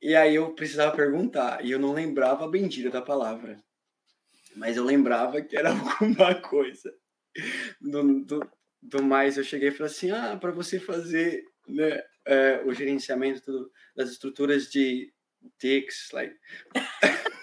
E 0.00 0.14
aí 0.14 0.34
eu 0.34 0.54
precisava 0.54 0.94
perguntar, 0.94 1.64
e 1.64 1.70
eu 1.70 1.78
não 1.78 1.92
lembrava 1.92 2.44
a 2.44 2.50
bendita 2.50 2.90
da 2.90 3.02
palavra. 3.02 3.62
Mas 4.54 4.76
eu 4.76 4.84
lembrava 4.84 5.42
que 5.42 5.56
era 5.56 5.70
alguma 6.00 6.34
coisa. 6.40 6.94
Do, 7.80 8.24
do, 8.24 8.50
do 8.82 9.02
mais, 9.02 9.36
eu 9.36 9.44
cheguei 9.44 9.68
e 9.68 9.72
falei 9.72 9.92
assim, 9.92 10.10
ah, 10.10 10.36
para 10.36 10.50
você 10.50 10.78
fazer 10.80 11.44
né, 11.68 12.02
é, 12.24 12.62
o 12.64 12.72
gerenciamento 12.72 13.42
tudo, 13.42 13.70
das 13.94 14.10
estruturas 14.10 14.70
de 14.70 15.12
dicks, 15.60 16.10
like... 16.12 16.34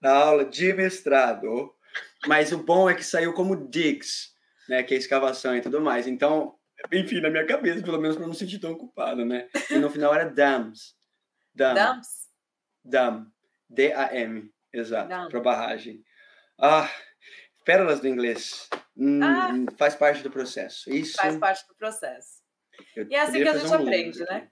na 0.00 0.12
aula 0.12 0.44
de 0.44 0.72
mestrado. 0.72 1.74
Mas 2.26 2.52
o 2.52 2.58
bom 2.58 2.88
é 2.88 2.94
que 2.94 3.04
saiu 3.04 3.32
como 3.32 3.68
digs, 3.68 4.32
né, 4.68 4.82
que 4.82 4.94
é 4.94 4.98
escavação 4.98 5.56
e 5.56 5.60
tudo 5.60 5.80
mais. 5.80 6.06
Então, 6.06 6.54
enfim, 6.92 7.20
na 7.20 7.30
minha 7.30 7.46
cabeça, 7.46 7.82
pelo 7.82 8.00
menos 8.00 8.16
para 8.16 8.26
não 8.26 8.34
sentir 8.34 8.58
tão 8.58 8.74
culpado, 8.74 9.24
né? 9.24 9.48
E 9.70 9.78
no 9.78 9.90
final 9.90 10.14
era 10.14 10.24
dams. 10.24 10.94
Dam. 11.54 11.74
Dams? 11.74 12.08
Dam. 12.84 13.26
D-A-M. 13.68 14.50
Exato. 14.72 15.28
Para 15.30 15.40
barragem. 15.40 16.02
Ah, 16.58 16.90
pérolas 17.64 18.00
do 18.00 18.08
inglês. 18.08 18.68
Hum, 18.96 19.22
ah, 19.22 19.52
faz 19.76 19.94
parte 19.94 20.22
do 20.22 20.30
processo. 20.30 20.90
Isso. 20.92 21.16
Faz 21.16 21.36
parte 21.36 21.66
do 21.66 21.74
processo. 21.74 22.40
E 23.08 23.14
é 23.14 23.20
assim 23.20 23.42
que 23.42 23.48
a 23.48 23.58
gente 23.58 23.70
um 23.70 23.74
aprende, 23.74 24.18
livro. 24.18 24.32
né? 24.32 24.50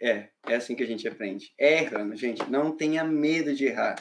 É, 0.00 0.28
é 0.48 0.54
assim 0.56 0.74
que 0.74 0.82
a 0.82 0.86
gente 0.86 1.06
aprende. 1.06 1.52
Errando, 1.58 2.16
gente. 2.16 2.48
Não 2.50 2.76
tenha 2.76 3.04
medo 3.04 3.54
de 3.54 3.66
errar. 3.66 3.96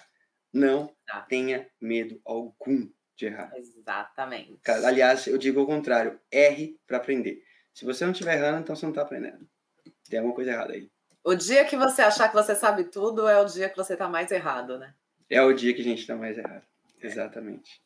Não 0.54 0.94
tá. 1.06 1.22
tenha 1.22 1.70
medo 1.80 2.20
algum 2.26 2.90
de 3.22 3.28
errar. 3.28 3.52
Exatamente. 3.56 4.60
Aliás, 4.68 5.28
eu 5.28 5.38
digo 5.38 5.62
o 5.62 5.66
contrário. 5.66 6.20
Erre 6.32 6.80
para 6.88 6.98
aprender. 6.98 7.44
Se 7.74 7.86
você 7.86 8.04
não 8.04 8.12
estiver 8.12 8.36
errando, 8.36 8.62
então 8.62 8.76
você 8.76 8.86
não 8.86 8.92
está 8.92 9.04
aprendendo. 9.04 9.48
Tem 10.10 10.20
alguma 10.20 10.36
coisa 10.36 10.52
errada 10.52 10.74
aí. 10.74 10.90
O 11.24 11.36
dia 11.36 11.64
que 11.64 11.78
você 11.78 12.02
achar 12.02 12.28
que 12.28 12.36
você 12.36 12.56
sabe 12.56 12.86
tudo 12.86 13.28
é 13.28 13.40
o 13.40 13.46
dia 13.46 13.70
que 13.70 13.78
você 13.78 13.94
está 13.94 14.10
mais 14.10 14.32
errado, 14.32 14.80
né? 14.80 14.94
É 15.30 15.42
o 15.42 15.54
dia 15.54 15.74
que 15.74 15.82
a 15.82 15.84
gente 15.84 16.02
está 16.02 16.16
mais 16.16 16.38
errado. 16.38 16.64
Exatamente. 17.00 17.80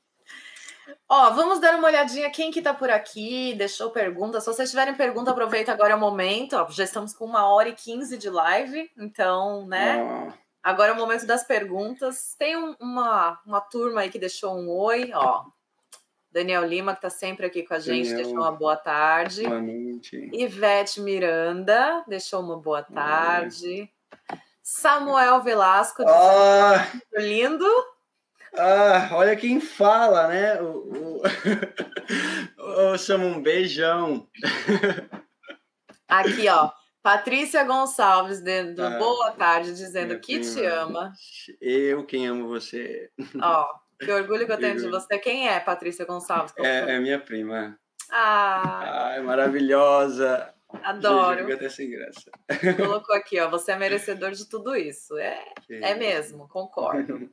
Ó, 1.10 1.32
vamos 1.32 1.60
dar 1.60 1.76
uma 1.78 1.88
olhadinha 1.88 2.30
quem 2.30 2.52
que 2.52 2.62
tá 2.62 2.74
por 2.74 2.90
aqui, 2.90 3.54
deixou 3.56 3.92
pergunta. 3.92 4.40
Se 4.40 4.48
vocês 4.48 4.70
tiverem 4.70 4.96
pergunta, 4.96 5.32
aproveita 5.32 5.72
agora 5.72 5.94
é 5.94 5.96
o 5.96 6.00
momento. 6.00 6.56
Ó, 6.56 6.70
já 6.70 6.84
estamos 6.84 7.14
com 7.14 7.26
uma 7.26 7.48
hora 7.50 7.70
e 7.70 7.76
quinze 7.76 8.18
de 8.18 8.30
live, 8.30 8.90
então, 8.98 9.68
né? 9.68 10.34
Agora 10.66 10.90
é 10.90 10.94
o 10.94 10.98
momento 10.98 11.28
das 11.28 11.44
perguntas. 11.44 12.36
Tem 12.40 12.58
um, 12.58 12.76
uma, 12.80 13.40
uma 13.46 13.62
turma 13.62 14.02
aí 14.02 14.10
que 14.10 14.18
deixou 14.18 14.58
um 14.58 14.68
oi, 14.68 15.12
ó. 15.14 15.46
Daniel 16.32 16.66
Lima, 16.66 16.94
que 16.94 16.98
está 17.06 17.10
sempre 17.12 17.46
aqui 17.46 17.62
com 17.62 17.76
a 17.76 17.80
gente, 17.80 18.10
Daniel, 18.10 18.24
deixou 18.24 18.42
uma 18.42 18.52
boa 18.52 18.76
tarde. 18.76 19.44
Boa 19.44 19.62
noite. 19.62 20.28
Ivete 20.34 21.02
Miranda, 21.02 22.04
deixou 22.08 22.42
uma 22.42 22.58
boa 22.58 22.82
tarde. 22.82 23.88
Samuel 24.64 25.44
Velasco, 25.44 26.02
ah, 26.08 26.88
lindo. 27.14 27.70
Ah, 28.58 29.10
olha 29.12 29.36
quem 29.36 29.62
fala, 29.62 30.30
né? 30.30 30.60
O, 30.64 31.22
o... 31.22 31.22
Um 33.20 33.40
beijão. 33.40 34.28
Aqui, 36.08 36.50
ó. 36.50 36.72
Patrícia 37.06 37.64
Gonçalves, 37.64 38.42
dando 38.42 38.84
ah, 38.84 38.98
boa 38.98 39.30
tarde, 39.30 39.76
dizendo 39.76 40.20
que 40.20 40.40
te 40.40 40.66
ama. 40.66 41.14
Eu 41.62 42.04
quem 42.04 42.26
amo 42.26 42.48
você. 42.48 43.12
Ó. 43.40 43.68
Que 44.00 44.12
orgulho 44.12 44.48
que 44.48 44.52
eu 44.52 44.58
tenho 44.58 44.76
de 44.76 44.90
você. 44.90 45.20
Quem 45.20 45.48
é 45.48 45.60
Patrícia 45.60 46.04
Gonçalves? 46.04 46.52
É, 46.58 46.96
é 46.96 47.00
minha 47.00 47.20
prima. 47.20 47.78
Ah! 48.10 49.10
Ai, 49.10 49.22
maravilhosa. 49.22 50.52
Adoro. 50.82 51.54
Até 51.54 51.70
sem 51.70 51.92
graça. 51.92 52.32
Colocou 52.76 53.16
aqui, 53.16 53.40
ó. 53.40 53.52
Você 53.52 53.74
é 53.74 53.78
merecedor 53.78 54.32
de 54.32 54.50
tudo 54.50 54.76
isso. 54.76 55.16
É, 55.20 55.46
é 55.70 55.94
mesmo, 55.94 56.50
concordo. 56.50 57.30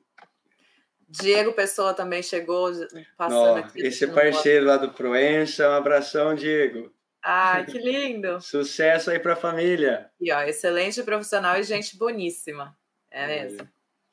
Diego 1.09 1.55
Pessoa 1.55 1.95
também 1.95 2.23
chegou 2.23 2.71
passando 3.17 3.57
aqui. 3.57 3.81
Esse 3.81 4.07
parceiro 4.07 4.67
lá 4.67 4.77
do 4.77 4.93
Proença, 4.93 5.67
um 5.67 5.73
abração, 5.73 6.35
Diego. 6.35 6.93
Ai, 7.23 7.65
que 7.65 7.79
lindo! 7.79 8.41
Sucesso 8.43 9.11
aí 9.11 9.19
para 9.19 9.35
a 9.35 9.37
família. 9.37 10.11
E 10.21 10.33
ó, 10.33 10.43
excelente 10.43 11.03
profissional 11.03 11.57
e 11.59 11.63
gente 11.63 11.97
boníssima. 11.97 12.77
É 13.11 13.27
mesmo. 13.27 13.69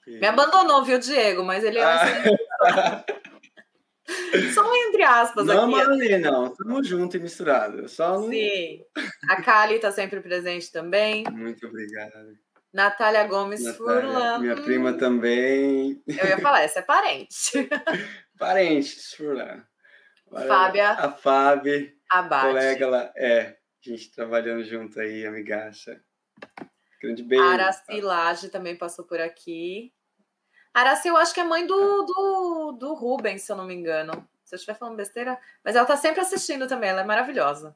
Me 0.06 0.28
abandonou, 0.28 0.84
viu, 0.84 1.00
Diego? 1.00 1.44
Mas 1.44 1.64
ele 1.64 1.80
é 1.80 1.84
ah. 1.84 3.06
Só 4.54 4.76
entre 4.88 5.04
aspas 5.04 5.46
não 5.46 5.64
aqui. 5.64 5.72
Não 5.72 5.80
abandonei, 5.80 6.18
não. 6.18 6.48
Estamos 6.48 6.88
juntos 6.88 7.16
e 7.16 7.20
misturados. 7.20 7.92
Só 7.92 8.22
Sim. 8.28 8.84
A 9.30 9.42
Kali 9.42 9.76
está 9.76 9.92
sempre 9.92 10.20
presente 10.20 10.72
também. 10.72 11.24
Muito 11.32 11.68
obrigado. 11.68 12.38
Natália 12.74 13.26
Gomes 13.26 13.64
Natália, 13.64 14.02
Furlan. 14.02 14.40
Minha 14.40 14.56
prima 14.56 14.94
também. 14.94 16.02
Eu 16.08 16.28
ia 16.28 16.38
falar, 16.40 16.62
essa 16.62 16.80
é 16.80 16.84
parente. 16.84 17.52
Parentes, 18.38 19.14
Furlan. 19.16 19.64
Fábia. 20.48 20.92
A 20.92 21.12
Fábia. 21.12 21.92
Abate. 22.10 22.48
Colega 22.48 22.88
lá. 22.90 23.14
É, 23.16 23.58
a 23.86 23.90
gente 23.90 24.12
trabalhando 24.12 24.64
junto 24.64 25.00
aí, 25.00 25.26
amigaça. 25.26 26.02
Grande 27.02 27.24
beijo. 27.24 27.44
Araci 27.44 28.02
Laje 28.02 28.50
também 28.50 28.76
passou 28.76 29.06
por 29.06 29.22
aqui. 29.22 29.94
Araci, 30.74 31.08
eu 31.08 31.18
acho 31.18 31.34
que 31.34 31.40
é 31.40 31.44
mãe 31.44 31.66
do, 31.66 32.04
do, 32.04 32.72
do 32.74 32.94
Rubens, 32.94 33.44
se 33.44 33.52
eu 33.52 33.56
não 33.56 33.66
me 33.66 33.74
engano. 33.74 34.28
Se 34.44 34.56
eu 34.56 34.58
estiver 34.58 34.78
falando 34.78 34.98
besteira. 34.98 35.40
Mas 35.64 35.76
ela 35.76 35.86
tá 35.86 35.96
sempre 35.96 36.20
assistindo 36.20 36.68
também, 36.68 36.90
ela 36.90 37.02
é 37.02 37.06
maravilhosa. 37.06 37.76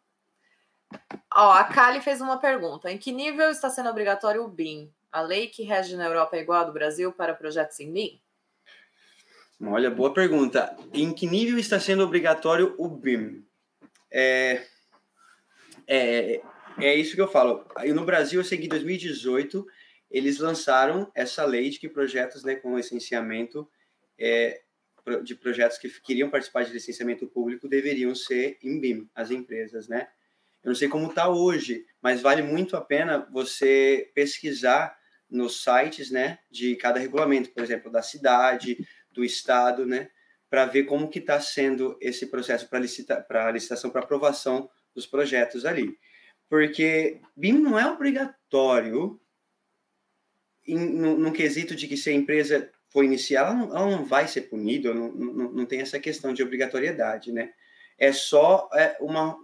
Ó, 1.34 1.51
a 1.51 1.64
Kali 1.64 2.01
fez 2.01 2.22
uma 2.22 2.38
pergunta. 2.38 2.91
Em 2.91 2.97
que 2.97 3.11
nível 3.11 3.49
está 3.49 3.69
sendo 3.69 3.89
obrigatório 3.89 4.43
o 4.43 4.47
BIM? 4.47 4.91
A 5.11 5.22
lei 5.22 5.47
que 5.47 5.64
rege 5.64 5.95
na 5.95 6.05
Europa 6.05 6.35
é 6.35 6.41
igual 6.41 6.61
à 6.61 6.64
do 6.64 6.73
Brasil 6.73 7.11
para 7.11 7.34
projetos 7.34 7.80
em 7.80 7.91
BIM? 7.91 8.22
Olha, 9.61 9.89
boa 9.89 10.14
pergunta. 10.14 10.76
Em 10.93 11.14
que 11.14 11.26
nível 11.27 11.57
está 11.57 11.80
sendo 11.80 12.03
obrigatório 12.03 12.76
o 12.77 12.88
BIM? 12.88 13.45
É, 14.14 14.64
é, 15.88 16.41
é 16.80 16.95
isso 16.95 17.15
que 17.15 17.22
eu 17.22 17.27
falo. 17.27 17.65
No 17.88 18.06
Brasil, 18.06 18.40
eu 18.40 18.45
segui 18.45 18.68
2018, 18.68 19.65
eles 20.11 20.38
lançaram 20.38 21.11
essa 21.15 21.44
lei 21.44 21.69
de 21.72 21.80
que 21.80 21.90
projetos 21.90 22.44
né, 22.44 22.56
com 22.56 22.77
licenciamento 22.77 23.68
é, 24.18 24.61
de 25.23 25.35
projetos 25.35 25.77
que 25.77 25.90
queriam 26.02 26.30
participar 26.30 26.64
de 26.64 26.72
licenciamento 26.72 27.27
público 27.27 27.68
deveriam 27.68 28.14
ser 28.14 28.57
em 28.61 28.80
BIM, 28.80 29.10
as 29.14 29.31
empresas, 29.31 29.88
né? 29.88 30.07
Eu 30.64 30.69
não 30.69 30.76
sei 30.76 30.88
como 30.88 31.07
está 31.07 31.27
hoje, 31.27 31.85
mas 32.02 32.22
vale 32.22 32.41
muito 32.41 32.77
a 32.77 32.81
pena 32.81 33.27
você 33.31 34.10
pesquisar 34.15 34.98
nos 35.30 35.61
sites, 35.61 36.10
né, 36.10 36.40
de 36.49 36.76
cada 36.76 36.99
regulamento, 36.99 37.49
por 37.49 37.64
exemplo, 37.64 37.91
da 37.91 38.02
cidade, 38.02 38.77
do 39.11 39.26
estado, 39.26 39.85
né, 39.85 40.10
para 40.53 40.67
ver 40.67 40.84
como 40.84 41.09
que 41.09 41.17
está 41.17 41.41
sendo 41.41 41.97
esse 41.99 42.27
processo 42.27 42.69
para 42.69 42.77
licita 42.77 43.25
licitação, 43.51 43.89
para 43.89 44.01
aprovação 44.01 44.69
dos 44.93 45.07
projetos 45.07 45.65
ali. 45.65 45.97
Porque 46.47 47.19
BIM 47.35 47.53
não 47.53 47.80
é 47.80 47.88
obrigatório 47.88 49.19
em, 50.67 50.77
no, 50.77 51.17
no, 51.17 51.34
quesito 51.34 51.75
de 51.75 51.88
que 51.88 51.97
se 51.97 52.11
a 52.11 52.13
empresa 52.13 52.71
for 52.88 53.03
iniciar, 53.03 53.47
ela 53.47 53.53
não, 53.55 53.75
ela 53.75 53.97
não 53.97 54.05
vai 54.05 54.27
ser 54.27 54.41
punida, 54.41 54.93
não, 54.93 55.11
não, 55.11 55.51
não, 55.53 55.65
tem 55.65 55.81
essa 55.81 55.99
questão 55.99 56.31
de 56.35 56.43
obrigatoriedade, 56.43 57.31
né? 57.31 57.51
É 57.97 58.11
só 58.11 58.69
é 58.75 58.95
uma, 59.01 59.35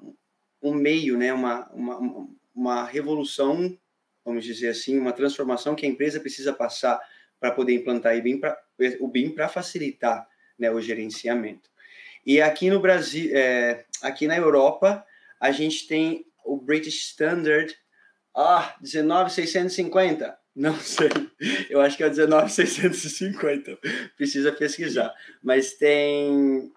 um 0.61 0.75
meio, 0.75 1.17
né? 1.17 1.33
Uma, 1.33 1.67
uma, 1.71 2.27
uma 2.53 2.85
revolução, 2.85 3.75
vamos 4.23 4.45
dizer 4.45 4.67
assim, 4.67 4.99
uma 4.99 5.11
transformação 5.11 5.73
que 5.73 5.87
a 5.87 5.89
empresa 5.89 6.19
precisa 6.19 6.53
passar 6.53 7.01
para 7.39 7.49
poder 7.49 7.73
implantar 7.73 8.13
para 8.39 8.61
o 8.99 9.07
BIM 9.07 9.31
para 9.31 9.49
facilitar 9.49 10.28
né, 10.59 10.69
o 10.69 10.81
gerenciamento. 10.81 11.69
E 12.25 12.41
aqui 12.41 12.69
no 12.69 12.79
Brasil, 12.79 13.31
é, 13.33 13.85
aqui 14.01 14.27
na 14.27 14.37
Europa, 14.37 15.05
a 15.39 15.51
gente 15.51 15.87
tem 15.87 16.25
o 16.43 16.57
British 16.57 17.09
Standard, 17.11 17.75
ah, 18.35 18.75
19,650. 18.81 20.37
Não 20.55 20.75
sei. 20.79 21.09
Eu 21.69 21.79
acho 21.81 21.95
que 21.95 22.03
é 22.03 22.09
19,650. 22.09 23.79
Precisa 24.17 24.51
pesquisar. 24.51 25.13
Mas 25.41 25.73
tem, 25.73 26.71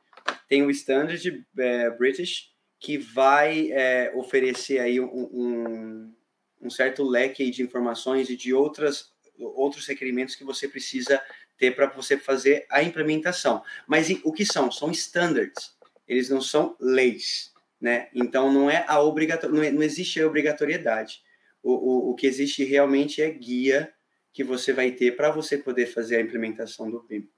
tem 0.48 0.62
o 0.62 0.70
Standard 0.70 1.44
é, 1.58 1.90
British 1.90 2.52
que 2.78 2.98
vai 2.98 3.70
é, 3.70 4.12
oferecer 4.14 4.80
aí 4.80 5.00
um, 5.00 5.06
um, 5.06 6.14
um, 6.62 6.70
certo 6.70 7.04
leque 7.04 7.48
de 7.48 7.62
informações 7.62 8.28
e 8.28 8.36
de 8.36 8.52
outras, 8.52 9.12
outros 9.38 9.86
requerimentos 9.86 10.34
que 10.34 10.42
você 10.42 10.66
precisa 10.66 11.22
ter 11.62 11.76
para 11.76 11.86
você 11.86 12.16
fazer 12.16 12.66
a 12.68 12.82
implementação. 12.82 13.62
Mas 13.86 14.08
o 14.24 14.32
que 14.32 14.44
são? 14.44 14.70
São 14.70 14.90
standards. 14.90 15.76
Eles 16.08 16.28
não 16.28 16.40
são 16.40 16.76
leis 16.80 17.52
né? 17.82 18.08
Então 18.14 18.52
não 18.52 18.70
é 18.70 18.84
a 18.86 19.00
obrigator... 19.00 19.50
não, 19.50 19.60
é, 19.60 19.72
não 19.72 19.82
existe 19.82 20.22
a 20.22 20.26
obrigatoriedade. 20.26 21.20
O, 21.60 21.72
o, 21.72 22.10
o 22.10 22.14
que 22.14 22.28
existe 22.28 22.62
realmente 22.62 23.20
é 23.20 23.28
guia 23.28 23.92
que 24.32 24.44
você 24.44 24.72
vai 24.72 24.92
ter 24.92 25.16
para 25.16 25.32
você 25.32 25.58
poder 25.58 25.86
fazer 25.86 26.16
a 26.16 26.20
implementação 26.20 26.88
do 26.88 27.02
BIM. 27.02 27.28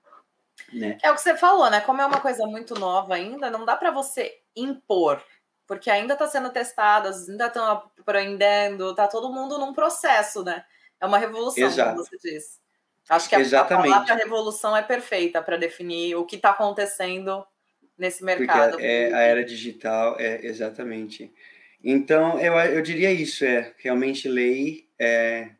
Né? 0.73 0.99
É 1.03 1.11
o 1.11 1.15
que 1.15 1.23
você 1.23 1.35
falou, 1.35 1.71
né? 1.71 1.81
Como 1.81 2.01
é 2.01 2.07
uma 2.07 2.21
coisa 2.21 2.47
muito 2.47 2.79
nova 2.79 3.15
ainda, 3.15 3.51
não 3.51 3.65
dá 3.65 3.75
para 3.75 3.91
você 3.91 4.33
impor, 4.55 5.21
porque 5.67 5.91
ainda 5.91 6.13
está 6.13 6.29
sendo 6.29 6.51
testadas, 6.51 7.29
ainda 7.29 7.47
estão 7.47 7.65
aprendendo, 7.99 8.95
tá 8.95 9.09
todo 9.09 9.33
mundo 9.33 9.59
num 9.59 9.73
processo, 9.73 10.45
né? 10.45 10.65
É 11.01 11.07
uma 11.07 11.19
revolução, 11.19 11.65
Exato. 11.65 11.97
como 11.97 12.05
você 12.05 12.17
disse. 12.19 12.59
Acho 13.09 13.29
que 13.29 13.35
a, 13.35 13.39
a 13.39 13.41
Exatamente. 13.41 13.91
palavra 13.91 14.15
revolução 14.15 14.77
é 14.77 14.83
perfeita 14.83 15.43
para 15.43 15.57
definir 15.57 16.17
o 16.17 16.25
que 16.25 16.37
está 16.37 16.51
acontecendo 16.51 17.45
nesse 17.99 18.25
mercado. 18.25 18.73
Porque 18.73 18.85
é 18.85 19.13
a 19.13 19.21
era 19.21 19.45
digital, 19.45 20.17
é 20.19 20.45
exatamente. 20.45 21.33
Então, 21.83 22.41
eu, 22.41 22.55
eu 22.55 22.83
diria 22.83 23.13
isso, 23.13 23.45
é 23.45 23.75
realmente 23.79 24.29
lei. 24.29 24.89
É, 24.99 25.51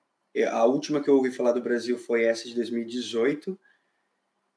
a 0.49 0.65
última 0.65 1.03
que 1.03 1.09
eu 1.09 1.17
ouvi 1.17 1.31
falar 1.31 1.53
do 1.53 1.63
Brasil 1.63 1.99
foi 1.99 2.25
essa 2.25 2.49
de 2.49 2.55
2018. 2.55 3.59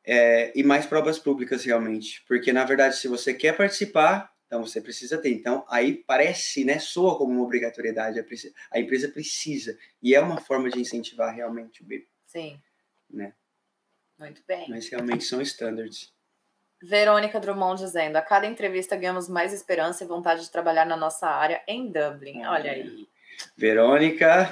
É, 0.05 0.53
e 0.55 0.63
mais 0.63 0.85
provas 0.85 1.19
públicas, 1.19 1.65
realmente. 1.65 2.23
Porque, 2.25 2.53
na 2.53 2.63
verdade, 2.63 2.95
se 2.95 3.09
você 3.09 3.33
quer 3.33 3.57
participar, 3.57 4.31
então 4.45 4.65
você 4.65 4.79
precisa 4.79 5.17
ter. 5.17 5.29
Então, 5.29 5.65
aí 5.67 5.95
parece, 6.07 6.63
né? 6.63 6.79
Soa 6.79 7.17
como 7.17 7.33
uma 7.33 7.43
obrigatoriedade. 7.43 8.25
A, 8.71 8.79
empresa 8.79 9.09
precisa. 9.09 9.77
E 10.01 10.15
é 10.15 10.21
uma 10.21 10.39
forma 10.39 10.69
de 10.69 10.79
incentivar 10.79 11.35
realmente 11.35 11.83
o 11.83 11.85
BIM. 11.85 12.05
Sim. 12.25 12.57
Né? 13.09 13.33
Muito 14.19 14.41
bem. 14.47 14.69
Mas 14.69 14.89
realmente 14.89 15.23
são 15.23 15.41
standards. 15.41 16.13
Verônica 16.81 17.39
Drummond 17.39 17.81
dizendo: 17.81 18.15
a 18.15 18.21
cada 18.21 18.45
entrevista 18.45 18.95
ganhamos 18.95 19.27
mais 19.27 19.53
esperança 19.53 20.03
e 20.03 20.07
vontade 20.07 20.41
de 20.41 20.51
trabalhar 20.51 20.85
na 20.85 20.97
nossa 20.97 21.27
área 21.27 21.61
em 21.67 21.91
Dublin. 21.91 22.45
Olha 22.45 22.71
aí. 22.71 23.07
Verônica, 23.55 24.49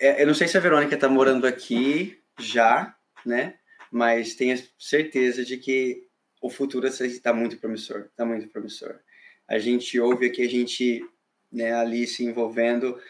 eu 0.00 0.26
não 0.26 0.34
sei 0.34 0.48
se 0.48 0.56
a 0.56 0.60
Verônica 0.60 0.94
está 0.94 1.08
morando 1.08 1.46
aqui 1.46 2.22
já, 2.38 2.96
né? 3.24 3.58
Mas 3.90 4.34
tenho 4.34 4.56
certeza 4.78 5.44
de 5.44 5.56
que 5.56 6.06
o 6.40 6.48
futuro 6.48 6.86
está 6.86 7.32
muito 7.32 7.58
promissor, 7.58 8.06
está 8.06 8.24
muito 8.24 8.48
promissor. 8.48 8.98
A 9.46 9.58
gente 9.58 9.98
ouve 9.98 10.26
aqui 10.26 10.42
a 10.42 10.48
gente, 10.48 11.04
né, 11.52 11.72
ali 11.74 12.06
se 12.06 12.24
envolvendo, 12.24 13.00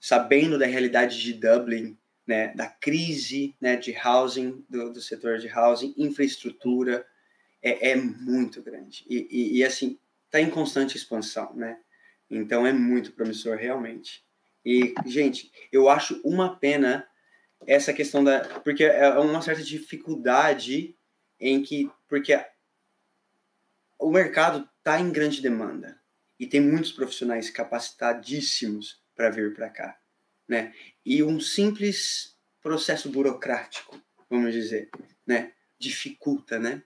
sabendo 0.00 0.58
da 0.58 0.66
realidade 0.66 1.20
de 1.20 1.32
Dublin, 1.32 1.96
né, 2.26 2.48
da 2.54 2.66
crise, 2.66 3.54
né, 3.60 3.76
de 3.76 3.94
housing, 3.96 4.64
do, 4.68 4.92
do 4.92 5.00
setor 5.00 5.38
de 5.38 5.48
housing, 5.48 5.94
infraestrutura, 5.96 7.06
é, 7.62 7.90
é 7.90 7.96
muito 7.96 8.62
grande. 8.62 9.04
E, 9.08 9.26
e, 9.30 9.58
e 9.58 9.64
assim, 9.64 9.98
está 10.26 10.40
em 10.40 10.50
constante 10.50 10.96
expansão, 10.96 11.54
né? 11.54 11.78
Então 12.30 12.66
é 12.66 12.72
muito 12.72 13.12
promissor, 13.12 13.56
realmente. 13.56 14.24
E, 14.64 14.94
gente, 15.06 15.52
eu 15.70 15.88
acho 15.88 16.20
uma 16.24 16.56
pena 16.56 17.06
essa 17.66 17.92
questão 17.92 18.24
da. 18.24 18.60
Porque 18.60 18.84
é 18.84 19.08
uma 19.18 19.42
certa 19.42 19.62
dificuldade 19.62 20.96
em 21.38 21.62
que. 21.62 21.90
Porque 22.08 22.38
o 23.98 24.10
mercado 24.10 24.68
está 24.78 25.00
em 25.00 25.10
grande 25.10 25.40
demanda 25.40 25.98
e 26.38 26.46
tem 26.46 26.60
muitos 26.60 26.92
profissionais 26.92 27.48
capacitadíssimos 27.50 29.02
para 29.14 29.30
vir 29.30 29.54
para 29.54 29.70
cá, 29.70 29.98
né? 30.48 30.72
E 31.04 31.22
um 31.22 31.40
simples 31.40 32.36
processo 32.62 33.10
burocrático, 33.10 34.00
vamos 34.28 34.52
dizer, 34.52 34.88
né? 35.26 35.52
Dificulta, 35.78 36.58
né? 36.58 36.82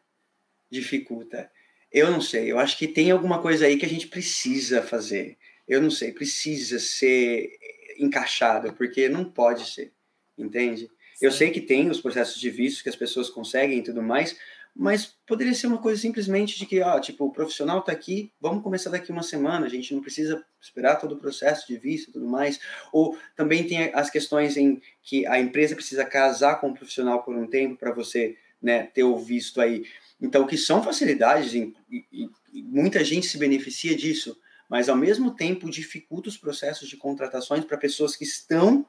Dificulta. 0.70 1.50
Eu 1.90 2.10
não 2.10 2.20
sei, 2.20 2.50
eu 2.50 2.58
acho 2.58 2.76
que 2.76 2.86
tem 2.86 3.10
alguma 3.10 3.40
coisa 3.40 3.66
aí 3.66 3.78
que 3.78 3.86
a 3.86 3.88
gente 3.88 4.08
precisa 4.08 4.82
fazer. 4.82 5.38
Eu 5.66 5.80
não 5.80 5.90
sei, 5.90 6.12
precisa 6.12 6.78
ser 6.78 7.50
encaixado, 7.98 8.72
porque 8.74 9.08
não 9.08 9.24
pode 9.24 9.68
ser, 9.68 9.92
entende? 10.36 10.82
Sim. 10.82 11.26
Eu 11.26 11.32
sei 11.32 11.50
que 11.50 11.60
tem 11.60 11.90
os 11.90 12.00
processos 12.00 12.40
de 12.40 12.50
visto 12.50 12.82
que 12.82 12.88
as 12.88 12.96
pessoas 12.96 13.28
conseguem 13.28 13.78
e 13.78 13.82
tudo 13.82 14.02
mais, 14.02 14.38
mas 14.78 15.16
poderia 15.26 15.52
ser 15.54 15.66
uma 15.66 15.78
coisa 15.78 16.00
simplesmente 16.00 16.56
de 16.56 16.64
que, 16.64 16.80
ó, 16.80 17.00
tipo, 17.00 17.24
o 17.24 17.32
profissional 17.32 17.82
tá 17.82 17.90
aqui, 17.90 18.32
vamos 18.40 18.62
começar 18.62 18.90
daqui 18.90 19.10
uma 19.10 19.24
semana, 19.24 19.66
a 19.66 19.68
gente 19.68 19.92
não 19.92 20.00
precisa 20.00 20.40
esperar 20.60 21.00
todo 21.00 21.16
o 21.16 21.18
processo 21.18 21.66
de 21.66 21.76
visto 21.76 22.10
e 22.10 22.12
tudo 22.12 22.28
mais. 22.28 22.60
Ou 22.92 23.18
também 23.34 23.66
tem 23.66 23.92
as 23.92 24.08
questões 24.08 24.56
em 24.56 24.80
que 25.02 25.26
a 25.26 25.40
empresa 25.40 25.74
precisa 25.74 26.04
casar 26.04 26.60
com 26.60 26.70
o 26.70 26.74
profissional 26.74 27.24
por 27.24 27.34
um 27.34 27.44
tempo 27.48 27.76
para 27.76 27.92
você, 27.92 28.36
né, 28.62 28.84
ter 28.84 29.02
o 29.02 29.18
visto 29.18 29.60
aí. 29.60 29.84
Então, 30.20 30.46
que 30.46 30.56
são 30.56 30.80
facilidades 30.80 31.54
e, 31.54 31.74
e, 31.90 32.30
e 32.52 32.62
muita 32.62 33.04
gente 33.04 33.26
se 33.26 33.36
beneficia 33.36 33.96
disso, 33.96 34.38
mas 34.68 34.88
ao 34.88 34.96
mesmo 34.96 35.32
tempo 35.32 35.68
dificulta 35.68 36.28
os 36.28 36.36
processos 36.36 36.88
de 36.88 36.96
contratações 36.96 37.64
para 37.64 37.76
pessoas 37.76 38.14
que 38.14 38.22
estão 38.22 38.86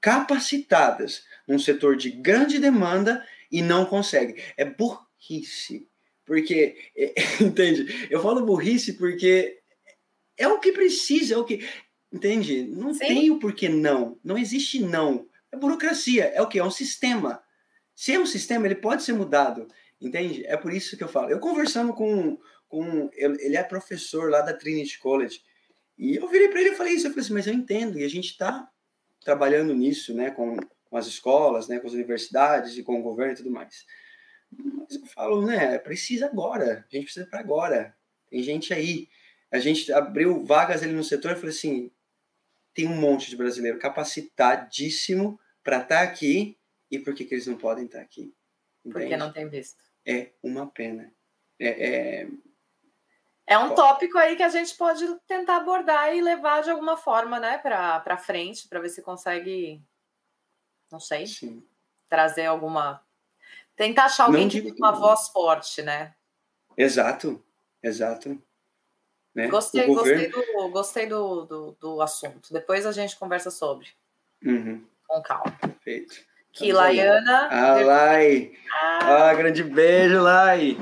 capacitadas 0.00 1.22
num 1.46 1.60
setor 1.60 1.96
de 1.96 2.10
grande 2.10 2.58
demanda 2.58 3.24
e 3.52 3.62
não 3.62 3.86
conseguem. 3.86 4.36
É 4.56 4.64
burrice. 5.18 5.88
Porque, 6.24 6.76
entende? 7.40 8.08
Eu 8.10 8.20
falo 8.20 8.44
burrice 8.44 8.94
porque 8.94 9.58
é 10.36 10.46
o 10.46 10.60
que 10.60 10.72
precisa, 10.72 11.34
é 11.34 11.38
o 11.38 11.44
que. 11.44 11.66
Entende? 12.12 12.62
Não 12.64 12.94
Sim. 12.94 13.00
tem 13.00 13.30
o 13.30 13.38
porquê 13.38 13.68
não. 13.68 14.18
Não 14.24 14.38
existe 14.38 14.80
não. 14.80 15.26
É 15.52 15.56
burocracia. 15.56 16.26
É 16.26 16.40
o 16.40 16.48
que? 16.48 16.58
É 16.58 16.64
um 16.64 16.70
sistema. 16.70 17.42
Se 17.94 18.14
é 18.14 18.18
um 18.18 18.26
sistema, 18.26 18.66
ele 18.66 18.76
pode 18.76 19.02
ser 19.02 19.12
mudado. 19.12 19.66
Entende? 20.00 20.46
É 20.46 20.56
por 20.56 20.72
isso 20.72 20.96
que 20.96 21.04
eu 21.04 21.08
falo. 21.08 21.28
Eu 21.28 21.40
conversando 21.40 21.92
com, 21.92 22.38
com 22.68 23.10
ele 23.12 23.56
é 23.56 23.62
professor 23.62 24.30
lá 24.30 24.40
da 24.40 24.54
Trinity 24.54 24.98
College. 24.98 25.40
E 25.98 26.16
eu 26.16 26.28
virei 26.28 26.48
para 26.48 26.60
ele 26.60 26.70
e 26.70 26.76
falei 26.76 26.94
isso. 26.94 27.06
Eu 27.06 27.10
falei 27.10 27.24
assim, 27.24 27.34
mas 27.34 27.46
eu 27.46 27.52
entendo. 27.52 27.98
E 27.98 28.04
a 28.04 28.08
gente 28.08 28.30
está 28.30 28.70
trabalhando 29.20 29.74
nisso, 29.74 30.14
né? 30.14 30.30
Com, 30.30 30.56
com 30.56 30.96
as 30.96 31.06
escolas, 31.06 31.68
né? 31.68 31.78
Com 31.80 31.88
as 31.88 31.92
universidades 31.92 32.78
e 32.78 32.82
com 32.82 33.00
o 33.00 33.02
governo 33.02 33.32
e 33.32 33.36
tudo 33.36 33.50
mais. 33.50 33.84
Mas 34.50 34.94
eu 34.94 35.06
falo, 35.06 35.44
né? 35.44 35.78
Precisa 35.78 36.26
agora. 36.26 36.86
A 36.90 36.94
gente 36.94 37.04
precisa 37.04 37.26
para 37.26 37.40
agora. 37.40 37.96
Tem 38.30 38.42
gente 38.42 38.72
aí. 38.72 39.08
A 39.50 39.58
gente 39.58 39.92
abriu 39.92 40.44
vagas 40.44 40.82
ali 40.82 40.92
no 40.92 41.04
setor 41.04 41.32
e 41.32 41.36
falei 41.36 41.50
assim: 41.50 41.90
tem 42.74 42.86
um 42.86 42.96
monte 42.96 43.28
de 43.28 43.36
brasileiro 43.36 43.78
capacitadíssimo 43.78 45.38
para 45.62 45.78
estar 45.78 45.96
tá 45.96 46.02
aqui. 46.02 46.58
E 46.90 46.98
por 46.98 47.14
que, 47.14 47.24
que 47.24 47.34
eles 47.34 47.46
não 47.46 47.56
podem 47.56 47.84
estar 47.84 47.98
tá 47.98 48.04
aqui? 48.04 48.34
Entende? 48.84 49.04
Porque 49.04 49.16
não 49.16 49.32
tem 49.32 49.48
visto. 49.48 49.82
É 50.06 50.30
uma 50.42 50.66
pena. 50.66 51.12
É, 51.58 51.68
é... 51.68 52.28
é 53.46 53.58
um 53.58 53.74
tópico 53.74 54.16
aí 54.16 54.36
que 54.36 54.42
a 54.42 54.48
gente 54.48 54.74
pode 54.76 55.04
tentar 55.26 55.56
abordar 55.56 56.14
e 56.14 56.22
levar 56.22 56.62
de 56.62 56.70
alguma 56.70 56.96
forma, 56.96 57.40
né, 57.40 57.58
para 57.58 58.16
frente, 58.16 58.68
para 58.68 58.80
ver 58.80 58.88
se 58.88 59.02
consegue, 59.02 59.82
não 60.90 61.00
sei, 61.00 61.26
Sim. 61.26 61.66
trazer 62.08 62.46
alguma. 62.46 63.04
Tentar 63.78 64.06
achar 64.06 64.24
alguém 64.24 64.48
que 64.48 64.60
tem 64.60 64.74
uma 64.76 64.90
voz 64.90 65.28
forte, 65.28 65.82
né? 65.82 66.12
Exato, 66.76 67.40
exato. 67.80 68.42
Né? 69.32 69.46
Gostei, 69.46 69.86
governo... 69.86 70.32
gostei, 70.32 70.56
do, 70.56 70.68
gostei 70.70 71.06
do, 71.06 71.44
do, 71.44 71.72
do, 71.80 72.02
assunto. 72.02 72.52
Depois 72.52 72.84
a 72.84 72.90
gente 72.90 73.16
conversa 73.16 73.52
sobre. 73.52 73.86
Uhum. 74.44 74.84
Com 75.06 75.22
calma. 75.22 75.56
Perfeito. 75.60 76.16
Que 76.52 76.72
Laiana. 76.72 77.48
Ah, 77.52 77.80
Lai. 77.80 78.52
Ah. 78.72 79.28
ah, 79.28 79.34
grande 79.34 79.62
beijo, 79.62 80.20
Lai. 80.22 80.76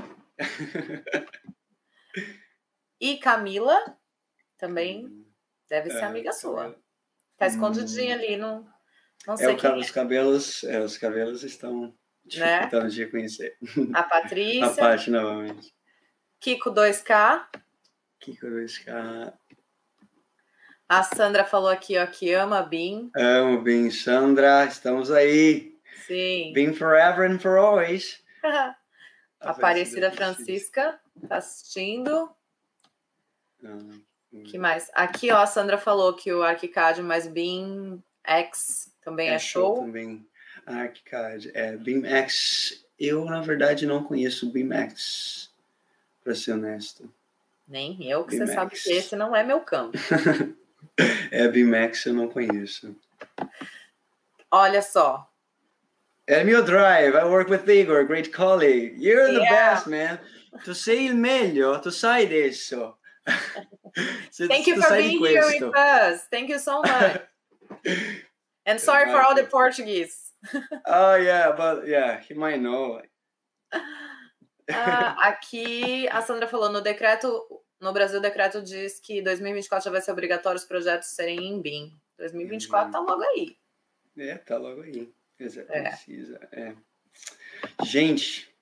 e 2.99 3.19
Camila 3.19 3.95
também 4.57 5.05
hum. 5.05 5.27
deve 5.69 5.91
ser 5.91 5.99
é, 5.99 6.05
amiga 6.05 6.33
sua. 6.33 6.75
Tá 7.37 7.47
escondidinha 7.47 8.17
hum. 8.17 8.19
ali, 8.19 8.37
não, 8.39 8.67
não 9.27 9.37
sei 9.37 9.53
é, 9.53 9.55
quem 9.55 9.79
os 9.79 9.91
é. 9.91 9.93
cabelos, 9.93 10.65
é, 10.65 10.81
os 10.81 10.97
cabelos 10.97 11.43
estão 11.43 11.95
né? 12.35 12.69
de 12.89 13.07
conhecer. 13.07 13.57
A 13.95 14.03
Patrícia. 14.03 14.67
A 14.67 14.75
parte 14.75 15.11
novamente. 15.11 15.75
Kiko 16.41 16.71
2K. 16.71 17.47
Kiko 18.21 18.47
2K. 18.47 19.33
A 20.89 21.03
Sandra 21.03 21.45
falou 21.45 21.69
aqui, 21.69 21.99
ó, 21.99 22.07
que 22.07 22.33
ama 22.33 22.63
BIM. 22.63 23.11
Amo 23.17 23.61
BIM, 23.61 23.91
Sandra, 23.91 24.65
estamos 24.67 25.11
aí. 25.11 25.77
Sim. 26.07 26.53
BIM 26.53 26.73
forever 26.73 27.29
and 27.29 27.41
for 27.41 27.59
always. 27.59 28.23
Aparecida 29.41 30.13
Francisca 30.13 30.99
tá 31.29 31.39
assistindo. 31.39 32.31
Ah, 33.65 33.79
que 34.45 34.59
mais? 34.59 34.91
Aqui, 34.95 35.33
ó, 35.33 35.39
a 35.39 35.47
Sandra 35.47 35.77
falou 35.77 36.15
que 36.15 36.33
o 36.33 36.43
ArchiCAD 36.43 37.03
mais 37.03 37.27
BIM 37.27 38.03
X 38.23 38.93
também 39.03 39.31
é, 39.31 39.35
é 39.35 39.39
show. 39.39 39.77
show. 39.77 39.85
também. 39.85 40.27
ArchiCAD, 40.67 41.53
é 41.55 41.77
BIM 41.77 42.05
X. 42.05 42.85
Eu, 42.99 43.25
na 43.25 43.41
verdade, 43.41 43.87
não 43.87 44.03
conheço 44.03 44.51
BIM 44.51 44.73
X, 44.73 45.51
para 46.23 46.35
ser 46.35 46.53
honesto. 46.53 47.11
Nem 47.67 48.09
eu, 48.09 48.25
que 48.25 48.37
você 48.37 48.47
sabe 48.47 48.77
que 48.77 48.93
esse 48.93 49.17
não 49.17 49.35
é 49.35 49.43
meu 49.43 49.61
campo. 49.61 49.99
É, 51.31 51.47
BMAX 51.49 52.07
eu 52.07 52.15
não 52.15 52.29
conheço. 52.29 52.97
Olha 54.51 54.81
só. 54.81 55.31
Emil 56.27 56.63
Drive, 56.65 57.15
I 57.15 57.25
work 57.25 57.51
with 57.51 57.69
Igor, 57.69 58.05
great 58.05 58.31
colleague. 58.33 58.97
You're 58.99 59.33
the 59.33 59.41
yeah. 59.41 59.75
best, 59.75 59.87
man. 59.87 60.19
Tu 60.65 60.75
sei 60.75 61.07
il 61.07 61.15
meglio, 61.15 61.79
tu 61.83 61.91
sai 61.91 62.27
disso. 62.27 62.95
Thank 64.49 64.67
you 64.67 64.81
for 64.81 64.97
being 64.97 65.19
here 65.23 65.45
with 65.45 65.77
us. 65.77 66.27
Thank 66.31 66.49
you 66.49 66.59
so 66.59 66.81
much. 66.81 67.21
And 68.65 68.81
sorry 68.81 69.11
for 69.11 69.21
all 69.21 69.35
the 69.35 69.45
Portuguese. 69.45 70.26
Oh 70.87 71.15
yeah, 71.17 71.53
but 71.53 71.87
yeah, 71.87 72.21
he 72.21 72.35
might 72.35 72.61
know. 72.61 73.01
Ah, 74.71 75.29
aqui 75.29 76.09
a 76.09 76.21
Sandra 76.23 76.49
falou 76.49 76.71
no 76.71 76.81
decreto, 76.81 77.29
no 77.81 77.93
Brasil 77.93 78.19
o 78.19 78.23
decreto 78.23 78.63
diz 78.63 78.99
que 78.99 79.23
2024 79.23 79.85
já 79.85 79.91
vai 79.91 80.01
ser 80.01 80.13
obrigatório 80.13 80.59
os 80.59 80.65
projetos 80.65 81.09
serem 81.09 81.39
em 81.39 81.61
BIM. 81.61 81.93
2024 82.19 82.93
tá 82.93 82.99
logo 82.99 83.23
aí. 83.23 83.57
É, 84.19 84.37
tá 84.39 84.57
logo 84.57 84.83
aí. 84.83 85.13
Exato, 85.39 85.71
é. 85.71 85.83
precisa. 85.83 86.41
É. 86.53 86.75
Gente. 87.85 88.53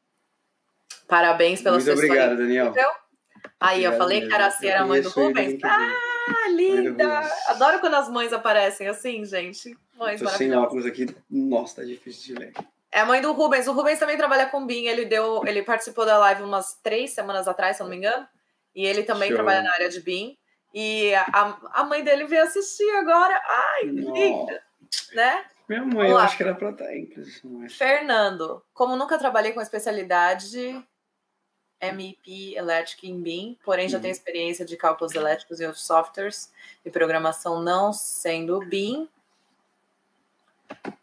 Parabéns 1.06 1.62
pela 1.62 1.76
Muito 1.76 1.92
obrigado, 1.92 2.36
Daniel. 2.36 2.74
Aí, 3.60 3.84
obrigado 3.84 3.92
eu 3.92 3.98
falei 3.98 4.26
que 4.26 4.34
era 4.34 4.48
a 4.48 4.66
era 4.66 4.84
mãe 4.84 5.00
do 5.00 5.10
Rubens. 5.10 5.62
Ah, 5.62 6.48
linda! 6.48 7.20
Adoro 7.48 7.80
quando 7.80 7.94
as 7.94 8.08
mães 8.08 8.32
aparecem 8.32 8.88
assim, 8.88 9.24
gente. 9.24 9.76
Mães 9.96 10.20
Tô 10.20 10.28
sem 10.28 10.54
óculos 10.54 10.86
aqui. 10.86 11.06
Nossa, 11.30 11.76
tá 11.76 11.84
difícil 11.84 12.34
de 12.34 12.40
ler. 12.40 12.52
É 12.90 13.00
a 13.00 13.06
mãe 13.06 13.20
do 13.20 13.32
Rubens. 13.32 13.66
O 13.66 13.72
Rubens 13.72 13.98
também 13.98 14.16
trabalha 14.16 14.46
com 14.46 14.66
BIM. 14.66 14.86
Ele 14.86 15.04
deu, 15.04 15.44
ele 15.46 15.62
participou 15.62 16.06
da 16.06 16.18
live 16.18 16.42
umas 16.42 16.74
três 16.82 17.12
semanas 17.12 17.48
atrás, 17.48 17.76
se 17.76 17.82
eu 17.82 17.84
não 17.84 17.90
me 17.90 17.96
engano. 17.96 18.26
E 18.74 18.86
ele 18.86 19.02
também 19.02 19.28
Show. 19.28 19.36
trabalha 19.36 19.62
na 19.62 19.72
área 19.72 19.88
de 19.88 20.00
BIM. 20.00 20.36
E 20.72 21.14
a, 21.14 21.58
a 21.72 21.84
mãe 21.84 22.02
dele 22.02 22.24
veio 22.24 22.42
assistir 22.42 22.88
agora. 22.96 23.40
Ai, 23.44 23.84
linda! 23.84 24.62
Né? 25.12 25.44
Minha 25.68 25.84
mãe, 25.84 26.10
eu 26.10 26.18
acho 26.18 26.36
que 26.36 26.42
era 26.42 26.54
pra 26.54 26.70
estar 26.70 26.86
aí. 26.86 27.08
Fernando, 27.70 28.62
como 28.74 28.96
nunca 28.96 29.18
trabalhei 29.18 29.52
com 29.52 29.60
especialidade 29.60 30.84
MEP 31.80 32.54
Electric 32.54 33.08
em 33.08 33.20
BIM, 33.20 33.58
porém 33.64 33.88
já 33.88 33.96
uhum. 33.96 34.02
tenho 34.02 34.12
experiência 34.12 34.64
de 34.64 34.76
cálculos 34.76 35.14
elétricos 35.14 35.60
e 35.60 35.74
softwares 35.74 36.52
e 36.84 36.90
programação 36.90 37.62
não 37.62 37.92
sendo 37.92 38.60
BIM, 38.60 39.08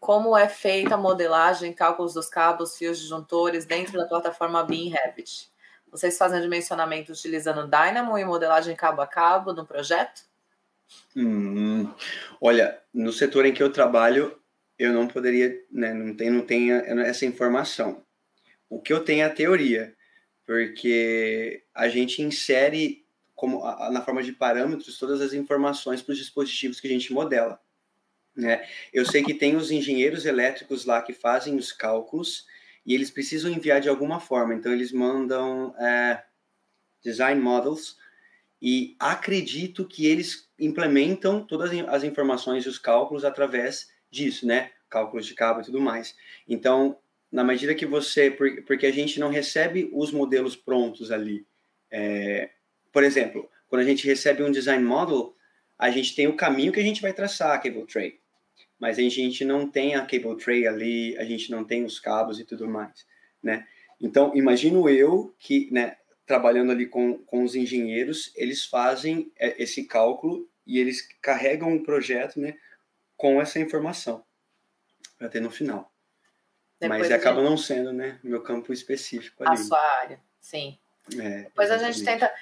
como 0.00 0.36
é 0.36 0.48
feita 0.48 0.94
a 0.94 0.98
modelagem, 0.98 1.72
cálculos 1.72 2.14
dos 2.14 2.28
cabos, 2.28 2.76
fios 2.76 2.98
disjuntores 2.98 3.64
dentro 3.64 3.98
da 3.98 4.06
plataforma 4.06 4.62
BIM 4.64 4.90
Revit? 4.90 5.50
Vocês 5.90 6.16
fazem 6.16 6.40
dimensionamento 6.40 7.12
utilizando 7.12 7.68
Dynamo 7.68 8.18
e 8.18 8.24
modelagem 8.24 8.74
cabo 8.74 9.02
a 9.02 9.06
cabo 9.06 9.52
no 9.52 9.66
projeto? 9.66 10.22
Hum, 11.16 11.92
olha, 12.40 12.80
no 12.92 13.12
setor 13.12 13.44
em 13.46 13.52
que 13.52 13.62
eu 13.62 13.72
trabalho, 13.72 14.38
eu 14.78 14.92
não 14.92 15.06
poderia, 15.06 15.54
né, 15.70 15.92
não 15.92 16.16
tenho, 16.16 16.32
não 16.32 16.46
tenho 16.46 16.76
essa 17.00 17.26
informação. 17.26 18.02
O 18.68 18.80
que 18.80 18.92
eu 18.92 19.04
tenho 19.04 19.22
é 19.22 19.26
a 19.26 19.30
teoria, 19.30 19.94
porque 20.46 21.64
a 21.74 21.88
gente 21.88 22.22
insere 22.22 23.04
como 23.34 23.62
na 23.90 24.02
forma 24.02 24.22
de 24.22 24.32
parâmetros 24.32 24.98
todas 24.98 25.20
as 25.20 25.32
informações 25.32 26.00
para 26.00 26.12
os 26.12 26.18
dispositivos 26.18 26.80
que 26.80 26.86
a 26.86 26.90
gente 26.90 27.12
modela. 27.12 27.60
Né? 28.34 28.66
Eu 28.92 29.04
sei 29.04 29.22
que 29.22 29.34
tem 29.34 29.56
os 29.56 29.70
engenheiros 29.70 30.24
elétricos 30.24 30.86
lá 30.86 31.02
que 31.02 31.12
fazem 31.12 31.56
os 31.56 31.70
cálculos 31.70 32.46
e 32.84 32.94
eles 32.94 33.10
precisam 33.10 33.50
enviar 33.50 33.80
de 33.80 33.88
alguma 33.88 34.18
forma. 34.18 34.54
Então, 34.54 34.72
eles 34.72 34.90
mandam 34.90 35.74
é, 35.78 36.22
design 37.02 37.40
models 37.40 37.96
e 38.60 38.96
acredito 38.98 39.86
que 39.86 40.06
eles 40.06 40.48
implementam 40.58 41.44
todas 41.44 41.70
as 41.88 42.04
informações 42.04 42.64
e 42.64 42.68
os 42.68 42.78
cálculos 42.78 43.24
através 43.24 43.90
disso, 44.10 44.46
né? 44.46 44.70
Cálculos 44.88 45.26
de 45.26 45.34
cabo 45.34 45.60
e 45.60 45.64
tudo 45.64 45.80
mais. 45.80 46.14
Então, 46.48 46.98
na 47.30 47.44
medida 47.44 47.74
que 47.74 47.86
você. 47.86 48.30
Porque 48.30 48.86
a 48.86 48.92
gente 48.92 49.18
não 49.18 49.30
recebe 49.30 49.90
os 49.92 50.12
modelos 50.12 50.54
prontos 50.54 51.10
ali. 51.10 51.46
É, 51.90 52.50
por 52.92 53.02
exemplo, 53.02 53.48
quando 53.68 53.82
a 53.82 53.84
gente 53.84 54.06
recebe 54.06 54.42
um 54.42 54.50
design 54.50 54.84
model, 54.84 55.34
a 55.78 55.90
gente 55.90 56.14
tem 56.14 56.26
o 56.28 56.36
caminho 56.36 56.72
que 56.72 56.80
a 56.80 56.84
gente 56.84 57.02
vai 57.02 57.12
traçar 57.12 57.60
cable 57.62 57.86
tray 57.86 58.21
mas 58.82 58.98
a 58.98 59.02
gente 59.02 59.44
não 59.44 59.70
tem 59.70 59.94
a 59.94 60.04
cable 60.04 60.36
tray 60.36 60.66
ali, 60.66 61.16
a 61.16 61.24
gente 61.24 61.52
não 61.52 61.62
tem 61.62 61.84
os 61.84 62.00
cabos 62.00 62.40
e 62.40 62.44
tudo 62.44 62.68
mais, 62.68 63.06
né? 63.40 63.64
Então, 64.00 64.34
imagino 64.34 64.88
eu 64.88 65.32
que, 65.38 65.70
né, 65.70 65.98
trabalhando 66.26 66.72
ali 66.72 66.86
com, 66.86 67.16
com 67.18 67.44
os 67.44 67.54
engenheiros, 67.54 68.32
eles 68.34 68.64
fazem 68.64 69.30
é, 69.38 69.62
esse 69.62 69.84
cálculo 69.84 70.50
e 70.66 70.80
eles 70.80 71.08
carregam 71.22 71.68
um 71.68 71.80
projeto, 71.80 72.40
né, 72.40 72.58
com 73.16 73.40
essa 73.40 73.60
informação 73.60 74.24
para 75.16 75.28
ter 75.28 75.38
no 75.38 75.48
final. 75.48 75.88
Depois 76.80 77.02
Mas 77.02 77.12
acaba 77.12 77.40
gente... 77.40 77.50
não 77.50 77.56
sendo, 77.56 77.92
né, 77.92 78.18
meu 78.20 78.42
campo 78.42 78.72
específico 78.72 79.44
ali. 79.44 79.52
A 79.52 79.56
sua 79.56 79.78
área, 80.00 80.20
sim. 80.40 80.76
É, 81.20 81.42
Depois 81.42 81.68
exatamente. 81.68 81.88
a 81.88 81.92
gente 81.92 82.04
tenta. 82.04 82.34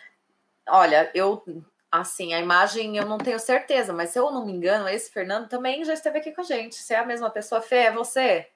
Olha, 0.66 1.10
eu 1.12 1.44
Assim, 1.90 2.32
a 2.32 2.38
imagem 2.38 2.96
eu 2.96 3.04
não 3.04 3.18
tenho 3.18 3.38
certeza, 3.40 3.92
mas 3.92 4.10
se 4.10 4.18
eu 4.18 4.30
não 4.30 4.46
me 4.46 4.52
engano, 4.52 4.88
esse 4.88 5.10
Fernando 5.10 5.48
também 5.48 5.84
já 5.84 5.92
esteve 5.92 6.18
aqui 6.18 6.32
com 6.32 6.40
a 6.40 6.44
gente. 6.44 6.76
Se 6.76 6.94
é 6.94 6.98
a 6.98 7.04
mesma 7.04 7.28
pessoa, 7.30 7.60
Fê, 7.60 7.76
é 7.76 7.92
você? 7.92 8.46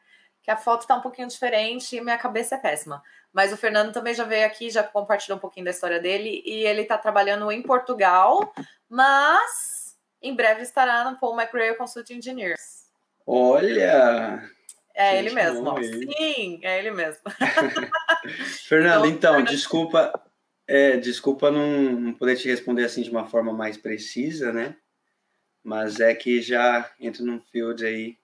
Que 0.40 0.50
a 0.50 0.56
foto 0.56 0.86
tá 0.86 0.94
um 0.94 1.00
pouquinho 1.00 1.26
diferente 1.26 1.96
e 1.96 2.00
minha 2.00 2.16
cabeça 2.16 2.54
é 2.54 2.58
péssima. 2.58 3.02
Mas 3.32 3.52
o 3.52 3.56
Fernando 3.56 3.92
também 3.92 4.14
já 4.14 4.22
veio 4.22 4.46
aqui, 4.46 4.70
já 4.70 4.84
compartilhou 4.84 5.36
um 5.36 5.40
pouquinho 5.40 5.64
da 5.64 5.72
história 5.72 5.98
dele 5.98 6.42
e 6.46 6.64
ele 6.64 6.84
tá 6.84 6.96
trabalhando 6.96 7.50
em 7.50 7.62
Portugal, 7.62 8.52
mas 8.88 9.96
em 10.22 10.34
breve 10.34 10.62
estará 10.62 11.10
no 11.10 11.18
Paul 11.18 11.38
McRae 11.38 11.76
Consulting 11.76 12.18
Engineers. 12.18 12.84
Olha! 13.26 14.48
É 14.94 15.18
ele 15.18 15.30
mesmo. 15.30 15.76
Sim, 15.82 16.60
é 16.62 16.78
ele 16.78 16.92
mesmo. 16.92 17.20
Fernando, 18.68 19.06
então, 19.06 19.08
então 19.08 19.32
Fernando... 19.32 19.48
desculpa 19.48 20.22
é, 20.66 20.96
desculpa 20.96 21.50
não, 21.50 21.92
não 21.92 22.14
poder 22.14 22.36
te 22.36 22.48
responder 22.48 22.84
assim 22.84 23.02
de 23.02 23.10
uma 23.10 23.26
forma 23.26 23.52
mais 23.52 23.76
precisa, 23.76 24.52
né? 24.52 24.76
Mas 25.62 26.00
é 26.00 26.14
que 26.14 26.42
já 26.42 26.90
entro 27.00 27.24
num 27.24 27.40
field 27.40 27.84
aí 27.84 28.18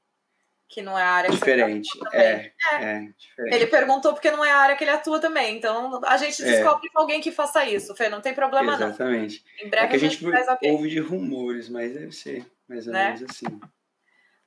que 0.70 0.80
não 0.80 0.96
é 0.96 1.02
a 1.02 1.10
área 1.10 1.30
diferente. 1.30 1.90
Que 1.98 2.16
é, 2.16 2.52
é, 2.72 2.74
é, 2.74 3.00
diferente. 3.18 3.56
Ele 3.56 3.66
perguntou 3.66 4.12
porque 4.12 4.30
não 4.30 4.44
é 4.44 4.52
a 4.52 4.58
área 4.58 4.76
que 4.76 4.84
ele 4.84 4.92
atua 4.92 5.20
também. 5.20 5.56
Então 5.56 6.00
a 6.04 6.16
gente 6.16 6.40
é. 6.42 6.46
descobre 6.46 6.86
é. 6.86 6.90
com 6.92 7.00
alguém 7.00 7.20
que 7.20 7.32
faça 7.32 7.64
isso, 7.64 7.94
Fê, 7.96 8.08
não 8.08 8.20
tem 8.20 8.32
problema 8.32 8.74
Exatamente. 8.74 9.00
não. 9.00 9.10
Exatamente. 9.10 9.44
Em 9.64 9.68
breve 9.68 9.86
é 9.86 9.88
que 9.90 9.96
a 9.96 9.98
gente, 9.98 10.26
a 10.26 10.38
gente 10.38 10.70
ouve 10.70 10.88
de 10.88 11.00
rumores, 11.00 11.68
mas 11.68 11.92
deve 11.92 12.12
ser 12.12 12.46
mais 12.68 12.86
ou 12.86 12.92
né? 12.92 13.06
menos 13.06 13.22
assim. 13.24 13.60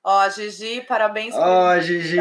Ó, 0.03 0.29
Gigi, 0.29 0.81
parabéns. 0.81 1.33
Ó, 1.33 1.79
Gigi, 1.79 2.17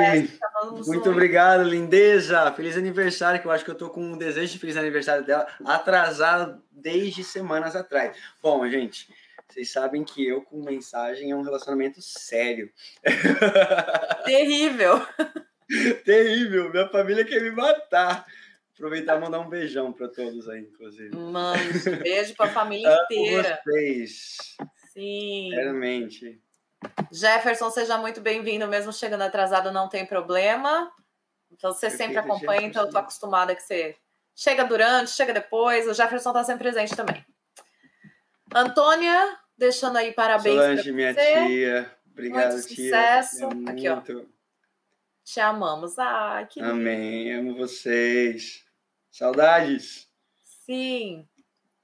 muito 0.86 1.10
obrigado, 1.10 1.64
lindeza. 1.64 2.52
Feliz 2.52 2.76
aniversário, 2.76 3.40
que 3.40 3.46
eu 3.46 3.50
acho 3.50 3.64
que 3.64 3.70
eu 3.72 3.74
tô 3.74 3.90
com 3.90 4.00
um 4.00 4.16
desejo 4.16 4.52
de 4.52 4.58
feliz 4.60 4.76
aniversário 4.76 5.24
dela 5.24 5.48
atrasado 5.64 6.62
desde 6.70 7.24
semanas 7.24 7.74
atrás. 7.74 8.16
Bom, 8.40 8.68
gente, 8.70 9.12
vocês 9.48 9.70
sabem 9.70 10.04
que 10.04 10.24
eu 10.24 10.42
com 10.42 10.62
mensagem 10.62 11.32
é 11.32 11.36
um 11.36 11.42
relacionamento 11.42 12.00
sério. 12.00 12.70
Terrível. 14.24 15.04
Terrível. 16.04 16.70
Minha 16.70 16.88
família 16.88 17.24
quer 17.24 17.42
me 17.42 17.50
matar. 17.50 18.24
Aproveitar 18.74 19.16
e 19.16 19.20
mandar 19.20 19.40
um 19.40 19.48
beijão 19.48 19.92
para 19.92 20.08
todos 20.08 20.48
aí, 20.48 20.60
inclusive. 20.60 21.14
Mano, 21.16 21.62
beijo 22.02 22.34
para 22.34 22.46
a 22.46 22.54
família 22.54 22.96
inteira. 23.04 23.48
Amo 23.48 23.58
vocês. 23.64 24.56
Sim. 24.92 25.50
Realmente. 25.50 26.40
Jefferson, 27.10 27.70
seja 27.70 27.98
muito 27.98 28.20
bem-vindo, 28.20 28.66
mesmo 28.66 28.92
chegando 28.92 29.22
atrasado, 29.22 29.70
não 29.70 29.88
tem 29.88 30.06
problema. 30.06 30.90
Então 31.50 31.72
você 31.72 31.90
sempre 31.90 32.18
acompanha, 32.18 32.62
então 32.62 32.84
eu 32.84 32.90
tô 32.90 32.98
acostumada 32.98 33.54
que 33.54 33.62
você 33.62 33.96
chega 34.34 34.64
durante, 34.64 35.10
chega 35.10 35.32
depois. 35.32 35.86
O 35.86 35.94
Jefferson 35.94 36.32
tá 36.32 36.42
sempre 36.42 36.64
presente 36.70 36.96
também. 36.96 37.24
Antônia, 38.54 39.38
deixando 39.56 39.96
aí 39.96 40.12
parabéns 40.12 40.56
Solange, 40.56 40.92
minha 40.92 41.14
você. 41.14 41.46
tia. 41.46 41.96
Obrigado, 42.10 42.52
muito 42.52 42.68
tia. 42.68 42.76
Sucesso. 42.76 43.48
É 43.66 43.70
Aqui, 43.70 43.88
ó. 43.88 44.02
Te 45.24 45.40
amamos. 45.40 45.98
Ai, 45.98 46.46
que 46.46 46.60
Amém. 46.60 47.32
Amo 47.32 47.54
vocês. 47.54 48.64
Saudades. 49.10 50.08
Sim. 50.42 51.26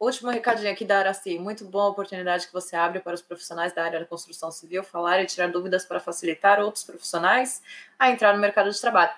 Último 0.00 0.30
recadinho 0.30 0.70
aqui 0.70 0.84
da 0.84 0.98
Araci. 1.00 1.38
Muito 1.40 1.64
boa 1.64 1.86
a 1.86 1.88
oportunidade 1.88 2.46
que 2.46 2.52
você 2.52 2.76
abre 2.76 3.00
para 3.00 3.14
os 3.14 3.22
profissionais 3.22 3.72
da 3.72 3.84
área 3.84 3.98
da 3.98 4.06
construção 4.06 4.50
civil 4.52 4.84
falar 4.84 5.20
e 5.20 5.26
tirar 5.26 5.48
dúvidas 5.48 5.84
para 5.84 5.98
facilitar 5.98 6.60
outros 6.60 6.84
profissionais 6.84 7.60
a 7.98 8.08
entrar 8.08 8.32
no 8.32 8.40
mercado 8.40 8.70
de 8.70 8.80
trabalho. 8.80 9.12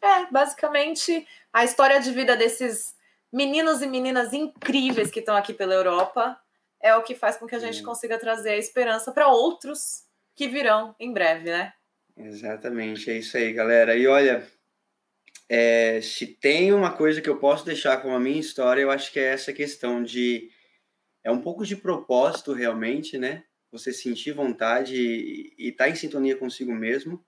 É, 0.00 0.26
basicamente, 0.30 1.28
a 1.52 1.64
história 1.64 2.00
de 2.00 2.10
vida 2.12 2.34
desses 2.34 2.96
meninos 3.30 3.82
e 3.82 3.86
meninas 3.86 4.32
incríveis 4.32 5.10
que 5.10 5.20
estão 5.20 5.36
aqui 5.36 5.52
pela 5.52 5.74
Europa 5.74 6.40
é 6.80 6.96
o 6.96 7.02
que 7.02 7.14
faz 7.14 7.36
com 7.36 7.46
que 7.46 7.54
a 7.54 7.58
gente 7.58 7.82
consiga 7.82 8.18
trazer 8.18 8.50
a 8.50 8.56
esperança 8.56 9.12
para 9.12 9.28
outros 9.28 10.04
que 10.34 10.48
virão 10.48 10.94
em 10.98 11.12
breve, 11.12 11.50
né? 11.50 11.74
Exatamente, 12.16 13.10
é 13.10 13.18
isso 13.18 13.36
aí, 13.36 13.52
galera. 13.52 13.94
E 13.94 14.06
olha, 14.06 14.46
é, 15.54 16.00
se 16.00 16.26
tem 16.26 16.72
uma 16.72 16.90
coisa 16.96 17.20
que 17.20 17.28
eu 17.28 17.36
posso 17.36 17.62
deixar 17.66 17.98
como 17.98 18.14
a 18.14 18.18
minha 18.18 18.40
história, 18.40 18.80
eu 18.80 18.90
acho 18.90 19.12
que 19.12 19.20
é 19.20 19.24
essa 19.24 19.52
questão 19.52 20.02
de. 20.02 20.50
É 21.22 21.30
um 21.30 21.42
pouco 21.42 21.66
de 21.66 21.76
propósito, 21.76 22.54
realmente, 22.54 23.18
né? 23.18 23.44
Você 23.70 23.92
sentir 23.92 24.32
vontade 24.32 24.96
e 24.96 25.68
estar 25.68 25.84
tá 25.84 25.90
em 25.90 25.94
sintonia 25.94 26.38
consigo 26.38 26.72
mesmo 26.74 27.22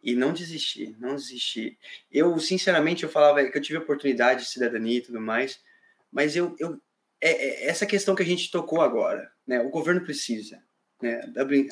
e 0.00 0.14
não 0.14 0.32
desistir, 0.32 0.96
não 1.00 1.16
desistir. 1.16 1.76
Eu, 2.12 2.38
sinceramente, 2.38 3.02
eu 3.02 3.08
falava 3.08 3.44
que 3.44 3.58
eu 3.58 3.62
tive 3.62 3.78
oportunidade 3.80 4.44
de 4.44 4.50
cidadania 4.50 4.98
e 4.98 5.02
tudo 5.02 5.20
mais, 5.20 5.60
mas 6.12 6.36
eu, 6.36 6.54
eu 6.60 6.80
é, 7.20 7.30
é 7.32 7.66
essa 7.66 7.84
questão 7.84 8.14
que 8.14 8.22
a 8.22 8.26
gente 8.26 8.52
tocou 8.52 8.82
agora, 8.82 9.32
né? 9.44 9.58
O 9.62 9.68
governo 9.68 10.04
precisa, 10.04 10.62
né? 11.02 11.20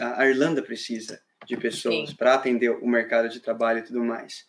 A 0.01 0.27
Irlanda 0.27 0.63
precisa 0.63 1.23
de 1.47 1.57
pessoas 1.57 2.13
para 2.13 2.35
atender 2.35 2.71
o 2.71 2.89
mercado 2.89 3.29
de 3.29 3.39
trabalho 3.39 3.79
e 3.79 3.85
tudo 3.85 4.03
mais. 4.03 4.49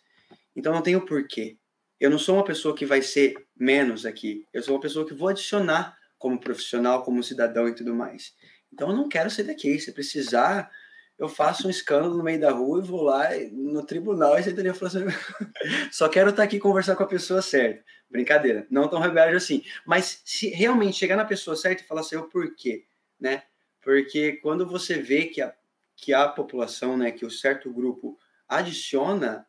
Então 0.56 0.72
não 0.72 0.82
tem 0.82 0.96
o 0.96 1.06
porquê 1.06 1.56
eu 2.00 2.10
não 2.10 2.18
sou 2.18 2.36
uma 2.36 2.44
pessoa 2.44 2.74
que 2.74 2.86
vai 2.86 3.02
ser 3.02 3.34
menos 3.56 4.06
aqui. 4.06 4.46
Eu 4.52 4.62
sou 4.62 4.74
uma 4.74 4.80
pessoa 4.80 5.06
que 5.06 5.14
vou 5.14 5.28
adicionar 5.28 5.96
como 6.16 6.38
profissional, 6.38 7.02
como 7.02 7.22
cidadão 7.22 7.68
e 7.68 7.74
tudo 7.74 7.94
mais. 7.94 8.34
Então 8.72 8.90
eu 8.90 8.96
não 8.96 9.08
quero 9.08 9.30
ser 9.30 9.44
daqui. 9.44 9.78
Se 9.80 9.92
precisar, 9.92 10.70
eu 11.18 11.28
faço 11.28 11.66
um 11.66 11.70
escândalo 11.70 12.16
no 12.16 12.22
meio 12.22 12.40
da 12.40 12.52
rua 12.52 12.78
e 12.78 12.86
vou 12.86 13.02
lá 13.02 13.28
no 13.52 13.84
tribunal 13.84 14.38
e 14.38 14.42
sentaria 14.42 14.72
e 14.72 14.84
assim, 14.84 15.04
só 15.90 16.08
quero 16.08 16.30
estar 16.30 16.44
aqui 16.44 16.58
conversar 16.58 16.94
com 16.94 17.02
a 17.02 17.08
pessoa 17.08 17.42
certa. 17.42 17.84
Brincadeira, 18.08 18.66
não 18.70 18.88
tão 18.88 19.00
rebelde 19.00 19.36
assim. 19.36 19.64
Mas 19.84 20.22
se 20.24 20.48
realmente 20.50 20.96
chegar 20.96 21.16
na 21.16 21.24
pessoa 21.24 21.56
certa 21.56 21.82
e 21.82 21.86
falar 21.86 22.02
assim, 22.02 22.16
o 22.16 22.28
porquê, 22.28 22.84
né? 23.20 23.42
Porque 23.82 24.34
quando 24.34 24.66
você 24.66 24.98
vê 24.98 25.26
que 25.26 25.42
a, 25.42 25.52
que 25.96 26.14
a 26.14 26.28
população, 26.28 26.96
né, 26.96 27.10
que 27.10 27.26
o 27.26 27.30
certo 27.30 27.72
grupo 27.72 28.16
adiciona 28.48 29.47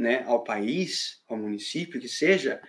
né, 0.00 0.24
ao 0.26 0.42
país, 0.42 1.22
ao 1.28 1.36
município, 1.36 2.00
que 2.00 2.08
seja, 2.08 2.60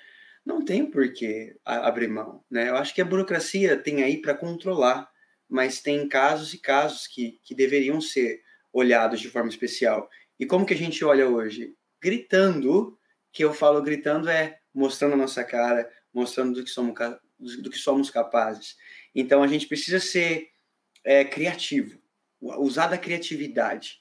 não 0.45 0.65
tem 0.65 0.85
por 0.85 1.13
que 1.13 1.55
abrir 1.63 2.09
mão. 2.09 2.43
Né? 2.51 2.67
Eu 2.67 2.75
acho 2.75 2.93
que 2.93 3.01
a 3.01 3.05
burocracia 3.05 3.77
tem 3.77 4.03
aí 4.03 4.21
para 4.21 4.35
controlar, 4.35 5.09
mas 5.47 5.81
tem 5.81 6.07
casos 6.09 6.53
e 6.53 6.57
casos 6.57 7.07
que, 7.07 7.39
que 7.43 7.55
deveriam 7.55 8.01
ser 8.01 8.41
olhados 8.73 9.21
de 9.21 9.29
forma 9.29 9.49
especial. 9.49 10.09
E 10.37 10.45
como 10.45 10.65
que 10.65 10.73
a 10.73 10.77
gente 10.77 11.03
olha 11.05 11.27
hoje? 11.27 11.73
Gritando, 12.01 12.97
que 13.31 13.43
eu 13.43 13.53
falo 13.53 13.81
gritando 13.81 14.29
é 14.29 14.59
mostrando 14.73 15.13
a 15.13 15.17
nossa 15.17 15.43
cara, 15.43 15.89
mostrando 16.13 16.55
do 16.55 16.63
que 16.65 16.69
somos, 16.69 16.93
do 17.39 17.69
que 17.69 17.77
somos 17.77 18.09
capazes. 18.09 18.75
Então 19.15 19.41
a 19.41 19.47
gente 19.47 19.67
precisa 19.67 19.99
ser 19.99 20.49
é, 21.03 21.23
criativo, 21.23 21.97
usar 22.41 22.87
da 22.87 22.97
criatividade 22.97 24.00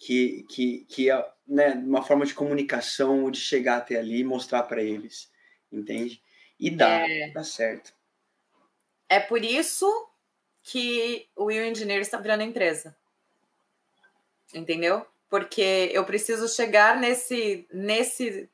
que, 0.00 0.44
que, 0.48 0.86
que 0.86 1.10
é 1.10 1.32
né, 1.46 1.74
uma 1.74 2.02
forma 2.02 2.24
de 2.24 2.32
comunicação, 2.32 3.30
de 3.30 3.38
chegar 3.38 3.76
até 3.76 3.98
ali 3.98 4.20
e 4.20 4.24
mostrar 4.24 4.62
para 4.62 4.82
eles, 4.82 5.30
entende? 5.70 6.22
E 6.58 6.70
dá, 6.70 7.06
é... 7.06 7.30
dá 7.30 7.44
certo. 7.44 7.92
É 9.08 9.20
por 9.20 9.44
isso 9.44 9.86
que 10.62 11.28
o 11.36 11.44
Will 11.44 11.66
Engineer 11.66 12.00
está 12.00 12.16
virando 12.16 12.42
empresa. 12.42 12.96
Entendeu? 14.54 15.06
Porque 15.28 15.90
eu 15.92 16.04
preciso 16.04 16.48
chegar 16.48 16.98
nesse, 16.98 17.68
nesse 17.70 18.48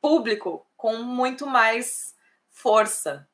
público 0.00 0.66
com 0.76 0.96
muito 0.98 1.46
mais 1.46 2.14
força 2.50 3.28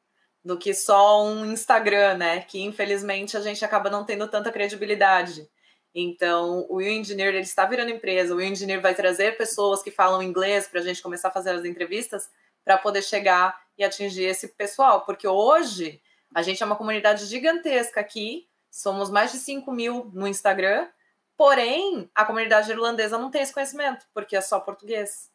do 0.44 0.58
que 0.58 0.74
só 0.74 1.24
um 1.24 1.50
Instagram, 1.50 2.18
né? 2.18 2.42
Que 2.42 2.60
infelizmente 2.60 3.36
a 3.36 3.40
gente 3.40 3.64
acaba 3.64 3.88
não 3.88 4.04
tendo 4.04 4.28
tanta 4.28 4.52
credibilidade. 4.52 5.48
Então, 5.94 6.66
o 6.68 6.76
Will 6.76 6.92
Engineer 6.92 7.34
ele 7.34 7.40
está 7.40 7.66
virando 7.66 7.90
empresa. 7.90 8.34
O 8.34 8.38
Will 8.38 8.48
Engineer 8.48 8.80
vai 8.80 8.94
trazer 8.94 9.36
pessoas 9.36 9.82
que 9.82 9.90
falam 9.90 10.22
inglês 10.22 10.66
para 10.66 10.80
a 10.80 10.82
gente 10.82 11.02
começar 11.02 11.28
a 11.28 11.32
fazer 11.32 11.50
as 11.50 11.64
entrevistas 11.64 12.30
para 12.64 12.78
poder 12.78 13.02
chegar 13.02 13.60
e 13.76 13.84
atingir 13.84 14.24
esse 14.24 14.48
pessoal. 14.48 15.04
Porque 15.04 15.26
hoje 15.26 16.00
a 16.34 16.42
gente 16.42 16.62
é 16.62 16.66
uma 16.66 16.76
comunidade 16.76 17.26
gigantesca 17.26 18.00
aqui, 18.00 18.46
somos 18.70 19.10
mais 19.10 19.32
de 19.32 19.38
5 19.38 19.70
mil 19.70 20.10
no 20.14 20.26
Instagram, 20.26 20.88
porém 21.36 22.10
a 22.14 22.24
comunidade 22.24 22.70
irlandesa 22.70 23.18
não 23.18 23.30
tem 23.30 23.42
esse 23.42 23.52
conhecimento, 23.52 24.06
porque 24.14 24.34
é 24.34 24.40
só 24.40 24.60
português. 24.60 25.30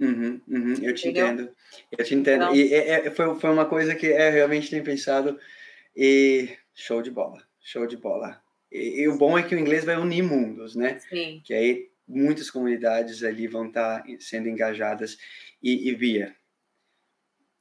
Uhum, 0.00 0.40
uhum, 0.48 0.74
eu 0.82 0.94
te 0.94 1.08
Entendeu? 1.08 1.26
entendo. 1.28 1.56
Eu 1.96 2.04
te 2.04 2.14
entendo. 2.14 2.42
Então, 2.42 2.54
e 2.56 2.74
é, 2.74 3.06
é, 3.06 3.10
foi, 3.10 3.38
foi 3.38 3.50
uma 3.50 3.66
coisa 3.66 3.94
que 3.94 4.10
é, 4.10 4.30
realmente 4.30 4.68
tenho 4.68 4.82
pensado. 4.82 5.38
E 5.94 6.56
show 6.74 7.02
de 7.02 7.10
bola, 7.10 7.40
show 7.60 7.86
de 7.86 7.96
bola. 7.96 8.41
E, 8.72 9.02
e, 9.02 9.08
o 9.08 9.18
bom 9.18 9.38
é 9.38 9.42
que 9.42 9.54
o 9.54 9.58
inglês 9.58 9.84
vai 9.84 9.96
unir 9.96 10.22
mundos, 10.22 10.74
né? 10.74 10.98
Sim. 10.98 11.42
Que 11.44 11.52
aí 11.52 11.90
muitas 12.08 12.50
comunidades 12.50 13.22
ali 13.22 13.46
vão 13.46 13.68
estar 13.68 14.02
tá 14.02 14.08
sendo 14.18 14.48
engajadas. 14.48 15.18
E, 15.62 15.90
e 15.90 15.94
Bia, 15.94 16.34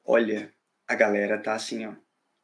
olha, 0.06 0.52
a 0.88 0.96
galera 0.96 1.38
tá 1.38 1.54
assim, 1.54 1.86
ó. 1.86 1.94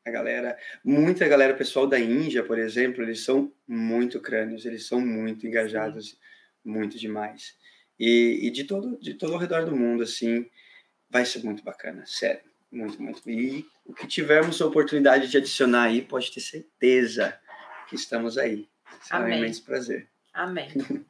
A 0.05 0.09
galera, 0.09 0.57
muita 0.83 1.27
galera, 1.27 1.53
pessoal 1.53 1.85
da 1.85 1.99
Índia, 1.99 2.41
por 2.41 2.57
exemplo, 2.57 3.03
eles 3.03 3.21
são 3.21 3.51
muito 3.67 4.21
crânios, 4.21 4.65
eles 4.65 4.85
são 4.85 5.01
muito 5.01 5.45
engajados, 5.45 6.11
Sim. 6.11 6.17
muito 6.63 6.97
demais. 6.97 7.57
E, 7.99 8.39
e, 8.43 8.49
de 8.49 8.63
todo 8.63 8.97
de 8.99 9.15
todo 9.15 9.33
ao 9.33 9.39
redor 9.39 9.65
do 9.65 9.75
mundo, 9.75 10.03
assim, 10.03 10.49
vai 11.09 11.25
ser 11.25 11.43
muito 11.43 11.61
bacana, 11.63 12.05
sério, 12.05 12.41
muito, 12.71 13.01
muito. 13.01 13.29
E 13.29 13.65
o 13.85 13.93
que 13.93 14.07
tivermos 14.07 14.61
a 14.61 14.67
oportunidade 14.67 15.27
de 15.27 15.37
adicionar 15.37 15.83
aí, 15.83 16.01
pode 16.01 16.31
ter 16.31 16.39
certeza 16.39 17.37
que 17.87 17.95
estamos 17.95 18.37
aí. 18.37 18.67
Será 19.01 19.19
Amém. 19.19 19.35
um 19.35 19.37
imenso 19.43 19.63
prazer. 19.63 20.07
Amém. 20.33 20.69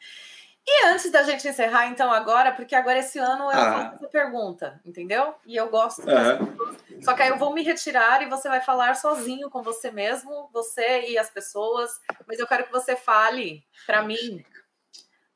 E 0.69 0.85
antes 0.87 1.09
da 1.09 1.23
gente 1.23 1.47
encerrar, 1.47 1.87
então, 1.87 2.11
agora, 2.11 2.51
porque 2.51 2.75
agora 2.75 2.99
esse 2.99 3.17
ano 3.17 3.45
eu 3.45 3.51
ah. 3.51 3.73
faço 3.73 3.95
essa 3.95 4.07
pergunta, 4.09 4.81
entendeu? 4.85 5.33
E 5.45 5.55
eu 5.55 5.69
gosto. 5.69 6.01
Uhum. 6.01 7.01
Só 7.01 7.13
que 7.13 7.21
aí 7.21 7.29
eu 7.29 7.37
vou 7.37 7.53
me 7.53 7.63
retirar 7.63 8.21
e 8.21 8.25
você 8.25 8.49
vai 8.49 8.59
falar 8.59 8.93
sozinho 8.95 9.49
com 9.49 9.63
você 9.63 9.89
mesmo, 9.91 10.49
você 10.51 11.07
e 11.07 11.17
as 11.17 11.29
pessoas. 11.29 11.89
Mas 12.27 12.37
eu 12.37 12.45
quero 12.45 12.65
que 12.65 12.71
você 12.73 12.97
fale 12.97 13.63
para 13.85 14.03
mim 14.03 14.43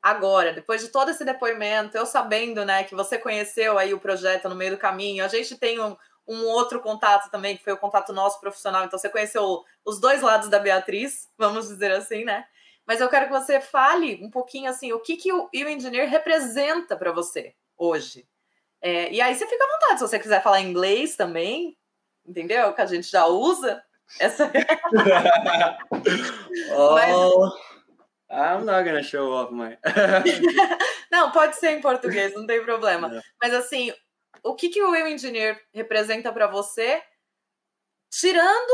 agora, 0.02 0.52
depois 0.52 0.82
de 0.82 0.88
todo 0.88 1.10
esse 1.10 1.24
depoimento, 1.24 1.96
eu 1.96 2.04
sabendo, 2.04 2.64
né, 2.64 2.84
que 2.84 2.94
você 2.94 3.16
conheceu 3.16 3.78
aí 3.78 3.94
o 3.94 4.00
projeto 4.00 4.48
no 4.48 4.56
meio 4.56 4.72
do 4.72 4.76
caminho, 4.76 5.24
a 5.24 5.28
gente 5.28 5.56
tem 5.56 5.80
um, 5.80 5.96
um 6.26 6.46
outro 6.46 6.80
contato 6.80 7.30
também, 7.30 7.56
que 7.56 7.64
foi 7.64 7.72
o 7.72 7.78
contato 7.78 8.12
nosso 8.12 8.40
profissional. 8.40 8.84
Então, 8.84 8.98
você 8.98 9.08
conheceu 9.08 9.64
os 9.84 10.00
dois 10.00 10.22
lados 10.22 10.48
da 10.48 10.58
Beatriz, 10.58 11.28
vamos 11.36 11.68
dizer 11.68 11.92
assim, 11.92 12.24
né? 12.24 12.44
Mas 12.86 13.00
eu 13.00 13.08
quero 13.08 13.26
que 13.26 13.32
você 13.32 13.60
fale 13.60 14.20
um 14.22 14.30
pouquinho 14.30 14.70
assim, 14.70 14.92
o 14.92 15.00
que, 15.00 15.16
que 15.16 15.32
o, 15.32 15.48
Engineer 15.52 16.08
representa 16.08 16.96
para 16.96 17.12
você 17.12 17.54
hoje. 17.76 18.26
É, 18.80 19.12
e 19.12 19.20
aí 19.20 19.34
você 19.34 19.46
fica 19.46 19.64
à 19.64 19.68
vontade, 19.68 20.00
se 20.00 20.08
você 20.08 20.18
quiser 20.18 20.42
falar 20.42 20.60
inglês 20.60 21.16
também, 21.16 21.76
entendeu? 22.26 22.72
Que 22.72 22.80
a 22.80 22.86
gente 22.86 23.08
já 23.08 23.26
usa. 23.26 23.82
Essa... 24.18 24.50
oh, 26.76 26.94
Mas... 26.94 27.12
I'm 28.32 28.64
not 28.64 28.84
gonna 28.84 29.02
show 29.02 29.30
off 29.30 29.52
my. 29.52 29.76
não, 31.12 31.30
pode 31.30 31.56
ser 31.56 31.72
em 31.72 31.82
português, 31.82 32.34
não 32.34 32.46
tem 32.46 32.64
problema. 32.64 33.08
É. 33.12 33.20
Mas 33.42 33.52
assim, 33.52 33.92
o 34.42 34.54
que, 34.54 34.68
que 34.68 34.82
o 34.82 34.90
Will 34.90 35.06
Engineer 35.06 35.60
representa 35.72 36.32
para 36.32 36.46
você, 36.46 37.02
tirando 38.10 38.72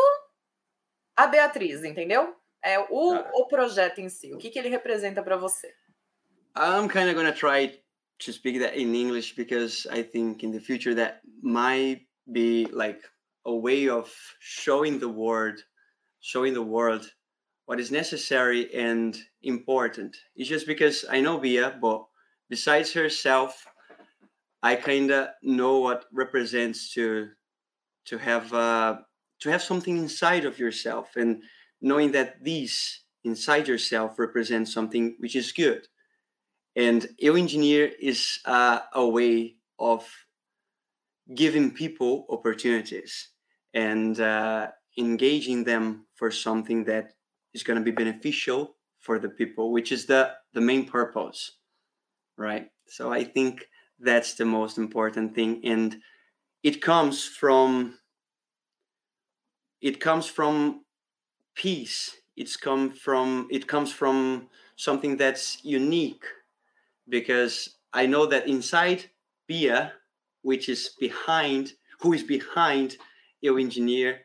a 1.17 1.27
Beatriz, 1.27 1.85
entendeu? 1.85 2.35
É 2.63 2.79
o, 2.79 3.15
uh, 3.15 3.25
o 3.35 3.47
projeto 3.47 4.01
em 4.01 4.09
si. 4.09 4.33
O 4.33 4.39
que, 4.39 4.51
que 4.51 4.59
ele 4.59 4.69
representa 4.69 5.23
para 5.23 5.37
você? 5.37 5.73
I'm 6.57 6.89
kind 6.89 7.09
of 7.09 7.15
gonna 7.15 7.33
try 7.33 7.81
to 8.19 8.33
speak 8.33 8.59
that 8.59 8.77
in 8.77 8.95
English 8.95 9.35
because 9.37 9.87
I 9.91 10.03
think 10.03 10.45
in 10.45 10.51
the 10.51 10.61
future 10.61 10.95
that 10.95 11.21
might 11.43 12.07
be 12.33 12.67
like 12.73 13.01
a 13.47 13.55
way 13.55 13.89
of 13.89 14.13
showing 14.41 14.99
the 14.99 15.09
world, 15.09 15.63
showing 16.21 16.53
the 16.53 16.63
world 16.63 17.13
what 17.67 17.79
is 17.79 17.91
necessary 17.91 18.75
and 18.75 19.17
important. 19.43 20.17
It's 20.35 20.49
just 20.49 20.67
because 20.67 21.05
I 21.09 21.21
know 21.21 21.39
Bia, 21.39 21.79
but 21.81 22.05
besides 22.49 22.93
herself, 22.93 23.65
I 24.63 24.77
kind 24.77 25.11
of 25.11 25.29
know 25.43 25.79
what 25.79 26.07
represents 26.13 26.93
to 26.95 27.29
to 28.07 28.19
have 28.19 28.53
uh, 28.53 28.99
to 29.41 29.51
have 29.51 29.63
something 29.63 29.97
inside 29.97 30.45
of 30.45 30.59
yourself 30.59 31.17
and 31.17 31.43
knowing 31.81 32.13
that 32.13 32.43
these 32.43 33.05
inside 33.25 33.69
yourself 33.69 34.19
represent 34.19 34.69
something 34.69 35.17
which 35.19 35.37
is 35.37 35.53
good. 35.53 35.87
And 36.75 37.07
Eu 37.19 37.35
Engineer 37.37 37.91
is 38.01 38.41
uh, 38.45 38.81
a 38.95 39.07
way 39.07 39.57
of 39.79 40.09
giving 41.35 41.71
people 41.73 42.27
opportunities 42.31 43.29
and 43.75 44.19
uh, 44.19 44.69
engaging 44.97 45.65
them 45.65 46.07
for 46.15 46.31
something 46.31 46.85
that 46.85 47.13
is 47.55 47.63
going 47.63 47.79
to 47.79 47.85
be 47.85 47.91
beneficial 47.91 48.77
for 49.01 49.19
the 49.19 49.29
people, 49.29 49.73
which 49.73 49.93
is 49.93 50.07
the 50.07 50.33
the 50.55 50.61
main 50.61 50.87
purpose, 50.87 51.59
right? 52.37 52.69
So 52.89 53.13
I 53.13 53.25
think 53.25 53.68
that's 53.99 54.35
the 54.35 54.45
most 54.45 54.79
important 54.79 55.35
thing. 55.35 55.61
And 55.65 56.01
it 56.63 56.81
comes 56.81 57.25
from 57.25 57.99
it 59.81 60.01
comes 60.01 60.27
from 60.27 60.85
peace. 61.55 62.17
It's 62.37 62.57
come 62.57 62.91
from 62.91 63.49
it 63.51 63.67
comes 63.67 63.93
from 63.93 64.49
something 64.77 65.17
that's 65.17 65.65
unique 65.65 66.25
because 67.09 67.77
i 67.93 68.07
know 68.07 68.27
that 68.27 68.47
inside 68.47 69.07
bia 69.49 69.93
which 70.43 70.69
is 70.69 70.91
behind 71.01 71.73
who 72.01 72.13
is 72.13 72.23
behind 72.23 72.97
your 73.41 73.59
engineer 73.59 74.21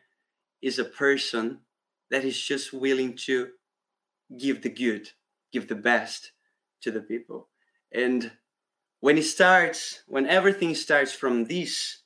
is 0.62 0.78
a 0.78 0.84
person 0.84 1.58
that 2.10 2.24
is 2.24 2.40
just 2.40 2.72
willing 2.72 3.16
to 3.16 3.48
give 4.38 4.62
the 4.62 4.68
good 4.68 5.08
give 5.54 5.68
the 5.68 5.74
best 5.76 6.32
to 6.82 6.90
the 6.90 7.00
people. 7.00 7.48
And 7.92 8.32
when 9.04 9.18
it 9.18 9.24
starts 9.24 10.02
when 10.06 10.26
everything 10.26 10.74
starts 10.74 11.12
from 11.12 11.44
this 11.44 12.04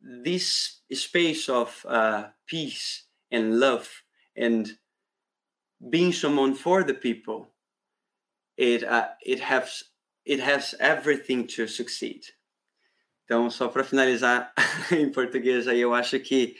this 0.00 0.82
space 0.92 1.48
of 1.48 1.86
uh, 1.88 2.24
peace 2.46 3.04
and 3.32 3.58
love 3.58 3.88
and 4.36 4.76
being 5.88 6.12
someone 6.12 6.54
for 6.54 6.84
the 6.84 6.92
people 6.92 7.48
it 8.58 8.84
uh, 8.84 9.08
it 9.24 9.40
has 9.40 9.84
it 10.26 10.40
has 10.40 10.74
everything 10.78 11.46
to 11.46 11.66
succeed 11.66 12.22
Então, 13.24 13.48
só 13.48 13.68
para 13.68 13.84
finalizar 13.84 14.52
em 14.90 15.08
português 15.08 15.68
aí, 15.68 15.80
eu 15.80 15.94
acho 15.94 16.18
que 16.18 16.56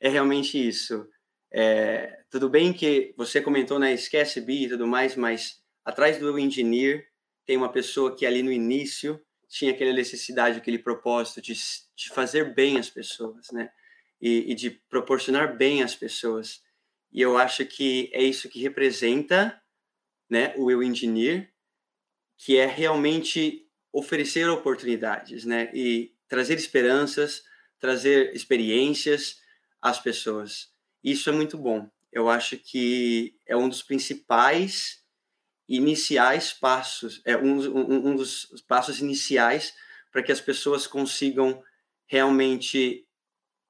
é 0.00 0.08
realmente 0.08 0.56
isso. 0.56 1.04
É, 1.52 2.20
tudo 2.30 2.48
bem 2.48 2.72
que 2.72 3.12
você 3.16 3.42
comentou, 3.42 3.76
né, 3.76 3.92
esquece 3.92 4.40
BI 4.40 4.66
e 4.66 4.68
tudo 4.68 4.86
mais, 4.86 5.16
mas 5.16 5.60
atrás 5.84 6.20
do 6.20 6.38
engineer 6.38 7.11
tem 7.44 7.56
uma 7.56 7.70
pessoa 7.70 8.16
que 8.16 8.24
ali 8.24 8.42
no 8.42 8.52
início 8.52 9.20
tinha 9.48 9.72
aquela 9.72 9.92
necessidade, 9.92 10.58
aquele 10.58 10.78
propósito 10.78 11.42
de, 11.42 11.52
de 11.52 12.08
fazer 12.08 12.54
bem 12.54 12.78
as 12.78 12.88
pessoas, 12.88 13.50
né? 13.52 13.70
E, 14.20 14.52
e 14.52 14.54
de 14.54 14.70
proporcionar 14.70 15.56
bem 15.56 15.82
às 15.82 15.94
pessoas. 15.94 16.62
E 17.12 17.20
eu 17.20 17.36
acho 17.36 17.66
que 17.66 18.08
é 18.12 18.22
isso 18.22 18.48
que 18.48 18.62
representa 18.62 19.60
né, 20.30 20.54
o 20.56 20.70
eu 20.70 20.82
engineer, 20.82 21.52
que 22.38 22.56
é 22.56 22.64
realmente 22.64 23.68
oferecer 23.92 24.48
oportunidades, 24.48 25.44
né, 25.44 25.70
e 25.74 26.14
trazer 26.26 26.54
esperanças, 26.54 27.44
trazer 27.78 28.34
experiências 28.34 29.42
às 29.82 30.00
pessoas. 30.00 30.72
Isso 31.04 31.28
é 31.28 31.32
muito 31.32 31.58
bom. 31.58 31.90
Eu 32.10 32.30
acho 32.30 32.56
que 32.56 33.36
é 33.46 33.54
um 33.54 33.68
dos 33.68 33.82
principais 33.82 35.01
iniciais 35.76 36.52
passos, 36.52 37.22
é 37.24 37.36
um, 37.36 37.58
um, 37.58 38.08
um 38.08 38.16
dos 38.16 38.46
passos 38.68 39.00
iniciais 39.00 39.74
para 40.10 40.22
que 40.22 40.32
as 40.32 40.40
pessoas 40.40 40.86
consigam 40.86 41.62
realmente 42.06 43.06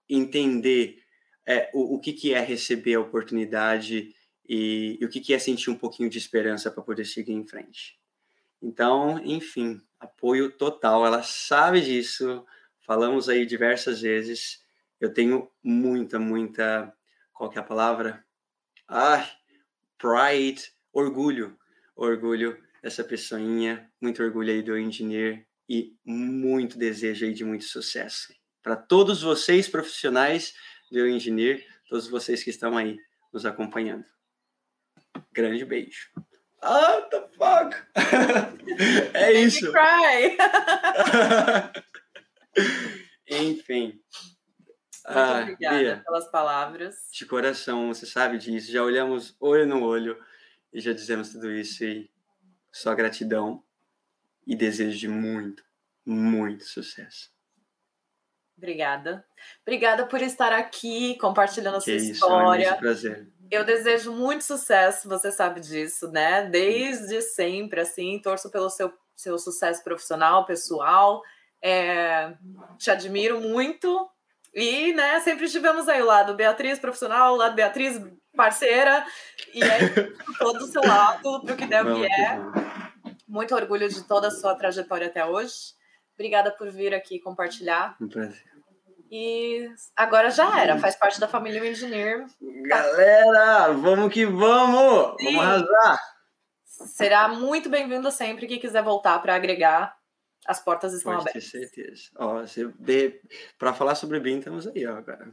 entender 0.09 1.03
é, 1.47 1.71
o, 1.73 1.95
o 1.95 2.01
que, 2.01 2.13
que 2.13 2.35
é 2.35 2.41
receber 2.41 2.95
a 2.95 3.01
oportunidade 3.01 4.15
e, 4.49 4.99
e 5.01 5.05
o 5.05 5.09
que, 5.09 5.21
que 5.21 5.33
é 5.33 5.39
sentir 5.39 5.71
um 5.71 5.79
pouquinho 5.79 6.11
de 6.11 6.19
esperança 6.19 6.71
para 6.71 6.83
poder 6.83 7.05
seguir 7.05 7.33
em 7.33 7.47
frente. 7.47 7.99
Então, 8.61 9.19
enfim, 9.25 9.81
apoio 9.99 10.51
total. 10.51 11.07
Ela 11.07 11.23
sabe 11.23 11.81
disso. 11.81 12.45
Falamos 12.81 13.29
aí 13.29 13.47
diversas 13.47 14.01
vezes. 14.01 14.61
Eu 15.01 15.13
tenho 15.13 15.51
muita, 15.63 16.19
muita. 16.19 16.93
Qual 17.33 17.51
que 17.51 17.59
é 17.59 17.61
a 17.61 17.65
palavra? 17.65 18.25
Ai, 18.87 19.29
pride, 19.99 20.73
orgulho. 20.93 21.57
Orgulho 22.03 22.61
dessa 22.83 23.05
pessoinha. 23.05 23.89
Muito 24.01 24.21
orgulho 24.21 24.53
aí 24.53 24.61
do 24.61 24.77
engineer 24.77 25.47
e 25.69 25.95
muito 26.05 26.77
desejo 26.77 27.25
aí 27.25 27.33
de 27.33 27.45
muito 27.45 27.65
sucesso. 27.65 28.35
Para 28.61 28.75
todos 28.75 29.23
vocês 29.23 29.69
profissionais 29.69 30.53
do 30.91 31.07
engineer, 31.07 31.65
todos 31.89 32.09
vocês 32.09 32.43
que 32.43 32.51
estão 32.51 32.77
aí 32.77 32.99
nos 33.33 33.47
acompanhando. 33.47 34.05
Grande 35.33 35.65
beijo. 35.65 36.11
Ah, 36.61 37.03
the 37.09 37.21
fuck? 37.37 37.77
é 39.15 39.33
isso. 39.35 39.71
Cry. 39.71 40.37
Enfim. 43.31 44.01
Muito 45.07 45.19
ah, 45.19 45.41
obrigada 45.43 45.79
Bia, 45.79 46.03
pelas 46.05 46.29
palavras. 46.33 46.97
De 47.13 47.25
coração, 47.27 47.95
você 47.95 48.07
sabe 48.07 48.39
disso. 48.39 48.73
Já 48.73 48.83
olhamos 48.83 49.37
olho 49.39 49.67
no 49.67 49.85
olho 49.85 50.19
e 50.73 50.81
já 50.81 50.93
dizemos 50.93 51.31
tudo 51.31 51.51
isso. 51.51 51.85
E 51.85 52.11
só 52.71 52.95
gratidão 52.95 53.63
e 54.47 54.57
desejo 54.57 54.99
de 54.99 55.09
muito, 55.09 55.63
muito 56.05 56.65
sucesso. 56.65 57.31
Obrigada. 58.57 59.25
Obrigada 59.63 60.07
por 60.07 60.23
estar 60.23 60.53
aqui 60.53 61.17
compartilhando 61.19 61.77
a 61.77 61.81
sua 61.81 61.95
isso, 61.95 62.13
história. 62.13 62.67
É 62.67 62.75
um 62.75 62.79
prazer. 62.79 63.29
Eu 63.51 63.65
desejo 63.65 64.13
muito 64.13 64.45
sucesso, 64.45 65.09
você 65.09 65.31
sabe 65.31 65.61
disso, 65.61 66.11
né? 66.11 66.47
Desde 66.47 67.21
sempre, 67.21 67.81
assim, 67.81 68.19
torço 68.19 68.51
pelo 68.51 68.71
seu, 68.71 68.93
seu 69.15 69.39
sucesso 69.39 69.83
profissional, 69.83 70.47
pessoal. 70.47 71.23
É, 71.61 72.35
te 72.79 72.91
admiro 72.91 73.41
muito. 73.41 74.09
E, 74.55 74.93
né, 74.93 75.21
sempre 75.21 75.47
estivemos 75.47 75.89
aí 75.89 76.03
o 76.03 76.07
lado 76.07 76.35
Beatriz 76.35 76.79
profissional, 76.79 77.35
o 77.35 77.37
lado 77.37 77.55
Beatriz 77.55 78.01
parceira, 78.37 79.05
e 79.55 79.63
aí 79.63 79.89
todo 80.39 80.59
do 80.59 80.67
seu 80.67 80.83
lado, 80.83 81.43
para 81.43 81.55
o 81.55 81.57
que 81.57 81.67
der 81.67 81.87
o 81.87 81.95
que 81.95 82.07
é. 82.07 82.39
Muito 83.27 83.55
orgulho 83.55 83.89
de 83.89 84.03
toda 84.05 84.29
a 84.29 84.31
sua 84.31 84.55
trajetória 84.55 85.07
até 85.07 85.25
hoje. 85.25 85.55
Obrigada 86.15 86.51
por 86.51 86.71
vir 86.71 86.95
aqui 86.95 87.19
compartilhar. 87.19 87.97
Um 88.01 88.09
prazer. 88.09 88.53
E 89.11 89.69
agora 89.95 90.31
já 90.31 90.59
era, 90.59 90.79
faz 90.79 90.97
parte 90.97 91.21
da 91.21 91.29
família 91.29 91.67
Engineer. 91.67 92.25
Galera, 92.67 93.73
vamos 93.73 94.13
que 94.13 94.25
vamos! 94.25 95.17
Sim. 95.21 95.37
Vamos 95.37 95.41
arrasar! 95.41 96.01
Será 96.65 97.29
muito 97.29 97.69
bem-vindo 97.69 98.11
sempre 98.11 98.47
que 98.47 98.59
quiser 98.59 98.83
voltar 98.83 99.19
para 99.21 99.35
agregar. 99.35 99.95
As 100.47 100.63
portas 100.63 100.93
estão 100.93 101.13
Pode 101.13 101.23
abertas. 101.23 101.51
Certeza. 101.51 102.11
Ó, 102.17 102.43
de... 102.79 103.21
Para 103.59 103.73
falar 103.73 103.95
sobre 103.95 104.19
BIM, 104.21 104.39
estamos 104.39 104.67
aí, 104.67 104.87
ó, 104.87 105.01
cara. 105.03 105.33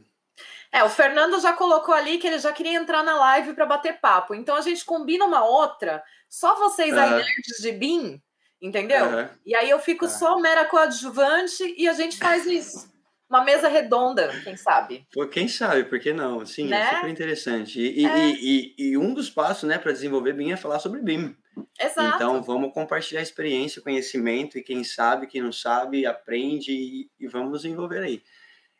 É, 0.72 0.84
o 0.84 0.88
Fernando 0.88 1.40
já 1.40 1.52
colocou 1.52 1.94
ali 1.94 2.18
que 2.18 2.26
ele 2.26 2.38
já 2.38 2.52
queria 2.52 2.78
entrar 2.78 3.02
na 3.02 3.16
live 3.18 3.54
para 3.54 3.66
bater 3.66 4.00
papo. 4.00 4.34
Então 4.34 4.56
a 4.56 4.60
gente 4.60 4.84
combina 4.84 5.24
uma 5.24 5.44
outra, 5.44 6.02
só 6.28 6.54
vocês 6.56 6.96
aí, 6.96 7.10
nerds 7.10 7.60
de 7.60 7.72
BIM, 7.72 8.22
entendeu? 8.62 9.28
E 9.44 9.54
aí 9.54 9.68
eu 9.68 9.80
fico 9.80 10.08
só 10.08 10.38
mera 10.38 10.64
coadjuvante 10.64 11.74
e 11.76 11.88
a 11.88 11.92
gente 11.92 12.16
faz 12.16 12.46
isso 12.46 12.90
uma 13.30 13.44
mesa 13.44 13.68
redonda, 13.68 14.28
quem 14.42 14.56
sabe? 14.56 15.06
Pô, 15.12 15.24
quem 15.28 15.46
sabe, 15.46 15.84
por 15.84 16.00
que 16.00 16.12
não? 16.12 16.44
Sim, 16.44 16.66
é 16.66 16.70
né? 16.70 16.80
é 16.80 16.94
super 16.96 17.08
interessante. 17.08 17.80
E, 17.80 18.04
é. 18.04 18.28
e, 18.28 18.34
e, 18.76 18.90
e, 18.90 18.98
um 18.98 19.14
dos 19.14 19.30
passos 19.30 19.68
né, 19.68 19.78
para 19.78 19.92
desenvolver 19.92 20.32
BIM 20.32 20.50
é 20.50 20.56
falar 20.56 20.80
sobre 20.80 21.00
BIM. 21.00 21.36
Exato. 21.78 22.16
Então 22.16 22.42
vamos 22.42 22.72
compartilhar 22.72 23.22
experiência, 23.22 23.82
conhecimento, 23.82 24.58
e 24.58 24.62
quem 24.62 24.84
sabe, 24.84 25.26
quem 25.26 25.42
não 25.42 25.52
sabe, 25.52 26.06
aprende 26.06 26.72
e, 26.72 27.10
e 27.18 27.26
vamos 27.26 27.62
desenvolver 27.62 28.02
aí. 28.02 28.22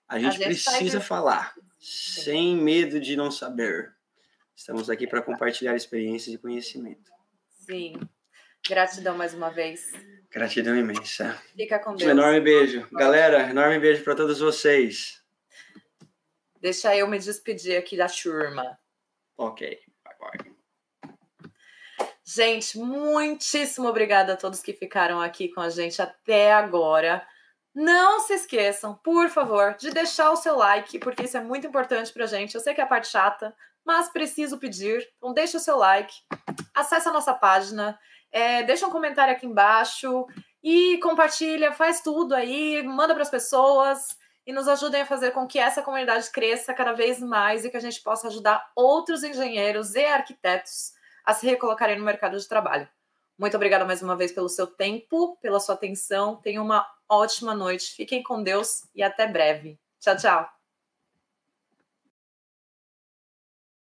A 0.08 0.18
gente, 0.18 0.42
a 0.42 0.50
gente 0.50 0.64
precisa 0.64 1.00
falar, 1.00 1.54
Sim. 1.78 2.22
sem 2.22 2.56
medo 2.56 3.00
de 3.00 3.16
não 3.16 3.30
saber. 3.30 3.94
Estamos 4.54 4.90
aqui 4.90 5.06
para 5.06 5.22
compartilhar 5.22 5.74
experiências 5.74 6.34
e 6.34 6.38
conhecimento. 6.38 7.10
Sim. 7.48 7.98
Gratidão 8.68 9.16
mais 9.16 9.32
uma 9.32 9.50
vez. 9.50 9.90
Gratidão 10.30 10.76
imensa. 10.76 11.40
Fica 11.56 11.78
com 11.78 11.94
Deus. 11.94 12.08
Um 12.08 12.10
enorme 12.10 12.40
beijo. 12.40 12.86
Galera, 12.92 13.50
enorme 13.50 13.78
beijo 13.80 14.04
para 14.04 14.14
todos 14.14 14.38
vocês. 14.38 15.20
Deixa 16.60 16.94
eu 16.94 17.08
me 17.08 17.18
despedir 17.18 17.76
aqui 17.78 17.96
da 17.96 18.06
turma. 18.06 18.78
Ok. 19.36 19.80
Gente, 22.24 22.78
muitíssimo 22.78 23.88
obrigada 23.88 24.34
a 24.34 24.36
todos 24.36 24.62
que 24.62 24.72
ficaram 24.72 25.20
aqui 25.20 25.48
com 25.48 25.60
a 25.60 25.68
gente 25.68 26.00
até 26.00 26.52
agora. 26.52 27.26
Não 27.74 28.20
se 28.20 28.34
esqueçam, 28.34 28.94
por 29.02 29.28
favor, 29.28 29.76
de 29.78 29.90
deixar 29.90 30.30
o 30.30 30.36
seu 30.36 30.56
like, 30.56 30.98
porque 30.98 31.24
isso 31.24 31.36
é 31.36 31.40
muito 31.40 31.66
importante 31.66 32.12
pra 32.12 32.26
gente. 32.26 32.54
Eu 32.54 32.60
sei 32.60 32.74
que 32.74 32.80
é 32.80 32.84
a 32.84 32.86
parte 32.86 33.08
chata, 33.08 33.54
mas 33.84 34.08
preciso 34.08 34.58
pedir. 34.58 35.08
Então 35.16 35.32
deixa 35.32 35.56
o 35.56 35.60
seu 35.60 35.76
like, 35.76 36.12
acesse 36.74 37.08
a 37.08 37.12
nossa 37.12 37.32
página 37.32 37.98
é, 38.32 38.62
deixa 38.62 38.86
um 38.86 38.90
comentário 38.90 39.34
aqui 39.34 39.46
embaixo 39.46 40.26
e 40.62 40.98
compartilha, 40.98 41.72
faz 41.72 42.00
tudo 42.00 42.34
aí, 42.34 42.82
manda 42.82 43.12
para 43.14 43.22
as 43.22 43.30
pessoas 43.30 44.16
e 44.46 44.52
nos 44.52 44.68
ajudem 44.68 45.02
a 45.02 45.06
fazer 45.06 45.32
com 45.32 45.46
que 45.46 45.58
essa 45.58 45.82
comunidade 45.82 46.30
cresça 46.30 46.72
cada 46.72 46.92
vez 46.92 47.20
mais 47.20 47.64
e 47.64 47.70
que 47.70 47.76
a 47.76 47.80
gente 47.80 48.00
possa 48.02 48.28
ajudar 48.28 48.70
outros 48.76 49.22
engenheiros 49.22 49.94
e 49.94 50.04
arquitetos 50.04 50.92
a 51.24 51.34
se 51.34 51.46
recolocarem 51.46 51.98
no 51.98 52.04
mercado 52.04 52.38
de 52.38 52.48
trabalho. 52.48 52.88
Muito 53.38 53.56
obrigada 53.56 53.84
mais 53.84 54.02
uma 54.02 54.16
vez 54.16 54.32
pelo 54.32 54.48
seu 54.48 54.66
tempo, 54.66 55.38
pela 55.40 55.58
sua 55.58 55.74
atenção. 55.74 56.36
Tenham 56.36 56.64
uma 56.64 56.86
ótima 57.08 57.54
noite. 57.54 57.94
Fiquem 57.94 58.22
com 58.22 58.42
Deus 58.42 58.86
e 58.94 59.02
até 59.02 59.26
breve. 59.26 59.80
Tchau, 59.98 60.16
tchau. 60.16 60.59